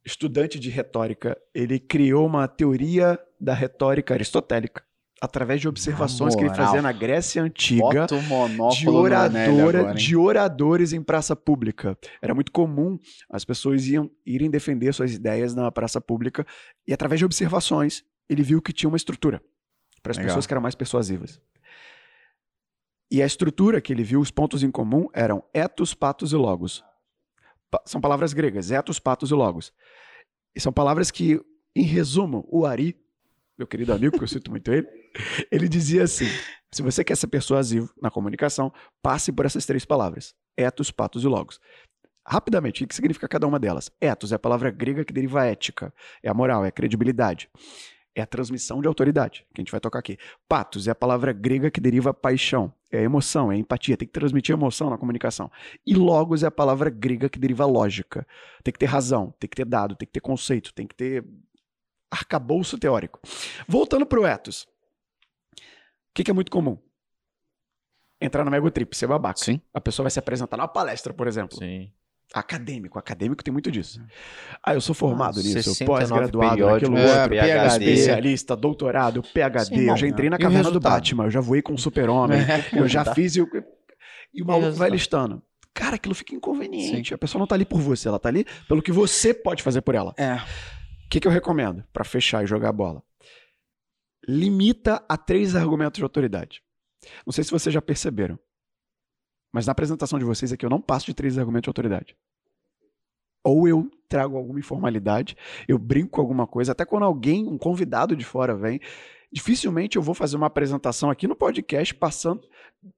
estudante 0.05 0.59
de 0.59 0.69
retórica, 0.69 1.37
ele 1.53 1.79
criou 1.79 2.25
uma 2.27 2.47
teoria 2.47 3.19
da 3.39 3.53
retórica 3.53 4.13
aristotélica 4.13 4.83
através 5.21 5.61
de 5.61 5.67
observações 5.67 6.35
que 6.35 6.43
ele 6.43 6.53
fazia 6.53 6.81
na 6.81 6.91
Grécia 6.91 7.41
Antiga 7.41 8.05
de, 8.05 8.87
oradora, 8.89 9.93
de 9.93 10.15
oradores 10.15 10.93
em 10.93 11.01
praça 11.01 11.35
pública. 11.35 11.97
Era 12.21 12.35
muito 12.35 12.51
comum 12.51 12.99
as 13.29 13.43
pessoas 13.43 13.87
iam, 13.87 14.11
irem 14.25 14.49
defender 14.49 14.93
suas 14.93 15.13
ideias 15.13 15.55
na 15.55 15.71
praça 15.71 15.99
pública 15.99 16.45
e 16.87 16.93
através 16.93 17.19
de 17.19 17.25
observações 17.25 18.03
ele 18.29 18.43
viu 18.43 18.61
que 18.61 18.73
tinha 18.73 18.89
uma 18.89 18.97
estrutura 18.97 19.41
para 20.03 20.11
as 20.11 20.17
Legal. 20.17 20.29
pessoas 20.29 20.45
que 20.45 20.53
eram 20.53 20.61
mais 20.61 20.75
persuasivas. 20.75 21.41
E 23.09 23.21
a 23.21 23.25
estrutura 23.25 23.79
que 23.79 23.93
ele 23.93 24.03
viu, 24.03 24.19
os 24.19 24.31
pontos 24.31 24.63
em 24.63 24.71
comum 24.71 25.07
eram 25.13 25.43
etos, 25.53 25.93
patos 25.93 26.33
e 26.33 26.35
logos. 26.35 26.83
São 27.85 27.99
palavras 27.99 28.33
gregas, 28.33 28.71
etos, 28.71 28.99
patos 28.99 29.31
e 29.31 29.33
logos. 29.33 29.73
E 30.55 30.59
são 30.59 30.71
palavras 30.71 31.11
que, 31.11 31.39
em 31.75 31.83
resumo, 31.83 32.47
o 32.49 32.65
Ari, 32.65 32.95
meu 33.57 33.67
querido 33.67 33.93
amigo, 33.93 34.17
que 34.17 34.23
eu 34.23 34.27
cito 34.27 34.51
muito 34.51 34.71
ele, 34.71 34.87
ele 35.51 35.67
dizia 35.67 36.03
assim: 36.03 36.27
se 36.71 36.81
você 36.81 37.03
quer 37.03 37.15
ser 37.15 37.27
persuasivo 37.27 37.93
na 38.01 38.11
comunicação, 38.11 38.71
passe 39.01 39.31
por 39.31 39.45
essas 39.45 39.65
três 39.65 39.85
palavras: 39.85 40.33
etos, 40.57 40.91
patos 40.91 41.23
e 41.23 41.27
logos. 41.27 41.59
Rapidamente, 42.27 42.83
o 42.83 42.87
que 42.87 42.95
significa 42.95 43.27
cada 43.27 43.45
uma 43.45 43.59
delas? 43.59 43.91
Etos 44.01 44.31
é 44.31 44.35
a 44.35 44.39
palavra 44.39 44.71
grega 44.71 45.05
que 45.05 45.13
deriva 45.13 45.45
ética, 45.45 45.93
é 46.23 46.29
a 46.29 46.33
moral, 46.33 46.65
é 46.65 46.69
a 46.69 46.71
credibilidade, 46.71 47.49
é 48.15 48.21
a 48.21 48.25
transmissão 48.25 48.81
de 48.81 48.87
autoridade, 48.87 49.45
que 49.53 49.61
a 49.61 49.63
gente 49.63 49.71
vai 49.71 49.79
tocar 49.79 49.99
aqui. 49.99 50.17
Patos 50.47 50.87
é 50.87 50.91
a 50.91 50.95
palavra 50.95 51.31
grega 51.31 51.69
que 51.69 51.79
deriva 51.79 52.13
paixão, 52.13 52.73
é 52.95 53.01
emoção, 53.01 53.51
é 53.51 53.57
empatia, 53.57 53.97
tem 53.97 54.07
que 54.07 54.13
transmitir 54.13 54.53
emoção 54.53 54.89
na 54.89 54.97
comunicação. 54.97 55.51
E 55.85 55.93
logos 55.93 56.43
é 56.43 56.47
a 56.47 56.51
palavra 56.51 56.89
grega 56.89 57.29
que 57.29 57.39
deriva 57.39 57.65
lógica, 57.65 58.25
tem 58.63 58.71
que 58.71 58.79
ter 58.79 58.85
razão, 58.85 59.33
tem 59.39 59.49
que 59.49 59.55
ter 59.55 59.65
dado, 59.65 59.95
tem 59.95 60.05
que 60.05 60.13
ter 60.13 60.21
conceito, 60.21 60.73
tem 60.73 60.87
que 60.87 60.95
ter 60.95 61.25
arcabouço 62.11 62.77
teórico. 62.77 63.19
Voltando 63.67 64.05
para 64.05 64.19
o 64.19 64.25
etos. 64.25 64.63
O 64.63 66.13
que, 66.15 66.23
que 66.23 66.31
é 66.31 66.33
muito 66.33 66.51
comum? 66.51 66.77
Entrar 68.21 68.45
no 68.45 68.55
ego 68.55 68.71
trip, 68.71 68.95
ser 68.95 69.07
babaca. 69.07 69.39
Sim. 69.39 69.59
A 69.73 69.81
pessoa 69.81 70.05
vai 70.05 70.11
se 70.11 70.19
apresentar 70.19 70.57
numa 70.57 70.67
palestra, 70.67 71.13
por 71.13 71.27
exemplo. 71.27 71.57
sim. 71.57 71.91
Acadêmico. 72.33 72.99
Acadêmico 72.99 73.43
tem 73.43 73.51
muito 73.51 73.71
disso. 73.71 74.01
Ah, 74.63 74.73
eu 74.73 74.81
sou 74.81 74.93
formado 74.95 75.39
Ah, 75.39 75.43
nisso, 75.43 75.57
eu 75.57 75.63
69 75.73 75.85
pós-graduado 75.85 76.65
naquilo 76.65 76.97
é, 76.97 77.21
outro. 77.21 77.29
PhD. 77.29 77.85
Especialista, 77.85 78.55
doutorado, 78.55 79.21
PhD. 79.23 79.65
Sim, 79.65 79.89
eu 79.89 79.95
já 79.97 80.07
entrei 80.07 80.29
na 80.29 80.37
caverna 80.37 80.69
do? 80.71 80.79
Batman, 80.79 81.25
eu 81.25 81.31
já 81.31 81.39
voei 81.39 81.61
com 81.61 81.73
o 81.73 81.77
super-homem, 81.77 82.39
eu 82.75 82.87
já 82.87 83.03
Tá. 83.05 83.13
fiz 83.15 83.35
e, 83.35 83.41
o- 83.41 83.49
e 84.33 84.41
o 84.41 84.45
maluco 84.45 84.73
vai 84.73 84.89
listando. 84.89 85.41
Cara, 85.73 85.95
aquilo 85.97 86.15
fica 86.15 86.33
inconveniente. 86.35 87.13
A 87.13 87.17
pessoa 87.17 87.39
não 87.39 87.47
tá 87.47 87.55
ali 87.55 87.65
por 87.65 87.79
você, 87.79 88.07
ela 88.07 88.19
tá 88.19 88.29
ali 88.29 88.45
pelo 88.67 88.81
que 88.81 88.91
você 88.91 89.33
pode 89.33 89.61
fazer 89.63 89.81
por 89.81 89.93
ela. 89.95 90.13
É. 90.17 90.35
O 90.35 91.09
que, 91.09 91.19
que 91.19 91.27
eu 91.27 91.31
recomendo 91.31 91.83
pra 91.93 92.03
fechar 92.03 92.43
e 92.43 92.47
jogar 92.47 92.69
a 92.69 92.73
bola? 92.73 93.03
Limita 94.27 95.03
a 95.07 95.17
três 95.17 95.55
argumentos 95.55 95.97
de 95.97 96.03
autoridade. 96.03 96.61
Não 97.25 97.31
sei 97.31 97.43
se 97.43 97.51
vocês 97.51 97.71
já 97.73 97.81
perceberam, 97.81 98.39
mas 99.55 99.65
na 99.65 99.71
apresentação 99.71 100.19
de 100.19 100.25
vocês 100.25 100.51
aqui 100.51 100.65
eu 100.65 100.69
não 100.69 100.81
passo 100.81 101.05
de 101.05 101.13
três 101.13 101.37
argumentos 101.37 101.63
de 101.63 101.69
autoridade. 101.69 102.13
Ou 103.41 103.69
eu 103.69 103.89
trago 104.09 104.35
alguma 104.35 104.59
informalidade, 104.59 105.37
eu 105.65 105.79
brinco 105.79 106.19
alguma 106.19 106.45
coisa, 106.45 106.73
até 106.73 106.83
quando 106.83 107.03
alguém, 107.03 107.47
um 107.47 107.57
convidado 107.57 108.17
de 108.17 108.25
fora 108.25 108.53
vem, 108.53 108.81
dificilmente 109.31 109.95
eu 109.95 110.01
vou 110.01 110.13
fazer 110.13 110.35
uma 110.35 110.47
apresentação 110.47 111.09
aqui 111.09 111.25
no 111.25 111.37
podcast 111.37 111.95
passando 111.95 112.45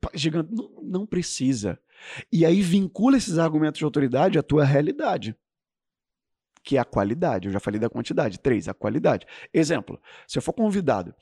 pa- 0.02 0.10
gigante. 0.16 0.50
Não, 0.52 0.82
não 0.82 1.06
precisa. 1.06 1.78
E 2.32 2.44
aí 2.44 2.60
vincula 2.64 3.18
esses 3.18 3.38
argumentos 3.38 3.78
de 3.78 3.86
autoridade 3.86 4.40
à 4.40 4.42
tua 4.42 4.66
realidade 4.66 5.36
que 6.64 6.76
é 6.76 6.80
a 6.80 6.86
qualidade. 6.86 7.48
Eu 7.48 7.54
já 7.54 7.60
falei 7.62 7.80
da 7.80 7.90
quantidade. 7.90 8.40
Três, 8.40 8.68
a 8.68 8.74
qualidade. 8.74 9.26
Exemplo, 9.54 10.02
se 10.28 10.38
eu 10.38 10.42
for 10.42 10.52
convidado 10.54 11.14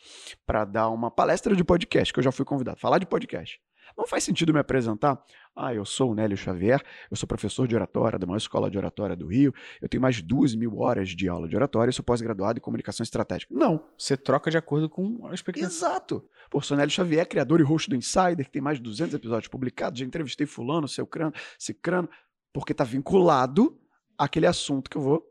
para 0.46 0.64
dar 0.66 0.90
uma 0.90 1.12
palestra 1.12 1.56
de 1.56 1.64
podcast, 1.64 2.12
que 2.12 2.20
eu 2.20 2.24
já 2.24 2.32
fui 2.32 2.46
convidado, 2.46 2.80
falar 2.80 2.98
de 3.00 3.06
podcast, 3.06 3.60
não 3.98 4.06
faz 4.06 4.24
sentido 4.24 4.54
me 4.54 4.60
apresentar. 4.60 5.24
Ah, 5.56 5.74
eu 5.74 5.86
sou 5.86 6.12
o 6.12 6.16
Nélio 6.16 6.36
Xavier, 6.36 6.84
eu 7.10 7.16
sou 7.16 7.26
professor 7.28 7.68
de 7.68 7.76
oratória 7.76 8.20
da 8.20 8.28
maior 8.28 8.38
escola 8.38 8.70
de 8.70 8.78
oratória 8.78 9.16
do 9.16 9.28
Rio, 9.28 9.54
eu 9.82 9.88
tenho 9.88 10.02
mais 10.02 10.18
de 10.18 10.22
duas 10.22 10.54
mil 10.54 10.80
horas 10.80 11.10
de 11.10 11.30
aula 11.30 11.48
de 11.48 11.56
oratória 11.56 11.92
e 11.92 11.94
sou 11.94 12.04
pós-graduado 12.04 12.60
em 12.60 12.62
comunicação 12.62 13.04
estratégica. 13.04 13.54
Não, 13.56 13.82
Você 13.98 14.18
troca 14.18 14.52
de 14.52 14.58
acordo 14.58 14.90
com 14.90 15.26
a 15.28 15.34
expectativa. 15.34 15.72
Exato. 15.72 16.28
Pô, 16.50 16.62
sou 16.62 16.76
Nélio 16.76 16.92
Xavier, 16.92 17.26
criador 17.28 17.62
e 17.62 17.64
host 17.64 17.90
do 17.90 17.96
Insider, 17.96 18.46
que 18.46 18.52
tem 18.52 18.62
mais 18.62 18.78
de 18.78 18.84
200 18.84 19.14
episódios 19.14 19.48
publicados. 19.48 20.00
Já 20.00 20.06
entrevistei 20.06 20.46
fulano, 20.46 20.88
seu 20.88 21.08
crano, 21.08 21.34
cicrano, 21.58 22.10
porque 22.54 22.74
tá 22.74 22.84
vinculado 22.84 23.80
àquele 24.18 24.48
assunto 24.48 24.90
que 24.90 24.98
eu 24.98 25.02
vou... 25.02 25.24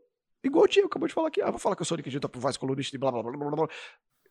Igual 0.43 0.65
o 0.65 0.67
Diego 0.67 0.87
acabou 0.87 1.07
de 1.07 1.13
falar 1.13 1.29
aqui. 1.29 1.41
Ah, 1.41 1.49
vou 1.49 1.59
falar 1.59 1.75
que 1.75 1.81
eu 1.81 1.85
sou 1.85 1.97
liquidista 1.97 2.29
por 2.29 2.39
voz 2.39 2.55
colunista 2.55 2.95
e 2.95 2.99
blá, 2.99 3.11
blá, 3.11 3.23
blá, 3.23 3.31
blá, 3.31 3.49
blá. 3.51 3.67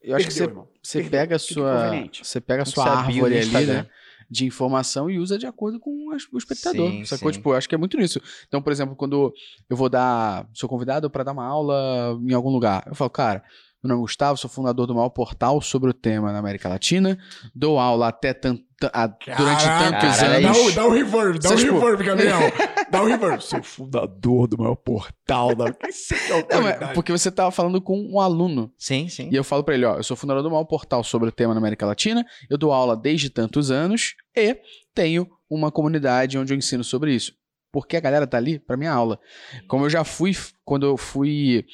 Eu 0.05 0.17
acho 0.17 0.27
que 0.27 0.35
você, 0.35 0.47
você 0.83 1.03
pega 1.03 1.37
a 1.37 1.39
sua, 1.39 1.91
você 2.23 2.41
pega 2.41 2.63
a 2.63 2.67
sua 2.67 2.85
árvore 2.85 3.39
ali, 3.39 3.67
né, 3.67 3.87
de 4.31 4.47
informação 4.47 5.11
e 5.11 5.19
usa 5.19 5.39
de 5.39 5.47
acordo 5.47 5.81
com 5.81 6.09
o 6.11 6.39
espectador. 6.39 6.91
Sim, 6.91 7.05
sacou? 7.05 7.33
sim. 7.33 7.39
Tipo, 7.39 7.51
eu 7.51 7.57
acho 7.57 7.69
que 7.69 7.75
é 7.75 7.79
muito 7.79 7.97
nisso. 7.97 8.21
Então, 8.47 8.61
por 8.61 8.73
exemplo, 8.73 8.95
quando 8.95 9.33
eu 9.69 9.77
vou 9.77 9.89
dar, 9.89 10.47
sou 10.53 10.69
convidado 10.69 11.09
para 11.09 11.25
dar 11.25 11.33
uma 11.33 11.47
aula 11.47 12.19
em 12.23 12.35
algum 12.35 12.51
lugar, 12.51 12.85
eu 12.87 12.95
falo, 12.95 13.11
cara, 13.11 13.43
meu 13.85 13.91
nome 13.91 14.01
é 14.01 14.03
Gustavo, 14.05 14.39
sou 14.39 14.49
fundador 14.49 14.87
do 14.87 14.95
maior 14.95 15.11
portal 15.11 15.61
sobre 15.61 15.91
o 15.91 15.93
tema 15.93 16.33
na 16.33 16.39
América 16.39 16.71
Latina, 16.71 17.19
dou 17.55 17.79
aula 17.79 18.09
até 18.09 18.33
tan- 18.33 18.57
tan- 18.81 18.91
a- 18.95 19.07
durante 19.07 19.27
Caraca, 19.65 19.99
tantos 20.01 20.17
caralho, 20.19 20.43
Dá 20.43 20.49
anos. 20.49 20.59
o, 20.67 20.73
dá 20.75 20.87
o 20.87 20.91
reverb, 20.91 21.39
dá 21.39 21.49
o 21.49 21.53
Vocês, 21.53 21.61
tipo- 21.61 21.79
reverb, 21.79 22.03
Gabriel. 22.05 22.39
Dá 22.91 23.03
o 23.03 23.07
reverb. 23.07 23.41
Sou 23.43 23.61
fundador 23.63 24.47
do 24.47 24.57
maior 24.57 24.77
portal 24.77 25.55
da... 25.57 25.65
Isso 25.89 26.15
é 26.15 26.47
Não, 26.55 26.69
é 26.69 26.93
porque 26.95 27.11
você 27.11 27.29
tava 27.31 27.51
falando 27.51 27.81
com 27.83 27.99
um 28.01 28.21
aluno. 28.21 28.73
Sim, 28.79 29.09
sim. 29.09 29.29
E 29.33 29.35
eu 29.35 29.43
falo 29.43 29.65
pra 29.65 29.75
ele, 29.75 29.85
ó, 29.85 29.97
eu 29.97 30.03
sou 30.05 30.17
fundador 30.17 30.43
do 30.45 30.51
maior 30.51 30.65
portal 30.65 31.03
sobre 31.03 31.29
o 31.29 31.33
tema 31.33 31.53
na 31.55 31.59
América 31.59 31.85
Latina, 31.85 32.25
eu 32.49 32.57
dou 32.57 32.73
aula 32.73 32.97
desde 32.97 33.31
tantos 33.31 33.71
anos 33.71 34.15
e 34.37 34.57
tenho 34.95 35.29
uma 35.51 35.73
comunidade 35.73 36.39
onde 36.39 36.53
eu 36.55 36.57
ensino 36.57 36.85
sobre 36.85 37.13
isso. 37.15 37.33
Porque 37.73 37.97
a 37.97 38.01
galera 38.01 38.27
tá 38.29 38.37
ali 38.37 38.61
pra 38.61 38.77
minha 38.77 38.93
aula. 38.93 39.19
Como 39.67 39.85
eu 39.87 39.91
já 39.91 40.05
fui, 40.05 40.33
quando 40.65 40.87
eu 40.87 40.97
fui 40.97 41.65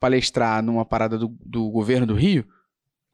palestrar 0.00 0.62
numa 0.62 0.84
parada 0.84 1.16
do, 1.18 1.28
do 1.44 1.68
governo 1.70 2.06
do 2.06 2.14
Rio, 2.14 2.44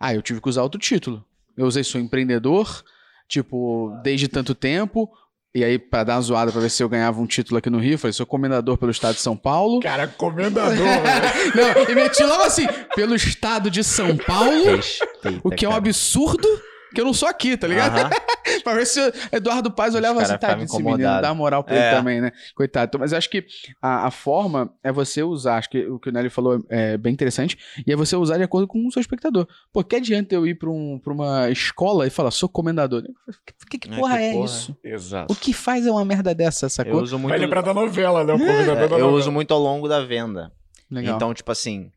ah, 0.00 0.14
eu 0.14 0.22
tive 0.22 0.40
que 0.40 0.48
usar 0.48 0.62
outro 0.62 0.80
título. 0.80 1.24
Eu 1.56 1.66
usei 1.66 1.82
sou 1.82 2.00
empreendedor, 2.00 2.84
tipo, 3.28 3.92
desde 4.02 4.28
tanto 4.28 4.54
tempo. 4.54 5.10
E 5.54 5.64
aí, 5.64 5.78
pra 5.78 6.04
dar 6.04 6.16
uma 6.16 6.20
zoada 6.20 6.52
pra 6.52 6.60
ver 6.60 6.68
se 6.68 6.82
eu 6.82 6.88
ganhava 6.88 7.18
um 7.18 7.26
título 7.26 7.56
aqui 7.56 7.70
no 7.70 7.78
Rio, 7.78 7.94
eu 7.94 7.98
falei, 7.98 8.12
sou 8.12 8.26
comendador 8.26 8.76
pelo 8.76 8.90
estado 8.90 9.14
de 9.14 9.22
São 9.22 9.34
Paulo. 9.34 9.80
Cara, 9.80 10.06
comendador, 10.06 10.76
velho. 10.76 11.54
Não, 11.54 11.90
e 11.90 11.94
meti 11.94 12.22
logo 12.22 12.42
assim, 12.42 12.66
pelo 12.94 13.14
estado 13.14 13.70
de 13.70 13.82
São 13.82 14.14
Paulo, 14.18 14.76
Respeita, 14.76 15.40
o 15.42 15.50
que 15.50 15.64
é 15.64 15.68
um 15.68 15.72
cara. 15.72 15.78
absurdo, 15.82 16.46
que 16.94 17.00
eu 17.00 17.04
não 17.04 17.12
sou 17.14 17.28
aqui, 17.28 17.56
tá 17.56 17.66
ligado? 17.66 17.98
Aham. 17.98 18.10
pra 18.64 18.74
ver 18.74 18.86
se 18.86 19.00
o 19.00 19.12
Eduardo 19.32 19.70
Paz 19.70 19.94
olhava 19.94 20.22
assim, 20.22 20.36
tá, 20.38 20.56
esse 20.62 20.76
menino, 20.82 20.98
dá 21.20 21.34
moral 21.34 21.62
pra 21.62 21.74
É. 21.76 21.88
ele 21.88 21.96
também, 21.96 22.20
né? 22.20 22.32
Coitado. 22.54 22.88
Então, 22.88 23.00
mas 23.00 23.12
eu 23.12 23.18
acho 23.18 23.28
que 23.28 23.44
a, 23.82 24.06
a 24.06 24.10
forma 24.10 24.72
é 24.82 24.90
você 24.92 25.22
usar, 25.22 25.56
acho 25.58 25.68
que 25.70 25.84
o 25.86 25.98
que 25.98 26.08
o 26.08 26.12
Nelly 26.12 26.30
falou 26.30 26.64
é 26.68 26.96
bem 26.96 27.12
interessante, 27.12 27.58
e 27.86 27.92
é 27.92 27.96
você 27.96 28.16
usar 28.16 28.36
de 28.38 28.42
acordo 28.44 28.66
com 28.66 28.86
o 28.86 28.90
seu 28.92 29.00
espectador. 29.00 29.46
Pô, 29.72 29.82
que 29.84 29.96
adianta 29.96 30.34
eu 30.34 30.46
ir 30.46 30.54
pra, 30.56 30.70
um, 30.70 30.98
pra 31.02 31.12
uma 31.12 31.50
escola 31.50 32.06
e 32.06 32.10
falar, 32.10 32.30
sou 32.30 32.48
comendador? 32.48 33.02
Que, 33.44 33.52
que, 33.70 33.78
que 33.88 33.94
É, 33.94 33.96
porra 33.98 34.16
que 34.16 34.22
é 34.24 34.32
porra. 34.32 34.44
isso? 34.46 34.76
Exato. 34.82 35.32
O 35.32 35.36
que 35.36 35.52
faz 35.52 35.86
é 35.86 35.90
uma 35.90 36.04
merda 36.04 36.34
dessa, 36.34 36.66
Eu 36.66 36.70
sacou? 36.70 37.02
uso 37.02 37.18
muito. 37.18 37.30
Vai 37.30 37.38
lembrar 37.38 37.62
da 37.62 37.74
novela, 37.74 38.24
né? 38.24 38.32
O 38.32 38.36
É, 38.36 38.64
da 38.64 38.72
eu 38.72 38.88
novela. 38.88 39.10
uso 39.12 39.30
muito 39.32 39.52
ao 39.52 39.60
longo 39.60 39.88
da 39.88 40.04
venda. 40.04 40.50
Legal. 40.90 41.16
Então, 41.16 41.34
tipo 41.34 41.50
assim, 41.50 41.90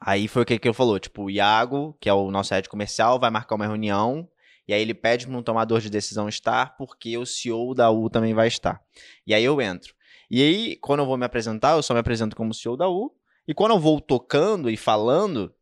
aí 0.00 0.26
foi 0.26 0.42
o 0.42 0.46
que, 0.46 0.58
que 0.58 0.68
ele 0.68 0.74
falou. 0.74 0.98
Tipo, 0.98 1.24
o 1.24 1.30
Iago, 1.30 1.96
que 2.00 2.08
é 2.08 2.12
o 2.12 2.30
nosso 2.30 2.54
head 2.54 2.68
comercial, 2.68 3.18
vai 3.20 3.30
marcar 3.30 3.54
uma 3.54 3.66
reunião. 3.66 4.28
E 4.66 4.72
aí 4.72 4.80
ele 4.80 4.94
pede 4.94 5.26
para 5.26 5.36
um 5.36 5.42
tomador 5.42 5.80
de 5.80 5.90
decisão 5.90 6.28
estar, 6.28 6.76
porque 6.76 7.18
o 7.18 7.26
CEO 7.26 7.74
da 7.74 7.90
U 7.90 8.08
também 8.08 8.32
vai 8.32 8.48
estar. 8.48 8.80
E 9.26 9.34
aí 9.34 9.44
eu 9.44 9.60
entro. 9.60 9.94
E 10.30 10.40
aí, 10.40 10.76
quando 10.76 11.00
eu 11.00 11.06
vou 11.06 11.16
me 11.16 11.24
apresentar, 11.24 11.72
eu 11.72 11.82
só 11.82 11.92
me 11.92 12.00
apresento 12.00 12.36
como 12.36 12.54
CEO 12.54 12.76
da 12.76 12.88
U. 12.88 13.12
E 13.48 13.52
quando 13.52 13.72
eu 13.72 13.80
vou 13.80 14.00
tocando 14.00 14.70
e 14.70 14.76
falando, 14.76 15.52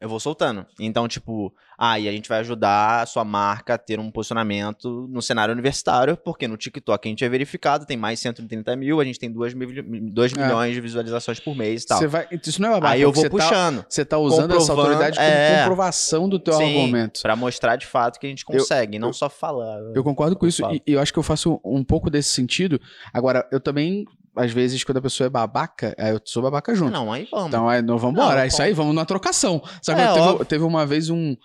eu 0.00 0.08
vou 0.08 0.18
soltando. 0.18 0.64
Então, 0.78 1.06
tipo, 1.06 1.52
ah, 1.78 1.98
e 2.00 2.08
a 2.08 2.12
gente 2.12 2.28
vai 2.28 2.38
ajudar 2.40 3.02
a 3.02 3.06
sua 3.06 3.24
marca 3.24 3.74
a 3.74 3.78
ter 3.78 4.00
um 4.00 4.10
posicionamento 4.10 5.06
no 5.10 5.20
cenário 5.20 5.52
universitário, 5.52 6.16
porque 6.16 6.48
no 6.48 6.56
TikTok 6.56 7.06
a 7.06 7.10
gente 7.10 7.24
é 7.24 7.28
verificado, 7.28 7.84
tem 7.84 7.96
mais 7.96 8.18
130 8.20 8.74
mil, 8.76 9.00
a 9.00 9.04
gente 9.04 9.18
tem 9.18 9.30
2, 9.30 9.52
mil, 9.54 9.68
2 10.12 10.32
É. 10.32 10.42
milhões 10.42 10.74
de 10.74 10.80
visualizações 10.80 11.38
por 11.38 11.54
mês 11.54 11.82
e 11.82 11.86
tal. 11.86 11.98
Você 11.98 12.06
vai, 12.06 12.26
isso 12.44 12.60
não 12.62 12.70
é 12.70 12.72
babaca, 12.72 12.94
Aí 12.94 13.02
eu 13.02 13.12
vou 13.12 13.24
tá- 13.24 13.30
puxando. 13.30 13.84
Você 13.88 14.04
tá 14.04 14.18
usando 14.18 14.54
essa 14.56 14.72
autoridade 14.72 15.16
como 15.16 15.28
é. 15.28 15.58
comprovação 15.60 16.28
do 16.28 16.38
teu 16.38 16.54
Sim, 16.54 16.78
argumento. 16.80 17.20
Pra 17.22 17.36
mostrar 17.36 17.76
de 17.76 17.86
fato 17.86 18.18
que 18.18 18.26
a 18.26 18.30
gente 18.30 18.44
consegue, 18.44 18.98
não 18.98 19.12
só 19.12 19.28
falar. 19.28 19.80
Eu 19.94 20.02
concordo 20.02 20.34
com 20.36 20.46
isso 20.46 20.62
falo. 20.62 20.74
e 20.86 20.92
eu 20.92 21.00
acho 21.00 21.12
que 21.12 21.18
eu 21.18 21.22
faço 21.22 21.60
um 21.64 21.84
pouco 21.84 22.08
desse 22.08 22.30
sentido. 22.30 22.80
Agora, 23.12 23.46
eu 23.52 23.60
também, 23.60 24.06
às 24.40 24.52
vezes, 24.52 24.82
quando 24.82 24.96
a 24.98 25.02
pessoa 25.02 25.26
é 25.26 25.30
babaca, 25.30 25.94
eu 25.98 26.20
sou 26.24 26.42
babaca 26.42 26.74
junto. 26.74 26.92
Não, 26.92 27.12
aí 27.12 27.28
vamos. 27.30 27.48
Então, 27.48 27.68
aí, 27.68 27.82
não, 27.82 27.98
vamos 27.98 28.20
embora. 28.20 28.44
É 28.44 28.46
isso 28.46 28.62
aí, 28.62 28.72
vamos 28.72 28.94
na 28.94 29.04
trocação. 29.04 29.62
Sabe, 29.82 30.00
É, 30.00 30.12
teve, 30.12 30.44
teve 30.46 30.64
uma 30.64 30.86
vez 30.86 31.10
um, 31.10 31.36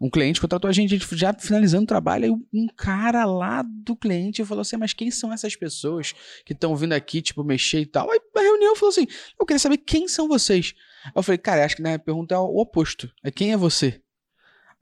um 0.00 0.08
cliente 0.08 0.40
contratou 0.40 0.68
a 0.68 0.72
gente, 0.72 0.94
a 0.94 0.98
gente 0.98 1.16
já 1.16 1.32
finalizando 1.32 1.84
o 1.84 1.86
trabalho, 1.86 2.24
aí 2.24 2.30
um 2.30 2.66
cara 2.76 3.24
lá 3.24 3.64
do 3.66 3.96
cliente 3.96 4.44
falou 4.44 4.62
assim, 4.62 4.76
mas 4.76 4.92
quem 4.92 5.10
são 5.10 5.32
essas 5.32 5.56
pessoas 5.56 6.14
que 6.44 6.52
estão 6.52 6.76
vindo 6.76 6.92
aqui, 6.92 7.20
tipo, 7.22 7.42
mexer 7.42 7.80
e 7.80 7.86
tal? 7.86 8.10
Aí 8.10 8.20
a 8.36 8.40
reunião 8.40 8.76
falou 8.76 8.90
assim, 8.90 9.06
eu 9.38 9.44
queria 9.44 9.58
saber 9.58 9.78
quem 9.78 10.06
são 10.06 10.28
vocês. 10.28 10.74
Aí 11.06 11.12
eu 11.16 11.22
falei, 11.22 11.38
cara, 11.38 11.64
acho 11.64 11.76
que 11.76 11.82
na 11.82 11.98
pergunta 11.98 12.34
é 12.34 12.38
o 12.38 12.58
oposto. 12.58 13.10
É 13.24 13.30
quem 13.30 13.52
é 13.52 13.56
você? 13.56 14.00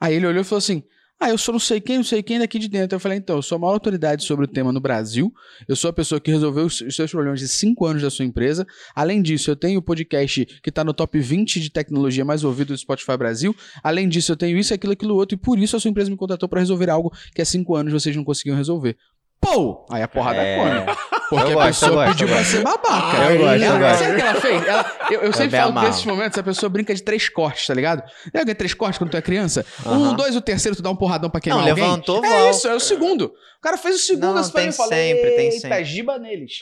Aí 0.00 0.14
ele 0.14 0.26
olhou 0.26 0.42
e 0.42 0.44
falou 0.44 0.58
assim, 0.58 0.82
ah, 1.20 1.30
eu 1.30 1.38
sou 1.38 1.52
não 1.52 1.58
sei 1.60 1.80
quem, 1.80 1.96
não 1.96 2.04
sei 2.04 2.22
quem 2.22 2.38
daqui 2.38 2.58
de 2.58 2.68
dentro. 2.68 2.96
Eu 2.96 3.00
falei, 3.00 3.18
então, 3.18 3.36
eu 3.36 3.42
sou 3.42 3.56
a 3.56 3.58
maior 3.58 3.72
autoridade 3.72 4.24
sobre 4.24 4.44
o 4.44 4.48
tema 4.48 4.72
no 4.72 4.80
Brasil. 4.80 5.32
Eu 5.66 5.76
sou 5.76 5.88
a 5.88 5.92
pessoa 5.92 6.20
que 6.20 6.30
resolveu 6.30 6.66
os 6.66 6.76
seus 6.76 7.10
problemas 7.10 7.40
de 7.40 7.48
5 7.48 7.86
anos 7.86 8.02
da 8.02 8.10
sua 8.10 8.24
empresa. 8.24 8.66
Além 8.94 9.22
disso, 9.22 9.50
eu 9.50 9.56
tenho 9.56 9.78
o 9.78 9.82
podcast 9.82 10.44
que 10.62 10.70
tá 10.70 10.84
no 10.84 10.92
top 10.92 11.18
20 11.18 11.60
de 11.60 11.70
tecnologia 11.70 12.24
mais 12.24 12.44
ouvido 12.44 12.68
do 12.68 12.78
Spotify 12.78 13.16
Brasil. 13.16 13.56
Além 13.82 14.08
disso, 14.08 14.32
eu 14.32 14.36
tenho 14.36 14.58
isso, 14.58 14.74
aquilo, 14.74 14.92
aquilo 14.92 15.14
outro. 15.14 15.36
E 15.36 15.38
por 15.38 15.58
isso 15.58 15.76
a 15.76 15.80
sua 15.80 15.90
empresa 15.90 16.10
me 16.10 16.16
contratou 16.16 16.48
para 16.48 16.60
resolver 16.60 16.90
algo 16.90 17.10
que 17.34 17.40
há 17.40 17.44
5 17.44 17.74
anos 17.74 17.92
vocês 17.92 18.14
não 18.14 18.24
conseguiam 18.24 18.56
resolver. 18.56 18.96
Pô! 19.44 19.86
Aí 19.90 20.02
a 20.02 20.08
porrada 20.08 20.38
É. 20.38 20.56
come. 20.56 20.96
Porque 21.28 21.52
Eu 21.52 21.60
a 21.60 21.64
gosto, 21.64 21.84
eu 21.84 21.88
pessoa 21.88 21.90
gosto, 22.04 22.08
pediu 22.18 22.28
eu 22.28 22.34
pra 22.34 22.44
ser 22.44 22.62
babaca. 22.62 23.16
Eu 23.16 23.38
gosto, 23.38 23.54
eu 23.56 23.64
Ela- 23.64 23.78
gosto. 23.78 23.98
Sabe 23.98 24.12
o 24.12 24.16
que 24.16 24.22
ela 24.22 24.40
fez? 24.40 24.66
Ela- 24.66 24.92
eu, 25.10 25.20
eu 25.22 25.32
sempre 25.32 25.48
bem 25.50 25.60
falo 25.60 25.72
amarro. 25.72 25.86
desses 25.88 26.04
momentos, 26.04 26.38
a 26.38 26.42
pessoa 26.42 26.70
brinca 26.70 26.94
de 26.94 27.02
três 27.02 27.28
cortes, 27.28 27.66
tá 27.66 27.74
ligado? 27.74 28.02
Lembra 28.26 28.44
que 28.44 28.50
é 28.50 28.54
três 28.54 28.74
cortes 28.74 28.98
quando 28.98 29.10
tu 29.10 29.16
é 29.16 29.22
criança? 29.22 29.64
Um, 29.86 30.14
dois, 30.14 30.36
o 30.36 30.40
terceiro 30.40 30.76
tu 30.76 30.82
dá 30.82 30.90
um 30.90 30.96
porradão 30.96 31.28
pra 31.30 31.40
queimar 31.40 31.62
Não, 31.62 31.68
alguém? 31.70 31.84
levantou, 31.84 32.24
É 32.24 32.28
volta. 32.28 32.50
isso, 32.50 32.68
é 32.68 32.74
o 32.74 32.80
segundo. 32.80 33.24
O 33.58 33.60
cara 33.62 33.76
fez 33.78 33.96
o 33.96 33.98
segundo, 33.98 34.34
Não, 34.34 34.42
pra 34.42 34.50
tem 34.60 34.66
eu 34.66 34.72
falei, 34.72 35.14
sempre, 35.14 35.30
tem 35.30 35.46
"Eita, 35.48 35.60
sempre." 35.60 35.84
giba 35.84 36.18
neles. 36.18 36.52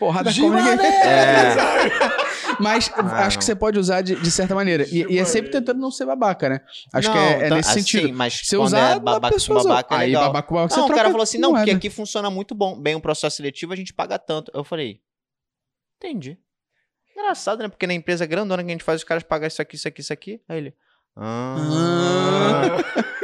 Porrada 0.00 0.30
Giba 0.30 0.48
come 0.48 0.62
ninguém. 0.62 0.86
É. 0.86 1.54
Mas 2.58 2.90
Ah, 2.96 3.26
acho 3.26 3.38
que 3.38 3.44
você 3.44 3.54
pode 3.54 3.78
usar 3.78 4.00
de, 4.00 4.16
de 4.16 4.30
certa 4.30 4.54
maneira. 4.54 4.84
E, 4.90 5.04
e 5.08 5.18
é 5.18 5.24
sempre 5.24 5.50
tentando 5.50 5.78
não 5.78 5.90
ser 5.90 6.06
babaca, 6.06 6.48
né? 6.48 6.60
Acho 6.92 7.08
Não, 7.08 7.14
que 7.14 7.18
é, 7.20 7.32
é 7.46 7.48
tá- 7.50 7.54
nesse 7.56 7.70
assim, 7.70 7.80
sentido. 7.80 8.12
Mas 8.14 8.40
Se 8.42 8.56
quando 8.56 8.66
usar, 8.66 8.96
é 8.96 8.98
babaca 8.98 9.34
pessoa 9.34 9.62
com 9.62 9.68
babaca, 9.68 9.94
é 9.94 9.98
Aí, 9.98 10.06
legal. 10.08 10.24
babaca 10.24 10.48
com 10.48 10.54
babaca, 10.54 10.74
Não, 10.76 10.86
você 10.86 10.92
o 10.92 10.96
cara 10.96 11.10
falou 11.10 11.22
assim, 11.22 11.38
não, 11.38 11.52
porque 11.54 11.70
aqui 11.70 11.90
funciona 11.90 12.30
muito 12.30 12.54
bom, 12.54 12.80
bem 12.80 12.94
o 12.94 13.00
processo 13.00 13.36
seletivo, 13.36 13.72
a 13.72 13.76
gente 13.76 13.92
paga 13.92 14.18
tanto. 14.18 14.50
Eu 14.54 14.64
falei, 14.64 15.00
entendi. 15.98 16.38
Engraçado, 17.16 17.62
né? 17.62 17.68
Porque 17.68 17.86
na 17.86 17.92
empresa 17.94 18.24
grandona 18.24 18.62
que 18.64 18.70
a 18.70 18.72
gente 18.72 18.84
faz 18.84 19.00
os 19.00 19.04
caras 19.04 19.22
pagar 19.22 19.46
isso 19.48 19.60
aqui, 19.60 19.76
isso 19.76 19.86
aqui, 19.86 20.00
isso 20.00 20.12
aqui. 20.12 20.40
Aí 20.48 20.56
ele, 20.58 20.74
ah, 21.16 21.54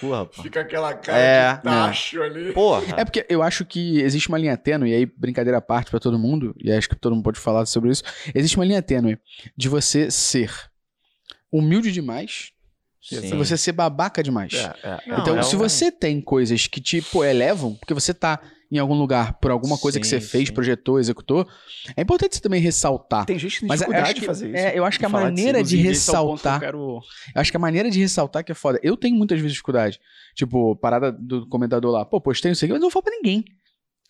cu, 0.00 0.10
rapaz. 0.12 0.42
Fica 0.42 0.60
aquela 0.60 0.94
cara 0.94 1.18
É, 1.18 1.54
de 1.56 1.62
tacho 1.62 2.22
ali. 2.22 2.52
Porra. 2.52 2.82
É 2.96 3.04
porque 3.04 3.24
eu 3.28 3.42
acho 3.42 3.64
que 3.64 4.00
existe 4.00 4.28
uma 4.28 4.38
linha 4.38 4.56
tênue, 4.56 4.90
e 4.90 4.94
aí 4.94 5.06
brincadeira 5.06 5.58
à 5.58 5.60
parte 5.60 5.90
pra 5.90 6.00
todo 6.00 6.18
mundo, 6.18 6.54
e 6.58 6.70
acho 6.72 6.88
que 6.88 6.96
todo 6.96 7.14
mundo 7.14 7.24
pode 7.24 7.38
falar 7.38 7.64
sobre 7.66 7.90
isso. 7.90 8.02
Existe 8.34 8.56
uma 8.56 8.64
linha 8.64 8.82
tênue 8.82 9.18
de 9.56 9.68
você 9.68 10.10
ser 10.10 10.52
humilde 11.52 11.90
demais 11.92 12.52
Sim. 13.02 13.32
e 13.34 13.36
você 13.36 13.56
ser 13.56 13.72
babaca 13.72 14.22
demais. 14.22 14.52
Não, 15.06 15.18
então, 15.18 15.38
é 15.38 15.42
se 15.42 15.56
um- 15.56 15.58
você 15.58 15.90
tem 15.90 16.20
coisas 16.20 16.66
que 16.66 16.80
te 16.80 17.00
pô, 17.02 17.24
elevam, 17.24 17.74
porque 17.74 17.94
você 17.94 18.14
tá 18.14 18.38
em 18.72 18.78
algum 18.78 18.94
lugar 18.94 19.34
por 19.40 19.50
alguma 19.50 19.76
coisa 19.76 19.98
que 19.98 20.06
Sim, 20.06 20.20
você 20.20 20.26
fez, 20.26 20.48
sim. 20.48 20.54
projetou, 20.54 21.00
executou, 21.00 21.46
é 21.96 22.02
importante 22.02 22.36
você 22.36 22.40
também 22.40 22.60
ressaltar. 22.60 23.26
Tem 23.26 23.38
gente 23.38 23.54
que 23.54 23.60
tem 23.60 23.68
Mas 23.68 23.80
dificuldade 23.80 24.04
acho 24.06 24.14
de 24.14 24.20
que- 24.20 24.26
fazer 24.26 24.46
isso. 24.48 24.56
é, 24.56 24.78
eu 24.78 24.84
acho 24.84 24.98
que 24.98 25.04
a 25.04 25.08
maneira 25.08 25.62
de 25.62 25.76
é 25.76 25.80
que 25.80 25.86
eu 25.86 25.90
ressaltar. 25.90 26.60
quero- 26.60 27.00
Eu 27.34 27.40
acho 27.40 27.50
que 27.50 27.56
a 27.56 27.60
maneira 27.60 27.90
de 27.90 27.98
ressaltar 27.98 28.44
que 28.44 28.52
é 28.52 28.54
foda. 28.54 28.78
Eu 28.82 28.96
tenho 28.96 29.16
muitas 29.16 29.38
vezes 29.38 29.52
dificuldade. 29.52 29.98
Tipo, 30.34 30.76
parada 30.76 31.10
do 31.10 31.46
comentador 31.48 31.90
lá. 31.90 32.04
Pô, 32.04 32.20
postei 32.20 32.52
isso 32.52 32.64
aqui, 32.64 32.72
mas 32.72 32.80
não 32.80 32.90
vou 32.90 33.02
pra 33.02 33.12
ninguém. 33.12 33.44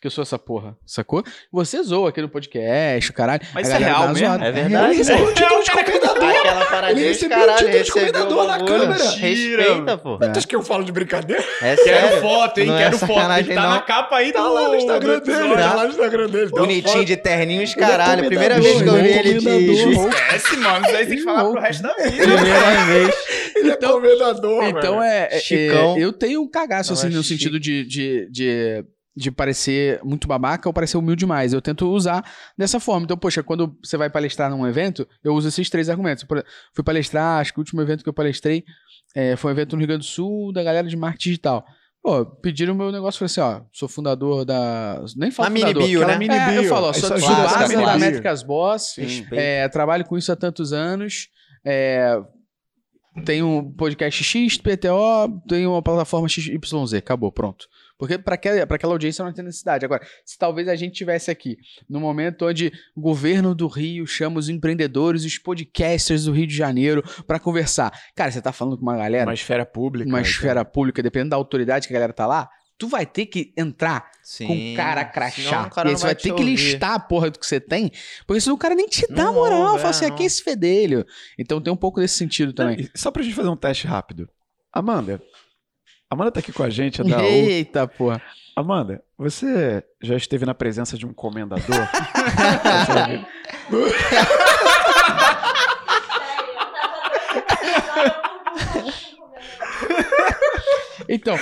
Que 0.00 0.06
eu 0.06 0.10
sou 0.10 0.22
essa 0.22 0.38
porra, 0.38 0.76
sacou? 0.86 1.22
Você 1.52 1.82
zoa 1.82 2.08
aqui 2.08 2.22
no 2.22 2.28
podcast, 2.30 3.10
o 3.10 3.12
caralho. 3.12 3.42
Mas 3.52 3.68
A 3.70 3.74
isso 3.76 3.82
é 3.82 3.86
real 3.86 4.08
mesmo? 4.08 4.16
zoada. 4.26 4.44
É 4.46 4.50
verdade. 4.52 4.86
Ele 4.86 4.96
recebeu 4.96 5.24
o 5.26 5.34
título 5.34 5.60
É, 5.60 5.62
de 5.62 5.70
comendador. 5.70 6.30
Aquela 6.30 6.64
paradinha 6.66 7.00
Ele 7.02 7.08
recebeu 7.12 7.36
o 7.36 7.40
caralho, 7.40 7.58
título 7.66 7.82
de 7.84 7.90
o 7.90 7.92
comendador 7.92 8.46
na 8.46 8.64
câmera. 8.64 9.10
Respeita, 9.10 9.98
pô. 9.98 10.18
Tu 10.18 10.24
acha 10.38 10.46
que 10.46 10.56
eu 10.56 10.62
falo 10.62 10.84
de 10.84 10.92
brincadeira? 10.92 11.44
É 11.60 11.76
Quero 11.76 11.84
sério. 12.08 12.20
foto, 12.22 12.60
hein? 12.60 12.66
Não 12.68 12.74
é 12.76 12.82
Quero 12.84 12.98
foto. 12.98 13.14
sacanagem, 13.14 13.44
Ele 13.50 13.54
tá 13.54 13.62
não. 13.62 13.70
na 13.70 13.80
capa 13.82 14.16
aí 14.16 14.32
Tá 14.32 14.40
do 14.42 14.54
lá 14.54 14.68
no 14.68 14.74
Instagram 14.76 15.18
do 15.18 15.24
dele, 15.26 15.54
tá 15.54 15.74
lá 15.74 15.84
no 15.84 15.90
Instagram 15.90 16.26
dele. 16.30 16.46
Uma 16.46 16.60
Bonitinho 16.60 16.92
foto. 16.94 17.04
de 17.04 17.16
terninhos, 17.18 17.76
Ele 17.76 17.84
é 17.84 17.88
caralho. 17.88 18.26
Primeira 18.26 18.58
vez 18.60 18.82
que 18.82 18.88
eu 18.88 18.94
vi 18.94 19.08
ele 19.10 19.34
de. 19.34 19.48
Esquece, 19.50 20.56
mano. 20.56 20.86
Isso 20.86 20.96
aí 20.96 21.06
tem 21.06 21.16
que 21.18 21.22
falar 21.24 21.44
pro 21.50 21.60
resto 21.60 21.82
da 21.82 21.94
vida. 21.94 22.10
Primeira 22.10 22.84
vez. 22.86 23.14
Ele 23.56 23.70
é 23.70 23.76
comendador, 23.76 24.64
Então 24.64 24.98
velho. 25.00 25.02
é, 25.02 25.28
é- 25.30 25.40
Chicão. 25.40 25.96
é, 25.98 26.00
Eu 26.02 26.10
tenho 26.12 26.40
um 26.40 26.48
cagaço, 26.48 26.94
assim, 26.94 27.08
é 27.08 27.10
no 27.10 27.22
sentido 27.22 27.60
de, 27.60 27.84
de, 29.20 29.30
parecer 29.30 30.00
muito 30.02 30.26
babaca 30.26 30.68
ou 30.68 30.72
parecer 30.72 30.96
humilde 30.96 31.20
demais. 31.20 31.52
Eu 31.52 31.60
tento 31.60 31.88
usar 31.90 32.24
dessa 32.56 32.80
forma. 32.80 33.04
Então, 33.04 33.16
poxa, 33.16 33.42
quando 33.42 33.76
você 33.82 33.96
vai 33.96 34.08
palestrar 34.10 34.50
num 34.50 34.66
evento, 34.66 35.06
eu 35.22 35.34
uso 35.34 35.48
esses 35.48 35.68
três 35.68 35.88
argumentos. 35.88 36.24
Por- 36.24 36.44
fui 36.74 36.84
palestrar, 36.84 37.40
acho 37.40 37.52
que 37.52 37.58
o 37.58 37.62
último 37.62 37.80
evento 37.82 38.02
que 38.02 38.08
eu 38.08 38.14
palestrei 38.14 38.64
é, 39.14 39.36
foi 39.36 39.50
um 39.50 39.54
evento 39.54 39.72
no 39.74 39.78
Rio 39.78 39.88
Grande 39.88 40.06
do 40.06 40.10
Sul 40.10 40.52
da 40.52 40.62
galera 40.62 40.86
de 40.88 40.96
marketing 40.96 41.30
digital. 41.30 41.64
Pô, 42.02 42.24
pediram 42.24 42.72
o 42.72 42.76
meu 42.76 42.90
negócio, 42.90 43.18
falei 43.18 43.26
assim, 43.26 43.62
ó, 43.62 43.66
sou 43.72 43.86
fundador 43.86 44.44
da... 44.46 45.04
Nem 45.16 45.30
falo 45.30 45.50
mini 45.50 45.66
fundador. 45.66 45.86
bio, 45.86 46.06
né? 46.06 46.16
mini 46.16 46.34
É, 46.34 46.50
bio. 46.50 46.62
eu 46.62 46.68
falo, 46.68 46.86
ó, 46.86 46.92
sou 46.94 47.10
da 47.10 47.16
base 47.18 47.76
da. 47.76 47.98
Métricas 47.98 48.42
Boss, 48.42 48.96
é, 49.32 49.68
trabalho 49.68 50.06
com 50.06 50.16
isso 50.16 50.32
há 50.32 50.36
tantos 50.36 50.72
anos. 50.72 51.28
É, 51.62 52.18
tenho 53.26 53.46
um 53.46 53.72
podcast 53.72 54.22
X, 54.24 54.56
PTO, 54.56 55.42
tenho 55.46 55.72
uma 55.72 55.82
plataforma 55.82 56.26
XYZ. 56.28 56.94
Acabou, 56.94 57.30
pronto. 57.30 57.66
Porque 58.00 58.18
para 58.18 58.34
aquela, 58.34 58.66
pra 58.66 58.76
aquela 58.76 58.94
audiência 58.94 59.24
não 59.24 59.32
tem 59.32 59.44
necessidade. 59.44 59.84
Agora, 59.84 60.04
se 60.24 60.36
talvez 60.38 60.66
a 60.68 60.74
gente 60.74 60.94
tivesse 60.94 61.30
aqui, 61.30 61.56
no 61.88 62.00
momento 62.00 62.46
onde 62.46 62.72
o 62.96 63.00
governo 63.00 63.54
do 63.54 63.68
Rio 63.68 64.06
chama 64.06 64.38
os 64.40 64.48
empreendedores, 64.48 65.24
os 65.24 65.38
podcasters 65.38 66.24
do 66.24 66.32
Rio 66.32 66.46
de 66.46 66.56
Janeiro 66.56 67.04
para 67.26 67.38
conversar. 67.38 67.92
Cara, 68.16 68.30
você 68.32 68.40
tá 68.40 68.52
falando 68.52 68.76
com 68.78 68.82
uma 68.82 68.96
galera, 68.96 69.26
Uma 69.26 69.34
esfera 69.34 69.64
pública. 69.66 70.08
uma 70.08 70.18
então. 70.20 70.30
esfera 70.30 70.64
pública, 70.64 71.02
dependendo 71.02 71.30
da 71.30 71.36
autoridade 71.36 71.86
que 71.86 71.92
a 71.92 71.96
galera 71.96 72.12
tá 72.12 72.26
lá, 72.26 72.48
tu 72.78 72.88
vai 72.88 73.04
ter 73.04 73.26
que 73.26 73.52
entrar 73.54 74.10
Sim. 74.22 74.46
com 74.46 74.76
cara 74.76 75.04
crachá. 75.04 75.66
o 75.66 75.70
cara 75.70 75.88
e 75.88 75.90
aí 75.90 75.92
não 75.92 75.98
você 76.00 76.06
vai 76.06 76.14
te 76.14 76.22
ter 76.22 76.28
que 76.34 76.40
ouvir. 76.40 76.56
listar 76.56 76.94
a 76.94 76.98
porra 76.98 77.30
do 77.30 77.38
que 77.38 77.44
você 77.46 77.60
tem, 77.60 77.92
porque 78.26 78.40
senão 78.40 78.56
o 78.56 78.58
cara 78.58 78.74
nem 78.74 78.86
te 78.86 79.06
dá 79.12 79.24
Não 79.24 79.34
moral. 79.34 79.60
ouve, 79.72 79.78
Fala 79.78 79.90
assim, 79.90 80.06
é, 80.06 80.08
aqui 80.08 80.16
é 80.16 80.20
não. 80.20 80.26
esse 80.26 80.42
fedelho. 80.42 81.04
Então 81.38 81.60
tem 81.60 81.70
um 81.70 81.76
pouco 81.76 82.00
desse 82.00 82.14
sentido 82.16 82.54
também. 82.54 82.88
E 82.94 82.98
Só 82.98 83.10
pra 83.10 83.22
gente 83.22 83.34
fazer 83.34 83.50
um 83.50 83.56
teste 83.56 83.86
rápido. 83.86 84.26
Amanda. 84.72 85.20
Amanda 86.10 86.32
tá 86.32 86.40
aqui 86.40 86.52
com 86.52 86.64
a 86.64 86.68
gente, 86.68 87.00
é 87.00 87.04
da 87.04 87.18
U. 87.18 87.20
Eita, 87.20 87.86
porra. 87.86 88.20
Amanda, 88.56 89.00
você 89.16 89.84
já 90.02 90.16
esteve 90.16 90.44
na 90.44 90.52
presença 90.52 90.98
de 90.98 91.06
um 91.06 91.12
comendador? 91.12 91.62
Então, 101.12 101.36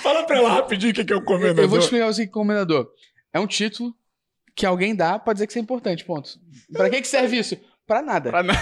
Fala 0.00 0.24
rapidinho 0.48 0.92
o 0.92 0.94
que 0.94 1.12
é 1.12 1.16
o 1.16 1.24
comendador. 1.24 1.64
Eu 1.64 1.68
vou 1.68 1.78
te 1.80 1.82
explicar 1.84 2.08
o 2.08 2.14
que 2.14 2.22
é 2.22 2.26
comendador. 2.26 2.88
É 3.32 3.40
um 3.40 3.48
título 3.48 3.92
que 4.54 4.64
alguém 4.64 4.94
dá 4.94 5.18
pra 5.18 5.32
dizer 5.32 5.46
que 5.46 5.52
isso 5.52 5.58
é 5.58 5.62
importante, 5.62 6.04
ponto. 6.04 6.38
Pra 6.72 6.88
que, 6.88 7.00
que 7.00 7.08
serve 7.08 7.36
isso? 7.36 7.56
Pra 7.84 8.00
nada. 8.00 8.30
Pra 8.30 8.42
nada. 8.44 8.60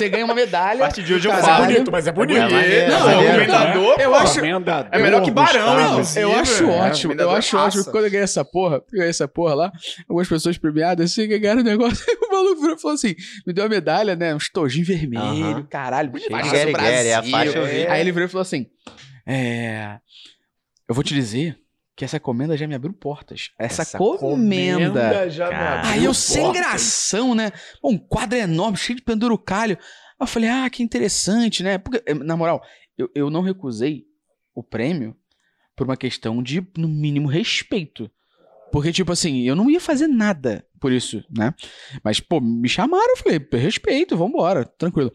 Você 0.00 0.08
ganha 0.08 0.24
uma 0.24 0.34
medalha. 0.34 0.78
A 0.84 0.86
partir 0.86 1.02
de 1.02 1.12
hoje 1.14 1.28
eu 1.28 1.32
é 1.32 1.40
falo. 1.42 1.66
bonito, 1.66 1.92
mas 1.92 2.06
é 2.06 2.12
bonito. 2.12 2.38
É 2.38 2.48
maneiro, 2.48 2.90
Não, 2.90 2.96
é 3.10 3.14
maneiro. 3.14 3.32
comendador, 3.34 4.00
Eu 4.00 4.10
pô. 4.10 4.16
acho- 4.16 4.34
Comendador, 4.40 4.88
É 4.92 4.98
melhor 5.02 5.22
que 5.22 5.30
Barão, 5.30 5.96
Gustavo. 5.98 6.18
Eu 6.26 6.32
acho 6.38 6.64
É, 6.64 6.66
ótimo, 6.66 7.12
eu 7.12 7.30
acho 7.30 7.56
raça. 7.56 7.78
ótimo. 7.78 7.92
Quando 7.92 8.04
eu 8.04 8.10
ganhei 8.10 8.24
essa 8.24 8.44
porra, 8.44 8.76
eu 8.76 8.84
ganhei 8.92 9.10
essa 9.10 9.28
porra 9.28 9.54
lá, 9.54 9.72
algumas 10.08 10.28
pessoas 10.28 10.56
premiadas, 10.58 11.10
assim, 11.12 11.28
ganharam 11.28 11.60
um 11.60 11.64
negócio, 11.64 12.04
o 12.22 12.32
maluco 12.32 12.60
virou 12.62 12.76
e 12.76 12.80
falou 12.80 12.94
assim, 12.94 13.14
me 13.46 13.52
deu 13.52 13.64
uma 13.64 13.70
medalha, 13.70 14.16
né, 14.16 14.32
um 14.34 14.38
estojinho 14.38 14.86
vermelho, 14.86 15.66
caralho, 15.68 16.10
bonito, 16.10 16.30
faixa 16.30 16.46
do 16.48 16.52
guerre-guerre, 16.52 17.08
é 17.08 17.14
a 17.14 17.18
Brasil. 17.20 17.30
faixa 17.30 17.58
eu 17.58 17.66
vi. 17.66 17.86
Aí 17.86 18.00
ele 18.00 18.12
virou 18.12 18.26
e 18.26 18.30
falou 18.30 18.42
assim, 18.42 18.66
é, 19.26 19.96
eu 20.88 20.94
vou 20.94 21.04
te 21.04 21.12
dizer 21.14 21.56
que 22.00 22.04
essa 22.06 22.18
comenda 22.18 22.56
já 22.56 22.66
me 22.66 22.74
abriu 22.74 22.94
portas. 22.94 23.50
Essa, 23.58 23.82
Essa 23.82 23.98
comenda. 23.98 25.28
já 25.28 25.48
me 25.50 25.54
abriu 25.54 25.90
Aí 25.92 26.02
eu 26.02 26.14
sem 26.14 26.44
portas. 26.44 26.62
gração, 26.62 27.34
né? 27.34 27.52
Um 27.84 27.98
quadro 27.98 28.38
enorme, 28.38 28.78
cheio 28.78 28.96
de 28.96 29.02
pendurucalho. 29.02 29.76
Aí 29.76 30.16
eu 30.18 30.26
falei, 30.26 30.48
ah, 30.48 30.70
que 30.70 30.82
interessante, 30.82 31.62
né? 31.62 31.76
Porque, 31.76 32.02
eh, 32.06 32.14
na 32.14 32.38
moral, 32.38 32.62
eu, 32.96 33.10
eu 33.14 33.28
não 33.28 33.42
recusei 33.42 34.06
o 34.54 34.62
prêmio 34.62 35.14
por 35.76 35.86
uma 35.86 35.94
questão 35.94 36.42
de, 36.42 36.66
no 36.74 36.88
mínimo, 36.88 37.28
respeito. 37.28 38.10
Porque, 38.72 38.92
tipo 38.92 39.12
assim, 39.12 39.42
eu 39.42 39.54
não 39.54 39.68
ia 39.68 39.78
fazer 39.78 40.06
nada 40.06 40.64
por 40.80 40.92
isso, 40.92 41.22
né? 41.30 41.52
Mas, 42.02 42.18
pô, 42.18 42.40
me 42.40 42.66
chamaram, 42.66 43.10
eu 43.10 43.16
falei, 43.18 43.46
respeito, 43.62 44.16
vambora, 44.16 44.64
tranquilo. 44.64 45.12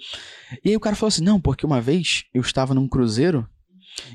E 0.64 0.70
aí 0.70 0.78
o 0.78 0.80
cara 0.80 0.96
falou 0.96 1.08
assim, 1.08 1.24
não, 1.24 1.42
porque 1.42 1.66
uma 1.66 1.82
vez 1.82 2.26
eu 2.32 2.42
estava 2.42 2.76
num 2.76 2.88
cruzeiro, 2.88 3.50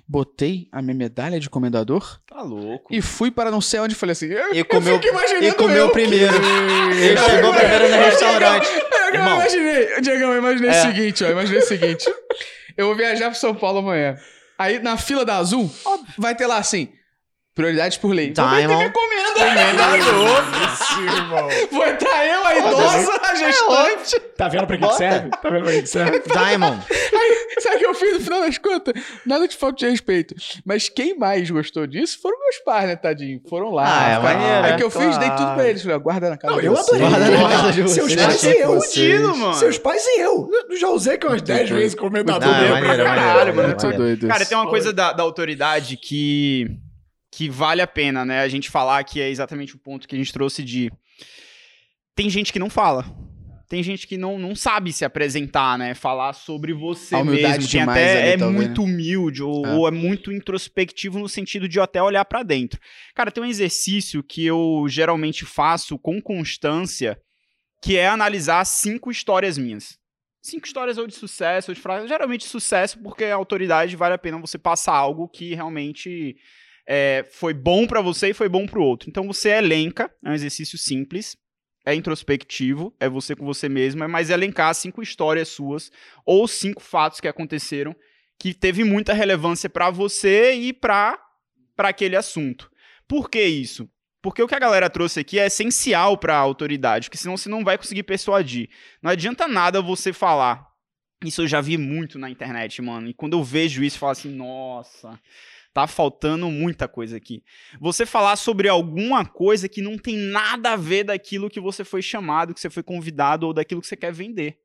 botei 0.07 0.69
a 0.73 0.83
minha 0.83 0.95
medalha 0.95 1.39
de 1.41 1.49
comendador 1.49 2.21
Tá 2.29 2.43
louco. 2.43 2.87
e 2.93 3.01
fui 3.01 3.31
para 3.31 3.51
não 3.51 3.61
sei 3.61 3.81
onde, 3.81 3.95
falei 3.95 4.13
assim, 4.13 4.27
eu, 4.27 4.55
E 4.55 4.65
comeu, 4.65 5.01
eu 5.03 5.43
e 5.43 5.53
comeu 5.53 5.77
eu. 5.87 5.91
primeiro. 5.91 6.35
Ele 7.01 7.17
chegou 7.17 7.53
eu- 7.53 7.59
primeiro 7.59 7.89
no 7.89 7.95
eu- 7.97 8.05
restaurante. 8.05 8.69
Eu 8.69 9.15
Irmão. 9.15 9.35
imaginei, 9.41 10.01
Diegão, 10.01 10.33
eu 10.33 10.39
imaginei 10.39 10.71
É. 10.71 10.79
o 10.79 10.83
seguinte, 10.87 11.25
ó, 11.25 11.27
eu 11.27 11.33
imaginei 11.33 11.59
o 11.61 11.67
seguinte. 11.67 12.13
Eu 12.77 12.87
vou 12.87 12.95
viajar 12.97 13.31
pro 13.31 13.39
São 13.39 13.55
Paulo 13.55 13.79
amanhã. 13.81 14.17
Aí 14.59 14.79
na 14.79 14.97
fila 14.97 15.25
da 15.25 15.37
Azul, 15.39 15.71
ó, 15.85 15.99
vai 16.19 16.35
ter 16.35 16.47
lá 16.47 16.59
assim, 16.59 16.93
prioridades 17.61 17.99
por 17.99 18.13
lei. 18.15 18.33
Vou 18.35 18.49
meter 18.49 18.93
comenda. 18.93 19.31
Vou 21.71 21.87
entrar 21.87 22.27
eu, 22.27 22.47
a 22.47 22.57
idosa, 22.57 23.21
a 23.23 23.35
gestante. 23.35 24.21
Tá 24.37 24.49
vendo 24.49 24.67
pra 24.67 24.77
que 24.79 24.87
que 24.87 24.95
serve? 24.95 25.31
Tá 25.31 25.51
vendo 25.51 25.63
pra 25.65 25.73
que 25.73 25.83
que 25.83 25.87
serve? 25.87 26.23
Diamond. 26.27 26.83
Aí, 26.91 27.61
sabe 27.61 27.77
o 27.77 27.79
que 27.79 27.87
eu 27.87 27.95
fiz 27.95 28.15
no 28.15 28.21
final 28.21 28.41
das 28.41 28.57
contas? 28.59 28.95
Nada 29.27 29.47
de 29.47 29.57
falta 29.57 29.77
de 29.77 29.91
respeito. 29.91 30.35
Mas 30.65 30.89
quem 30.89 31.19
mais 31.19 31.51
gostou 31.51 31.87
disso 31.87 32.19
foram 32.21 32.39
meus 32.41 32.59
pais, 32.65 32.87
né, 32.89 32.97
tadinho? 32.97 33.41
Foram 33.49 33.71
lá. 33.71 33.85
Ah, 33.87 34.09
é 34.11 34.19
maneiro, 34.19 34.65
Aí 34.65 34.73
é 34.73 34.77
que 34.77 34.83
eu 34.83 34.91
fiz, 34.91 35.19
dei 35.19 35.31
tudo 35.31 35.55
pra 35.55 35.69
eles. 35.69 35.83
Falei, 35.83 35.99
guarda 35.99 36.31
na 36.31 36.37
casa 36.39 36.55
Não, 36.55 36.63
eu 36.63 36.77
adorei. 36.79 37.01
Guarda 37.09 37.31
na 37.31 37.49
casa 37.49 37.73
de 37.73 37.89
Seus 37.91 38.13
vocês. 38.13 38.23
pais 38.25 38.43
e 38.43 38.59
eu. 38.59 38.81
Fudido, 38.81 39.37
mano. 39.37 39.55
Seus 39.55 39.79
pais 39.79 40.03
e 40.07 40.21
eu. 40.21 40.49
Eu 40.71 40.77
já 40.79 40.89
usei 40.89 41.19
que 41.19 41.27
umas 41.27 41.43
10 41.43 41.69
vezes 41.71 41.95
comendador 41.95 42.41
Não, 42.49 42.55
é 42.55 42.69
maneiro, 42.71 42.77
é 42.77 42.81
maneiro, 42.81 43.05
caralho, 43.05 43.41
é 43.51 43.53
mano. 43.53 43.57
maneiro. 43.69 43.81
Muito 43.83 43.97
doido. 43.99 44.29
Cara, 44.29 44.45
tem 44.47 44.57
uma 44.57 44.69
coisa 44.69 44.93
da 44.93 45.15
autoridade 45.23 45.97
que, 45.97 46.67
que 47.31 47.49
vale 47.49 47.81
a 47.81 47.87
pena, 47.87 48.25
né? 48.25 48.41
A 48.41 48.49
gente 48.49 48.69
falar 48.71 49.05
que 49.05 49.21
é 49.21 49.29
exatamente 49.29 49.75
o 49.75 49.79
ponto 49.79 50.09
que 50.09 50.15
a 50.15 50.19
gente 50.19 50.33
trouxe 50.33 50.63
de. 50.63 50.91
Tem 52.15 52.29
gente 52.29 52.53
que 52.53 52.59
não 52.59 52.69
fala. 52.69 53.05
Tem 53.69 53.85
gente 53.85 54.05
que 54.05 54.19
não, 54.19 54.37
não 54.37 54.57
sabe 54.57 54.93
se 54.93 55.05
apresentar, 55.05 55.79
né? 55.79 55.95
Falar 55.95 56.33
sobre 56.33 56.73
você 56.73 57.15
A 57.15 57.19
humildade 57.19 57.59
mesmo. 57.59 57.71
Tem 57.71 57.81
até 57.83 58.23
ali, 58.23 58.29
é 58.31 58.37
talvez, 58.37 58.65
muito 58.65 58.83
humilde 58.83 59.45
ou, 59.45 59.65
É. 59.65 59.73
ou 59.75 59.87
é 59.87 59.93
muito 59.93 60.33
introspectivo 60.33 61.21
no 61.21 61.29
sentido 61.29 61.69
de 61.69 61.79
até 61.79 62.03
olhar 62.03 62.25
pra 62.25 62.43
dentro. 62.43 62.81
Cara, 63.15 63.31
tem 63.31 63.45
um 63.45 63.47
exercício 63.47 64.25
que 64.25 64.45
eu 64.45 64.87
geralmente 64.89 65.45
faço 65.45 65.97
com 65.97 66.21
constância, 66.21 67.17
que 67.81 67.97
é 67.97 68.09
analisar 68.09 68.65
cinco 68.65 69.09
histórias 69.09 69.57
minhas. 69.57 69.97
Cinco 70.43 70.67
histórias 70.67 70.99
ou 70.99 71.07
de 71.07 71.15
sucesso, 71.15 71.71
ou 71.71 71.75
de 71.75 71.81
fracasso. 71.81 72.09
Geralmente 72.09 72.47
sucesso, 72.47 72.99
porque 72.99 73.23
a 73.25 73.37
autoridade 73.37 73.95
vale 73.95 74.15
a 74.15 74.19
pena 74.19 74.39
você 74.39 74.59
passar 74.59 74.95
algo 74.95 75.29
que 75.29 75.55
realmente 75.55 76.35
é, 76.87 77.27
foi 77.31 77.55
bom 77.55 77.87
pra 77.87 78.01
você 78.01 78.31
e 78.31 78.35
foi 78.35 78.49
bom 78.49 78.67
pro 78.67 78.83
outro. 78.83 79.09
Então 79.09 79.27
você 79.27 79.51
elenca, 79.51 80.11
é 80.25 80.31
um 80.31 80.35
exercício 80.35 80.79
simples, 80.79 81.37
é 81.85 81.95
introspectivo, 81.95 82.95
é 83.01 83.09
você 83.09 83.35
com 83.35 83.45
você 83.45 83.69
mesmo, 83.69 84.05
é 84.05 84.33
elencar 84.33 84.75
cinco 84.75 85.03
histórias 85.03 85.49
suas 85.49 85.91
ou 86.25 86.47
cinco 86.47 86.83
fatos 86.83 87.21
que 87.21 87.29
aconteceram 87.29 87.95
que 88.39 88.55
teve 88.55 88.85
muita 88.85 89.13
relevância 89.13 89.69
pra 89.69 89.91
você 89.91 90.55
e 90.55 90.73
para 90.73 91.19
aquele 91.77 92.17
assunto. 92.17 92.71
Por 93.07 93.29
que 93.29 93.43
isso? 93.43 93.89
Porque 94.23 94.43
o 94.43 94.49
que 94.49 94.55
a 94.55 94.59
galera 94.59 94.89
trouxe 94.89 95.21
aqui 95.21 95.39
é 95.39 95.47
essencial 95.47 96.17
pra 96.17 96.37
autoridade, 96.37 97.09
porque 97.09 97.19
senão 97.19 97.37
você 97.37 97.49
não 97.49 97.65
vai 97.65 97.77
conseguir 97.77 98.03
persuadir. 98.03 98.71
Não 99.03 99.11
adianta 99.11 99.47
nada 99.47 99.83
você 99.83 100.13
falar. 100.13 100.67
Isso 101.25 101.43
eu 101.43 101.47
já 101.47 101.61
vi 101.61 101.77
muito 101.77 102.19
na 102.19 102.31
internet, 102.31 102.81
mano. 102.81 103.09
E 103.09 103.15
quando 103.15 103.35
eu 103.35 103.45
vejo 103.45 103.85
isso, 103.85 103.97
eu 103.97 104.01
falo 104.01 104.13
assim, 104.13 104.35
nossa, 104.35 105.21
tá 105.73 105.87
faltando 105.87 106.51
muita 106.51 106.89
coisa 106.89 107.17
aqui. 107.17 107.43
Você 107.81 108.05
falar 108.05 108.37
sobre 108.37 108.69
alguma 108.69 109.25
coisa 109.25 109.69
que 109.69 109.81
não 109.81 109.97
tem 109.97 110.17
nada 110.17 110.73
a 110.73 110.77
ver 110.77 111.05
daquilo 111.05 111.51
que 111.51 111.61
você 111.61 111.85
foi 111.85 112.03
chamado, 112.03 112.53
que 112.53 112.61
você 112.61 112.71
foi 112.71 112.83
convidado 112.83 113.47
ou 113.47 113.53
daquilo 113.53 113.81
que 113.81 113.87
você 113.87 113.97
quer 113.97 114.13
vender. 114.13 114.59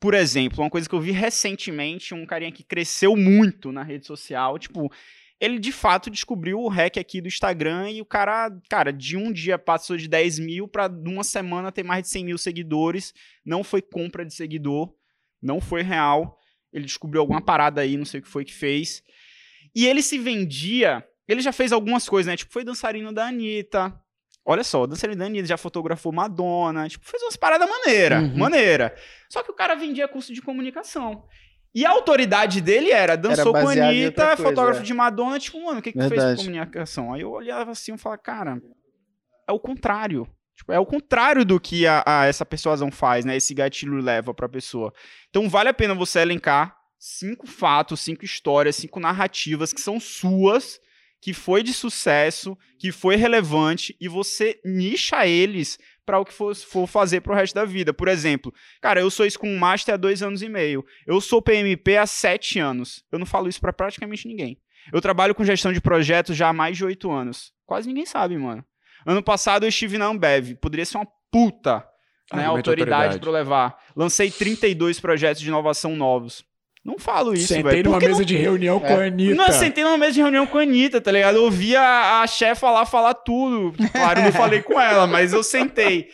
Por 0.00 0.14
exemplo, 0.14 0.62
uma 0.62 0.70
coisa 0.70 0.88
que 0.88 0.94
eu 0.94 1.00
vi 1.00 1.10
recentemente, 1.10 2.14
um 2.14 2.24
carinha 2.24 2.52
que 2.52 2.62
cresceu 2.62 3.16
muito 3.16 3.72
na 3.72 3.82
rede 3.82 4.06
social, 4.06 4.58
tipo, 4.58 4.92
ele 5.40 5.58
de 5.58 5.72
fato 5.72 6.10
descobriu 6.10 6.60
o 6.60 6.68
hack 6.68 6.98
aqui 6.98 7.20
do 7.20 7.28
Instagram 7.28 7.90
e 7.90 8.00
o 8.00 8.04
cara, 8.04 8.50
cara, 8.68 8.92
de 8.92 9.16
um 9.16 9.32
dia 9.32 9.58
passou 9.58 9.96
de 9.96 10.08
10 10.08 10.38
mil 10.40 10.68
pra 10.68 10.88
uma 10.88 11.24
semana 11.24 11.72
ter 11.72 11.82
mais 11.82 12.02
de 12.02 12.08
100 12.10 12.24
mil 12.24 12.38
seguidores. 12.38 13.14
Não 13.44 13.62
foi 13.62 13.80
compra 13.80 14.24
de 14.24 14.34
seguidor, 14.34 14.92
não 15.40 15.60
foi 15.60 15.82
real. 15.82 16.38
Ele 16.72 16.84
descobriu 16.84 17.20
alguma 17.20 17.40
parada 17.40 17.80
aí, 17.80 17.96
não 17.96 18.04
sei 18.04 18.20
o 18.20 18.22
que 18.22 18.28
foi 18.28 18.44
que 18.44 18.52
fez. 18.52 19.02
E 19.74 19.86
ele 19.86 20.02
se 20.02 20.18
vendia. 20.18 21.04
Ele 21.26 21.40
já 21.40 21.52
fez 21.52 21.72
algumas 21.72 22.08
coisas, 22.08 22.30
né? 22.30 22.36
Tipo, 22.36 22.52
foi 22.52 22.64
dançarino 22.64 23.12
da 23.12 23.26
Anitta. 23.26 23.94
Olha 24.44 24.64
só, 24.64 24.86
dançarino 24.86 25.18
da 25.18 25.26
Anitta 25.26 25.46
já 25.46 25.56
fotografou 25.58 26.10
Madonna. 26.12 26.88
Tipo, 26.88 27.04
fez 27.06 27.22
umas 27.22 27.36
paradas 27.36 27.68
maneira, 27.68 28.20
Uhum. 28.20 28.38
maneira. 28.38 28.94
Só 29.28 29.42
que 29.42 29.50
o 29.50 29.54
cara 29.54 29.74
vendia 29.74 30.08
curso 30.08 30.32
de 30.32 30.40
comunicação. 30.40 31.24
E 31.74 31.84
a 31.84 31.90
autoridade 31.90 32.62
dele 32.62 32.90
era, 32.90 33.14
dançou 33.14 33.52
com 33.52 33.58
a 33.68 33.72
Anitta, 33.72 34.28
coisa, 34.28 34.42
fotógrafo 34.42 34.80
é. 34.80 34.84
de 34.84 34.94
Madonna, 34.94 35.38
tipo, 35.38 35.62
mano, 35.62 35.80
o 35.80 35.82
que, 35.82 35.92
que 35.92 35.98
tu 35.98 36.08
fez 36.08 36.22
com 36.24 36.36
comunicação? 36.46 37.12
Aí 37.12 37.20
eu 37.20 37.30
olhava 37.30 37.72
assim 37.72 37.92
e 37.94 37.98
falava, 37.98 38.22
cara, 38.22 38.58
é 39.46 39.52
o 39.52 39.60
contrário. 39.60 40.26
Tipo, 40.56 40.72
é 40.72 40.78
o 40.80 40.86
contrário 40.86 41.44
do 41.44 41.60
que 41.60 41.86
a, 41.86 42.02
a- 42.06 42.24
essa 42.26 42.44
persuasão 42.44 42.90
faz, 42.90 43.24
né? 43.24 43.36
Esse 43.36 43.52
gatilho 43.54 43.98
leva 44.00 44.32
pra 44.32 44.48
pessoa. 44.48 44.92
Então 45.28 45.46
vale 45.48 45.68
a 45.68 45.74
pena 45.74 45.94
você 45.94 46.20
elencar 46.20 46.74
cinco 46.98 47.46
fatos, 47.46 48.00
cinco 48.00 48.24
histórias, 48.24 48.76
cinco 48.76 48.98
narrativas 48.98 49.72
que 49.72 49.80
são 49.80 50.00
suas, 50.00 50.80
que 51.20 51.32
foi 51.32 51.62
de 51.62 51.72
sucesso, 51.72 52.56
que 52.78 52.92
foi 52.92 53.16
relevante, 53.16 53.96
e 54.00 54.08
você 54.08 54.60
nicha 54.64 55.26
eles 55.26 55.78
para 56.04 56.18
o 56.18 56.24
que 56.24 56.32
for, 56.32 56.54
for 56.54 56.86
fazer 56.86 57.20
pro 57.20 57.34
resto 57.34 57.54
da 57.54 57.64
vida. 57.64 57.92
Por 57.92 58.08
exemplo, 58.08 58.52
cara, 58.80 59.00
eu 59.00 59.10
sou 59.10 59.28
Scrum 59.28 59.58
Master 59.58 59.94
há 59.94 59.98
dois 59.98 60.22
anos 60.22 60.42
e 60.42 60.48
meio. 60.48 60.84
Eu 61.06 61.20
sou 61.20 61.42
PMP 61.42 61.96
há 61.96 62.06
sete 62.06 62.58
anos. 62.58 63.04
Eu 63.12 63.18
não 63.18 63.26
falo 63.26 63.48
isso 63.48 63.60
pra 63.60 63.72
praticamente 63.72 64.26
ninguém. 64.26 64.58
Eu 64.92 65.02
trabalho 65.02 65.34
com 65.34 65.44
gestão 65.44 65.72
de 65.72 65.80
projetos 65.80 66.36
já 66.36 66.48
há 66.48 66.52
mais 66.52 66.76
de 66.76 66.84
oito 66.84 67.10
anos. 67.10 67.52
Quase 67.66 67.88
ninguém 67.88 68.06
sabe, 68.06 68.38
mano. 68.38 68.64
Ano 69.04 69.22
passado 69.22 69.64
eu 69.64 69.68
estive 69.68 69.98
na 69.98 70.06
Ambev. 70.06 70.54
Poderia 70.54 70.86
ser 70.86 70.96
uma 70.96 71.08
puta 71.30 71.86
né, 72.32 72.42
Argumento 72.44 72.64
de 72.64 72.70
autoridade 72.70 72.94
autoridade. 73.14 73.20
para 73.20 73.30
levar. 73.30 73.78
Lancei 73.94 74.30
32 74.30 75.00
projetos 75.00 75.42
de 75.42 75.48
inovação 75.48 75.94
novos. 75.94 76.44
Não 76.88 76.98
falo 76.98 77.34
isso, 77.34 77.48
Sentei 77.48 77.62
velho. 77.64 77.84
numa 77.90 77.98
mesa 77.98 78.24
de 78.24 78.34
reunião 78.36 78.80
com 78.80 78.86
a 78.94 79.04
Anitta. 79.04 79.34
não, 79.34 79.46
eu 79.46 79.52
sentei 79.52 79.84
numa 79.84 79.98
mesa 79.98 80.12
de 80.12 80.20
reunião 80.22 80.46
com 80.46 80.56
a 80.58 80.62
Anitta, 80.62 81.00
tá 81.00 81.12
ligado? 81.12 81.36
Eu 81.36 81.44
ouvi 81.44 81.76
a, 81.76 82.22
a 82.22 82.26
chefa 82.26 82.70
lá 82.70 82.86
falar 82.86 83.12
tudo. 83.14 83.74
Claro, 83.92 84.20
eu 84.20 84.24
não 84.24 84.32
falei 84.32 84.62
com 84.62 84.80
ela, 84.80 85.06
mas 85.06 85.32
eu 85.34 85.42
sentei. 85.42 86.08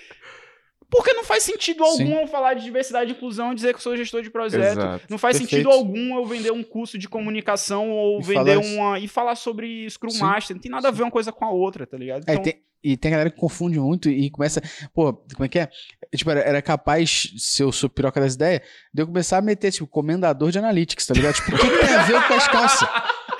Porque 0.90 1.12
não 1.12 1.24
faz 1.24 1.42
sentido 1.42 1.82
algum 1.82 1.96
Sim. 1.96 2.20
eu 2.20 2.26
falar 2.28 2.54
de 2.54 2.62
diversidade 2.62 3.10
e 3.10 3.14
inclusão 3.14 3.50
e 3.52 3.54
dizer 3.54 3.70
que 3.72 3.76
eu 3.78 3.82
sou 3.82 3.96
gestor 3.96 4.22
de 4.22 4.30
projeto. 4.30 4.78
Exato. 4.78 5.04
Não 5.10 5.18
faz 5.18 5.38
Perfeito. 5.38 5.50
sentido 5.64 5.70
algum 5.70 6.16
eu 6.16 6.24
vender 6.24 6.52
um 6.52 6.62
curso 6.62 6.96
de 6.98 7.08
comunicação 7.08 7.90
ou 7.90 8.20
E 8.20 8.22
vender 8.22 8.54
falar- 8.62 8.66
uma. 8.66 8.98
e 9.00 9.08
falar 9.08 9.34
sobre 9.34 9.88
Scrum 9.90 10.10
Sim. 10.10 10.20
Master. 10.20 10.54
Não 10.56 10.60
tem 10.62 10.70
nada 10.70 10.88
a 10.88 10.90
ver 10.92 11.02
uma 11.02 11.10
coisa 11.10 11.32
com 11.32 11.44
a 11.44 11.50
outra, 11.50 11.86
tá 11.86 11.96
ligado? 11.96 12.24
É, 12.28 12.32
Então, 12.32 12.44
tem- 12.44 12.62
e 12.84 12.96
tem 12.96 13.10
galera 13.10 13.30
que 13.30 13.36
confunde 13.38 13.80
muito 13.80 14.10
e 14.10 14.30
começa. 14.30 14.60
Pô, 14.92 15.14
como 15.34 15.46
é 15.46 15.48
que 15.48 15.58
é? 15.58 15.68
Tipo, 16.14 16.30
era, 16.30 16.40
era 16.40 16.62
capaz, 16.62 17.32
se 17.38 17.62
eu 17.62 17.72
sou 17.72 17.88
piroca 17.88 18.20
das 18.20 18.34
ideias, 18.34 18.60
de 18.92 19.02
eu 19.02 19.06
começar 19.06 19.38
a 19.38 19.42
meter, 19.42 19.72
tipo, 19.72 19.86
comendador 19.86 20.50
de 20.50 20.58
analytics, 20.58 21.06
tá 21.06 21.14
ligado? 21.14 21.34
Tipo, 21.34 21.56
o 21.56 21.58
que, 21.58 21.70
que 21.70 21.86
tem 21.86 21.94
a 21.94 22.02
ver 22.02 22.28
com 22.28 22.34
as 22.34 22.46
calças? 22.46 22.88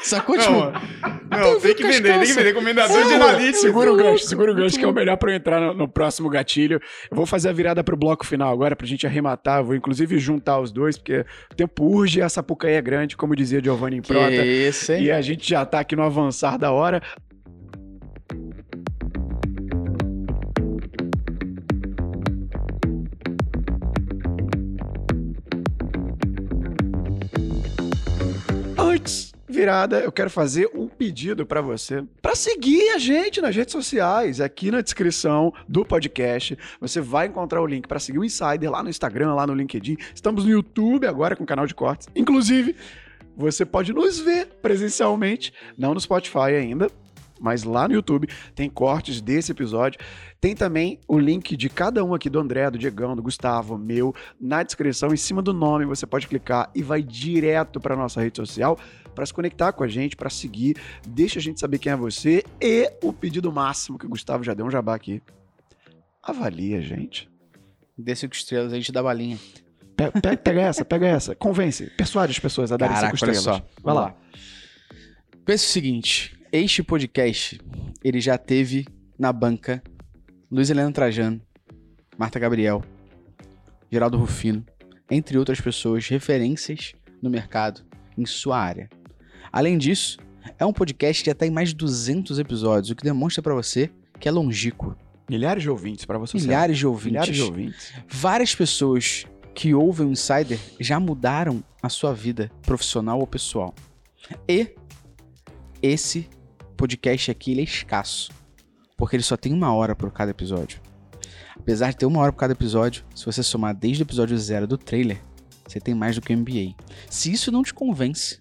Sacou? 0.00 0.36
Tipo, 0.36 0.50
Não, 0.50 1.52
Não, 1.52 1.60
tem 1.60 1.74
que 1.74 1.82
vender, 1.82 2.18
tem 2.18 2.20
que 2.20 2.32
vender. 2.32 2.52
Comendador 2.54 3.06
de 3.06 3.14
analítica. 3.14 3.58
Segura 3.58 3.92
o 3.92 3.96
gancho, 3.96 4.24
segura 4.26 4.52
o 4.52 4.54
gancho, 4.54 4.78
que 4.78 4.84
é 4.84 4.88
o 4.88 4.92
melhor 4.92 5.16
pra 5.16 5.32
eu 5.32 5.36
entrar 5.36 5.60
no, 5.60 5.74
no 5.74 5.88
próximo 5.88 6.28
gatilho. 6.28 6.80
Eu 7.10 7.16
vou 7.16 7.26
fazer 7.26 7.48
a 7.48 7.52
virada 7.52 7.82
pro 7.82 7.96
bloco 7.96 8.26
final 8.26 8.52
agora, 8.52 8.76
pra 8.76 8.86
gente 8.86 9.06
arrematar. 9.06 9.64
Vou 9.64 9.74
inclusive 9.74 10.18
juntar 10.18 10.60
os 10.60 10.70
dois, 10.70 10.98
porque 10.98 11.24
o 11.50 11.54
tempo 11.54 11.84
urge 11.84 12.18
e 12.18 12.22
essa 12.22 12.34
Sapucaí 12.34 12.74
é 12.74 12.82
grande, 12.82 13.16
como 13.16 13.34
dizia 13.34 13.62
Giovanni 13.62 13.96
em 13.96 14.02
Prota. 14.02 14.30
Que 14.30 14.68
isso, 14.68 14.92
hein? 14.92 15.04
E 15.04 15.10
a 15.10 15.22
gente 15.22 15.48
já 15.48 15.64
tá 15.64 15.80
aqui 15.80 15.96
no 15.96 16.02
avançar 16.02 16.58
da 16.58 16.70
hora. 16.70 17.00
Antes 28.94 29.32
virada, 29.48 29.98
eu 29.98 30.12
quero 30.12 30.30
fazer 30.30 30.70
um 30.72 30.86
pedido 30.86 31.44
para 31.44 31.60
você, 31.60 32.04
para 32.22 32.36
seguir 32.36 32.90
a 32.90 32.98
gente 32.98 33.40
nas 33.40 33.54
redes 33.54 33.72
sociais, 33.72 34.40
aqui 34.40 34.70
na 34.70 34.80
descrição 34.80 35.52
do 35.68 35.84
podcast, 35.84 36.56
você 36.80 37.00
vai 37.00 37.26
encontrar 37.26 37.60
o 37.60 37.66
link 37.66 37.88
para 37.88 37.98
seguir 37.98 38.20
o 38.20 38.24
Insider 38.24 38.70
lá 38.70 38.84
no 38.84 38.88
Instagram, 38.88 39.34
lá 39.34 39.48
no 39.48 39.52
LinkedIn. 39.52 39.96
Estamos 40.14 40.44
no 40.44 40.50
YouTube 40.50 41.08
agora 41.08 41.34
com 41.34 41.42
o 41.42 41.46
canal 41.46 41.66
de 41.66 41.74
cortes. 41.74 42.06
Inclusive, 42.14 42.76
você 43.36 43.64
pode 43.64 43.92
nos 43.92 44.20
ver 44.20 44.46
presencialmente, 44.62 45.52
não 45.76 45.92
no 45.92 46.00
Spotify 46.00 46.54
ainda, 46.56 46.88
mas 47.40 47.64
lá 47.64 47.88
no 47.88 47.94
YouTube 47.94 48.28
tem 48.54 48.70
cortes 48.70 49.20
desse 49.20 49.50
episódio. 49.50 49.98
Tem 50.44 50.54
também 50.54 51.00
o 51.08 51.18
link 51.18 51.56
de 51.56 51.70
cada 51.70 52.04
um 52.04 52.12
aqui 52.12 52.28
do 52.28 52.38
André, 52.38 52.70
do 52.70 52.76
Diegão, 52.76 53.16
do 53.16 53.22
Gustavo, 53.22 53.78
meu, 53.78 54.14
na 54.38 54.62
descrição, 54.62 55.10
em 55.10 55.16
cima 55.16 55.40
do 55.40 55.54
nome. 55.54 55.86
Você 55.86 56.06
pode 56.06 56.28
clicar 56.28 56.70
e 56.74 56.82
vai 56.82 57.02
direto 57.02 57.80
para 57.80 57.96
nossa 57.96 58.20
rede 58.20 58.36
social 58.36 58.78
para 59.14 59.24
se 59.24 59.32
conectar 59.32 59.72
com 59.72 59.82
a 59.82 59.88
gente, 59.88 60.14
para 60.14 60.28
seguir. 60.28 60.76
Deixa 61.08 61.38
a 61.38 61.42
gente 61.42 61.58
saber 61.58 61.78
quem 61.78 61.92
é 61.92 61.96
você 61.96 62.44
e 62.60 62.92
o 63.02 63.10
pedido 63.10 63.50
máximo 63.50 63.96
que 63.96 64.04
o 64.04 64.08
Gustavo 64.10 64.44
já 64.44 64.52
deu 64.52 64.66
um 64.66 64.70
jabá 64.70 64.94
aqui. 64.94 65.22
Avalia, 66.22 66.82
gente. 66.82 67.26
Dê 67.96 68.14
cinco 68.14 68.34
estrelas, 68.34 68.70
a 68.70 68.76
gente 68.76 68.92
dá 68.92 69.02
balinha. 69.02 69.38
Pega, 69.96 70.36
pega, 70.36 70.60
essa, 70.60 70.84
pega 70.84 71.06
essa. 71.06 71.34
Convence, 71.34 71.86
persuade 71.96 72.32
as 72.32 72.38
pessoas 72.38 72.70
a 72.70 72.76
darem 72.76 72.98
cinco 72.98 73.14
estrelas. 73.14 73.46
Olha 73.46 73.60
só. 73.60 73.66
Vai 73.82 73.94
lá. 73.94 74.14
Pensa 75.46 75.64
o 75.64 75.68
seguinte: 75.68 76.38
este 76.52 76.82
podcast 76.82 77.58
ele 78.04 78.20
já 78.20 78.36
teve 78.36 78.86
na 79.18 79.32
banca 79.32 79.82
Luiz 80.54 80.70
Helena 80.70 80.92
Trajano, 80.92 81.40
Marta 82.16 82.38
Gabriel, 82.38 82.80
Geraldo 83.90 84.16
Rufino, 84.16 84.64
entre 85.10 85.36
outras 85.36 85.60
pessoas, 85.60 86.06
referências 86.06 86.92
no 87.20 87.28
mercado 87.28 87.84
em 88.16 88.24
sua 88.24 88.56
área. 88.56 88.88
Além 89.50 89.76
disso, 89.76 90.16
é 90.56 90.64
um 90.64 90.72
podcast 90.72 91.24
que 91.24 91.30
já 91.30 91.34
tem 91.34 91.50
mais 91.50 91.70
de 91.70 91.74
200 91.74 92.38
episódios, 92.38 92.90
o 92.90 92.94
que 92.94 93.02
demonstra 93.02 93.42
para 93.42 93.52
você 93.52 93.90
que 94.20 94.28
é 94.28 94.30
longínquo. 94.30 94.96
Milhares 95.28 95.60
de 95.60 95.68
ouvintes 95.68 96.04
para 96.04 96.18
você. 96.18 96.38
Milhares 96.38 96.78
de 96.78 96.86
ouvintes. 96.86 97.10
Milhares 97.10 97.34
de 97.34 97.42
ouvintes. 97.42 97.92
Várias 98.08 98.54
pessoas 98.54 99.26
que 99.56 99.74
ouvem 99.74 100.06
o 100.06 100.12
Insider 100.12 100.60
já 100.78 101.00
mudaram 101.00 101.64
a 101.82 101.88
sua 101.88 102.14
vida 102.14 102.48
profissional 102.62 103.18
ou 103.18 103.26
pessoal. 103.26 103.74
E 104.48 104.72
esse 105.82 106.28
podcast 106.76 107.32
aqui 107.32 107.58
é 107.58 107.62
escasso, 107.64 108.30
porque 108.96 109.16
ele 109.16 109.22
só 109.22 109.36
tem 109.36 109.52
uma 109.52 109.72
hora 109.74 109.94
por 109.94 110.10
cada 110.12 110.30
episódio. 110.30 110.80
Apesar 111.56 111.90
de 111.90 111.96
ter 111.96 112.06
uma 112.06 112.20
hora 112.20 112.32
por 112.32 112.38
cada 112.38 112.52
episódio, 112.52 113.04
se 113.14 113.24
você 113.24 113.42
somar 113.42 113.74
desde 113.74 114.02
o 114.02 114.04
episódio 114.04 114.36
zero 114.38 114.66
do 114.66 114.76
trailer, 114.76 115.22
você 115.66 115.80
tem 115.80 115.94
mais 115.94 116.16
do 116.16 116.20
que 116.22 116.34
o 116.34 116.36
MBA. 116.36 116.74
Se 117.08 117.32
isso 117.32 117.50
não 117.50 117.62
te 117.62 117.72
convence, 117.72 118.40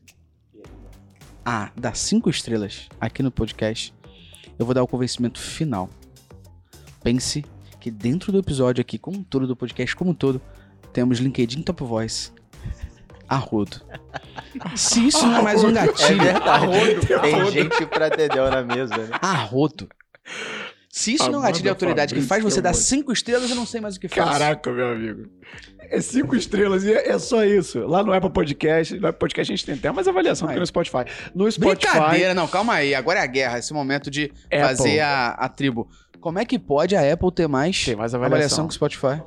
a 1.46 1.72
dar 1.76 1.96
cinco 1.96 2.30
estrelas 2.30 2.88
aqui 3.00 3.22
no 3.22 3.32
podcast, 3.32 3.94
eu 4.58 4.66
vou 4.66 4.74
dar 4.74 4.84
o 4.84 4.88
convencimento 4.88 5.40
final. 5.40 5.90
Pense 7.04 7.44
que 7.80 7.92
dentro 7.92 8.32
do 8.32 8.40
episódio 8.40 8.82
aqui, 8.82 8.98
como 8.98 9.24
todo 9.24 9.46
do 9.46 9.56
podcast, 9.56 9.96
como 9.96 10.14
todo, 10.14 10.42
temos 10.92 11.20
LinkedIn 11.20 11.62
Top 11.64 11.84
Voice. 11.84 12.32
Arrodo. 13.28 13.82
Se 14.76 15.08
isso 15.08 15.26
não 15.26 15.40
é 15.40 15.42
mais 15.42 15.64
um 15.64 15.74
gatilho. 15.74 16.22
É 16.22 16.34
verdade. 16.34 16.50
Arrodo. 16.50 17.22
Tem 17.22 17.52
gente 17.52 17.86
pra 17.88 18.10
dedéu 18.10 18.50
na 18.50 18.62
mesa, 18.62 18.96
né? 18.96 19.18
Arrodo. 19.22 19.90
Se 20.90 21.16
isso 21.16 21.32
não 21.32 21.40
é 21.40 21.48
gatilho 21.48 21.64
de 21.64 21.70
autoridade 21.70 22.14
que 22.14 22.22
faz 22.22 22.44
você 22.44 22.62
dar 22.62 22.74
cinco 22.74 23.12
estrelas, 23.12 23.50
eu 23.50 23.56
não 23.56 23.66
sei 23.66 23.82
mais 23.82 23.96
o 23.96 24.00
que 24.00 24.08
faz. 24.08 24.30
Caraca, 24.30 24.72
meu 24.72 24.92
amigo. 24.92 25.28
É 25.80 26.00
cinco 26.00 26.36
estrelas 26.36 26.84
e 26.84 26.94
é 26.94 27.18
só 27.18 27.44
isso. 27.44 27.80
Lá 27.80 28.04
no 28.04 28.14
Apple 28.14 28.30
Podcast, 28.30 29.00
no 29.00 29.08
Apple 29.08 29.20
Podcast 29.20 29.52
a 29.52 29.56
gente 29.56 29.66
tem 29.66 29.74
até 29.74 29.92
mais 29.92 30.08
avaliação 30.08 30.48
do 30.48 30.54
que 30.54 30.60
no 30.60 30.66
Spotify. 30.68 31.06
No 31.34 31.52
Spotify. 31.52 31.94
Brincadeira, 31.94 32.34
não, 32.36 32.48
calma 32.48 32.76
aí. 32.76 32.94
Agora 32.94 33.20
é 33.20 33.24
a 33.24 33.26
guerra, 33.26 33.58
esse 33.58 33.74
momento 33.74 34.12
de 34.12 34.32
Apple. 34.46 34.60
fazer 34.60 35.00
a, 35.00 35.30
a 35.30 35.50
tribo. 35.50 35.90
Como 36.20 36.38
é 36.38 36.46
que 36.46 36.60
pode 36.60 36.96
a 36.96 37.12
Apple 37.12 37.32
ter 37.32 37.48
mais, 37.48 37.84
tem 37.84 37.96
mais 37.96 38.14
avaliação. 38.14 38.36
avaliação 38.36 38.68
que 38.68 38.72
o 38.72 38.76
Spotify? 38.76 39.22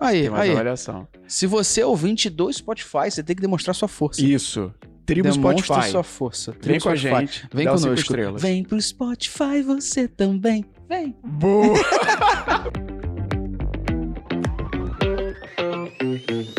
Aí, 0.00 0.22
tem 0.22 0.30
mais 0.30 0.42
aí. 0.42 0.50
avaliação. 0.50 1.08
Se 1.28 1.46
você 1.46 1.80
é 1.80 1.86
ouvinte 1.86 2.28
do 2.28 2.52
Spotify, 2.52 3.08
você 3.08 3.22
tem 3.22 3.36
que 3.36 3.42
demonstrar 3.42 3.72
sua 3.72 3.88
força. 3.88 4.20
Isso. 4.20 4.74
Tribo 5.08 5.30
Demonstra 5.30 5.76
Spotify. 5.76 5.90
sua 5.90 6.02
força. 6.02 6.52
Tribo 6.52 6.68
Vem 6.68 6.80
com 6.80 6.88
a 6.90 6.94
gente. 6.94 7.48
Vem 7.50 7.66
conosco. 7.66 8.14
Vem 8.36 8.62
pro 8.62 8.78
Spotify 8.78 9.62
você 9.64 10.06
também. 10.06 10.66
Vem. 10.86 11.16
Boa. 11.24 11.78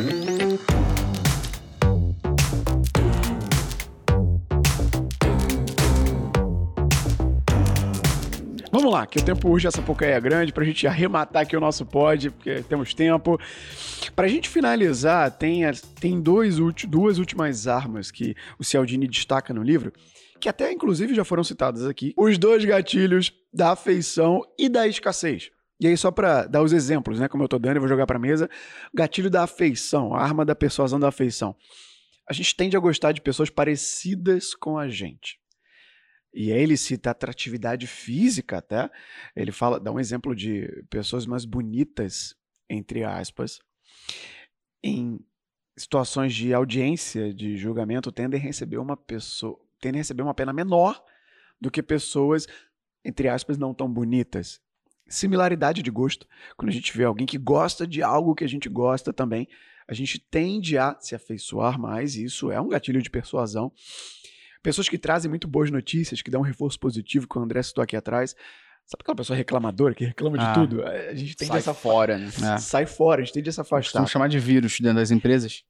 Vamos 8.72 8.92
lá, 8.92 9.08
que 9.08 9.18
o 9.18 9.26
tempo 9.26 9.50
urge, 9.50 9.68
essa 9.68 9.82
pouca 9.82 10.06
é 10.06 10.22
grande, 10.22 10.54
pra 10.54 10.64
gente 10.64 10.86
arrematar 10.86 11.42
aqui 11.42 11.58
o 11.58 11.60
nosso 11.60 11.86
pod, 11.86 12.30
porque 12.30 12.62
temos 12.70 12.94
tempo. 12.94 13.40
Pra 14.16 14.28
gente 14.28 14.48
finalizar, 14.48 15.32
tem, 15.32 15.64
tem 16.00 16.22
dois, 16.22 16.58
duas 16.88 17.18
últimas 17.18 17.68
armas 17.68 18.12
que 18.12 18.36
o 18.60 18.64
Cialdini 18.64 19.08
destaca 19.08 19.54
no 19.54 19.64
livro, 19.64 19.92
que 20.40 20.48
até 20.48 20.72
inclusive 20.72 21.16
já 21.16 21.26
foram 21.26 21.44
citadas 21.44 21.88
aqui. 21.88 22.14
Os 22.16 22.38
dois 22.38 22.64
gatilhos 22.64 23.34
da 23.52 23.72
afeição 23.72 24.44
e 24.58 24.70
da 24.70 24.88
escassez. 24.88 25.50
E 25.80 25.88
aí, 25.88 25.98
só 25.98 26.12
para 26.12 26.46
dar 26.46 26.62
os 26.62 26.74
exemplos, 26.74 27.20
né? 27.20 27.28
Como 27.28 27.44
eu 27.44 27.48
tô 27.48 27.58
dando, 27.58 27.78
eu 27.78 27.82
vou 27.82 27.90
jogar 27.90 28.06
pra 28.06 28.20
mesa. 28.20 28.50
Gatilho 28.94 29.30
da 29.30 29.44
afeição, 29.44 30.14
a 30.14 30.22
arma 30.22 30.46
da 30.46 30.54
persuasão 30.54 31.00
da 31.00 31.08
afeição. 31.08 31.56
A 32.30 32.34
gente 32.34 32.56
tende 32.56 32.78
a 32.78 32.80
gostar 32.80 33.14
de 33.14 33.22
pessoas 33.22 33.50
parecidas 33.50 34.54
com 34.54 34.78
a 34.78 34.90
gente. 34.90 35.39
E 36.34 36.52
aí 36.52 36.62
ele 36.62 36.78
cita 36.78 37.12
atratividade 37.12 37.88
física 37.88 38.58
até. 38.58 38.90
Ele 39.36 39.52
fala, 39.52 39.80
dá 39.80 39.92
um 39.92 40.00
exemplo 40.00 40.36
de 40.36 40.84
pessoas 40.90 41.26
mais 41.26 41.46
bonitas, 41.46 42.36
entre 42.70 43.04
aspas, 43.04 43.60
em 44.84 45.20
situações 45.78 46.34
de 46.34 46.54
audiência, 46.54 47.34
de 47.34 47.58
julgamento, 47.58 48.12
tendem 48.12 48.40
a 48.40 48.44
receber 48.44 48.78
uma 48.78 48.98
pessoa, 48.98 49.60
tendem 49.80 50.00
a 50.00 50.02
receber 50.02 50.22
uma 50.22 50.34
pena 50.34 50.52
menor 50.52 51.02
do 51.60 51.72
que 51.72 51.82
pessoas, 51.82 52.48
entre 53.04 53.28
aspas, 53.28 53.58
não 53.58 53.74
tão 53.74 53.92
bonitas. 53.92 54.62
Similaridade 55.08 55.82
de 55.82 55.90
gosto. 55.90 56.28
Quando 56.56 56.70
a 56.70 56.74
gente 56.74 56.96
vê 56.96 57.06
alguém 57.06 57.26
que 57.26 57.38
gosta 57.38 57.88
de 57.88 58.04
algo 58.04 58.36
que 58.36 58.44
a 58.44 58.48
gente 58.48 58.70
gosta 58.70 59.12
também, 59.12 59.48
a 59.88 59.94
gente 59.94 60.20
tende 60.20 60.78
a 60.78 60.96
se 61.00 61.16
afeiçoar 61.16 61.80
mais, 61.80 62.16
e 62.16 62.26
isso 62.26 62.52
é 62.52 62.62
um 62.62 62.68
gatilho 62.68 63.02
de 63.02 63.10
persuasão. 63.10 63.72
Pessoas 64.62 64.90
que 64.90 64.98
trazem 64.98 65.30
muito 65.30 65.48
boas 65.48 65.72
notícias, 65.72 66.22
que 66.22 66.30
dão 66.30 66.42
um 66.42 66.44
reforço 66.44 66.80
positivo, 66.80 67.28
que 67.28 67.38
o 67.38 67.42
André 67.42 67.62
citou 67.64 67.84
aqui 67.84 67.96
atrás. 67.96 68.36
Sabe 68.86 69.02
aquela 69.02 69.16
pessoa 69.16 69.38
reclamadora 69.38 69.94
que 69.94 70.04
reclama 70.04 70.38
de 70.38 70.44
Ah, 70.44 70.54
tudo? 70.54 70.84
A 70.84 71.14
gente 71.14 71.36
tende 71.36 71.50
Sai 71.52 71.60
a 71.60 71.62
se 71.62 71.74
fora, 71.74 72.18
né? 72.18 72.30
É. 72.56 72.58
Sai 72.58 72.86
fora, 72.86 73.22
a 73.22 73.24
gente 73.24 73.34
tende 73.34 73.50
a 73.50 73.54
se 73.54 73.62
afastar. 73.62 74.00
Vamos 74.00 74.12
chamar 74.12 74.28
de 74.28 74.40
vírus 74.40 74.78
dentro 74.80 74.98
das 74.98 75.12
empresas. 75.12 75.64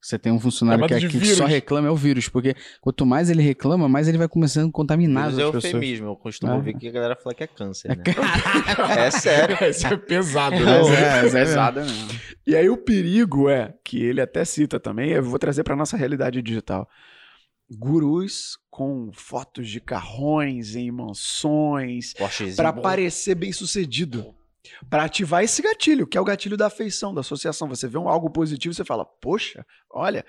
Você 0.00 0.16
tem 0.18 0.30
um 0.32 0.38
funcionário 0.38 0.86
que, 0.86 0.94
de 0.96 1.06
aqui 1.06 1.18
que 1.18 1.26
só 1.34 1.44
reclama 1.44 1.88
é 1.88 1.90
o 1.90 1.96
vírus, 1.96 2.28
porque 2.28 2.54
quanto 2.80 3.04
mais 3.04 3.30
ele 3.30 3.42
reclama, 3.42 3.88
mais 3.88 4.06
ele 4.06 4.16
vai 4.18 4.28
começando 4.28 4.68
a 4.68 4.72
contaminar 4.72 5.24
as 5.28 5.34
Mas 5.34 5.38
é 5.40 5.46
pessoas. 5.46 5.64
eufemismo. 5.64 6.06
Eu 6.08 6.16
costumo 6.16 6.52
Ah. 6.52 6.56
ouvir 6.56 6.74
que 6.76 6.86
a 6.88 6.92
galera 6.92 7.16
fala 7.16 7.34
que 7.34 7.42
é 7.42 7.46
câncer, 7.48 7.96
né? 7.96 8.04
é 9.06 9.10
sério. 9.10 9.56
Isso 9.68 9.86
é 9.86 9.96
pesado, 9.96 10.54
né? 10.56 10.64
Mas 10.64 10.88
é, 10.92 11.22
mas 11.22 11.34
é 11.34 11.44
Pesada 11.44 11.80
mesmo. 11.84 12.08
E 12.46 12.54
aí 12.56 12.68
o 12.68 12.76
perigo 12.76 13.48
é, 13.48 13.74
que 13.84 14.00
ele 14.02 14.20
até 14.20 14.44
cita 14.44 14.78
também, 14.78 15.10
eu 15.10 15.22
vou 15.22 15.38
trazer 15.38 15.64
para 15.64 15.74
nossa 15.74 15.96
realidade 15.96 16.40
digital. 16.42 16.88
Gurus 17.70 18.58
com 18.70 19.10
fotos 19.12 19.68
de 19.68 19.80
carrões 19.80 20.74
em 20.74 20.90
mansões, 20.90 22.14
para 22.56 22.72
parecer 22.72 23.34
bem 23.34 23.52
sucedido. 23.52 24.34
Para 24.90 25.04
ativar 25.04 25.42
esse 25.42 25.62
gatilho, 25.62 26.06
que 26.06 26.18
é 26.18 26.20
o 26.20 26.24
gatilho 26.24 26.56
da 26.56 26.66
afeição, 26.66 27.14
da 27.14 27.20
associação. 27.20 27.68
Você 27.68 27.88
vê 27.88 27.96
um 27.96 28.08
algo 28.08 28.28
positivo, 28.28 28.74
você 28.74 28.84
fala, 28.84 29.04
poxa, 29.04 29.64
olha. 29.90 30.24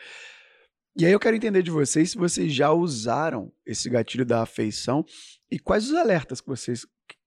E 0.96 1.06
aí 1.06 1.12
eu 1.12 1.20
quero 1.20 1.36
entender 1.36 1.62
de 1.62 1.72
vocês 1.72 2.12
se 2.12 2.18
vocês 2.18 2.54
já 2.54 2.72
usaram 2.72 3.52
esse 3.66 3.90
gatilho 3.90 4.26
da 4.26 4.42
afeição 4.42 5.06
e 5.52 5.60
quais 5.60 5.90
os 5.90 5.96
alertas 5.96 6.42
que 6.42 6.48
vocês 6.48 6.86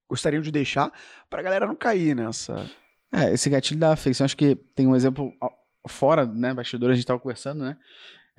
gostariam 0.09 0.43
de 0.43 0.51
deixar 0.51 0.93
para 1.31 1.41
a 1.41 1.43
galera 1.43 1.67
não 1.67 1.77
cair 1.77 2.15
nessa. 2.15 2.71
É, 3.13 3.33
esse 3.33 3.49
gatilho 3.49 3.81
da 3.81 3.93
afeição, 3.93 4.25
acho 4.25 4.37
que 4.37 4.57
tem 4.75 4.87
um 4.87 4.97
exemplo 4.97 5.33
fora, 5.89 6.27
né, 6.27 6.53
bastidor, 6.55 6.91
a 6.91 6.95
gente 6.95 7.07
tava 7.07 7.21
conversando, 7.21 7.63
né, 7.65 7.77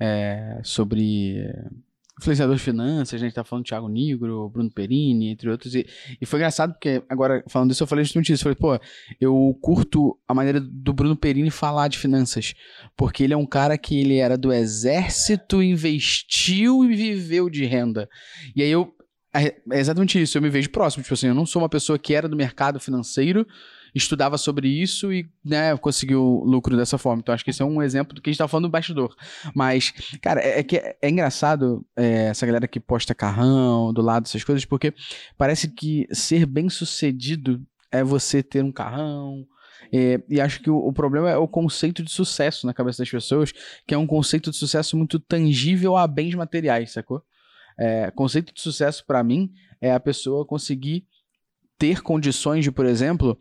é, 0.00 0.60
sobre 0.62 1.46
influenciador 2.20 2.54
de 2.54 2.62
finanças, 2.62 3.14
a 3.14 3.24
gente 3.24 3.34
tá 3.34 3.42
falando 3.42 3.64
do 3.64 3.68
Thiago 3.68 3.88
Nigro, 3.88 4.48
Bruno 4.48 4.70
Perini, 4.70 5.30
entre 5.30 5.50
outros. 5.50 5.74
E, 5.74 5.86
e 6.20 6.26
foi 6.26 6.38
engraçado 6.38 6.72
porque, 6.72 7.02
agora, 7.08 7.42
falando 7.48 7.70
disso, 7.70 7.82
eu 7.82 7.86
falei 7.86 8.04
justamente 8.04 8.32
isso. 8.32 8.48
Eu 8.48 8.54
falei, 8.56 8.78
pô, 8.78 8.86
eu 9.20 9.58
curto 9.60 10.16
a 10.28 10.32
maneira 10.32 10.60
do 10.60 10.92
Bruno 10.92 11.16
Perini 11.16 11.50
falar 11.50 11.88
de 11.88 11.98
finanças. 11.98 12.54
Porque 12.96 13.24
ele 13.24 13.34
é 13.34 13.36
um 13.36 13.46
cara 13.46 13.76
que 13.76 13.98
ele 13.98 14.16
era 14.16 14.38
do 14.38 14.52
exército, 14.52 15.62
investiu 15.62 16.84
e 16.84 16.94
viveu 16.94 17.50
de 17.50 17.64
renda. 17.64 18.08
E 18.54 18.62
aí 18.62 18.70
eu. 18.70 18.94
É, 19.36 19.46
é 19.72 19.80
exatamente 19.80 20.20
isso, 20.22 20.38
eu 20.38 20.42
me 20.42 20.48
vejo 20.48 20.70
próximo. 20.70 21.02
Tipo 21.02 21.14
assim, 21.14 21.26
eu 21.26 21.34
não 21.34 21.44
sou 21.44 21.60
uma 21.60 21.68
pessoa 21.68 21.98
que 21.98 22.14
era 22.14 22.28
do 22.28 22.36
mercado 22.36 22.78
financeiro, 22.78 23.44
estudava 23.94 24.36
sobre 24.36 24.68
isso 24.68 25.12
e 25.12 25.28
né, 25.44 25.76
conseguiu 25.76 26.42
lucro 26.44 26.76
dessa 26.76 26.98
forma. 26.98 27.20
Então, 27.20 27.34
acho 27.34 27.44
que 27.44 27.50
esse 27.50 27.62
é 27.62 27.64
um 27.64 27.80
exemplo 27.80 28.14
do 28.14 28.20
que 28.20 28.30
a 28.30 28.32
gente 28.32 28.38
tá 28.38 28.48
falando 28.48 28.66
do 28.66 28.70
bastidor. 28.70 29.14
Mas, 29.54 29.92
cara, 30.20 30.40
é, 30.40 30.60
é 30.60 30.62
que 30.62 30.76
é, 30.76 30.96
é 31.00 31.08
engraçado 31.08 31.86
é, 31.96 32.26
essa 32.26 32.44
galera 32.44 32.66
que 32.66 32.80
posta 32.80 33.14
carrão 33.14 33.92
do 33.92 34.02
lado, 34.02 34.26
essas 34.26 34.42
coisas, 34.42 34.64
porque 34.64 34.92
parece 35.38 35.68
que 35.68 36.06
ser 36.12 36.46
bem 36.46 36.68
sucedido 36.68 37.62
é 37.92 38.02
você 38.02 38.42
ter 38.42 38.64
um 38.64 38.72
carrão, 38.72 39.46
é, 39.92 40.20
e 40.28 40.40
acho 40.40 40.60
que 40.60 40.68
o, 40.68 40.76
o, 40.76 40.92
problema 40.92 41.30
é 41.30 41.36
o 41.36 41.46
conceito 41.46 42.02
de 42.02 42.10
sucesso 42.10 42.66
na 42.66 42.74
cabeça 42.74 43.02
das 43.02 43.08
pessoas, 43.08 43.52
que 43.86 43.94
é 43.94 43.98
um 43.98 44.08
conceito 44.08 44.50
de 44.50 44.56
sucesso 44.56 44.96
muito 44.96 45.20
tangível 45.20 45.96
a 45.96 46.04
bens 46.08 46.34
materiais, 46.34 46.90
sacou? 46.90 47.22
É, 47.78 48.10
conceito 48.10 48.52
de 48.52 48.60
sucesso 48.60 49.04
para 49.06 49.22
mim 49.22 49.52
é 49.80 49.92
a 49.92 50.00
pessoa 50.00 50.44
conseguir 50.44 51.06
ter 51.78 52.02
condições 52.02 52.64
de, 52.64 52.70
por 52.70 52.86
exemplo, 52.86 53.38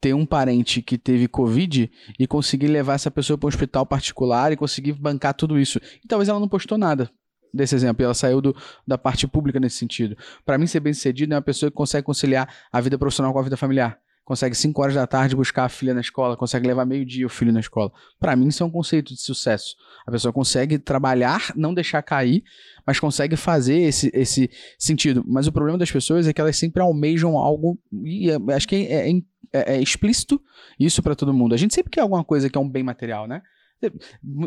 ter 0.00 0.14
um 0.14 0.24
parente 0.24 0.80
que 0.80 0.96
teve 0.96 1.28
Covid 1.28 1.90
e 2.18 2.26
conseguir 2.26 2.68
levar 2.68 2.94
essa 2.94 3.10
pessoa 3.10 3.36
para 3.36 3.46
um 3.46 3.48
hospital 3.48 3.84
particular 3.84 4.50
e 4.52 4.56
conseguir 4.56 4.92
bancar 4.94 5.34
tudo 5.34 5.58
isso. 5.58 5.78
E 6.02 6.08
talvez 6.08 6.28
ela 6.28 6.40
não 6.40 6.48
postou 6.48 6.78
nada 6.78 7.10
desse 7.52 7.74
exemplo, 7.74 8.04
ela 8.04 8.14
saiu 8.14 8.40
do, 8.40 8.56
da 8.86 8.96
parte 8.96 9.26
pública 9.26 9.58
nesse 9.58 9.76
sentido. 9.76 10.16
Para 10.44 10.56
mim, 10.56 10.66
ser 10.66 10.80
bem 10.80 10.94
sucedido 10.94 11.34
é 11.34 11.36
uma 11.36 11.42
pessoa 11.42 11.70
que 11.70 11.76
consegue 11.76 12.04
conciliar 12.04 12.48
a 12.72 12.80
vida 12.80 12.96
profissional 12.96 13.32
com 13.32 13.38
a 13.38 13.42
vida 13.42 13.56
familiar. 13.56 13.98
Consegue 14.24 14.54
5 14.54 14.80
horas 14.80 14.94
da 14.94 15.06
tarde 15.06 15.34
buscar 15.34 15.64
a 15.64 15.68
filha 15.68 15.92
na 15.92 16.00
escola, 16.00 16.36
consegue 16.36 16.66
levar 16.66 16.84
meio-dia 16.84 17.26
o 17.26 17.28
filho 17.28 17.52
na 17.52 17.60
escola. 17.60 17.90
Para 18.18 18.36
mim, 18.36 18.48
isso 18.48 18.62
é 18.62 18.66
um 18.66 18.70
conceito 18.70 19.12
de 19.12 19.20
sucesso. 19.20 19.74
A 20.06 20.10
pessoa 20.10 20.32
consegue 20.32 20.78
trabalhar, 20.78 21.52
não 21.56 21.74
deixar 21.74 22.00
cair, 22.02 22.44
mas 22.86 23.00
consegue 23.00 23.34
fazer 23.34 23.78
esse, 23.78 24.10
esse 24.14 24.48
sentido. 24.78 25.24
Mas 25.26 25.46
o 25.46 25.52
problema 25.52 25.78
das 25.78 25.90
pessoas 25.90 26.28
é 26.28 26.32
que 26.32 26.40
elas 26.40 26.56
sempre 26.56 26.80
almejam 26.80 27.36
algo, 27.36 27.76
e 28.04 28.30
é, 28.30 28.54
acho 28.54 28.68
que 28.68 28.76
é, 28.76 29.10
é 29.10 29.12
é, 29.52 29.76
é 29.76 29.82
explícito 29.82 30.40
isso 30.78 31.02
para 31.02 31.14
todo 31.14 31.34
mundo. 31.34 31.54
A 31.54 31.58
gente 31.58 31.74
sempre 31.74 31.90
quer 31.90 32.00
alguma 32.00 32.24
coisa 32.24 32.48
que 32.48 32.56
é 32.56 32.60
um 32.60 32.68
bem 32.68 32.82
material, 32.82 33.26
né? 33.26 33.42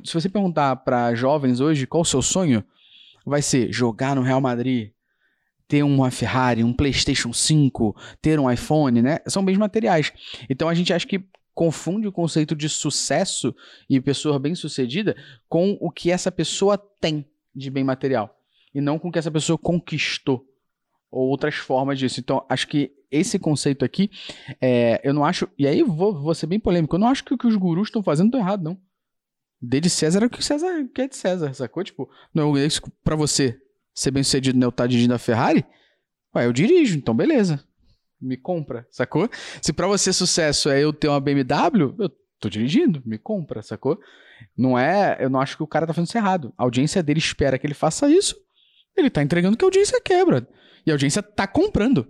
Se 0.04 0.14
você 0.14 0.30
perguntar 0.30 0.76
para 0.78 1.16
jovens 1.16 1.60
hoje 1.60 1.88
qual 1.88 2.02
o 2.02 2.06
seu 2.06 2.22
sonho, 2.22 2.64
vai 3.26 3.42
ser 3.42 3.72
jogar 3.72 4.16
no 4.16 4.22
Real 4.22 4.40
Madrid, 4.40 4.92
ter 5.74 5.82
uma 5.82 6.12
Ferrari, 6.12 6.64
um 6.64 6.72
PlayStation 6.72 7.34
5, 7.34 7.96
ter 8.22 8.40
um 8.40 8.52
iPhone, 8.52 9.02
né? 9.02 9.18
São 9.26 9.44
bens 9.44 9.58
materiais. 9.58 10.14
Então 10.48 10.70
a 10.70 10.74
gente 10.76 10.94
acha 10.94 11.08
que 11.08 11.26
confunde 11.52 12.08
o 12.08 12.12
conceito 12.12 12.56
de 12.56 12.70
sucesso 12.70 13.56
e 13.90 14.00
pessoa 14.00 14.38
bem-sucedida 14.38 15.16
com 15.50 15.76
o 15.82 15.90
que 15.90 16.12
essa 16.12 16.32
pessoa 16.32 16.78
tem 16.78 17.26
de 17.56 17.72
bem 17.72 17.84
material 17.84 18.40
e 18.72 18.80
não 18.80 19.00
com 19.00 19.10
o 19.10 19.12
que 19.12 19.18
essa 19.18 19.32
pessoa 19.32 19.58
conquistou 19.58 20.46
ou 21.10 21.28
outras 21.28 21.56
formas 21.56 21.98
disso. 21.98 22.20
Então, 22.20 22.46
acho 22.48 22.68
que 22.68 22.92
esse 23.10 23.40
conceito 23.40 23.84
aqui, 23.84 24.12
é, 24.62 25.02
eu 25.04 25.12
não 25.12 25.26
acho. 25.26 25.50
E 25.58 25.66
aí 25.66 25.82
vou, 25.82 26.14
vou 26.14 26.36
ser 26.36 26.46
bem 26.46 26.60
polêmico. 26.60 26.98
Eu 26.98 27.00
não 27.00 27.08
acho 27.08 27.24
que 27.24 27.34
o 27.34 27.38
que 27.38 27.48
os 27.48 27.56
gurus 27.56 27.88
estão 27.88 28.04
fazendo 28.04 28.34
tá 28.34 28.38
errado, 28.38 28.64
não. 28.64 28.78
Dê 29.60 29.82
de 29.82 29.90
César 29.90 30.22
é 30.22 30.28
o 30.28 30.30
que 30.30 30.46
César 30.46 30.88
quer 30.94 31.10
de 31.10 31.16
César, 31.16 31.52
sacou? 31.56 31.84
Tipo, 31.84 32.08
não, 32.32 32.56
é 32.56 32.64
isso 32.64 32.80
pra 33.04 33.16
você 33.16 33.60
ser 33.94 34.12
bem 34.12 34.24
sucedido, 34.24 34.58
né? 34.58 34.66
Eu 34.66 34.72
tá 34.72 34.88
dirigindo 34.88 35.14
a 35.14 35.20
Ferrari? 35.20 35.66
Ué, 36.36 36.46
eu 36.46 36.54
dirijo, 36.54 36.98
então 36.98 37.16
beleza. 37.16 37.64
Me 38.20 38.38
compra, 38.38 38.88
sacou? 38.90 39.30
Se 39.62 39.74
pra 39.74 39.88
você 39.88 40.14
sucesso 40.14 40.70
é 40.70 40.82
eu 40.82 40.94
ter 40.94 41.08
uma 41.08 41.20
BMW, 41.20 41.94
eu 42.00 42.12
tô 42.40 42.50
dirigindo, 42.50 43.02
me 43.06 43.18
compra, 43.18 43.62
sacou? 43.62 44.00
Não 44.58 44.78
é. 44.78 45.18
Eu 45.20 45.30
não 45.30 45.40
acho 45.40 45.58
que 45.58 45.64
o 45.64 45.68
cara 45.68 45.86
tá 45.86 45.94
fazendo 45.94 46.08
isso 46.08 46.18
errado. 46.18 46.54
A 46.58 46.64
audiência 46.64 47.02
dele 47.04 47.20
espera 47.20 47.58
que 47.58 47.66
ele 47.66 47.74
faça 47.74 48.10
isso. 48.10 48.36
Ele 48.96 49.10
tá 49.10 49.22
entregando 49.22 49.58
que 49.58 49.64
a 49.64 49.68
audiência 49.68 50.00
quebra. 50.02 50.48
E 50.86 50.92
a 50.92 50.94
audiência 50.94 51.22
tá 51.24 51.48
comprando 51.48 52.08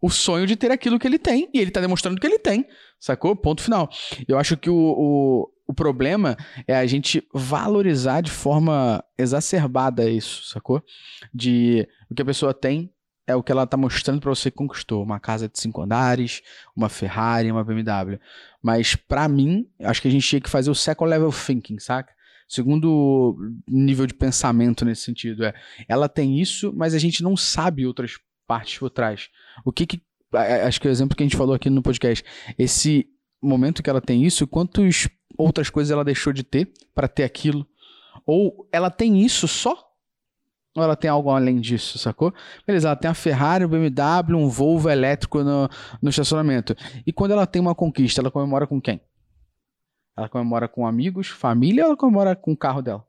o 0.00 0.10
sonho 0.10 0.46
de 0.46 0.56
ter 0.56 0.70
aquilo 0.70 0.98
que 0.98 1.06
ele 1.06 1.18
tem. 1.18 1.48
E 1.52 1.58
ele 1.58 1.70
tá 1.70 1.80
demonstrando 1.80 2.20
que 2.20 2.26
ele 2.26 2.38
tem. 2.38 2.66
Sacou? 2.98 3.36
Ponto 3.36 3.62
final. 3.62 3.88
Eu 4.26 4.38
acho 4.38 4.56
que 4.56 4.70
o, 4.70 4.74
o, 4.76 5.48
o 5.66 5.74
problema 5.74 6.36
é 6.66 6.76
a 6.76 6.86
gente 6.86 7.26
valorizar 7.32 8.20
de 8.20 8.30
forma 8.30 9.02
exacerbada 9.18 10.08
isso, 10.08 10.44
sacou? 10.48 10.82
De 11.34 11.88
o 12.10 12.14
que 12.14 12.22
a 12.22 12.26
pessoa 12.26 12.54
tem 12.54 12.92
é 13.26 13.34
o 13.34 13.42
que 13.42 13.50
ela 13.50 13.66
tá 13.66 13.76
mostrando 13.76 14.20
para 14.20 14.30
você 14.30 14.50
que 14.50 14.56
conquistou. 14.56 15.02
Uma 15.02 15.18
casa 15.18 15.48
de 15.48 15.58
cinco 15.58 15.82
andares, 15.82 16.42
uma 16.76 16.88
Ferrari, 16.88 17.50
uma 17.50 17.64
BMW. 17.64 18.20
Mas 18.62 18.94
para 18.94 19.28
mim, 19.28 19.68
acho 19.80 20.00
que 20.00 20.08
a 20.08 20.10
gente 20.10 20.26
tinha 20.26 20.40
que 20.40 20.48
fazer 20.48 20.70
o 20.70 20.74
second 20.74 21.10
level 21.10 21.32
thinking, 21.32 21.78
saca? 21.80 22.14
Segundo 22.48 23.36
nível 23.68 24.06
de 24.06 24.14
pensamento 24.14 24.84
nesse 24.84 25.02
sentido 25.02 25.44
é, 25.44 25.52
ela 25.88 26.08
tem 26.08 26.40
isso, 26.40 26.72
mas 26.76 26.94
a 26.94 26.98
gente 26.98 27.20
não 27.24 27.36
sabe 27.36 27.84
outras 27.84 28.12
partes 28.46 28.78
por 28.78 28.88
trás. 28.88 29.28
O 29.64 29.72
que 29.72 29.84
que 29.84 30.00
acho 30.64 30.80
que 30.80 30.86
o 30.86 30.90
exemplo 30.90 31.16
que 31.16 31.24
a 31.24 31.26
gente 31.26 31.36
falou 31.36 31.54
aqui 31.54 31.68
no 31.68 31.82
podcast, 31.82 32.24
esse 32.56 33.08
momento 33.42 33.82
que 33.82 33.90
ela 33.90 34.00
tem 34.00 34.24
isso, 34.24 34.46
quantas 34.46 35.08
outras 35.36 35.70
coisas 35.70 35.90
ela 35.90 36.04
deixou 36.04 36.32
de 36.32 36.42
ter 36.42 36.72
para 36.94 37.08
ter 37.08 37.24
aquilo? 37.24 37.66
Ou 38.24 38.68
ela 38.72 38.90
tem 38.90 39.24
isso 39.24 39.46
só? 39.46 39.86
Ou 40.76 40.82
ela 40.82 40.96
tem 40.96 41.08
algo 41.08 41.30
além 41.30 41.60
disso, 41.60 41.98
sacou? 41.98 42.34
Beleza, 42.66 42.88
ela 42.88 42.96
tem 42.96 43.10
a 43.10 43.14
Ferrari, 43.14 43.64
o 43.64 43.68
BMW, 43.68 44.36
um 44.36 44.48
Volvo 44.48 44.90
elétrico 44.90 45.42
no, 45.42 45.68
no 46.02 46.10
estacionamento. 46.10 46.76
E 47.06 47.12
quando 47.12 47.30
ela 47.30 47.46
tem 47.46 47.60
uma 47.62 47.74
conquista, 47.74 48.20
ela 48.20 48.30
comemora 48.30 48.66
com 48.66 48.80
quem? 48.80 49.00
Ela 50.16 50.28
comemora 50.28 50.68
com 50.68 50.86
amigos, 50.86 51.28
família 51.28 51.84
ou 51.84 51.88
ela 51.88 51.96
comemora 51.96 52.36
com 52.36 52.52
o 52.52 52.56
carro 52.56 52.82
dela? 52.82 53.04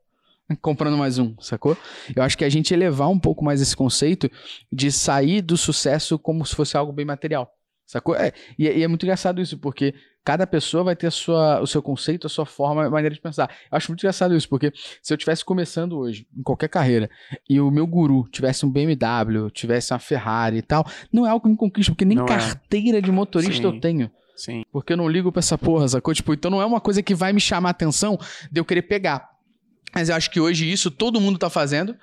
Comprando 0.62 0.96
mais 0.96 1.18
um, 1.18 1.34
sacou? 1.40 1.76
Eu 2.14 2.22
acho 2.22 2.38
que 2.38 2.44
a 2.44 2.48
gente 2.48 2.72
elevar 2.72 3.08
um 3.08 3.18
pouco 3.18 3.44
mais 3.44 3.60
esse 3.60 3.76
conceito 3.76 4.30
de 4.72 4.90
sair 4.90 5.42
do 5.42 5.56
sucesso 5.56 6.18
como 6.18 6.44
se 6.44 6.54
fosse 6.54 6.76
algo 6.76 6.92
bem 6.92 7.04
material. 7.04 7.52
Sacou? 7.86 8.14
É, 8.14 8.32
e, 8.58 8.68
é, 8.68 8.78
e, 8.78 8.82
é 8.82 8.88
muito 8.88 9.04
engraçado 9.04 9.40
isso, 9.40 9.56
porque 9.58 9.94
cada 10.28 10.46
pessoa 10.46 10.84
vai 10.84 10.94
ter 10.94 11.06
a 11.06 11.10
sua, 11.10 11.58
o 11.58 11.66
seu 11.66 11.80
conceito, 11.80 12.26
a 12.26 12.28
sua 12.28 12.44
forma, 12.44 12.84
a 12.84 12.90
maneira 12.90 13.14
de 13.14 13.20
pensar. 13.20 13.48
Eu 13.72 13.78
acho 13.78 13.90
muito 13.90 14.00
engraçado 14.00 14.36
isso, 14.36 14.46
porque 14.46 14.70
se 15.02 15.10
eu 15.10 15.16
estivesse 15.16 15.42
começando 15.42 15.98
hoje, 15.98 16.26
em 16.36 16.42
qualquer 16.42 16.68
carreira, 16.68 17.08
e 17.48 17.58
o 17.58 17.70
meu 17.70 17.86
guru 17.86 18.28
tivesse 18.30 18.66
um 18.66 18.70
BMW, 18.70 19.50
tivesse 19.50 19.90
uma 19.90 19.98
Ferrari 19.98 20.58
e 20.58 20.62
tal, 20.62 20.84
não 21.10 21.26
é 21.26 21.30
algo 21.30 21.42
que 21.42 21.48
me 21.50 21.56
conquista, 21.56 21.92
porque 21.92 22.04
nem 22.04 22.18
não 22.18 22.26
é. 22.26 22.28
carteira 22.28 22.98
é. 22.98 23.00
de 23.00 23.10
motorista 23.10 23.54
Sim. 23.54 23.74
eu 23.74 23.80
tenho. 23.80 24.10
Sim. 24.36 24.64
Porque 24.70 24.92
eu 24.92 24.98
não 24.98 25.08
ligo 25.08 25.32
pra 25.32 25.38
essa 25.38 25.56
porra, 25.56 25.88
sacou? 25.88 26.12
Tipo, 26.12 26.34
então 26.34 26.50
não 26.50 26.60
é 26.60 26.66
uma 26.66 26.78
coisa 26.78 27.02
que 27.02 27.14
vai 27.14 27.32
me 27.32 27.40
chamar 27.40 27.70
a 27.70 27.72
atenção 27.72 28.18
de 28.52 28.60
eu 28.60 28.66
querer 28.66 28.82
pegar. 28.82 29.30
Mas 29.94 30.10
eu 30.10 30.14
acho 30.14 30.30
que 30.30 30.38
hoje 30.38 30.70
isso 30.70 30.90
todo 30.90 31.18
mundo 31.18 31.38
tá 31.38 31.48
fazendo, 31.48 31.96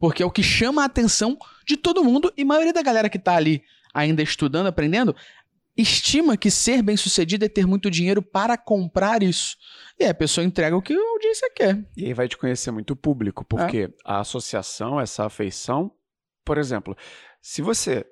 porque 0.00 0.22
é 0.22 0.26
o 0.26 0.30
que 0.30 0.42
chama 0.42 0.80
a 0.80 0.86
atenção 0.86 1.36
de 1.66 1.76
todo 1.76 2.02
mundo 2.02 2.32
e 2.38 2.42
a 2.42 2.46
maioria 2.46 2.72
da 2.72 2.80
galera 2.80 3.10
que 3.10 3.18
tá 3.18 3.36
ali 3.36 3.62
ainda 3.96 4.22
estudando, 4.22 4.66
aprendendo, 4.66 5.16
estima 5.76 6.36
que 6.36 6.50
ser 6.50 6.82
bem 6.82 6.96
sucedido 6.96 7.44
é 7.44 7.48
ter 7.48 7.66
muito 7.66 7.90
dinheiro 7.90 8.22
para 8.22 8.56
comprar 8.56 9.22
isso. 9.22 9.56
E 9.98 10.04
aí 10.04 10.10
a 10.10 10.14
pessoa 10.14 10.44
entrega 10.44 10.76
o 10.76 10.82
que 10.82 10.94
a 10.94 11.10
audiência 11.12 11.50
quer. 11.54 11.84
E 11.96 12.06
aí 12.06 12.14
vai 12.14 12.28
te 12.28 12.36
conhecer 12.36 12.70
muito 12.70 12.96
público, 12.96 13.44
porque 13.44 13.84
é. 13.84 13.90
a 14.04 14.20
associação, 14.20 15.00
essa 15.00 15.26
afeição, 15.26 15.92
por 16.44 16.58
exemplo, 16.58 16.96
se 17.40 17.62
você 17.62 18.04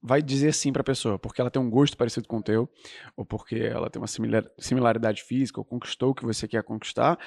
vai 0.00 0.22
dizer 0.22 0.52
sim 0.54 0.72
para 0.72 0.80
a 0.80 0.84
pessoa, 0.84 1.18
porque 1.18 1.40
ela 1.40 1.50
tem 1.50 1.60
um 1.60 1.70
gosto 1.70 1.96
parecido 1.96 2.28
com 2.28 2.38
o 2.38 2.42
teu, 2.42 2.68
ou 3.16 3.24
porque 3.24 3.56
ela 3.56 3.90
tem 3.90 4.00
uma 4.00 4.06
similar, 4.06 4.44
similaridade 4.58 5.22
física, 5.22 5.60
ou 5.60 5.64
conquistou 5.64 6.10
o 6.10 6.14
que 6.14 6.24
você 6.24 6.46
quer 6.46 6.62
conquistar, 6.62 7.18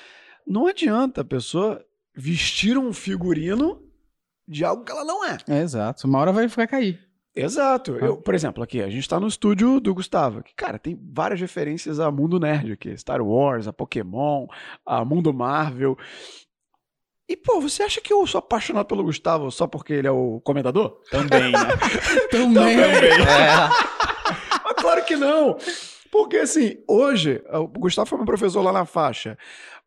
não 0.48 0.68
adianta 0.68 1.22
a 1.22 1.26
pessoa 1.26 1.84
vestir 2.16 2.78
um 2.78 2.94
figurino 2.94 3.82
de 4.48 4.66
algo 4.66 4.84
que 4.84 4.92
ela 4.92 5.04
não 5.04 5.26
é. 5.26 5.38
é 5.48 5.62
exato. 5.62 6.08
Uma 6.08 6.20
hora 6.20 6.32
vai 6.32 6.50
ficar 6.50 6.68
cair. 6.68 7.11
Exato. 7.36 7.98
Ah. 8.02 8.06
Eu, 8.06 8.18
por 8.18 8.36
exemplo, 8.36 8.64
aqui, 8.64 8.82
a 8.82 8.90
gente 8.90 9.00
está 9.00 9.20
no 9.20 9.28
estúdio 9.28 9.80
do 9.80 9.94
Gustavo, 9.94 10.44
que, 10.44 10.54
cara, 10.56 10.78
tem 10.78 11.00
várias 11.14 11.40
referências 11.40 12.00
a 12.00 12.12
mundo 12.12 12.40
nerd 12.40 12.74
aqui. 12.74 12.96
Star 12.98 13.22
Wars, 13.22 13.68
a 13.68 13.74
Pokémon, 13.74 14.48
a 14.86 15.06
mundo 15.06 15.34
Marvel. 15.34 15.98
E, 17.30 17.38
pô, 17.38 17.62
você 17.62 17.84
acha 17.84 18.02
que 18.02 18.12
eu 18.12 18.28
sou 18.28 18.40
apaixonado 18.40 18.88
pelo 18.88 19.04
Gustavo 19.04 19.50
só 19.52 19.66
porque 19.66 19.94
ele 19.94 20.08
é 20.08 20.12
o 20.12 20.42
comendador? 20.42 21.00
Também, 21.10 21.52
né? 21.52 21.60
Também. 22.30 22.76
Também. 22.76 23.12
É. 23.12 23.70
Mas 24.66 24.74
claro 24.82 25.06
que 25.06 25.16
não. 25.16 25.58
Porque, 26.12 26.38
assim, 26.38 26.84
hoje, 26.86 27.42
o 27.50 27.68
Gustavo 27.68 28.10
foi 28.10 28.18
meu 28.18 28.26
professor 28.26 28.62
lá 28.62 28.74
na 28.74 28.86
faixa. 28.86 29.38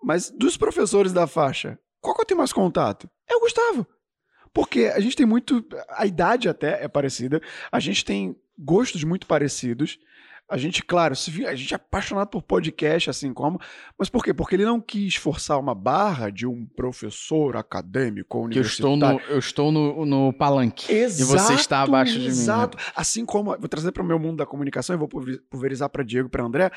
Mas 0.03 0.31
dos 0.31 0.57
professores 0.57 1.13
da 1.13 1.27
faixa, 1.27 1.79
qual 2.01 2.15
que 2.15 2.23
eu 2.23 2.27
tenho 2.27 2.39
mais 2.39 2.53
contato? 2.53 3.11
É 3.29 3.37
o 3.37 3.41
Gustavo. 3.41 3.87
Porque 4.55 4.93
a 4.95 5.01
gente 5.01 5.17
tem 5.17 5.27
muito. 5.27 5.67
A 5.91 6.07
idade 6.07 6.49
até 6.49 6.85
é 6.85 6.89
parecida. 6.89 7.43
A 7.73 7.81
gente 7.81 8.05
tem 8.05 8.37
gostos 8.57 9.03
muito 9.03 9.27
parecidos. 9.27 9.99
A 10.47 10.59
gente, 10.59 10.85
claro, 10.85 11.15
a 11.49 11.55
gente 11.55 11.73
é 11.73 11.77
apaixonado 11.77 12.29
por 12.29 12.43
podcast, 12.43 13.11
assim 13.11 13.33
como. 13.33 13.59
Mas 13.99 14.09
por 14.09 14.23
quê? 14.23 14.33
Porque 14.33 14.55
ele 14.55 14.65
não 14.65 14.81
quis 14.81 15.17
forçar 15.17 15.59
uma 15.59 15.75
barra 15.75 16.31
de 16.31 16.47
um 16.47 16.67
professor 16.77 17.57
acadêmico 17.57 18.39
ou 18.39 18.45
universitário. 18.45 18.99
Que 19.01 19.33
eu 19.33 19.39
estou 19.39 19.73
no, 19.73 19.85
eu 19.91 19.97
estou 19.97 20.07
no, 20.07 20.07
no 20.07 20.33
palanque. 20.35 20.93
Exato, 20.93 21.23
e 21.23 21.25
você 21.25 21.55
está 21.55 21.83
abaixo 21.83 22.13
de 22.13 22.19
mim. 22.21 22.25
Né? 22.27 22.31
Exato. 22.31 22.79
Assim 22.95 23.25
como. 23.25 23.57
Vou 23.59 23.69
trazer 23.69 23.91
para 23.91 24.03
o 24.03 24.07
meu 24.07 24.19
mundo 24.19 24.37
da 24.37 24.47
comunicação 24.47 24.95
e 24.95 24.99
vou 24.99 25.09
pulverizar 25.09 25.89
para 25.89 26.05
Diego 26.05 26.29
e 26.29 26.31
para 26.31 26.45
André 26.45 26.71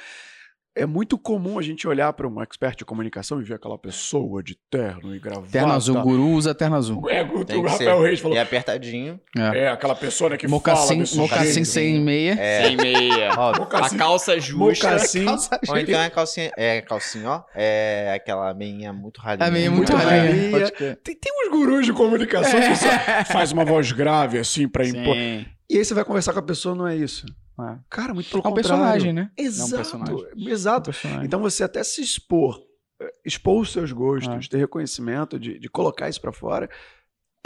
é 0.78 0.86
muito 0.86 1.18
comum 1.18 1.58
a 1.58 1.62
gente 1.62 1.88
olhar 1.88 2.14
para 2.14 2.28
um 2.28 2.41
expert 2.41 2.78
de 2.78 2.86
comunicação 2.86 3.41
e 3.41 3.44
ver 3.44 3.56
aquela 3.56 3.78
pessoa 3.78 4.44
de 4.44 4.56
terno 4.70 5.16
e 5.16 5.20
gravata. 5.20 5.52
Terno 5.52 5.74
azul, 5.74 6.02
guru 6.02 6.30
usa 6.30 6.54
terno 6.54 6.76
azul. 6.76 7.10
É, 7.10 7.24
o, 7.24 7.60
o 7.60 7.62
Rafael 7.64 8.02
Reis 8.02 8.20
falou. 8.20 8.38
E 8.38 8.40
apertadinho. 8.40 9.20
É. 9.36 9.64
é, 9.64 9.70
aquela 9.70 9.95
pessoa 9.95 10.30
né, 10.30 10.38
que 10.38 10.48
mocassim, 10.48 11.06
fala 11.06 11.22
Mocassim 11.24 11.64
sem 11.64 11.99
meia. 11.99 12.34
É. 12.40 12.64
Sem 12.64 12.78
meia. 12.78 13.32
Ó, 13.38 13.52
a 13.52 13.90
calça 13.95 14.40
justa. 14.40 14.88
Mocassim. 14.90 15.26
Calça 15.26 15.60
Ou 15.68 15.78
então 15.78 15.99
é 15.99 16.10
calcinha, 16.10 16.52
é 16.56 16.82
calcinha, 16.82 17.30
ó. 17.30 17.44
É 17.56 18.14
aquela 18.16 18.54
meinha 18.54 18.94
muito 18.94 19.20
ralinha. 19.20 19.48
A 19.48 19.52
meinha 19.52 19.72
muito, 19.72 19.91
muito 19.91 20.06
ralinha. 20.06 20.52
ralinha. 20.52 20.95
Tem, 21.04 21.16
tem 21.16 21.32
uns 21.41 21.49
gurus 21.49 21.86
de 21.86 21.94
comunicação 21.94 22.60
é. 22.60 23.24
que 23.24 23.34
faz 23.34 23.52
uma 23.52 23.66
voz 23.66 23.91
grave 23.91 24.38
assim 24.38 24.68
para 24.68 24.86
impor. 24.86 25.16
E 25.16 25.78
aí 25.78 25.84
você 25.84 25.94
vai 25.94 26.06
conversar 26.06 26.34
com 26.34 26.40
a 26.40 26.44
pessoa, 26.44 26.76
não 26.76 26.88
é 26.88 26.95
isso. 26.95 27.26
É. 27.60 27.80
Cara, 27.90 28.14
muito 28.14 28.30
pelo 28.30 28.44
é 28.44 28.48
um 28.48 28.54
contrário. 28.54 28.56
personagem, 28.56 29.14
né? 29.14 29.32
Exato. 29.36 29.72
É 29.72 29.74
um 29.74 29.78
personagem. 29.78 30.50
Exato. 30.50 30.92
Um 30.92 31.24
então 31.24 31.42
você 31.42 31.64
até 31.64 31.84
se 31.84 32.02
expor, 32.02 32.62
eh, 33.02 33.14
expor 33.26 33.62
os 33.62 33.72
seus 33.72 33.92
gostos, 33.92 34.46
é. 34.46 34.50
ter 34.50 34.58
reconhecimento, 34.58 35.40
de, 35.40 35.58
de 35.58 35.70
colocar 35.70 36.08
isso 36.08 36.22
para 36.22 36.32
fora, 36.32 36.70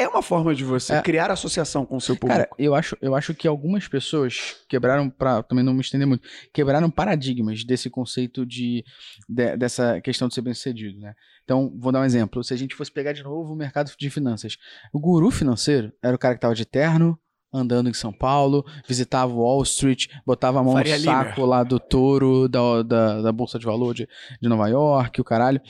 é 0.01 0.07
uma 0.07 0.21
forma 0.21 0.53
de 0.55 0.63
você 0.63 0.93
é. 0.93 1.01
criar 1.01 1.31
associação 1.31 1.85
com 1.85 1.95
o 1.95 2.01
seu 2.01 2.15
público. 2.15 2.39
Cara, 2.39 2.49
eu 2.57 2.73
acho, 2.73 2.97
eu 3.01 3.15
acho 3.15 3.33
que 3.33 3.47
algumas 3.47 3.87
pessoas 3.87 4.57
quebraram, 4.67 5.09
para 5.09 5.43
também 5.43 5.63
não 5.63 5.73
me 5.73 5.81
estender 5.81 6.07
muito, 6.07 6.27
quebraram 6.53 6.89
paradigmas 6.89 7.63
desse 7.63 7.89
conceito 7.89 8.45
de, 8.45 8.83
de, 9.29 9.55
dessa 9.57 10.01
questão 10.01 10.27
de 10.27 10.33
ser 10.33 10.41
bem-sucedido, 10.41 10.99
né? 10.99 11.13
Então, 11.43 11.71
vou 11.77 11.91
dar 11.91 12.01
um 12.01 12.05
exemplo. 12.05 12.43
Se 12.43 12.53
a 12.53 12.57
gente 12.57 12.75
fosse 12.75 12.91
pegar 12.91 13.13
de 13.13 13.23
novo 13.23 13.53
o 13.53 13.55
mercado 13.55 13.91
de 13.97 14.09
finanças, 14.09 14.57
o 14.91 14.99
guru 14.99 15.29
financeiro 15.29 15.93
era 16.01 16.15
o 16.15 16.19
cara 16.19 16.33
que 16.33 16.39
estava 16.39 16.55
de 16.55 16.65
terno, 16.65 17.19
andando 17.53 17.89
em 17.89 17.93
São 17.93 18.13
Paulo, 18.13 18.65
visitava 18.87 19.33
Wall 19.33 19.61
Street, 19.63 20.07
botava 20.25 20.59
a 20.59 20.63
mão 20.63 20.73
Faria 20.73 20.97
no 20.97 21.03
saco 21.03 21.45
lá 21.45 21.63
do 21.63 21.79
touro 21.79 22.47
da, 22.47 22.81
da, 22.83 23.21
da, 23.23 23.31
Bolsa 23.31 23.59
de 23.59 23.65
Valor 23.65 23.93
de, 23.93 24.07
de 24.41 24.47
Nova 24.47 24.67
York, 24.67 25.19
o 25.19 25.23
caralho. 25.23 25.61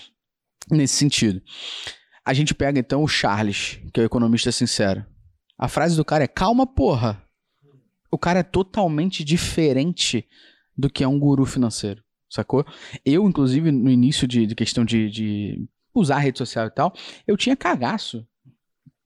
Nesse 0.70 0.95
sentido. 0.95 1.41
A 2.24 2.34
gente 2.34 2.53
pega 2.53 2.80
então 2.80 3.03
o 3.03 3.08
Charles, 3.08 3.80
que 3.91 3.99
é 3.99 4.03
o 4.03 4.06
economista 4.06 4.52
sincero. 4.52 5.03
A 5.58 5.68
frase 5.68 5.95
do 5.95 6.06
cara 6.06 6.24
é: 6.24 6.28
calma, 6.28 6.68
porra. 6.68 7.22
O 8.12 8.18
cara 8.18 8.40
é 8.40 8.44
totalmente 8.44 9.24
diferente 9.24 10.28
do 10.78 10.90
que 10.90 11.03
é 11.03 11.08
um 11.08 11.20
guru 11.20 11.45
financeiro, 11.45 12.03
sacou? 12.30 12.66
Eu, 13.06 13.28
inclusive, 13.28 13.72
no 13.72 13.90
início 13.90 14.28
de, 14.28 14.45
de 14.45 14.53
questão 14.53 14.86
de, 14.86 15.10
de 15.10 15.68
usar 15.94 16.18
a 16.18 16.20
rede 16.20 16.38
social 16.38 16.68
e 16.68 16.72
tal, 16.72 16.94
eu 17.26 17.38
tinha 17.38 17.56
cagaço 17.56 18.28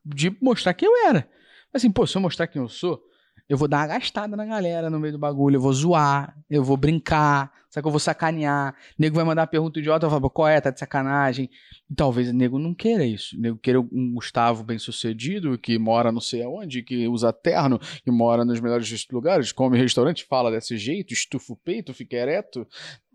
de 0.04 0.36
mostrar 0.42 0.74
quem 0.74 0.88
eu 0.88 1.08
era. 1.08 1.30
Assim, 1.76 1.92
pô, 1.92 2.08
se 2.08 2.16
eu 2.16 2.22
mostrar 2.22 2.48
quem 2.48 2.62
eu 2.62 2.70
sou, 2.70 3.04
eu 3.50 3.58
vou 3.58 3.68
dar 3.68 3.80
uma 3.80 3.88
gastada 3.88 4.36
na 4.38 4.46
galera 4.46 4.90
no 4.90 4.98
meio 4.98 5.12
do 5.12 5.20
bagulho, 5.20 5.58
eu 5.58 5.62
vou 5.62 5.74
zoar, 5.74 6.34
eu 6.50 6.64
vou 6.64 6.78
brincar, 6.78 7.52
sabe 7.70 7.84
que 7.84 7.88
eu 7.88 7.92
vou 7.92 8.00
sacanear. 8.00 8.74
O 8.98 9.02
nego 9.02 9.16
vai 9.18 9.26
mandar 9.26 9.42
uma 9.42 9.48
pergunta 9.48 9.78
idiota, 9.78 10.06
eu 10.06 10.10
falo, 10.10 10.30
qual 10.30 10.48
é, 10.48 10.62
tá 10.62 10.72
de 10.72 10.80
sacanagem. 10.80 11.50
E 11.92 11.94
talvez 11.94 12.30
o 12.30 12.34
nego 12.34 12.58
não 12.58 12.74
queira 12.74 13.06
isso. 13.06 13.38
O 13.38 13.42
nego 13.42 13.58
queira 13.58 13.82
um 13.82 14.14
Gustavo 14.14 14.64
bem 14.64 14.80
sucedido, 14.80 15.58
que 15.58 15.78
mora 15.78 16.14
não 16.14 16.22
sei 16.22 16.44
aonde, 16.44 16.82
que 16.82 17.10
usa 17.10 17.34
terno, 17.34 17.78
que 17.78 18.10
mora 18.10 18.46
nos 18.46 18.62
melhores 18.62 19.08
lugares, 19.12 19.52
come 19.52 19.78
restaurante, 19.78 20.24
fala 20.24 20.50
desse 20.50 20.78
jeito, 20.78 21.14
estufa 21.14 21.52
o 21.52 21.58
peito, 21.58 21.94
fica 21.94 22.16
ereto. 22.16 22.66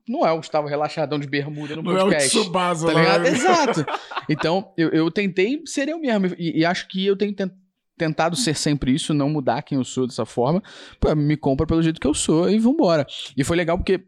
Não 0.07 0.27
é 0.27 0.33
o 0.33 0.37
Gustavo 0.37 0.69
relaxadão 0.69 1.19
de 1.19 1.27
bermuda 1.27 1.77
no 1.77 1.83
não 1.83 1.93
podcast. 1.93 2.35
Não 2.35 2.43
é 2.43 2.45
o 2.45 2.45
Tsubasa, 2.45 2.87
tá 2.87 2.93
ligado? 2.93 3.27
Exato. 3.27 3.87
Então, 4.29 4.73
eu, 4.77 4.91
eu 4.91 5.11
tentei 5.11 5.63
ser 5.65 5.89
eu 5.89 5.99
mesmo. 5.99 6.27
E, 6.39 6.61
e 6.61 6.65
acho 6.65 6.87
que 6.89 7.07
eu 7.07 7.17
tenho 7.17 7.35
tentado 7.35 7.59
tentado 8.01 8.35
ser 8.35 8.57
sempre 8.57 8.95
isso, 8.95 9.13
não 9.13 9.29
mudar 9.29 9.61
quem 9.61 9.77
eu 9.77 9.85
sou 9.85 10.07
dessa 10.07 10.25
forma. 10.25 10.63
Pô, 10.99 11.15
me 11.15 11.37
compra 11.37 11.67
pelo 11.67 11.83
jeito 11.83 12.01
que 12.01 12.07
eu 12.07 12.15
sou 12.15 12.51
e 12.51 12.59
vambora. 12.59 13.07
E 13.37 13.45
foi 13.45 13.59
legal 13.59 13.77
porque 13.77 14.03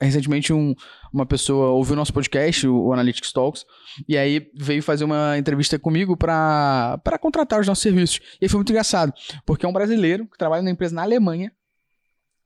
recentemente 0.00 0.52
um, 0.52 0.74
uma 1.12 1.26
pessoa 1.26 1.70
ouviu 1.70 1.96
nosso 1.96 2.12
podcast, 2.12 2.66
o 2.68 2.92
Analytics 2.92 3.32
Talks, 3.32 3.64
e 4.08 4.16
aí 4.16 4.48
veio 4.54 4.82
fazer 4.82 5.04
uma 5.04 5.36
entrevista 5.36 5.76
comigo 5.76 6.16
para 6.16 7.18
contratar 7.20 7.60
os 7.60 7.66
nossos 7.66 7.82
serviços. 7.82 8.20
E 8.40 8.48
foi 8.48 8.58
muito 8.58 8.70
engraçado, 8.70 9.12
porque 9.44 9.66
é 9.66 9.68
um 9.68 9.72
brasileiro 9.72 10.26
que 10.26 10.38
trabalha 10.38 10.62
na 10.62 10.70
empresa 10.70 10.94
na 10.94 11.02
Alemanha, 11.02 11.52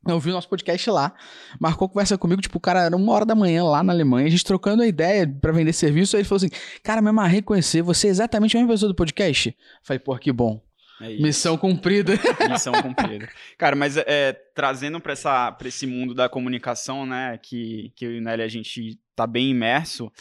ouviu 0.08 0.32
nosso 0.32 0.48
podcast 0.48 0.88
lá, 0.90 1.14
marcou 1.58 1.88
conversa 1.88 2.16
comigo, 2.16 2.40
tipo, 2.40 2.56
o 2.56 2.60
cara 2.60 2.84
era 2.84 2.96
uma 2.96 3.12
hora 3.12 3.26
da 3.26 3.34
manhã 3.34 3.64
lá 3.64 3.82
na 3.82 3.92
Alemanha, 3.92 4.26
a 4.26 4.30
gente 4.30 4.44
trocando 4.44 4.82
a 4.82 4.86
ideia 4.86 5.26
para 5.28 5.52
vender 5.52 5.72
serviço, 5.72 6.16
aí 6.16 6.22
ele 6.22 6.28
falou 6.28 6.38
assim, 6.38 6.50
cara, 6.82 7.02
me 7.02 7.10
amarrei 7.10 7.42
conhecer, 7.42 7.82
você 7.82 8.06
é 8.06 8.10
exatamente 8.10 8.56
a 8.56 8.60
mesma 8.60 8.72
pessoa 8.72 8.88
do 8.88 8.94
podcast? 8.94 9.54
falei, 9.82 9.98
pô, 9.98 10.16
que 10.16 10.32
bom. 10.32 10.69
É 11.00 11.16
Missão 11.16 11.56
cumprida. 11.56 12.12
Missão 12.50 12.72
cumprida. 12.74 13.28
Cara, 13.56 13.74
mas 13.74 13.96
é, 13.96 14.32
trazendo 14.54 15.00
para 15.00 15.14
esse 15.64 15.86
mundo 15.86 16.14
da 16.14 16.28
comunicação, 16.28 17.06
né, 17.06 17.38
que, 17.42 17.92
que 17.96 18.04
eu 18.04 18.12
e 18.12 18.18
o 18.18 18.22
Nelly 18.22 18.42
a 18.42 18.48
gente 18.48 18.98
tá 19.16 19.26
bem 19.26 19.50
imerso, 19.50 20.12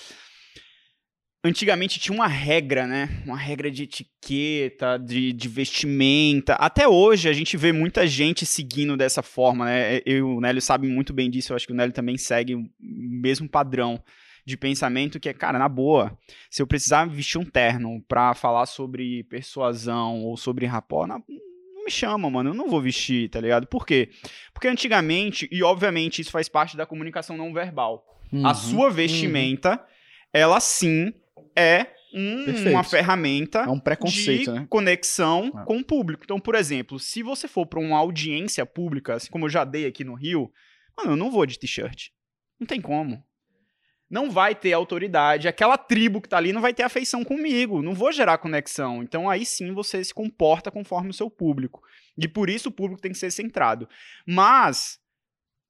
antigamente 1.44 2.00
tinha 2.00 2.16
uma 2.16 2.28
regra, 2.28 2.86
né? 2.88 3.22
Uma 3.26 3.38
regra 3.38 3.70
de 3.70 3.84
etiqueta, 3.84 4.98
de, 4.98 5.34
de, 5.34 5.48
vestimenta. 5.48 6.54
Até 6.56 6.88
hoje 6.88 7.30
a 7.30 7.34
gente 7.34 7.56
vê 7.58 7.72
muita 7.72 8.08
gente 8.08 8.46
seguindo 8.46 8.98
dessa 8.98 9.22
forma, 9.22 9.66
né? 9.66 9.98
Eu 10.06 10.18
e 10.18 10.22
o 10.22 10.42
Nélio 10.42 10.62
sabem 10.62 10.90
muito 10.90 11.14
bem 11.14 11.30
disso, 11.30 11.52
eu 11.52 11.56
acho 11.56 11.68
que 11.68 11.74
o 11.74 11.76
Nélio 11.76 11.94
também 11.94 12.18
segue 12.18 12.56
o 12.56 12.66
mesmo 12.80 13.48
padrão 13.48 14.02
de 14.46 14.58
pensamento 14.58 15.20
que 15.20 15.30
é, 15.30 15.34
cara, 15.34 15.60
na 15.60 15.70
boa, 15.70 16.18
se 16.50 16.62
eu 16.62 16.68
precisar 16.68 17.06
vestir 17.06 17.38
um 17.38 17.46
terno 17.46 18.04
pra 18.08 18.34
falar 18.34 18.66
sobre 18.66 19.24
persuasão 19.26 20.24
ou 20.24 20.38
sobre 20.38 20.66
rapó, 20.66 21.06
não, 21.06 21.24
não 21.28 21.86
me 21.86 21.92
chama, 21.92 22.30
mano, 22.30 22.52
eu 22.52 22.54
não 22.54 22.70
vou 22.70 22.82
vestir, 22.82 23.30
tá 23.30 23.40
ligado? 23.40 23.68
Por 23.68 23.86
quê? 23.86 24.10
Porque 24.54 24.68
antigamente, 24.68 25.48
e 25.52 25.64
obviamente 25.64 26.22
isso 26.22 26.32
faz 26.32 26.50
parte 26.50 26.76
da 26.76 26.86
comunicação 26.86 27.38
não 27.38 27.54
verbal, 27.54 28.06
uhum, 28.32 28.46
a 28.46 28.54
sua 28.54 28.88
uhum. 28.88 28.92
vestimenta, 28.92 29.72
uhum. 29.72 29.78
ela 30.34 30.60
sim 30.60 31.14
é 31.56 31.88
um, 32.14 32.72
uma 32.72 32.84
ferramenta 32.84 33.60
é 33.60 33.70
um 33.70 33.80
preconceito, 33.80 34.52
de 34.52 34.60
né? 34.60 34.68
conexão 34.70 35.52
é. 35.62 35.66
com 35.66 35.78
o 35.78 35.84
público. 35.84 36.24
Então, 36.24 36.40
por 36.40 36.56
exemplo, 36.56 37.00
se 37.00 37.22
você 37.22 37.48
for 37.48 37.66
para 37.66 37.80
uma 37.80 37.98
audiência 37.98 38.66
pública, 38.66 39.16
assim 39.16 39.30
como 39.30 39.46
eu 39.46 39.50
já 39.50 39.64
dei 39.64 39.86
aqui 39.86 40.04
no 40.04 40.16
Rio, 40.16 40.52
mano, 40.98 41.12
eu 41.12 41.16
não 41.16 41.30
vou 41.30 41.46
de 41.46 41.60
t-shirt. 41.60 42.08
Não 42.60 42.66
tem 42.68 42.82
como 42.82 43.24
não 44.10 44.32
vai 44.32 44.56
ter 44.56 44.74
autoridade, 44.74 45.48
aquela 45.48 45.78
tribo 45.78 46.20
que 46.20 46.28
tá 46.28 46.38
ali 46.38 46.52
não 46.52 46.62
vai 46.62 46.74
ter 46.74 46.84
afeição 46.84 47.24
comigo, 47.24 47.82
não 47.82 47.94
vou 47.94 48.12
gerar 48.12 48.40
conexão. 48.40 49.04
Então 49.04 49.30
aí 49.30 49.46
sim 49.46 49.72
você 49.72 50.04
se 50.04 50.14
comporta 50.14 50.72
conforme 50.72 51.12
o 51.12 51.14
seu 51.14 51.30
público. 51.30 51.82
E 52.18 52.28
por 52.28 52.50
isso 52.50 52.70
o 52.70 52.72
público 52.72 53.02
tem 53.02 53.12
que 53.12 53.18
ser 53.18 53.32
centrado. 53.32 53.88
Mas, 54.26 55.00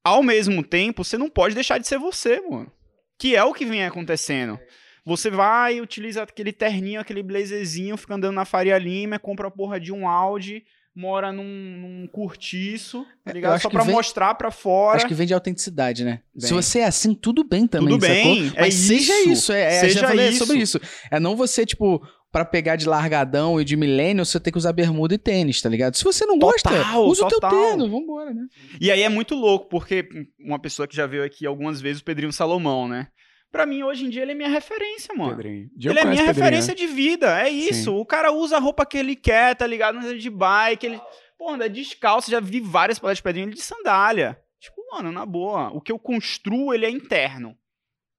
ao 0.04 0.24
mesmo 0.24 0.64
tempo, 0.64 1.04
você 1.04 1.18
não 1.18 1.30
pode 1.30 1.54
deixar 1.54 1.78
de 1.78 1.88
ser 1.88 2.00
você, 2.00 2.40
mano. 2.42 2.72
Que 3.20 3.36
é 3.36 3.44
o 3.44 3.54
que 3.54 3.66
vem 3.66 3.86
acontecendo. 3.86 4.58
Você 5.06 5.30
vai, 5.30 5.82
utiliza 5.82 6.24
aquele 6.24 6.54
terninho, 6.54 7.02
aquele 7.02 7.22
blazerzinho, 7.22 7.98
fica 7.98 8.16
andando 8.16 8.36
na 8.36 8.46
Faria 8.46 8.78
Lima, 8.78 9.20
compra 9.20 9.48
a 9.48 9.52
porra 9.52 9.80
de 9.80 9.92
um 9.92 10.08
Audi, 10.08 10.66
mora 10.96 11.32
num, 11.32 11.44
num 11.44 12.08
curtiço, 12.08 13.06
tá 13.24 13.32
ligado? 13.32 13.62
Só 13.62 13.70
pra 13.70 13.84
vem, 13.84 13.94
mostrar 13.94 14.36
pra 14.36 14.52
fora. 14.52 14.98
Acho 14.98 15.08
que 15.08 15.14
vem 15.14 15.28
de 15.28 15.34
autenticidade, 15.34 16.04
né? 16.04 16.22
Vem. 16.36 16.48
Se 16.48 16.54
você 16.54 16.80
é 16.80 16.86
assim, 16.86 17.14
tudo 17.14 17.44
bem 17.44 17.68
também, 17.68 17.90
Tudo 17.90 18.02
bem, 18.02 18.48
sacou? 18.50 18.62
Mas 18.62 18.76
é 18.76 18.88
seja 18.88 19.20
isso. 19.22 19.30
isso. 19.32 19.54
É, 19.54 19.76
é 19.76 19.80
seja 19.80 20.08
falei 20.08 20.30
isso. 20.30 20.38
sobre 20.40 20.58
isso. 20.58 20.80
É 21.10 21.20
não 21.20 21.36
você, 21.36 21.66
tipo, 21.66 22.02
para 22.32 22.46
pegar 22.46 22.76
de 22.76 22.88
largadão 22.88 23.60
e 23.60 23.66
de 23.66 23.76
milênio, 23.76 24.26
você 24.26 24.40
tem 24.40 24.52
que 24.52 24.58
usar 24.58 24.74
bermuda 24.74 25.16
e 25.16 25.18
tênis, 25.18 25.62
tá 25.62 25.70
ligado? 25.70 25.96
Se 25.96 26.04
você 26.04 26.26
não 26.26 26.38
gosta, 26.38 26.70
total, 26.70 27.06
usa 27.08 27.28
total. 27.28 27.50
o 27.50 27.52
teu 27.52 27.70
tênis, 27.70 27.92
vambora, 27.92 28.34
né? 28.34 28.46
E 28.80 28.92
aí 28.92 29.02
é 29.02 29.10
muito 29.10 29.36
louco, 29.36 29.68
porque 29.70 30.08
uma 30.40 30.60
pessoa 30.60 30.88
que 30.88 30.96
já 30.96 31.08
veio 31.08 31.24
aqui 31.24 31.46
algumas 31.46 31.82
vezes, 31.82 32.02
o 32.02 32.06
Pedrinho 32.06 32.32
Salomão, 32.32 32.88
né? 32.88 33.08
Pra 33.52 33.66
mim, 33.66 33.82
hoje 33.82 34.06
em 34.06 34.10
dia, 34.10 34.22
ele 34.22 34.34
é 34.34 34.36
minha 34.36 34.50
referência, 34.50 35.14
mano. 35.16 35.36
Pedrinho. 35.36 35.70
Ele 35.84 36.00
é 36.00 36.06
minha 36.06 36.24
referência 36.24 36.72
né? 36.72 36.76
de 36.76 36.86
vida. 36.86 37.42
É 37.42 37.50
isso. 37.50 37.92
Sim. 37.92 38.00
O 38.00 38.06
cara 38.06 38.32
usa 38.32 38.58
a 38.58 38.60
roupa 38.60 38.86
que 38.86 38.98
ele 38.98 39.16
quer, 39.16 39.56
tá 39.56 39.66
ligado? 39.66 40.16
De 40.18 40.30
bike, 40.30 40.86
ele. 40.86 41.02
Pô, 41.38 41.50
anda 41.50 41.70
descalço, 41.70 42.30
já 42.30 42.40
vi 42.40 42.60
várias 42.60 43.00
palestras 43.00 43.20
de 43.20 43.24
Pedrinho 43.24 43.50
de 43.50 43.62
sandália. 43.62 44.40
Tipo, 44.60 44.82
mano, 44.92 45.12
na 45.12 45.26
boa. 45.26 45.72
O 45.72 45.82
que 45.82 45.92
eu 45.92 45.98
construo, 45.98 46.74
ele 46.74 46.86
é 46.86 46.90
interno. 46.90 47.58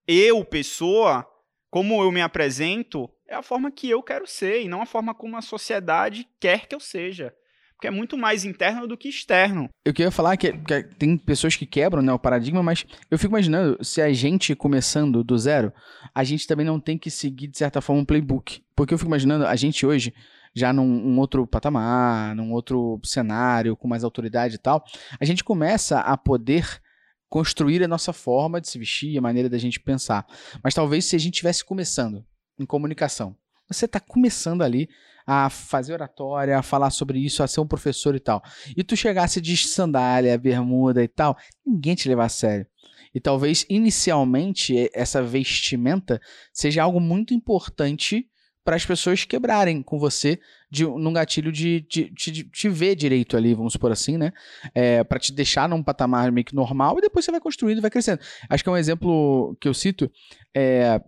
Eu, 0.07 0.45
pessoa, 0.45 1.27
como 1.71 2.03
eu 2.03 2.11
me 2.11 2.23
apresento, 2.23 3.09
é 3.29 3.35
a 3.35 3.43
forma 3.43 3.71
que 3.71 3.89
eu 3.89 4.03
quero 4.03 4.27
ser 4.27 4.63
e 4.63 4.69
não 4.69 4.83
a 4.83 4.87
forma 4.87 5.15
como 5.15 5.37
a 5.37 5.43
sociedade 5.43 6.27
quer 6.41 6.67
que 6.67 6.75
eu 6.75 6.81
seja 6.81 7.33
que 7.81 7.87
é 7.87 7.91
muito 7.91 8.17
mais 8.17 8.45
interno 8.45 8.87
do 8.87 8.97
que 8.97 9.09
externo. 9.09 9.69
Eu 9.85 9.95
queria 9.95 10.11
falar 10.11 10.37
que, 10.37 10.53
que, 10.53 10.83
tem 10.99 11.17
pessoas 11.17 11.57
que 11.57 11.67
quebram 11.67 12.03
né, 12.03 12.13
o 12.13 12.19
paradigma, 12.19 12.63
mas 12.63 12.85
eu 13.11 13.19
fico 13.19 13.33
imaginando, 13.33 13.83
se 13.83 14.03
a 14.03 14.13
gente 14.13 14.55
começando 14.55 15.25
do 15.25 15.39
zero, 15.39 15.73
a 16.15 16.23
gente 16.23 16.47
também 16.47 16.67
não 16.67 16.79
tem 16.79 16.99
que 16.99 17.11
seguir, 17.11 17.49
de 17.49 17.57
certa 17.57 17.81
forma, 17.81 18.03
um 18.03 18.05
playbook. 18.05 18.63
Porque 18.77 18.93
eu 18.93 18.99
fico 18.99 19.09
imaginando, 19.09 19.47
a 19.47 19.57
gente 19.57 19.87
hoje, 19.87 20.13
já 20.55 20.73
num 20.73 20.85
um 20.85 21.19
outro 21.19 21.47
patamar, 21.47 22.35
num 22.37 22.53
outro 22.53 23.01
cenário, 23.03 23.77
com 23.77 23.89
mais 23.89 24.05
autoridade 24.05 24.57
e 24.57 24.59
tal, 24.59 24.85
a 25.19 25.25
gente 25.25 25.43
começa 25.43 26.01
a 26.01 26.17
poder 26.17 26.81
construir 27.29 27.83
a 27.83 27.89
nossa 27.89 28.13
forma 28.13 28.61
de 28.61 28.69
se 28.69 28.79
vestir, 28.79 29.17
a 29.17 29.23
maneira 29.23 29.49
da 29.49 29.57
gente 29.57 29.81
pensar. 29.81 30.27
Mas 30.63 30.75
talvez 30.75 31.05
se 31.05 31.17
a 31.17 31.19
gente 31.19 31.35
estivesse 31.35 31.65
começando 31.65 32.25
em 32.59 32.67
comunicação, 32.67 33.37
você 33.71 33.85
está 33.85 34.01
começando 34.01 34.63
ali 34.63 34.89
a 35.27 35.49
fazer 35.49 35.93
oratória, 35.93 36.59
a 36.59 36.63
falar 36.63 36.91
sobre 36.91 37.19
isso, 37.19 37.43
a 37.43 37.47
ser 37.47 37.61
um 37.61 37.67
professor 37.67 38.15
e 38.17 38.21
tal, 38.21 38.43
e 38.77 38.83
tu 38.83 38.97
chegasse 38.97 39.41
de 39.41 39.57
sandália, 39.57 40.37
bermuda 40.37 41.03
e 41.03 41.09
tal, 41.09 41.37
ninguém 41.65 41.95
te 41.95 42.09
levar 42.09 42.25
a 42.25 42.29
sério. 42.29 42.67
E 43.15 43.21
talvez 43.21 43.67
inicialmente 43.69 44.91
essa 44.95 45.23
vestimenta 45.23 46.21
seja 46.53 46.83
algo 46.83 47.01
muito 47.01 47.35
importante 47.35 48.29
para 48.65 48.77
as 48.77 48.85
pessoas 48.85 49.25
quebrarem 49.25 49.83
com 49.83 49.99
você 49.99 50.39
de, 50.71 50.85
num 50.85 51.13
gatilho 51.13 51.51
de, 51.51 51.81
te 51.81 52.69
ver 52.69 52.95
direito 52.95 53.37
ali, 53.37 53.55
vamos 53.55 53.73
supor 53.73 53.91
assim, 53.91 54.17
né? 54.17 54.33
É, 54.75 55.03
para 55.03 55.19
te 55.19 55.33
deixar 55.33 55.69
num 55.69 55.83
patamar 55.83 56.31
meio 56.31 56.45
que 56.45 56.55
normal 56.55 56.99
e 56.99 57.01
depois 57.01 57.25
você 57.25 57.31
vai 57.31 57.41
construindo 57.41 57.79
e 57.79 57.81
vai 57.81 57.91
crescendo. 57.91 58.21
Acho 58.49 58.63
que 58.63 58.69
é 58.69 58.73
um 58.73 58.77
exemplo 58.77 59.57
que 59.61 59.67
eu 59.67 59.75
cito. 59.75 60.11
É, 60.55 61.01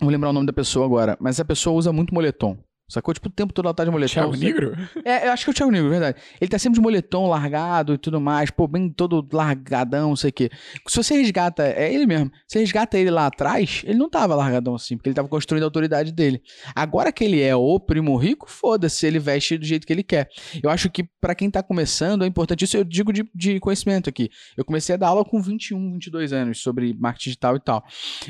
vou 0.00 0.10
lembrar 0.10 0.30
o 0.30 0.32
nome 0.32 0.46
da 0.46 0.52
pessoa 0.52 0.86
agora, 0.86 1.16
mas 1.20 1.40
a 1.40 1.44
pessoa 1.44 1.76
usa 1.76 1.92
muito 1.92 2.14
moletom. 2.14 2.58
Sacou? 2.90 3.12
Tipo, 3.12 3.28
o 3.28 3.32
tempo 3.32 3.52
todo 3.52 3.66
ela 3.66 3.74
tá 3.74 3.84
de 3.84 3.90
moletom. 3.90 4.14
Thiago 4.14 4.36
Negro? 4.36 4.74
É, 5.04 5.28
eu 5.28 5.32
acho 5.32 5.44
que 5.44 5.50
é 5.50 5.52
o 5.52 5.54
Thiago 5.54 5.70
Negro, 5.70 5.90
verdade. 5.90 6.18
Ele 6.40 6.50
tá 6.50 6.58
sempre 6.58 6.78
de 6.78 6.80
moletom 6.80 7.28
largado 7.28 7.92
e 7.92 7.98
tudo 7.98 8.18
mais, 8.18 8.50
pô, 8.50 8.66
bem 8.66 8.88
todo 8.88 9.26
largadão, 9.30 10.10
não 10.10 10.16
sei 10.16 10.30
o 10.30 10.32
quê. 10.32 10.50
Se 10.86 10.96
você 10.96 11.14
resgata, 11.18 11.66
é 11.66 11.92
ele 11.92 12.06
mesmo, 12.06 12.32
você 12.46 12.60
resgata 12.60 12.98
ele 12.98 13.10
lá 13.10 13.26
atrás, 13.26 13.82
ele 13.84 13.98
não 13.98 14.08
tava 14.08 14.34
largadão 14.34 14.74
assim, 14.74 14.96
porque 14.96 15.10
ele 15.10 15.14
tava 15.14 15.28
construindo 15.28 15.64
a 15.64 15.66
autoridade 15.66 16.12
dele. 16.12 16.40
Agora 16.74 17.12
que 17.12 17.24
ele 17.24 17.42
é 17.42 17.54
o 17.54 17.78
primo 17.78 18.16
rico, 18.16 18.50
foda-se, 18.50 19.06
ele 19.06 19.18
veste 19.18 19.58
do 19.58 19.66
jeito 19.66 19.86
que 19.86 19.92
ele 19.92 20.02
quer. 20.02 20.30
Eu 20.62 20.70
acho 20.70 20.88
que 20.88 21.04
para 21.20 21.34
quem 21.34 21.50
tá 21.50 21.62
começando, 21.62 22.24
é 22.24 22.26
importante, 22.26 22.64
isso 22.64 22.76
eu 22.78 22.84
digo 22.84 23.12
de, 23.12 23.28
de 23.34 23.60
conhecimento 23.60 24.08
aqui. 24.08 24.30
Eu 24.56 24.64
comecei 24.64 24.94
a 24.94 24.98
dar 24.98 25.08
aula 25.08 25.26
com 25.26 25.42
21, 25.42 25.92
22 25.92 26.32
anos 26.32 26.62
sobre 26.62 26.94
marketing 26.98 27.24
digital 27.30 27.56
e 27.56 27.60
tal. 27.60 27.84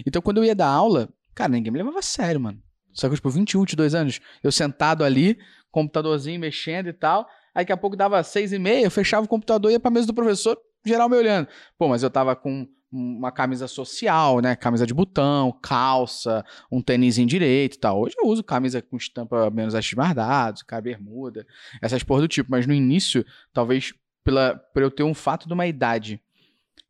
Então, 0.05 0.21
quando 0.21 0.39
eu 0.39 0.45
ia 0.45 0.55
dar 0.55 0.67
aula, 0.67 1.09
cara, 1.39 1.53
ninguém 1.53 1.73
me 1.73 1.79
levava 1.79 2.01
a 2.01 2.03
sério, 2.03 2.41
mano. 2.41 2.61
Só 2.93 3.09
que, 3.09 3.15
tipo, 3.15 3.31
21, 3.31 3.61
22 3.61 3.95
anos, 3.95 4.21
eu 4.43 4.51
sentado 4.51 5.05
ali, 5.05 5.39
computadorzinho 5.71 6.41
mexendo 6.41 6.89
e 6.89 6.93
tal. 6.93 7.29
Aí 7.55 7.63
daqui 7.63 7.73
a 7.73 7.77
pouco 7.77 7.97
dava 7.97 8.21
seis 8.25 8.53
e 8.53 8.59
meia, 8.59 8.85
eu 8.85 8.91
fechava 8.91 9.25
o 9.25 9.29
computador 9.29 9.71
e 9.71 9.75
ia 9.75 9.81
pra 9.81 9.89
mesa 9.91 10.09
do 10.09 10.15
professor, 10.15 10.59
geral 10.85 11.09
me 11.09 11.17
olhando. 11.17 11.47
Pô, 11.79 11.87
mas 11.87 12.03
eu 12.03 12.11
tava 12.11 12.35
com 12.35 12.67
uma 12.91 13.31
camisa 13.31 13.69
social, 13.69 14.41
né? 14.41 14.57
Camisa 14.57 14.85
de 14.85 14.93
botão, 14.93 15.57
calça, 15.63 16.45
um 16.73 16.83
tênis 16.83 17.19
em 17.19 17.27
direito 17.27 17.77
e 17.77 17.79
tal. 17.79 18.01
Hoje 18.01 18.17
eu 18.19 18.27
uso 18.27 18.43
camisa 18.43 18.83
com 18.83 18.97
estampa 18.97 19.49
menos 19.51 19.77
achismardados, 19.77 20.65
bermuda, 20.83 21.47
essas 21.81 22.03
porra 22.03 22.23
do 22.23 22.29
tipo. 22.29 22.51
Mas 22.51 22.67
no 22.67 22.73
início, 22.73 23.25
talvez 23.53 23.95
pela, 24.25 24.57
por 24.75 24.83
eu 24.83 24.91
ter 24.91 25.05
um 25.05 25.15
fato 25.15 25.47
de 25.47 25.55
uma 25.55 25.67
idade 25.67 26.21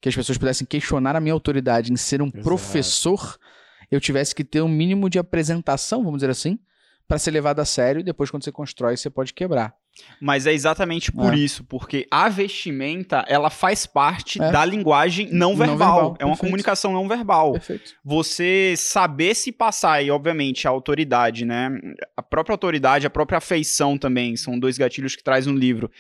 que 0.01 0.09
as 0.09 0.15
pessoas 0.15 0.39
pudessem 0.39 0.67
questionar 0.67 1.17
a 1.17 1.21
minha 1.21 1.35
autoridade 1.35 1.93
em 1.93 1.97
ser 1.97 2.23
um 2.23 2.29
Exato. 2.29 2.45
professor, 2.45 3.39
eu 3.91 4.01
tivesse 4.01 4.35
que 4.35 4.45
ter 4.45 4.63
um 4.63 4.69
mínimo 4.69 5.09
de 5.09 5.19
apresentação, 5.19 6.03
vamos 6.03 6.19
dizer 6.19 6.31
assim, 6.31 6.59
para 7.07 7.19
ser 7.19 7.31
levado 7.31 7.61
a 7.61 7.65
sério 7.65 8.01
e 8.01 8.05
depois 8.05 8.31
quando 8.31 8.45
você 8.45 8.53
constrói 8.53 8.97
você 8.97 9.09
pode 9.09 9.33
quebrar. 9.33 9.75
Mas 10.21 10.47
é 10.47 10.53
exatamente 10.53 11.11
por 11.11 11.33
é. 11.33 11.39
isso, 11.39 11.65
porque 11.65 12.07
a 12.11 12.29
vestimenta, 12.29 13.25
ela 13.27 13.51
faz 13.51 13.87
parte 13.87 14.41
é. 14.41 14.53
da 14.53 14.65
linguagem 14.65 15.29
não 15.33 15.57
verbal. 15.57 15.67
Não 15.67 15.77
verbal. 15.77 16.01
É 16.03 16.25
uma 16.25 16.33
Perfeito. 16.33 16.39
comunicação 16.39 16.93
não 16.93 17.09
verbal. 17.09 17.53
Perfeito. 17.53 17.95
Você 18.05 18.75
saber 18.77 19.35
se 19.35 19.51
passar, 19.51 20.03
e 20.03 20.11
obviamente 20.11 20.69
a 20.69 20.71
autoridade, 20.71 21.45
né? 21.45 21.71
A 22.17 22.23
própria 22.23 22.55
autoridade, 22.55 23.07
a 23.07 23.11
própria 23.11 23.39
afeição 23.39 23.99
também, 23.99 24.37
são 24.37 24.59
dois 24.59 24.79
gatilhos 24.79 25.17
que 25.17 25.25
traz 25.25 25.47
no 25.47 25.55
livro. 25.55 25.91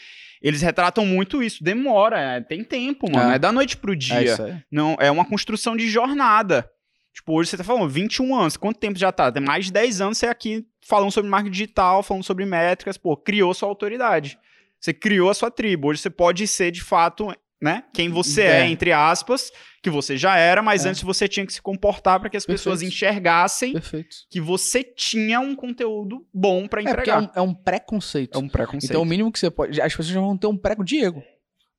Eles 0.40 0.62
retratam 0.62 1.04
muito 1.04 1.42
isso. 1.42 1.64
Demora, 1.64 2.20
é, 2.20 2.40
tem 2.40 2.62
tempo, 2.62 3.10
mano. 3.10 3.32
É, 3.32 3.36
é 3.36 3.38
da 3.38 3.50
noite 3.50 3.76
pro 3.76 3.96
dia. 3.96 4.34
É 4.34 4.62
não, 4.70 4.96
é 5.00 5.10
uma 5.10 5.24
construção 5.24 5.76
de 5.76 5.88
jornada. 5.88 6.70
Tipo, 7.18 7.32
hoje 7.32 7.50
você 7.50 7.56
tá 7.56 7.64
falando 7.64 7.88
21 7.88 8.32
anos, 8.36 8.56
quanto 8.56 8.78
tempo 8.78 8.96
já 8.96 9.10
tá? 9.10 9.30
Tem 9.32 9.42
mais 9.42 9.64
de 9.66 9.72
10 9.72 10.00
anos 10.00 10.18
você 10.18 10.26
aqui 10.26 10.64
falando 10.80 11.10
sobre 11.10 11.28
marketing 11.28 11.52
digital, 11.52 12.00
falando 12.00 12.22
sobre 12.22 12.46
métricas, 12.46 12.96
pô, 12.96 13.16
criou 13.16 13.52
sua 13.52 13.68
autoridade. 13.68 14.38
Você 14.78 14.94
criou 14.94 15.28
a 15.28 15.34
sua 15.34 15.50
tribo. 15.50 15.88
Hoje 15.88 16.00
você 16.00 16.10
pode 16.10 16.46
ser, 16.46 16.70
de 16.70 16.80
fato, 16.80 17.34
né, 17.60 17.82
quem 17.92 18.08
você 18.08 18.42
é, 18.42 18.60
é 18.60 18.66
entre 18.68 18.92
aspas, 18.92 19.50
que 19.82 19.90
você 19.90 20.16
já 20.16 20.36
era, 20.36 20.62
mas 20.62 20.86
é. 20.86 20.90
antes 20.90 21.02
você 21.02 21.26
tinha 21.26 21.44
que 21.44 21.52
se 21.52 21.60
comportar 21.60 22.20
para 22.20 22.30
que 22.30 22.36
as 22.36 22.46
Perfeito. 22.46 22.60
pessoas 22.60 22.82
enxergassem 22.82 23.72
Perfeito. 23.72 24.14
que 24.30 24.40
você 24.40 24.84
tinha 24.84 25.40
um 25.40 25.56
conteúdo 25.56 26.24
bom 26.32 26.68
para 26.68 26.82
entregar. 26.82 27.20
É, 27.20 27.24
é 27.24 27.40
um, 27.40 27.46
é 27.46 27.50
um 27.50 27.52
preconceito. 27.52 28.38
É 28.38 28.40
um 28.40 28.48
preconceito. 28.48 28.92
Então 28.92 29.02
o 29.02 29.04
mínimo 29.04 29.32
que 29.32 29.40
você 29.40 29.50
pode, 29.50 29.80
as 29.80 29.92
pessoas 29.92 30.06
já 30.06 30.20
vão 30.20 30.38
ter 30.38 30.46
um 30.46 30.56
pré 30.56 30.76
Diego 30.84 31.20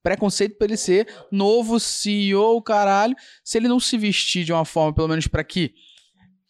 preconceito 0.02 0.56
para 0.56 0.66
ele 0.66 0.76
ser 0.76 1.06
novo 1.30 1.78
CEO, 1.78 2.60
caralho. 2.62 3.14
Se 3.44 3.58
ele 3.58 3.68
não 3.68 3.80
se 3.80 3.96
vestir 3.96 4.44
de 4.44 4.52
uma 4.52 4.64
forma, 4.64 4.94
pelo 4.94 5.08
menos 5.08 5.26
para 5.26 5.44
que 5.44 5.74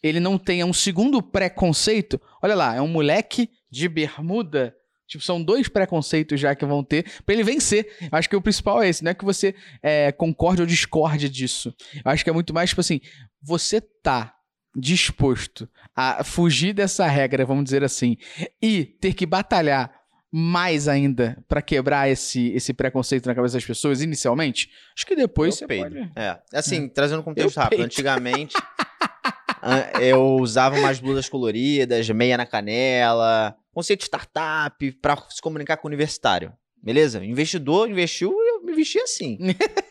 ele 0.02 0.20
não 0.20 0.38
tenha 0.38 0.64
um 0.64 0.72
segundo 0.72 1.22
preconceito, 1.22 2.20
olha 2.42 2.54
lá, 2.54 2.74
é 2.74 2.80
um 2.80 2.88
moleque 2.88 3.50
de 3.70 3.88
bermuda. 3.88 4.74
Tipo, 5.06 5.24
são 5.24 5.42
dois 5.42 5.68
preconceitos 5.68 6.38
já 6.38 6.54
que 6.54 6.64
vão 6.64 6.84
ter 6.84 7.04
para 7.26 7.34
ele 7.34 7.42
vencer. 7.42 7.96
Acho 8.12 8.28
que 8.28 8.36
o 8.36 8.40
principal 8.40 8.82
é 8.82 8.88
esse, 8.88 9.02
não 9.02 9.10
é 9.10 9.14
que 9.14 9.24
você 9.24 9.54
é, 9.82 10.12
concorde 10.12 10.62
ou 10.62 10.66
discorde 10.66 11.28
disso. 11.28 11.74
Acho 12.04 12.22
que 12.22 12.30
é 12.30 12.32
muito 12.32 12.54
mais, 12.54 12.70
tipo 12.70 12.80
assim, 12.80 13.00
você 13.42 13.80
tá 13.80 14.36
disposto 14.74 15.68
a 15.96 16.22
fugir 16.22 16.72
dessa 16.72 17.06
regra, 17.08 17.44
vamos 17.44 17.64
dizer 17.64 17.82
assim, 17.82 18.16
e 18.62 18.84
ter 18.84 19.14
que 19.14 19.26
batalhar 19.26 19.99
mais 20.32 20.86
ainda 20.88 21.36
para 21.48 21.60
quebrar 21.60 22.08
esse, 22.08 22.52
esse 22.52 22.72
preconceito 22.72 23.26
na 23.26 23.34
cabeça 23.34 23.54
das 23.54 23.64
pessoas 23.64 24.02
inicialmente? 24.02 24.70
Acho 24.96 25.06
que 25.06 25.16
depois 25.16 25.54
eu 25.54 25.58
você 25.58 25.66
peido. 25.66 25.96
pode... 25.96 26.12
É, 26.16 26.38
assim, 26.52 26.84
é. 26.84 26.88
trazendo 26.88 27.20
um 27.20 27.24
contexto 27.24 27.56
eu 27.56 27.62
rápido, 27.62 27.78
peido. 27.78 27.86
antigamente 27.86 28.54
eu 30.00 30.36
usava 30.36 30.78
umas 30.78 31.00
blusas 31.00 31.28
coloridas, 31.28 32.08
meia 32.10 32.36
na 32.36 32.46
canela, 32.46 33.56
conceito 33.72 34.00
de 34.00 34.06
startup 34.06 34.92
para 35.00 35.16
se 35.28 35.42
comunicar 35.42 35.76
com 35.76 35.88
o 35.88 35.90
universitário. 35.90 36.52
Beleza? 36.82 37.24
Investidor 37.24 37.90
investiu 37.90 38.30
e 38.32 38.50
eu 38.50 38.62
me 38.62 38.72
vesti 38.72 38.98
assim. 38.98 39.38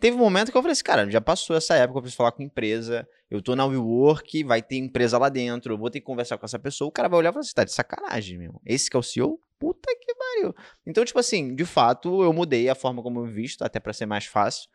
Teve 0.00 0.16
um 0.16 0.20
momento 0.20 0.50
que 0.50 0.56
eu 0.56 0.62
falei 0.62 0.72
assim, 0.72 0.82
cara, 0.82 1.10
já 1.10 1.20
passou 1.20 1.54
essa 1.54 1.74
época, 1.74 1.98
eu 1.98 2.02
preciso 2.02 2.16
falar 2.16 2.32
com 2.32 2.42
empresa, 2.42 3.06
eu 3.30 3.42
tô 3.42 3.54
na 3.54 3.66
WeWork, 3.66 4.42
vai 4.44 4.62
ter 4.62 4.76
empresa 4.76 5.18
lá 5.18 5.28
dentro, 5.28 5.74
eu 5.74 5.78
vou 5.78 5.90
ter 5.90 6.00
que 6.00 6.06
conversar 6.06 6.38
com 6.38 6.46
essa 6.46 6.58
pessoa, 6.58 6.88
o 6.88 6.92
cara 6.92 7.08
vai 7.08 7.18
olhar 7.18 7.30
e 7.30 7.32
falar 7.32 7.40
assim, 7.42 7.52
tá 7.54 7.64
de 7.64 7.72
sacanagem, 7.72 8.38
meu. 8.38 8.60
Esse 8.64 8.88
que 8.88 8.96
é 8.96 8.98
o 8.98 9.02
CEO? 9.02 9.38
Puta 9.58 9.94
que 10.00 10.14
pariu. 10.14 10.54
Então, 10.86 11.04
tipo 11.04 11.18
assim, 11.18 11.54
de 11.54 11.66
fato, 11.66 12.22
eu 12.22 12.32
mudei 12.32 12.70
a 12.70 12.74
forma 12.74 13.02
como 13.02 13.20
eu 13.20 13.26
visto, 13.26 13.62
até 13.62 13.78
para 13.78 13.92
ser 13.92 14.06
mais 14.06 14.24
fácil, 14.24 14.70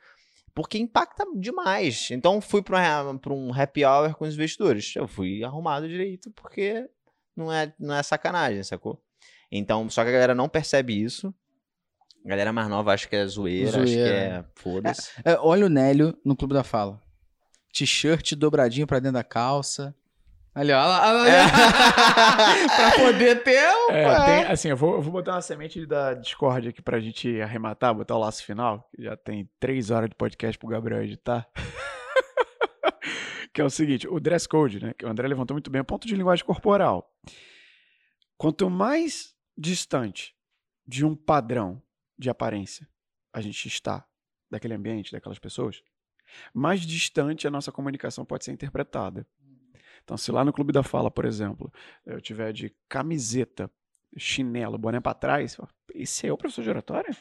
porque 0.53 0.77
impacta 0.77 1.25
demais. 1.35 2.09
Então, 2.11 2.39
fui 2.39 2.61
pra, 2.61 3.03
um 3.31 3.51
happy 3.51 3.83
hour 3.83 4.15
com 4.15 4.25
os 4.25 4.35
investidores. 4.35 4.95
Eu 4.95 5.07
fui 5.07 5.43
arrumado 5.43 5.87
direito, 5.87 6.31
porque 6.31 6.87
não 7.35 7.51
é, 7.51 7.73
não 7.79 7.95
é 7.95 8.03
sacanagem, 8.03 8.63
sacou? 8.63 9.01
Então, 9.51 9.89
só 9.89 10.03
que 10.03 10.09
a 10.09 10.13
galera 10.13 10.35
não 10.35 10.47
percebe 10.47 11.01
isso. 11.01 11.33
A 12.25 12.27
galera 12.27 12.51
mais 12.51 12.67
nova 12.67 12.91
acha 12.91 13.07
que 13.07 13.15
é 13.15 13.25
zoeira, 13.27 13.71
zoeira. 13.71 13.83
acha 13.83 13.93
que 13.93 13.99
é 13.99 14.45
foda-se. 14.55 15.11
É, 15.23 15.33
é, 15.33 15.37
olha 15.39 15.67
o 15.67 15.69
Nélio 15.69 16.17
no 16.25 16.35
Clube 16.35 16.55
da 16.55 16.63
Fala 16.63 16.99
t-shirt 17.75 18.35
dobradinho 18.35 18.87
pra 18.87 18.99
dentro 18.99 19.15
da 19.15 19.23
calça. 19.23 19.93
Ali, 20.53 20.71
ó. 20.71 20.77
Lá, 20.77 21.27
é. 21.27 21.43
pra 22.73 22.91
poder 22.91 23.43
ter 23.43 23.67
um. 23.69 23.91
É, 23.91 24.25
tem, 24.25 24.43
assim, 24.45 24.69
eu 24.69 24.77
vou, 24.77 24.95
eu 24.95 25.01
vou 25.01 25.11
botar 25.11 25.33
uma 25.33 25.41
semente 25.41 25.85
da 25.85 26.13
Discord 26.13 26.69
aqui 26.69 26.81
pra 26.81 27.01
gente 27.01 27.41
arrematar, 27.41 27.93
botar 27.93 28.15
o 28.15 28.19
laço 28.19 28.45
final. 28.45 28.89
Já 28.97 29.17
tem 29.17 29.49
três 29.59 29.91
horas 29.91 30.09
de 30.09 30.15
podcast 30.15 30.57
pro 30.57 30.69
Gabriel 30.69 31.03
editar. 31.03 31.45
que 33.53 33.59
é 33.59 33.65
o 33.65 33.69
seguinte: 33.69 34.07
o 34.07 34.17
dress 34.17 34.47
code, 34.47 34.81
né? 34.81 34.93
Que 34.97 35.05
o 35.05 35.09
André 35.09 35.27
levantou 35.27 35.55
muito 35.55 35.69
bem, 35.69 35.81
o 35.81 35.85
ponto 35.85 36.07
de 36.07 36.15
linguagem 36.15 36.45
corporal. 36.45 37.13
Quanto 38.37 38.69
mais 38.69 39.35
distante 39.57 40.33
de 40.87 41.03
um 41.03 41.13
padrão 41.13 41.81
de 42.17 42.29
aparência 42.29 42.87
a 43.35 43.41
gente 43.41 43.67
está 43.67 44.07
daquele 44.49 44.73
ambiente, 44.73 45.11
daquelas 45.11 45.37
pessoas, 45.37 45.83
mais 46.53 46.81
distante 46.81 47.45
a 47.45 47.51
nossa 47.51 47.69
comunicação 47.69 48.23
pode 48.23 48.45
ser 48.45 48.53
interpretada. 48.53 49.27
Então, 50.03 50.15
se 50.15 50.31
lá 50.31 50.45
no 50.45 50.53
Clube 50.53 50.71
da 50.71 50.81
Fala, 50.81 51.11
por 51.11 51.25
exemplo, 51.25 51.71
eu 52.05 52.21
tiver 52.21 52.53
de 52.53 52.73
camiseta, 52.87 53.69
chinelo, 54.17 54.77
boné 54.77 55.01
para 55.01 55.13
trás, 55.13 55.57
esse 55.93 56.27
é 56.27 56.31
o 56.31 56.37
professor 56.37 56.63
de 56.63 56.69
oratória? 56.69 57.17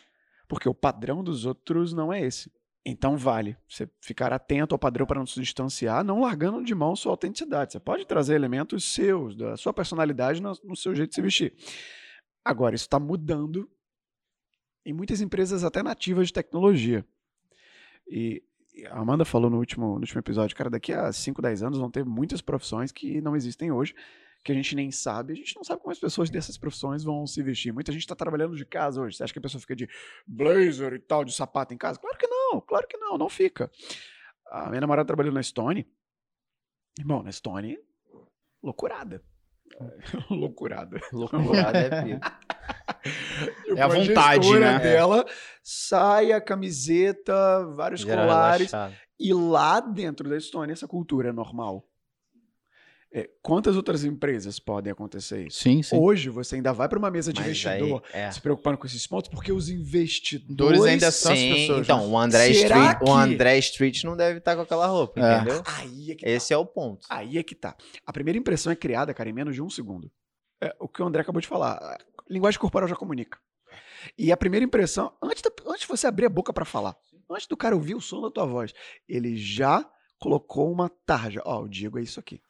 Porque 0.46 0.68
o 0.68 0.74
padrão 0.74 1.24
dos 1.24 1.44
outros 1.44 1.92
não 1.92 2.12
é 2.12 2.20
esse. 2.20 2.52
Então 2.86 3.16
vale 3.16 3.56
você 3.66 3.88
ficar 4.00 4.32
atento 4.32 4.74
ao 4.74 4.78
padrão 4.78 5.06
para 5.06 5.18
não 5.18 5.26
se 5.26 5.40
distanciar, 5.40 6.04
não 6.04 6.20
largando 6.20 6.62
de 6.62 6.74
mão 6.74 6.94
sua 6.94 7.12
autenticidade. 7.12 7.72
Você 7.72 7.80
pode 7.80 8.04
trazer 8.04 8.34
elementos 8.34 8.84
seus, 8.84 9.34
da 9.34 9.56
sua 9.56 9.72
personalidade 9.72 10.40
no, 10.40 10.76
seu 10.76 10.94
jeito 10.94 11.08
de 11.08 11.14
se 11.14 11.22
vestir. 11.22 11.54
Agora, 12.44 12.74
isso 12.74 12.84
está 12.84 13.00
mudando 13.00 13.68
em 14.84 14.92
muitas 14.92 15.20
empresas 15.20 15.64
até 15.64 15.82
nativas 15.82 16.28
de 16.28 16.32
tecnologia. 16.32 17.04
E 18.06 18.42
a 18.90 18.98
Amanda 18.98 19.24
falou 19.24 19.48
no 19.50 19.58
último, 19.58 19.94
no 19.94 20.00
último 20.00 20.18
episódio, 20.18 20.56
cara, 20.56 20.68
daqui 20.68 20.92
a 20.92 21.12
5, 21.12 21.40
10 21.40 21.62
anos 21.62 21.78
vão 21.78 21.90
ter 21.90 22.04
muitas 22.04 22.40
profissões 22.40 22.90
que 22.92 23.20
não 23.20 23.36
existem 23.36 23.70
hoje, 23.70 23.94
que 24.44 24.52
a 24.52 24.54
gente 24.54 24.74
nem 24.74 24.90
sabe. 24.90 25.32
A 25.32 25.36
gente 25.36 25.56
não 25.56 25.64
sabe 25.64 25.80
como 25.80 25.92
as 25.92 25.98
pessoas 25.98 26.28
dessas 26.28 26.58
profissões 26.58 27.02
vão 27.02 27.26
se 27.26 27.42
vestir. 27.42 27.72
Muita 27.72 27.92
gente 27.92 28.02
está 28.02 28.14
trabalhando 28.14 28.56
de 28.56 28.64
casa 28.64 29.00
hoje. 29.00 29.16
Você 29.16 29.24
acha 29.24 29.32
que 29.32 29.38
a 29.38 29.42
pessoa 29.42 29.60
fica 29.60 29.74
de 29.74 29.88
blazer 30.26 30.92
e 30.92 30.98
tal, 30.98 31.24
de 31.24 31.32
sapato 31.32 31.72
em 31.72 31.78
casa? 31.78 31.98
Claro 31.98 32.18
que 32.18 32.26
não, 32.26 32.60
claro 32.60 32.86
que 32.86 32.96
não, 32.96 33.16
não 33.16 33.28
fica. 33.28 33.70
A 34.46 34.68
minha 34.68 34.80
namorada 34.80 35.06
trabalhou 35.06 35.32
na 35.32 35.42
Stone. 35.42 35.86
Bom, 37.04 37.22
na 37.22 37.32
Stone, 37.32 37.78
loucurada. 38.62 39.22
loucurada. 40.30 41.00
Loucurada 41.12 41.78
é. 41.78 42.20
É 43.76 43.82
a 43.82 43.88
vontade, 43.88 44.58
né? 44.58 44.78
dela, 44.78 45.26
saia, 45.62 46.40
camiseta, 46.40 47.66
vários 47.74 48.02
colares. 48.02 48.72
E 49.18 49.32
lá 49.34 49.80
dentro 49.80 50.28
da 50.28 50.36
Estônia, 50.36 50.72
essa 50.72 50.88
cultura 50.88 51.28
é 51.28 51.32
normal. 51.32 51.86
É, 53.16 53.30
quantas 53.40 53.76
outras 53.76 54.02
empresas 54.04 54.58
podem 54.58 54.90
acontecer 54.92 55.46
isso? 55.46 55.60
Sim, 55.60 55.84
sim. 55.84 55.96
Hoje 55.96 56.28
você 56.28 56.56
ainda 56.56 56.72
vai 56.72 56.88
para 56.88 56.98
uma 56.98 57.12
mesa 57.12 57.32
de 57.32 57.38
Mas 57.40 57.50
investidor 57.50 58.02
aí, 58.12 58.22
é. 58.22 58.30
se 58.32 58.40
preocupando 58.40 58.76
com 58.76 58.86
esses 58.88 59.06
pontos, 59.06 59.28
porque 59.30 59.52
os 59.52 59.68
investidores 59.68 60.56
Dores 60.56 60.82
ainda 60.82 61.12
são 61.12 61.32
as 61.32 61.38
Sim, 61.38 61.54
pessoas. 61.54 61.80
então, 61.82 61.98
né? 62.00 62.06
o 62.12 62.18
André, 62.18 62.48
Street, 62.48 62.98
que- 62.98 63.04
o 63.08 63.12
André 63.14 63.58
Street 63.58 64.02
não 64.02 64.16
deve 64.16 64.38
estar 64.38 64.56
com 64.56 64.62
aquela 64.62 64.88
roupa, 64.88 65.20
É. 65.20 65.36
entendeu? 65.36 65.62
Aí 65.64 66.10
é 66.10 66.14
que 66.16 66.24
tá. 66.24 66.30
Esse 66.30 66.52
é 66.52 66.56
o 66.56 66.66
ponto. 66.66 67.06
Aí 67.08 67.38
é 67.38 67.42
que 67.44 67.54
tá. 67.54 67.76
A 68.04 68.12
primeira 68.12 68.36
impressão 68.36 68.72
é 68.72 68.76
criada, 68.76 69.14
cara, 69.14 69.30
em 69.30 69.32
menos 69.32 69.54
de 69.54 69.62
um 69.62 69.70
segundo. 69.70 70.10
É 70.60 70.74
o 70.80 70.88
que 70.88 71.00
o 71.00 71.06
André 71.06 71.22
acabou 71.22 71.40
de 71.40 71.46
falar. 71.46 71.74
A 71.76 71.98
linguagem 72.28 72.58
corporal 72.58 72.88
já 72.88 72.96
comunica. 72.96 73.38
E 74.18 74.32
a 74.32 74.36
primeira 74.36 74.64
impressão, 74.66 75.12
antes, 75.22 75.40
da- 75.40 75.50
antes 75.68 75.82
de 75.82 75.86
você 75.88 76.08
abrir 76.08 76.26
a 76.26 76.28
boca 76.30 76.52
pra 76.52 76.64
falar, 76.64 76.96
antes 77.30 77.46
do 77.46 77.56
cara 77.56 77.76
ouvir 77.76 77.94
o 77.94 78.00
som 78.00 78.20
da 78.20 78.30
tua 78.30 78.44
voz, 78.44 78.72
ele 79.08 79.36
já 79.36 79.88
colocou 80.18 80.72
uma 80.72 80.88
tarja. 81.06 81.40
Ó, 81.44 81.62
o 81.62 81.68
Diego 81.68 81.96
é 81.98 82.02
isso 82.02 82.18
aqui. 82.18 82.40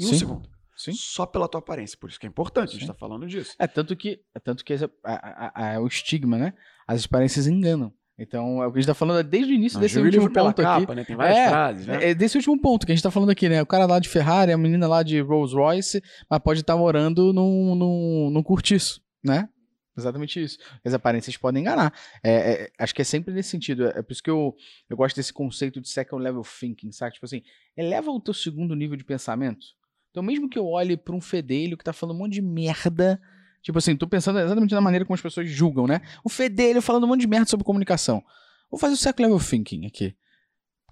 Em 0.00 0.06
um 0.06 0.08
Sim. 0.08 0.18
segundo. 0.18 0.48
Sim. 0.76 0.92
Só 0.94 1.26
pela 1.26 1.46
tua 1.46 1.58
aparência. 1.58 1.98
Por 2.00 2.08
isso 2.08 2.18
que 2.18 2.26
é 2.26 2.28
importante, 2.28 2.70
a 2.70 2.72
gente 2.72 2.80
Sim. 2.82 2.86
tá 2.86 2.94
falando 2.94 3.26
disso. 3.26 3.54
É 3.58 3.66
tanto 3.66 3.94
que, 3.94 4.20
é 4.34 4.40
tanto 4.40 4.64
que 4.64 4.72
esse- 4.72 4.84
a- 5.04 5.50
a- 5.52 5.74
a- 5.74 5.80
o 5.80 5.86
estigma, 5.86 6.38
né? 6.38 6.54
As 6.88 7.04
aparências 7.04 7.46
enganam. 7.46 7.92
Então, 8.18 8.62
é 8.62 8.66
o 8.66 8.72
que 8.72 8.78
a 8.78 8.80
gente 8.82 8.86
tá 8.88 8.94
falando 8.94 9.26
desde 9.26 9.50
o 9.52 9.54
início 9.54 9.76
Não, 9.76 9.82
desse 9.82 9.98
último 9.98 10.30
pela 10.30 10.50
ponto 10.52 10.60
aqui. 10.60 10.80
capa, 10.82 10.94
né? 10.94 11.04
Tem 11.04 11.16
várias 11.16 11.38
É, 11.38 11.48
frases, 11.48 11.86
né? 11.86 12.10
É 12.10 12.14
desse 12.14 12.36
último 12.36 12.58
ponto 12.60 12.84
que 12.84 12.92
a 12.92 12.94
gente 12.94 13.02
tá 13.02 13.10
falando 13.10 13.30
aqui, 13.30 13.48
né? 13.48 13.62
O 13.62 13.66
cara 13.66 13.86
lá 13.86 13.98
de 13.98 14.08
Ferrari, 14.10 14.52
a 14.52 14.58
menina 14.58 14.86
lá 14.86 15.02
de 15.02 15.20
Rolls 15.20 15.54
Royce, 15.54 16.02
mas 16.28 16.38
pode 16.40 16.60
estar 16.60 16.76
morando 16.76 17.32
num, 17.32 17.74
num, 17.74 18.30
num 18.30 18.42
cortiço, 18.42 19.00
né? 19.24 19.48
Exatamente 19.96 20.42
isso. 20.42 20.58
As 20.84 20.94
aparências 20.94 21.36
podem 21.36 21.60
enganar. 21.62 21.92
É, 22.22 22.30
é, 22.64 22.70
acho 22.78 22.94
que 22.94 23.02
é 23.02 23.04
sempre 23.04 23.32
nesse 23.34 23.50
sentido. 23.50 23.86
É 23.86 24.02
por 24.02 24.12
isso 24.12 24.22
que 24.22 24.30
eu, 24.30 24.54
eu 24.88 24.96
gosto 24.96 25.16
desse 25.16 25.32
conceito 25.32 25.80
de 25.80 25.88
second 25.88 26.22
level 26.22 26.42
thinking, 26.42 26.92
sabe? 26.92 27.12
Tipo 27.14 27.26
assim, 27.26 27.42
eleva 27.76 28.10
o 28.10 28.20
teu 28.20 28.32
segundo 28.34 28.74
nível 28.76 28.96
de 28.96 29.04
pensamento. 29.04 29.66
Então, 30.10 30.22
mesmo 30.22 30.48
que 30.48 30.58
eu 30.58 30.66
olhe 30.66 30.96
pra 30.96 31.14
um 31.14 31.20
fedelho 31.20 31.76
que 31.76 31.84
tá 31.84 31.92
falando 31.92 32.16
um 32.16 32.18
monte 32.18 32.32
de 32.32 32.42
merda, 32.42 33.20
tipo 33.62 33.78
assim, 33.78 33.96
tô 33.96 34.08
pensando 34.08 34.38
exatamente 34.40 34.74
na 34.74 34.80
maneira 34.80 35.04
como 35.04 35.14
as 35.14 35.20
pessoas 35.20 35.48
julgam, 35.48 35.86
né? 35.86 36.00
O 36.24 36.28
fedelho 36.28 36.82
falando 36.82 37.04
um 37.04 37.06
monte 37.06 37.20
de 37.20 37.28
merda 37.28 37.46
sobre 37.46 37.64
comunicação. 37.64 38.22
Vou 38.70 38.78
fazer 38.78 38.94
o 38.94 38.96
second 38.96 39.22
level 39.22 39.38
thinking 39.38 39.86
aqui. 39.86 40.16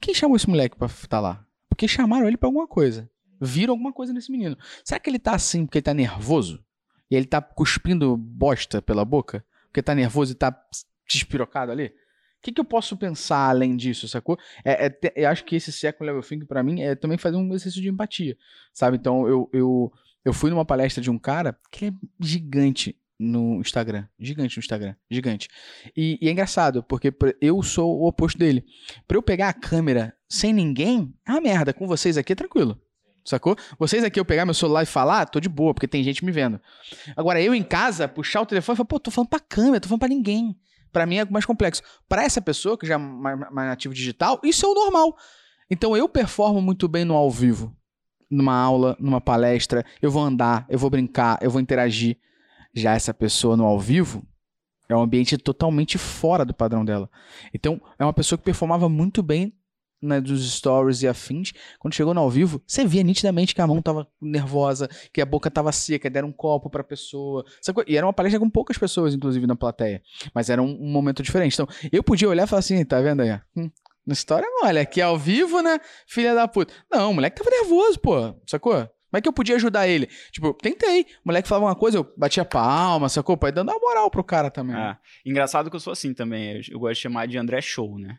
Quem 0.01 0.15
chamou 0.15 0.37
esse 0.37 0.49
moleque 0.49 0.77
pra 0.77 0.87
estar 0.87 1.21
lá? 1.21 1.45
Porque 1.69 1.89
chamaram 1.89 2.27
ele 2.27 2.37
pra 2.37 2.49
alguma 2.49 2.67
coisa. 2.67 3.11
Viram 3.41 3.75
alguma 3.75 3.93
coisa 3.93 4.13
nesse 4.13 4.31
menino. 4.31 4.57
Será 4.85 4.99
que 4.99 5.11
ele 5.11 5.19
tá 5.19 5.35
assim 5.35 5.65
porque 5.65 5.79
ele 5.79 5.85
tá 5.85 5.95
nervoso? 5.95 6.65
E 7.11 7.17
ele 7.17 7.27
tá 7.27 7.41
cuspindo 7.41 8.17
bosta 8.17 8.83
pela 8.83 9.05
boca? 9.05 9.45
Porque 9.67 9.83
tá 9.83 9.95
nervoso 9.95 10.33
e 10.33 10.35
tá 10.35 10.57
despirocado 11.09 11.73
ali? 11.73 11.93
O 12.39 12.43
que, 12.43 12.53
que 12.53 12.61
eu 12.61 12.65
posso 12.65 12.97
pensar 12.97 13.49
além 13.49 13.77
disso, 13.77 14.09
sacou? 14.09 14.39
É, 14.65 14.87
é 14.87 15.13
eu 15.17 15.29
acho 15.29 15.45
que 15.45 15.57
esse 15.57 15.73
second 15.73 16.05
level 16.07 16.23
thinking 16.23 16.47
pra 16.47 16.63
mim 16.63 16.81
é 16.81 16.95
também 16.95 17.19
fazer 17.19 17.37
um 17.37 17.47
exercício 17.49 17.83
de 17.83 17.89
empatia, 17.89 18.37
sabe? 18.73 18.97
Então 18.97 19.27
eu, 19.27 19.51
eu, 19.53 19.93
eu 20.25 20.33
fui 20.33 20.51
numa 20.51 20.65
palestra 20.65 21.03
de 21.03 21.11
um 21.11 21.19
cara 21.19 21.59
que 21.71 21.87
é 21.87 21.93
gigante 22.21 22.97
no 23.19 23.61
Instagram. 23.61 24.07
Gigante 24.19 24.57
no 24.57 24.61
Instagram. 24.61 24.95
Gigante. 25.11 25.49
E, 25.97 26.17
e 26.23 26.29
é 26.29 26.31
engraçado, 26.31 26.83
porque 26.85 27.13
eu 27.41 27.61
sou 27.63 27.99
o 27.99 28.07
oposto 28.07 28.39
dele. 28.39 28.65
Pra 29.07 29.17
eu 29.17 29.23
pegar 29.23 29.49
a 29.49 29.53
câmera 29.53 30.15
sem 30.29 30.53
ninguém, 30.53 31.13
é 31.27 31.33
uma 31.33 31.41
merda. 31.41 31.75
Com 31.75 31.89
vocês 31.89 32.17
aqui 32.17 32.33
é 32.33 32.37
tranquilo. 32.37 32.81
Sacou? 33.25 33.57
Vocês 33.79 34.03
aqui, 34.05 34.19
eu 34.19 34.25
pegar 34.25 34.47
meu 34.47 34.55
celular 34.55 34.83
e 34.83 34.87
falar, 34.87 35.27
tô 35.27 35.39
de 35.39 35.51
boa, 35.51 35.75
porque 35.75 35.89
tem 35.89 36.03
gente 36.03 36.25
me 36.25 36.33
vendo. 36.33 36.59
Agora, 37.15 37.43
eu 37.43 37.55
em 37.55 37.63
casa, 37.63 38.09
puxar 38.09 38.41
o 38.41 38.47
telefone 38.47 38.75
e 38.75 38.77
falar, 38.79 38.87
pô, 38.87 38.99
tô 38.99 39.11
falando 39.11 39.29
pra 39.29 39.41
câmera, 39.41 39.81
tô 39.81 39.89
falando 39.89 40.01
pra 40.01 40.09
ninguém. 40.09 40.57
Pra 40.93 41.07
mim 41.07 41.19
é 41.19 41.25
mais 41.25 41.45
complexo. 41.45 41.83
Pra 42.09 42.25
essa 42.25 42.41
pessoa, 42.41 42.79
que 42.79 42.87
já 42.87 42.95
é 42.95 42.99
mais, 42.99 43.39
mais 43.39 43.69
nativo 43.69 43.95
digital, 43.95 44.41
isso 44.43 44.65
é 44.65 44.69
o 44.69 44.75
normal. 44.75 45.17
Então 45.71 45.97
eu 45.97 46.09
performo 46.09 46.61
muito 46.61 46.89
bem 46.89 47.05
no 47.05 47.15
ao 47.15 47.31
vivo. 47.31 47.75
Numa 48.31 48.55
aula, 48.55 48.97
numa 49.01 49.21
palestra, 49.21 49.85
eu 50.03 50.11
vou 50.11 50.23
andar, 50.23 50.67
eu 50.69 50.79
vou 50.79 50.91
brincar, 50.91 51.39
eu 51.41 51.51
vou 51.51 51.61
interagir. 51.61 52.19
Já 52.75 52.95
essa 52.95 53.15
pessoa 53.15 53.57
no 53.57 53.65
ao 53.65 53.79
vivo 53.79 54.23
é 54.89 54.97
um 54.97 55.03
ambiente 55.03 55.37
totalmente 55.37 55.99
fora 55.99 56.45
do 56.45 56.55
padrão 56.55 56.85
dela. 56.85 57.11
Então, 57.53 57.81
é 57.99 58.05
uma 58.05 58.13
pessoa 58.13 58.39
que 58.39 58.45
performava 58.45 58.89
muito 58.89 59.23
bem 59.23 59.53
né, 60.01 60.21
dos 60.21 60.51
stories 60.53 61.03
e 61.03 61.09
afins. 61.09 61.53
Quando 61.79 61.95
chegou 61.95 62.15
no 62.15 62.21
ao 62.21 62.31
vivo, 62.31 62.63
você 62.67 62.85
via 62.85 63.03
nitidamente 63.03 63.55
que 63.55 63.61
a 63.61 63.67
mão 63.67 63.83
tava 63.83 64.07
nervosa, 64.21 64.89
que 65.13 65.21
a 65.21 65.27
boca 65.27 65.51
tava 65.51 65.73
seca, 65.73 66.09
deram 66.09 66.29
um 66.29 66.33
copo 66.33 66.71
pra 66.71 66.85
pessoa. 66.85 67.45
E 67.87 67.97
era 67.97 68.07
uma 68.07 68.13
palestra 68.13 68.41
com 68.41 68.49
poucas 68.49 68.79
pessoas, 68.79 69.15
inclusive, 69.15 69.47
na 69.47 69.57
plateia. 69.57 70.03
Mas 70.35 70.51
era 70.51 70.63
um, 70.63 70.79
um 70.81 70.91
momento 70.91 71.23
diferente. 71.23 71.55
Então, 71.55 71.67
eu 71.93 72.03
podia 72.03 72.29
olhar 72.29 72.45
e 72.45 72.47
falar 72.47 72.61
assim, 72.61 72.85
tá 72.85 73.01
vendo 73.01 73.23
aí? 73.23 73.39
Hum, 73.57 73.71
na 74.07 74.13
história, 74.13 74.49
olha, 74.63 74.81
aqui 74.81 75.03
ao 75.03 75.19
vivo, 75.19 75.61
né? 75.61 75.79
Filha 76.07 76.35
da 76.35 76.49
puta. 76.49 76.73
Não, 76.91 77.11
o 77.11 77.15
moleque 77.15 77.37
tava 77.37 77.51
nervoso, 77.51 78.01
pô. 78.01 78.35
Sacou? 78.47 78.89
Como 79.11 79.19
é 79.19 79.21
que 79.23 79.29
eu 79.29 79.33
podia 79.33 79.57
ajudar 79.57 79.89
ele? 79.89 80.07
Tipo, 80.31 80.53
tentei. 80.55 81.03
O 81.25 81.29
moleque 81.29 81.49
falava 81.49 81.67
uma 81.67 81.75
coisa, 81.75 81.97
eu 81.97 82.13
batia 82.17 82.45
palma, 82.45 83.09
sacou? 83.09 83.39
Pai, 83.39 83.51
dando 83.51 83.71
uma 83.71 83.81
moral 83.81 84.11
pro 84.11 84.23
cara 84.23 84.51
também. 84.51 84.77
É. 84.77 84.97
Engraçado 85.25 85.71
que 85.71 85.77
eu 85.77 85.81
sou 85.81 85.95
assim 85.95 86.13
também. 86.13 86.61
Eu 86.71 86.79
gosto 86.79 86.95
de 86.95 87.01
chamar 87.01 87.27
de 87.27 87.39
André 87.39 87.61
Show, 87.63 87.99
né? 87.99 88.19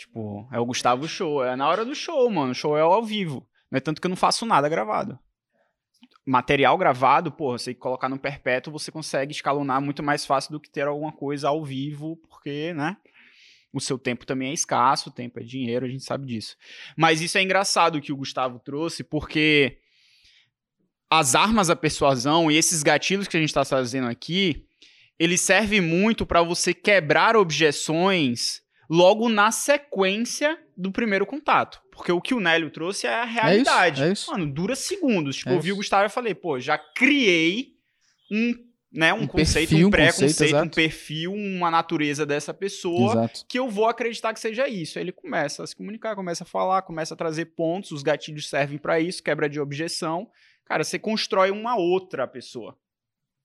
Tipo, 0.00 0.48
é 0.50 0.58
o 0.58 0.64
Gustavo 0.64 1.06
Show. 1.06 1.44
É 1.44 1.54
na 1.54 1.68
hora 1.68 1.84
do 1.84 1.94
show, 1.94 2.30
mano. 2.30 2.52
O 2.52 2.54
show 2.54 2.76
é 2.76 2.80
ao 2.80 3.04
vivo. 3.04 3.46
Não 3.70 3.76
é 3.76 3.80
tanto 3.80 4.00
que 4.00 4.06
eu 4.06 4.08
não 4.08 4.16
faço 4.16 4.46
nada 4.46 4.66
gravado. 4.66 5.18
Material 6.26 6.78
gravado, 6.78 7.30
porra, 7.30 7.58
você 7.58 7.74
colocar 7.74 8.08
no 8.08 8.18
perpétuo, 8.18 8.72
você 8.72 8.90
consegue 8.90 9.32
escalonar 9.32 9.80
muito 9.80 10.02
mais 10.02 10.24
fácil 10.24 10.52
do 10.52 10.60
que 10.60 10.70
ter 10.70 10.86
alguma 10.86 11.12
coisa 11.12 11.48
ao 11.48 11.62
vivo, 11.62 12.16
porque, 12.28 12.72
né? 12.72 12.96
O 13.72 13.80
seu 13.80 13.98
tempo 13.98 14.24
também 14.24 14.50
é 14.50 14.54
escasso, 14.54 15.10
o 15.10 15.12
tempo 15.12 15.38
é 15.38 15.42
dinheiro, 15.42 15.84
a 15.84 15.88
gente 15.88 16.02
sabe 16.02 16.26
disso. 16.26 16.56
Mas 16.96 17.20
isso 17.20 17.36
é 17.36 17.42
engraçado 17.42 18.00
que 18.00 18.12
o 18.12 18.16
Gustavo 18.16 18.58
trouxe, 18.58 19.04
porque 19.04 19.78
as 21.10 21.34
armas 21.34 21.68
da 21.68 21.76
persuasão 21.76 22.50
e 22.50 22.56
esses 22.56 22.82
gatilhos 22.82 23.28
que 23.28 23.36
a 23.36 23.40
gente 23.40 23.50
está 23.50 23.64
fazendo 23.64 24.08
aqui, 24.08 24.66
ele 25.18 25.36
serve 25.36 25.80
muito 25.80 26.24
para 26.24 26.42
você 26.42 26.72
quebrar 26.72 27.36
objeções 27.36 28.62
logo 28.90 29.28
na 29.28 29.52
sequência 29.52 30.58
do 30.76 30.90
primeiro 30.90 31.24
contato. 31.24 31.80
Porque 31.92 32.10
o 32.10 32.20
que 32.20 32.34
o 32.34 32.40
Nélio 32.40 32.70
trouxe 32.70 33.06
é 33.06 33.14
a 33.14 33.24
realidade. 33.24 34.02
é 34.02 34.10
isso. 34.10 34.32
Mano, 34.32 34.52
dura 34.52 34.74
segundos. 34.74 35.36
Tipo, 35.36 35.50
É 35.50 35.54
eu 35.54 35.60
vi 35.60 35.70
o 35.70 35.74
isso. 35.74 35.76
Gustavo 35.76 36.06
e 36.06 36.08
falei, 36.08 36.34
pô, 36.34 36.58
já 36.58 36.76
criei 36.76 37.76
um, 38.32 38.52
né, 38.92 39.14
um, 39.14 39.22
Um 39.22 39.26
conceito, 39.28 39.68
perfil, 39.68 39.86
um 39.86 39.90
pré-conceito, 39.90 40.32
conceito, 40.32 40.56
um 40.64 40.68
perfil, 40.68 41.32
uma 41.32 41.70
natureza 41.70 42.26
dessa 42.26 42.52
pessoa 42.52 43.12
Exato. 43.12 43.44
que 43.48 43.58
eu 43.60 43.68
vou 43.68 43.86
acreditar 43.86 44.34
que 44.34 44.40
seja 44.40 44.66
isso. 44.66 44.98
Aí 44.98 45.04
ele 45.04 45.12
começa 45.12 45.62
a 45.62 45.66
se 45.66 45.76
comunicar, 45.76 46.16
começa 46.16 46.42
a 46.42 46.46
falar, 46.46 46.82
começa 46.82 47.14
a 47.14 47.16
trazer 47.16 47.44
pontos, 47.46 47.92
os 47.92 48.02
gatilhos 48.02 48.48
servem 48.48 48.78
para 48.78 48.98
isso, 48.98 49.22
quebra 49.22 49.48
de 49.48 49.60
objeção. 49.60 50.28
Cara, 50.64 50.82
você 50.82 50.98
constrói 50.98 51.52
uma 51.52 51.76
outra 51.76 52.26
pessoa. 52.26 52.76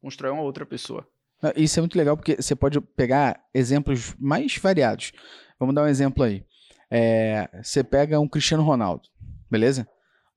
Constrói 0.01 0.31
uma 0.31 0.41
outra 0.43 0.65
pessoa. 0.65 1.07
Isso 1.55 1.79
é 1.79 1.81
muito 1.81 1.97
legal 1.97 2.15
porque 2.15 2.35
você 2.35 2.55
pode 2.55 2.79
pegar 2.79 3.41
exemplos 3.53 4.15
mais 4.19 4.57
variados. 4.57 5.11
Vamos 5.59 5.73
dar 5.75 5.83
um 5.83 5.87
exemplo 5.87 6.23
aí. 6.23 6.45
É, 6.89 7.49
você 7.61 7.83
pega 7.83 8.19
um 8.19 8.27
Cristiano 8.27 8.63
Ronaldo, 8.63 9.09
beleza? 9.49 9.87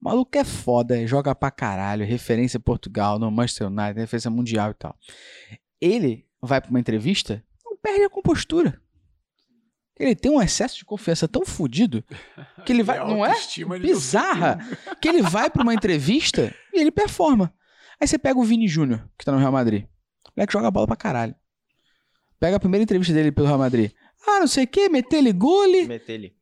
O 0.01 0.05
maluco 0.05 0.37
é 0.39 0.45
foda, 0.45 1.07
joga 1.07 1.35
pra 1.35 1.51
caralho, 1.51 2.07
referência 2.07 2.59
Portugal, 2.61 3.19
no 3.19 3.31
Manchester 3.31 3.67
United, 3.67 3.99
referência 3.99 4.31
mundial 4.31 4.71
e 4.71 4.75
tal. 4.75 4.97
Ele 5.81 6.27
vai 6.41 6.61
pra 6.61 6.71
uma 6.71 6.81
entrevista, 6.81 7.45
não 7.65 7.77
perde 7.77 8.05
a 8.05 8.11
compostura. 8.11 8.81
Ele 9.99 10.15
tem 10.15 10.31
um 10.31 10.41
excesso 10.41 10.77
de 10.77 10.85
confiança 10.85 11.27
tão 11.27 11.45
fodido 11.45 12.05
que 12.65 12.73
ele 12.73 12.83
vai. 12.85 12.99
Não 13.01 13.27
é? 13.27 13.31
Bizarra. 13.81 14.59
Que 15.01 15.09
ele 15.09 15.23
vai 15.23 15.51
pra 15.51 15.63
uma 15.63 15.75
entrevista 15.75 16.55
e 16.73 16.81
ele 16.81 16.93
performa. 16.93 17.53
Aí 18.01 18.07
você 18.07 18.17
pega 18.17 18.39
o 18.39 18.45
Vini 18.45 18.69
Júnior, 18.69 19.09
que 19.19 19.25
tá 19.25 19.33
no 19.33 19.39
Real 19.39 19.51
Madrid. 19.51 19.87
Moleque 20.39 20.53
joga 20.53 20.71
bola 20.71 20.87
pra 20.87 20.95
caralho. 20.95 21.35
Pega 22.39 22.57
a 22.57 22.61
primeira 22.61 22.85
entrevista 22.85 23.13
dele 23.13 23.33
pelo 23.33 23.49
Real 23.49 23.59
Madrid. 23.59 23.91
Ah, 24.25 24.39
não 24.39 24.47
sei 24.47 24.65
o 24.65 24.69
que, 24.69 24.89
meter-lhe 24.89 25.33
gole. 25.33 25.89
Meter-lhe. 25.89 26.33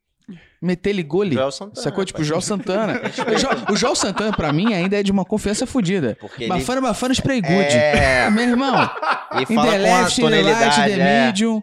Meter-lhe 0.60 1.02
gole. 1.02 1.34
Joel 1.34 1.50
Santana. 1.50 1.82
Sacou? 1.82 2.04
Tipo. 2.04 2.22
Joel 2.22 2.40
Santana. 2.42 3.00
o, 3.02 3.34
Jo- 3.38 3.72
o 3.72 3.76
Joel 3.76 3.94
Santana, 3.96 4.36
pra 4.36 4.52
mim, 4.52 4.74
ainda 4.74 5.00
é 5.00 5.02
de 5.02 5.10
uma 5.10 5.24
confiança 5.24 5.66
fodida. 5.66 6.14
Porque 6.20 6.44
ele... 6.44 6.48
Bafana, 6.52 6.80
bafana, 6.82 7.14
spray 7.14 7.40
good. 7.40 7.54
É, 7.74 8.28
Meu 8.30 8.44
irmão, 8.44 8.74
e 9.40 9.46
fala 9.46 9.70
the 9.72 9.78
com 9.78 9.82
left, 9.82 10.22
a 10.22 10.26
in 10.26 10.30
the 10.30 10.42
light, 10.42 10.74
the 10.76 11.00
é. 11.00 11.26
medium. 11.26 11.62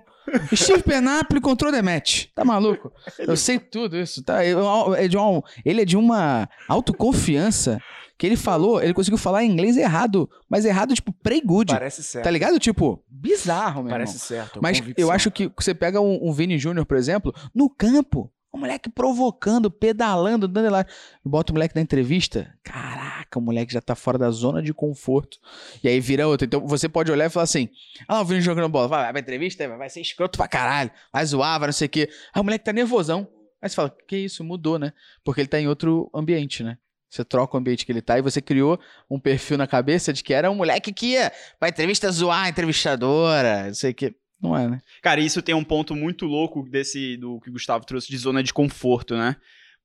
Steve 0.55 0.81
Penapoli 0.83 1.39
control 1.41 1.71
the 1.71 1.81
match. 1.83 2.27
Tá 2.33 2.43
maluco? 2.45 2.91
Eu 3.19 3.35
sei 3.37 3.59
tudo 3.59 3.95
isso. 3.99 4.23
Tá? 4.23 4.43
Eu- 4.43 4.95
é 4.95 5.07
de 5.07 5.17
uma- 5.17 5.43
ele 5.65 5.81
é 5.81 5.85
de 5.85 5.97
uma 5.97 6.49
autoconfiança 6.67 7.77
que 8.23 8.27
ele 8.27 8.37
falou, 8.37 8.81
ele 8.81 8.93
conseguiu 8.93 9.17
falar 9.17 9.43
inglês 9.43 9.75
errado, 9.75 10.29
mas 10.47 10.63
errado, 10.63 10.95
tipo, 10.95 11.11
pre-good. 11.11 11.73
Parece 11.73 12.01
certo. 12.01 12.23
Tá 12.23 12.31
ligado? 12.31 12.57
Tipo, 12.57 13.03
bizarro, 13.09 13.83
meu 13.83 13.89
Parece 13.91 14.13
irmão. 14.13 14.25
certo. 14.25 14.59
Mas 14.63 14.79
convicção. 14.79 15.05
eu 15.05 15.11
acho 15.11 15.29
que 15.29 15.51
você 15.57 15.75
pega 15.75 15.99
um, 15.99 16.29
um 16.29 16.31
Vini 16.31 16.57
Júnior, 16.57 16.85
por 16.85 16.95
exemplo, 16.95 17.35
no 17.53 17.69
campo, 17.69 18.31
o 18.49 18.57
moleque 18.57 18.89
provocando, 18.89 19.69
pedalando, 19.69 20.47
dando 20.47 20.71
lá. 20.71 20.85
Bota 21.21 21.51
o 21.51 21.55
moleque 21.55 21.75
na 21.75 21.81
entrevista. 21.81 22.49
Caraca, 22.63 23.37
o 23.37 23.41
moleque 23.41 23.73
já 23.73 23.81
tá 23.81 23.93
fora 23.93 24.17
da 24.17 24.31
zona 24.31 24.63
de 24.63 24.73
conforto. 24.73 25.37
E 25.83 25.89
aí 25.89 25.99
vira 25.99 26.25
outro. 26.25 26.45
Então 26.45 26.65
você 26.65 26.87
pode 26.87 27.11
olhar 27.11 27.25
e 27.25 27.29
falar 27.29 27.43
assim: 27.43 27.67
ah, 28.07 28.21
o 28.21 28.25
Vini 28.25 28.39
jogando 28.39 28.69
bola, 28.69 28.87
vai, 28.87 29.03
vai 29.03 29.11
pra 29.11 29.19
entrevista, 29.19 29.67
vai 29.67 29.89
ser 29.89 29.99
escroto 29.99 30.37
pra 30.37 30.47
caralho, 30.47 30.91
vai 31.11 31.25
zoar, 31.25 31.59
vai 31.59 31.67
não 31.67 31.73
sei 31.73 31.87
o 31.87 31.89
quê. 31.89 32.09
Aí 32.33 32.39
o 32.39 32.43
moleque 32.45 32.63
tá 32.63 32.71
nervosão. 32.71 33.27
Aí 33.61 33.67
você 33.67 33.75
fala: 33.75 33.93
que 34.07 34.15
isso, 34.15 34.45
mudou, 34.45 34.79
né? 34.79 34.93
Porque 35.25 35.41
ele 35.41 35.49
tá 35.49 35.59
em 35.59 35.67
outro 35.67 36.09
ambiente, 36.15 36.63
né? 36.63 36.77
Você 37.13 37.23
troca 37.23 37.55
o 37.55 37.59
ambiente 37.59 37.85
que 37.85 37.91
ele 37.91 38.01
tá 38.01 38.17
e 38.17 38.23
você 38.23 38.41
criou 38.41 38.79
um 39.07 39.19
perfil 39.19 39.55
na 39.55 39.67
cabeça 39.67 40.11
de 40.11 40.23
que 40.23 40.33
era 40.33 40.49
um 40.49 40.55
moleque 40.55 40.91
que 40.91 41.11
ia 41.11 41.31
pra 41.59 41.69
entrevista 41.69 42.11
zoar 42.11 42.45
a 42.45 42.49
entrevistadora, 42.49 43.67
não 43.67 43.73
sei 43.75 43.91
o 43.91 43.93
quê. 43.93 44.15
Não 44.41 44.57
é, 44.57 44.67
né? 44.67 44.81
Cara, 45.03 45.21
isso 45.21 45.39
tem 45.39 45.53
um 45.53 45.63
ponto 45.63 45.95
muito 45.95 46.25
louco 46.25 46.67
desse 46.67 47.15
do 47.17 47.39
que 47.39 47.49
o 47.49 47.53
Gustavo 47.53 47.85
trouxe 47.85 48.07
de 48.07 48.17
zona 48.17 48.41
de 48.41 48.51
conforto, 48.51 49.15
né? 49.15 49.35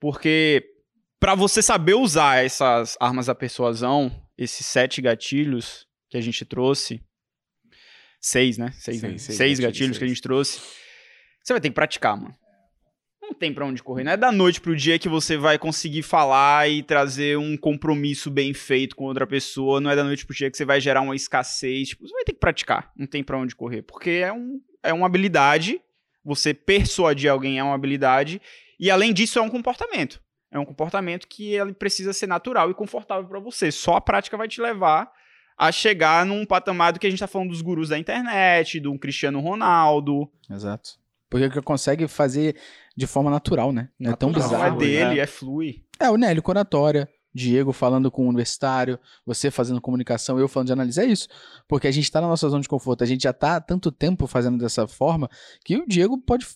Porque 0.00 0.64
pra 1.20 1.34
você 1.34 1.60
saber 1.60 1.92
usar 1.94 2.42
essas 2.42 2.96
armas 2.98 3.26
da 3.26 3.34
persuasão, 3.34 4.10
esses 4.38 4.64
sete 4.64 5.02
gatilhos 5.02 5.86
que 6.08 6.16
a 6.16 6.22
gente 6.22 6.46
trouxe, 6.46 7.02
seis, 8.18 8.56
né? 8.56 8.70
Seis, 8.72 9.00
Seis, 9.00 9.02
né? 9.02 9.18
seis 9.18 9.36
seis 9.36 9.60
gatilhos, 9.60 9.60
gatilhos 9.60 9.98
que 9.98 10.04
a 10.04 10.06
seis. 10.06 10.16
gente 10.16 10.22
trouxe. 10.22 10.60
Você 11.44 11.52
vai 11.52 11.60
ter 11.60 11.68
que 11.68 11.74
praticar, 11.74 12.16
mano. 12.16 12.34
Não 13.28 13.34
tem 13.34 13.52
pra 13.52 13.66
onde 13.66 13.82
correr. 13.82 14.04
Não 14.04 14.12
é 14.12 14.16
da 14.16 14.32
noite 14.32 14.58
pro 14.58 14.74
dia 14.74 14.98
que 14.98 15.08
você 15.08 15.36
vai 15.36 15.58
conseguir 15.58 16.02
falar 16.02 16.66
e 16.66 16.82
trazer 16.82 17.36
um 17.36 17.58
compromisso 17.58 18.30
bem 18.30 18.54
feito 18.54 18.96
com 18.96 19.04
outra 19.04 19.26
pessoa. 19.26 19.82
Não 19.82 19.90
é 19.90 19.96
da 19.96 20.02
noite 20.02 20.24
pro 20.24 20.34
dia 20.34 20.50
que 20.50 20.56
você 20.56 20.64
vai 20.64 20.80
gerar 20.80 21.02
uma 21.02 21.14
escassez. 21.14 21.90
Tipo, 21.90 22.08
você 22.08 22.14
vai 22.14 22.24
ter 22.24 22.32
que 22.32 22.40
praticar. 22.40 22.90
Não 22.96 23.06
tem 23.06 23.22
pra 23.22 23.36
onde 23.36 23.54
correr. 23.54 23.82
Porque 23.82 24.10
é, 24.10 24.32
um, 24.32 24.58
é 24.82 24.94
uma 24.94 25.04
habilidade. 25.04 25.78
Você 26.24 26.54
persuadir 26.54 27.30
alguém 27.30 27.58
é 27.58 27.62
uma 27.62 27.74
habilidade. 27.74 28.40
E 28.80 28.90
além 28.90 29.12
disso, 29.12 29.38
é 29.38 29.42
um 29.42 29.50
comportamento. 29.50 30.22
É 30.50 30.58
um 30.58 30.64
comportamento 30.64 31.28
que 31.28 31.52
ele 31.52 31.74
precisa 31.74 32.14
ser 32.14 32.26
natural 32.26 32.70
e 32.70 32.74
confortável 32.74 33.28
pra 33.28 33.38
você. 33.40 33.70
Só 33.70 33.96
a 33.96 34.00
prática 34.00 34.38
vai 34.38 34.48
te 34.48 34.62
levar 34.62 35.12
a 35.58 35.70
chegar 35.70 36.24
num 36.24 36.46
patamar 36.46 36.92
do 36.94 36.98
que 36.98 37.06
a 37.06 37.10
gente 37.10 37.18
tá 37.18 37.26
falando 37.26 37.50
dos 37.50 37.60
gurus 37.60 37.90
da 37.90 37.98
internet, 37.98 38.80
do 38.80 38.98
Cristiano 38.98 39.40
Ronaldo. 39.40 40.30
Exato. 40.48 40.98
Porque 41.30 41.50
que 41.50 41.60
consegue 41.62 42.08
fazer 42.08 42.56
de 42.96 43.06
forma 43.06 43.30
natural, 43.30 43.72
né? 43.72 43.88
Não 43.98 44.12
é 44.12 44.16
tão 44.16 44.30
Natural, 44.30 44.50
Não 44.50 44.58
é 44.58 44.70
bizarro. 44.70 44.78
dele, 44.78 45.14
né? 45.16 45.18
é 45.18 45.26
flui. 45.26 45.84
É, 46.00 46.10
o 46.10 46.16
Nélio 46.16 46.42
com 46.42 46.50
oratória, 46.50 47.08
Diego 47.34 47.72
falando 47.72 48.10
com 48.10 48.24
o 48.24 48.28
universitário, 48.28 48.98
você 49.24 49.50
fazendo 49.50 49.80
comunicação, 49.80 50.38
eu 50.38 50.48
falando 50.48 50.68
de 50.68 50.72
análise, 50.72 51.00
é 51.00 51.04
isso. 51.04 51.28
Porque 51.68 51.86
a 51.86 51.90
gente 51.90 52.10
tá 52.10 52.20
na 52.20 52.28
nossa 52.28 52.48
zona 52.48 52.62
de 52.62 52.68
conforto, 52.68 53.04
a 53.04 53.06
gente 53.06 53.22
já 53.22 53.32
tá 53.32 53.56
há 53.56 53.60
tanto 53.60 53.92
tempo 53.92 54.26
fazendo 54.26 54.58
dessa 54.58 54.86
forma 54.88 55.28
que 55.64 55.76
o 55.76 55.86
Diego 55.86 56.18
pode. 56.18 56.46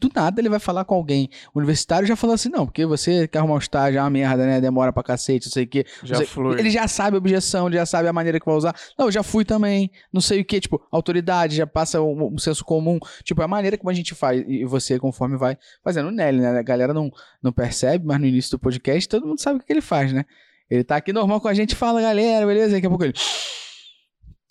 Do 0.00 0.10
nada 0.14 0.40
ele 0.40 0.48
vai 0.48 0.58
falar 0.58 0.84
com 0.84 0.94
alguém. 0.94 1.28
O 1.54 1.58
universitário 1.58 2.06
já 2.08 2.16
falou 2.16 2.34
assim: 2.34 2.48
não, 2.48 2.66
porque 2.66 2.84
você 2.84 3.28
quer 3.28 3.38
arrumar 3.38 3.54
um 3.54 3.58
estágio, 3.58 3.98
é 3.98 4.02
uma 4.02 4.10
merda, 4.10 4.44
né? 4.44 4.60
Demora 4.60 4.92
pra 4.92 5.02
cacete, 5.02 5.46
não 5.46 5.52
sei 5.52 5.64
o 5.64 5.66
quê. 5.68 5.86
Já 6.02 6.16
Você- 6.16 6.26
flui. 6.26 6.58
Ele 6.58 6.70
já 6.70 6.88
sabe 6.88 7.16
a 7.16 7.18
objeção, 7.18 7.68
ele 7.68 7.76
já 7.76 7.86
sabe 7.86 8.08
a 8.08 8.12
maneira 8.12 8.40
que 8.40 8.46
vai 8.46 8.54
usar. 8.56 8.74
Não, 8.98 9.06
eu 9.06 9.12
já 9.12 9.22
fui 9.22 9.44
também, 9.44 9.90
não 10.12 10.20
sei 10.20 10.40
o 10.40 10.44
que, 10.44 10.60
tipo, 10.60 10.84
autoridade, 10.90 11.54
já 11.56 11.66
passa 11.66 12.00
um, 12.00 12.34
um 12.34 12.38
senso 12.38 12.64
comum. 12.64 12.98
Tipo, 13.22 13.42
é 13.42 13.44
a 13.44 13.48
maneira 13.48 13.78
como 13.78 13.90
a 13.90 13.94
gente 13.94 14.14
faz, 14.14 14.42
e 14.48 14.64
você, 14.64 14.98
conforme 14.98 15.36
vai 15.36 15.56
fazendo. 15.84 16.08
O 16.08 16.10
Nelly, 16.10 16.40
né? 16.40 16.58
A 16.58 16.62
galera 16.62 16.92
não, 16.92 17.10
não 17.42 17.52
percebe, 17.52 18.04
mas 18.04 18.18
no 18.18 18.26
início 18.26 18.50
do 18.52 18.58
podcast 18.58 19.08
todo 19.08 19.26
mundo 19.26 19.40
sabe 19.40 19.56
o 19.56 19.60
que 19.60 19.66
que 19.66 19.72
ele 19.72 19.80
faz, 19.80 20.12
né? 20.12 20.24
Ele 20.68 20.82
tá 20.82 20.96
aqui 20.96 21.12
normal 21.12 21.40
com 21.40 21.48
a 21.48 21.54
gente, 21.54 21.76
fala, 21.76 22.00
galera, 22.00 22.44
beleza? 22.46 22.72
Daqui 22.74 22.86
a 22.86 22.88
pouco 22.88 23.04
ele. 23.04 23.14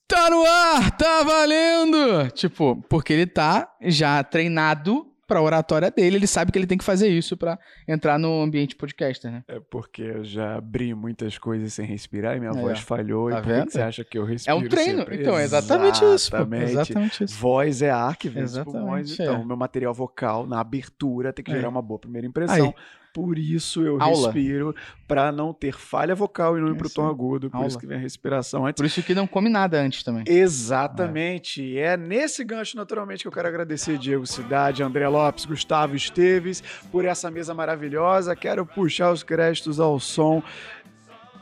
Tá 0.08 0.30
no 0.30 0.44
ar, 0.46 0.92
tá 0.98 1.24
valendo! 1.24 2.30
Tipo, 2.34 2.76
porque 2.90 3.14
ele 3.14 3.26
tá 3.26 3.70
já 3.82 4.24
treinado 4.24 5.08
pra 5.32 5.42
oratória 5.42 5.90
dele, 5.90 6.18
ele 6.18 6.28
sabe 6.28 6.52
que 6.52 6.60
ele 6.60 6.68
tem 6.68 6.78
que 6.78 6.84
fazer 6.84 7.08
isso 7.08 7.38
pra 7.38 7.58
entrar 7.88 8.20
no 8.20 8.42
ambiente 8.42 8.76
podcaster, 8.76 9.32
né? 9.32 9.44
É 9.48 9.62
porque 9.62 10.02
eu 10.02 10.24
já 10.26 10.58
abri 10.58 10.94
muitas 10.94 11.38
coisas 11.38 11.74
sem 11.74 11.86
respirar 11.86 12.36
e 12.36 12.40
minha 12.42 12.52
É. 12.52 12.62
voz 12.62 12.80
falhou. 12.82 13.30
Tá 13.30 13.38
e 13.40 13.42
por 13.42 13.48
que 13.48 13.54
vendo? 13.54 13.72
você 13.72 13.82
acha 13.82 14.04
que 14.04 14.18
eu 14.18 14.26
É 14.26 14.30
respiro 14.32 14.58
um 14.58 14.68
treino. 14.68 15.00
sempre? 15.00 15.22
Então, 15.22 15.38
é 15.38 15.44
exatamente 15.44 16.04
isso. 16.04 16.30
Pô. 16.32 16.38
Exatamente. 16.38 16.72
Exatamente 16.72 17.24
isso. 17.24 17.38
Voz 17.40 17.82
é 17.82 17.90
ar 17.92 18.18
que 18.18 18.28
vem 18.28 18.44
dos 18.44 18.52
Exatamente, 18.54 18.78
pulmões. 18.82 19.20
é. 19.20 19.24
Então, 19.24 19.46
meu 19.46 19.56
material 19.56 19.94
vocal 19.94 20.46
na 20.46 20.60
abertura 20.60 21.32
tem 21.32 21.46
que 21.46 21.52
gerar 21.52 21.70
uma 21.70 21.82
boa 21.82 22.00
primeira 22.00 22.28
impressão. 22.28 22.56
Aí. 22.68 22.74
Por 23.14 23.38
isso 23.38 23.84
eu 23.84 24.02
Aula. 24.02 24.28
respiro 24.32 24.74
pra 25.08 25.32
não 25.32 25.54
ter 25.54 25.74
falha 25.74 26.16
vocal 26.16 26.58
e 26.58 26.62
não 26.62 26.70
ir 26.70 26.72
É 26.72 26.76
pro 26.76 26.88
isso 26.88 26.96
tom 26.96 27.08
agudo. 27.08 27.50
Por 27.50 27.58
Aula. 27.58 27.68
isso 27.68 27.78
que 27.78 27.86
vem 27.86 27.98
a 27.98 28.00
respiração 28.00 28.66
antes. 28.66 28.80
Por 28.80 28.86
isso 28.86 29.04
que 29.04 29.14
não 29.14 29.28
come 29.28 29.50
nada 29.50 29.80
antes 29.82 30.04
também. 30.04 30.24
Exatamente. 30.26 31.62
E 31.62 31.78
é 31.78 31.98
nesse 31.98 32.44
gancho, 32.44 32.78
naturalmente, 32.78 33.22
que 33.24 33.28
eu 33.28 33.32
quero 33.32 33.48
agradecer 33.48 33.98
Diego 33.98 34.26
Cidade, 34.26 34.82
André 34.82 35.08
Lopes, 35.08 35.46
Gustavo 35.46 35.96
Esteves 35.96 36.64
por 36.92 37.04
essa 37.06 37.30
mesa 37.30 37.54
maravilhosa. 37.54 38.36
Quero 38.36 38.66
puxar 38.66 39.12
os 39.12 39.24
créditos 39.24 39.80
ao 39.80 40.00
som 40.00 40.42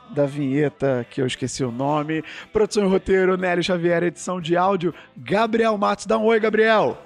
da 0.10 0.26
vinheta, 0.26 1.06
que 1.08 1.22
eu 1.22 1.28
esqueci 1.28 1.64
o 1.64 1.72
nome. 1.72 2.24
Produção 2.52 2.84
e 2.84 2.90
roteiro, 2.90 3.38
Nélio 3.38 3.64
Xavier. 3.64 4.02
Edição 4.02 4.42
de 4.42 4.58
áudio, 4.58 4.92
Gabriel 5.16 5.78
Matos. 5.78 6.08
Dá 6.08 6.18
um 6.18 6.26
oi, 6.26 6.40
Gabriel. 6.40 6.98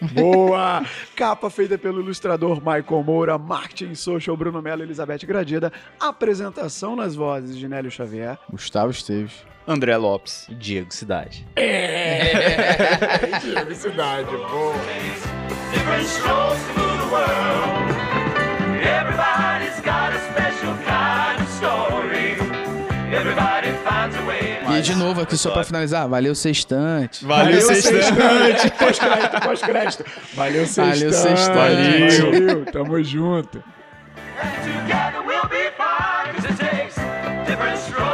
Boa! 0.12 0.84
Capa 1.14 1.50
feita 1.50 1.76
pelo 1.78 2.00
ilustrador 2.00 2.56
Michael 2.56 3.04
Moura, 3.04 3.38
marketing 3.38 3.94
social 3.94 4.36
Bruno 4.36 4.60
Mello 4.62 4.82
e 4.82 4.86
Elizabeth 4.86 5.26
Gradida. 5.26 5.72
Apresentação 5.98 6.96
nas 6.96 7.14
vozes 7.14 7.56
de 7.56 7.68
Nélio 7.68 7.90
Xavier. 7.90 8.38
Gustavo 8.50 8.90
Esteves. 8.90 9.44
André 9.66 9.96
Lopes. 9.96 10.46
Diego 10.50 10.92
Cidade. 10.92 11.46
Boa! 14.30 15.20
different 15.72 16.06
strokes 16.06 16.62
to 16.66 16.74
the 16.74 17.08
world. 17.12 17.90
Everybody's 18.82 19.59
E 24.78 24.82
de 24.82 24.94
novo 24.94 25.20
aqui, 25.22 25.36
só 25.36 25.50
pra 25.50 25.64
finalizar, 25.64 26.08
valeu 26.08 26.34
sextante. 26.34 27.24
Valeu, 27.24 27.60
sextante. 27.62 28.70
Pós-crédito, 28.78 29.40
pós-crédito. 29.42 30.04
Valeu, 30.34 30.66
sextante. 30.66 30.98
Valeu, 30.98 31.12
sextante. 31.12 32.20
Valeu, 32.20 32.64
tamo 32.66 33.02
junto. 33.02 33.62
And 34.42 34.50
together 34.62 35.20
we'll 35.26 35.48
be 35.48 35.70
fine. 35.76 36.32
'Cause 36.34 36.46
it 36.46 36.58
takes 36.58 36.94
different 37.46 37.78
strokes. 37.78 38.09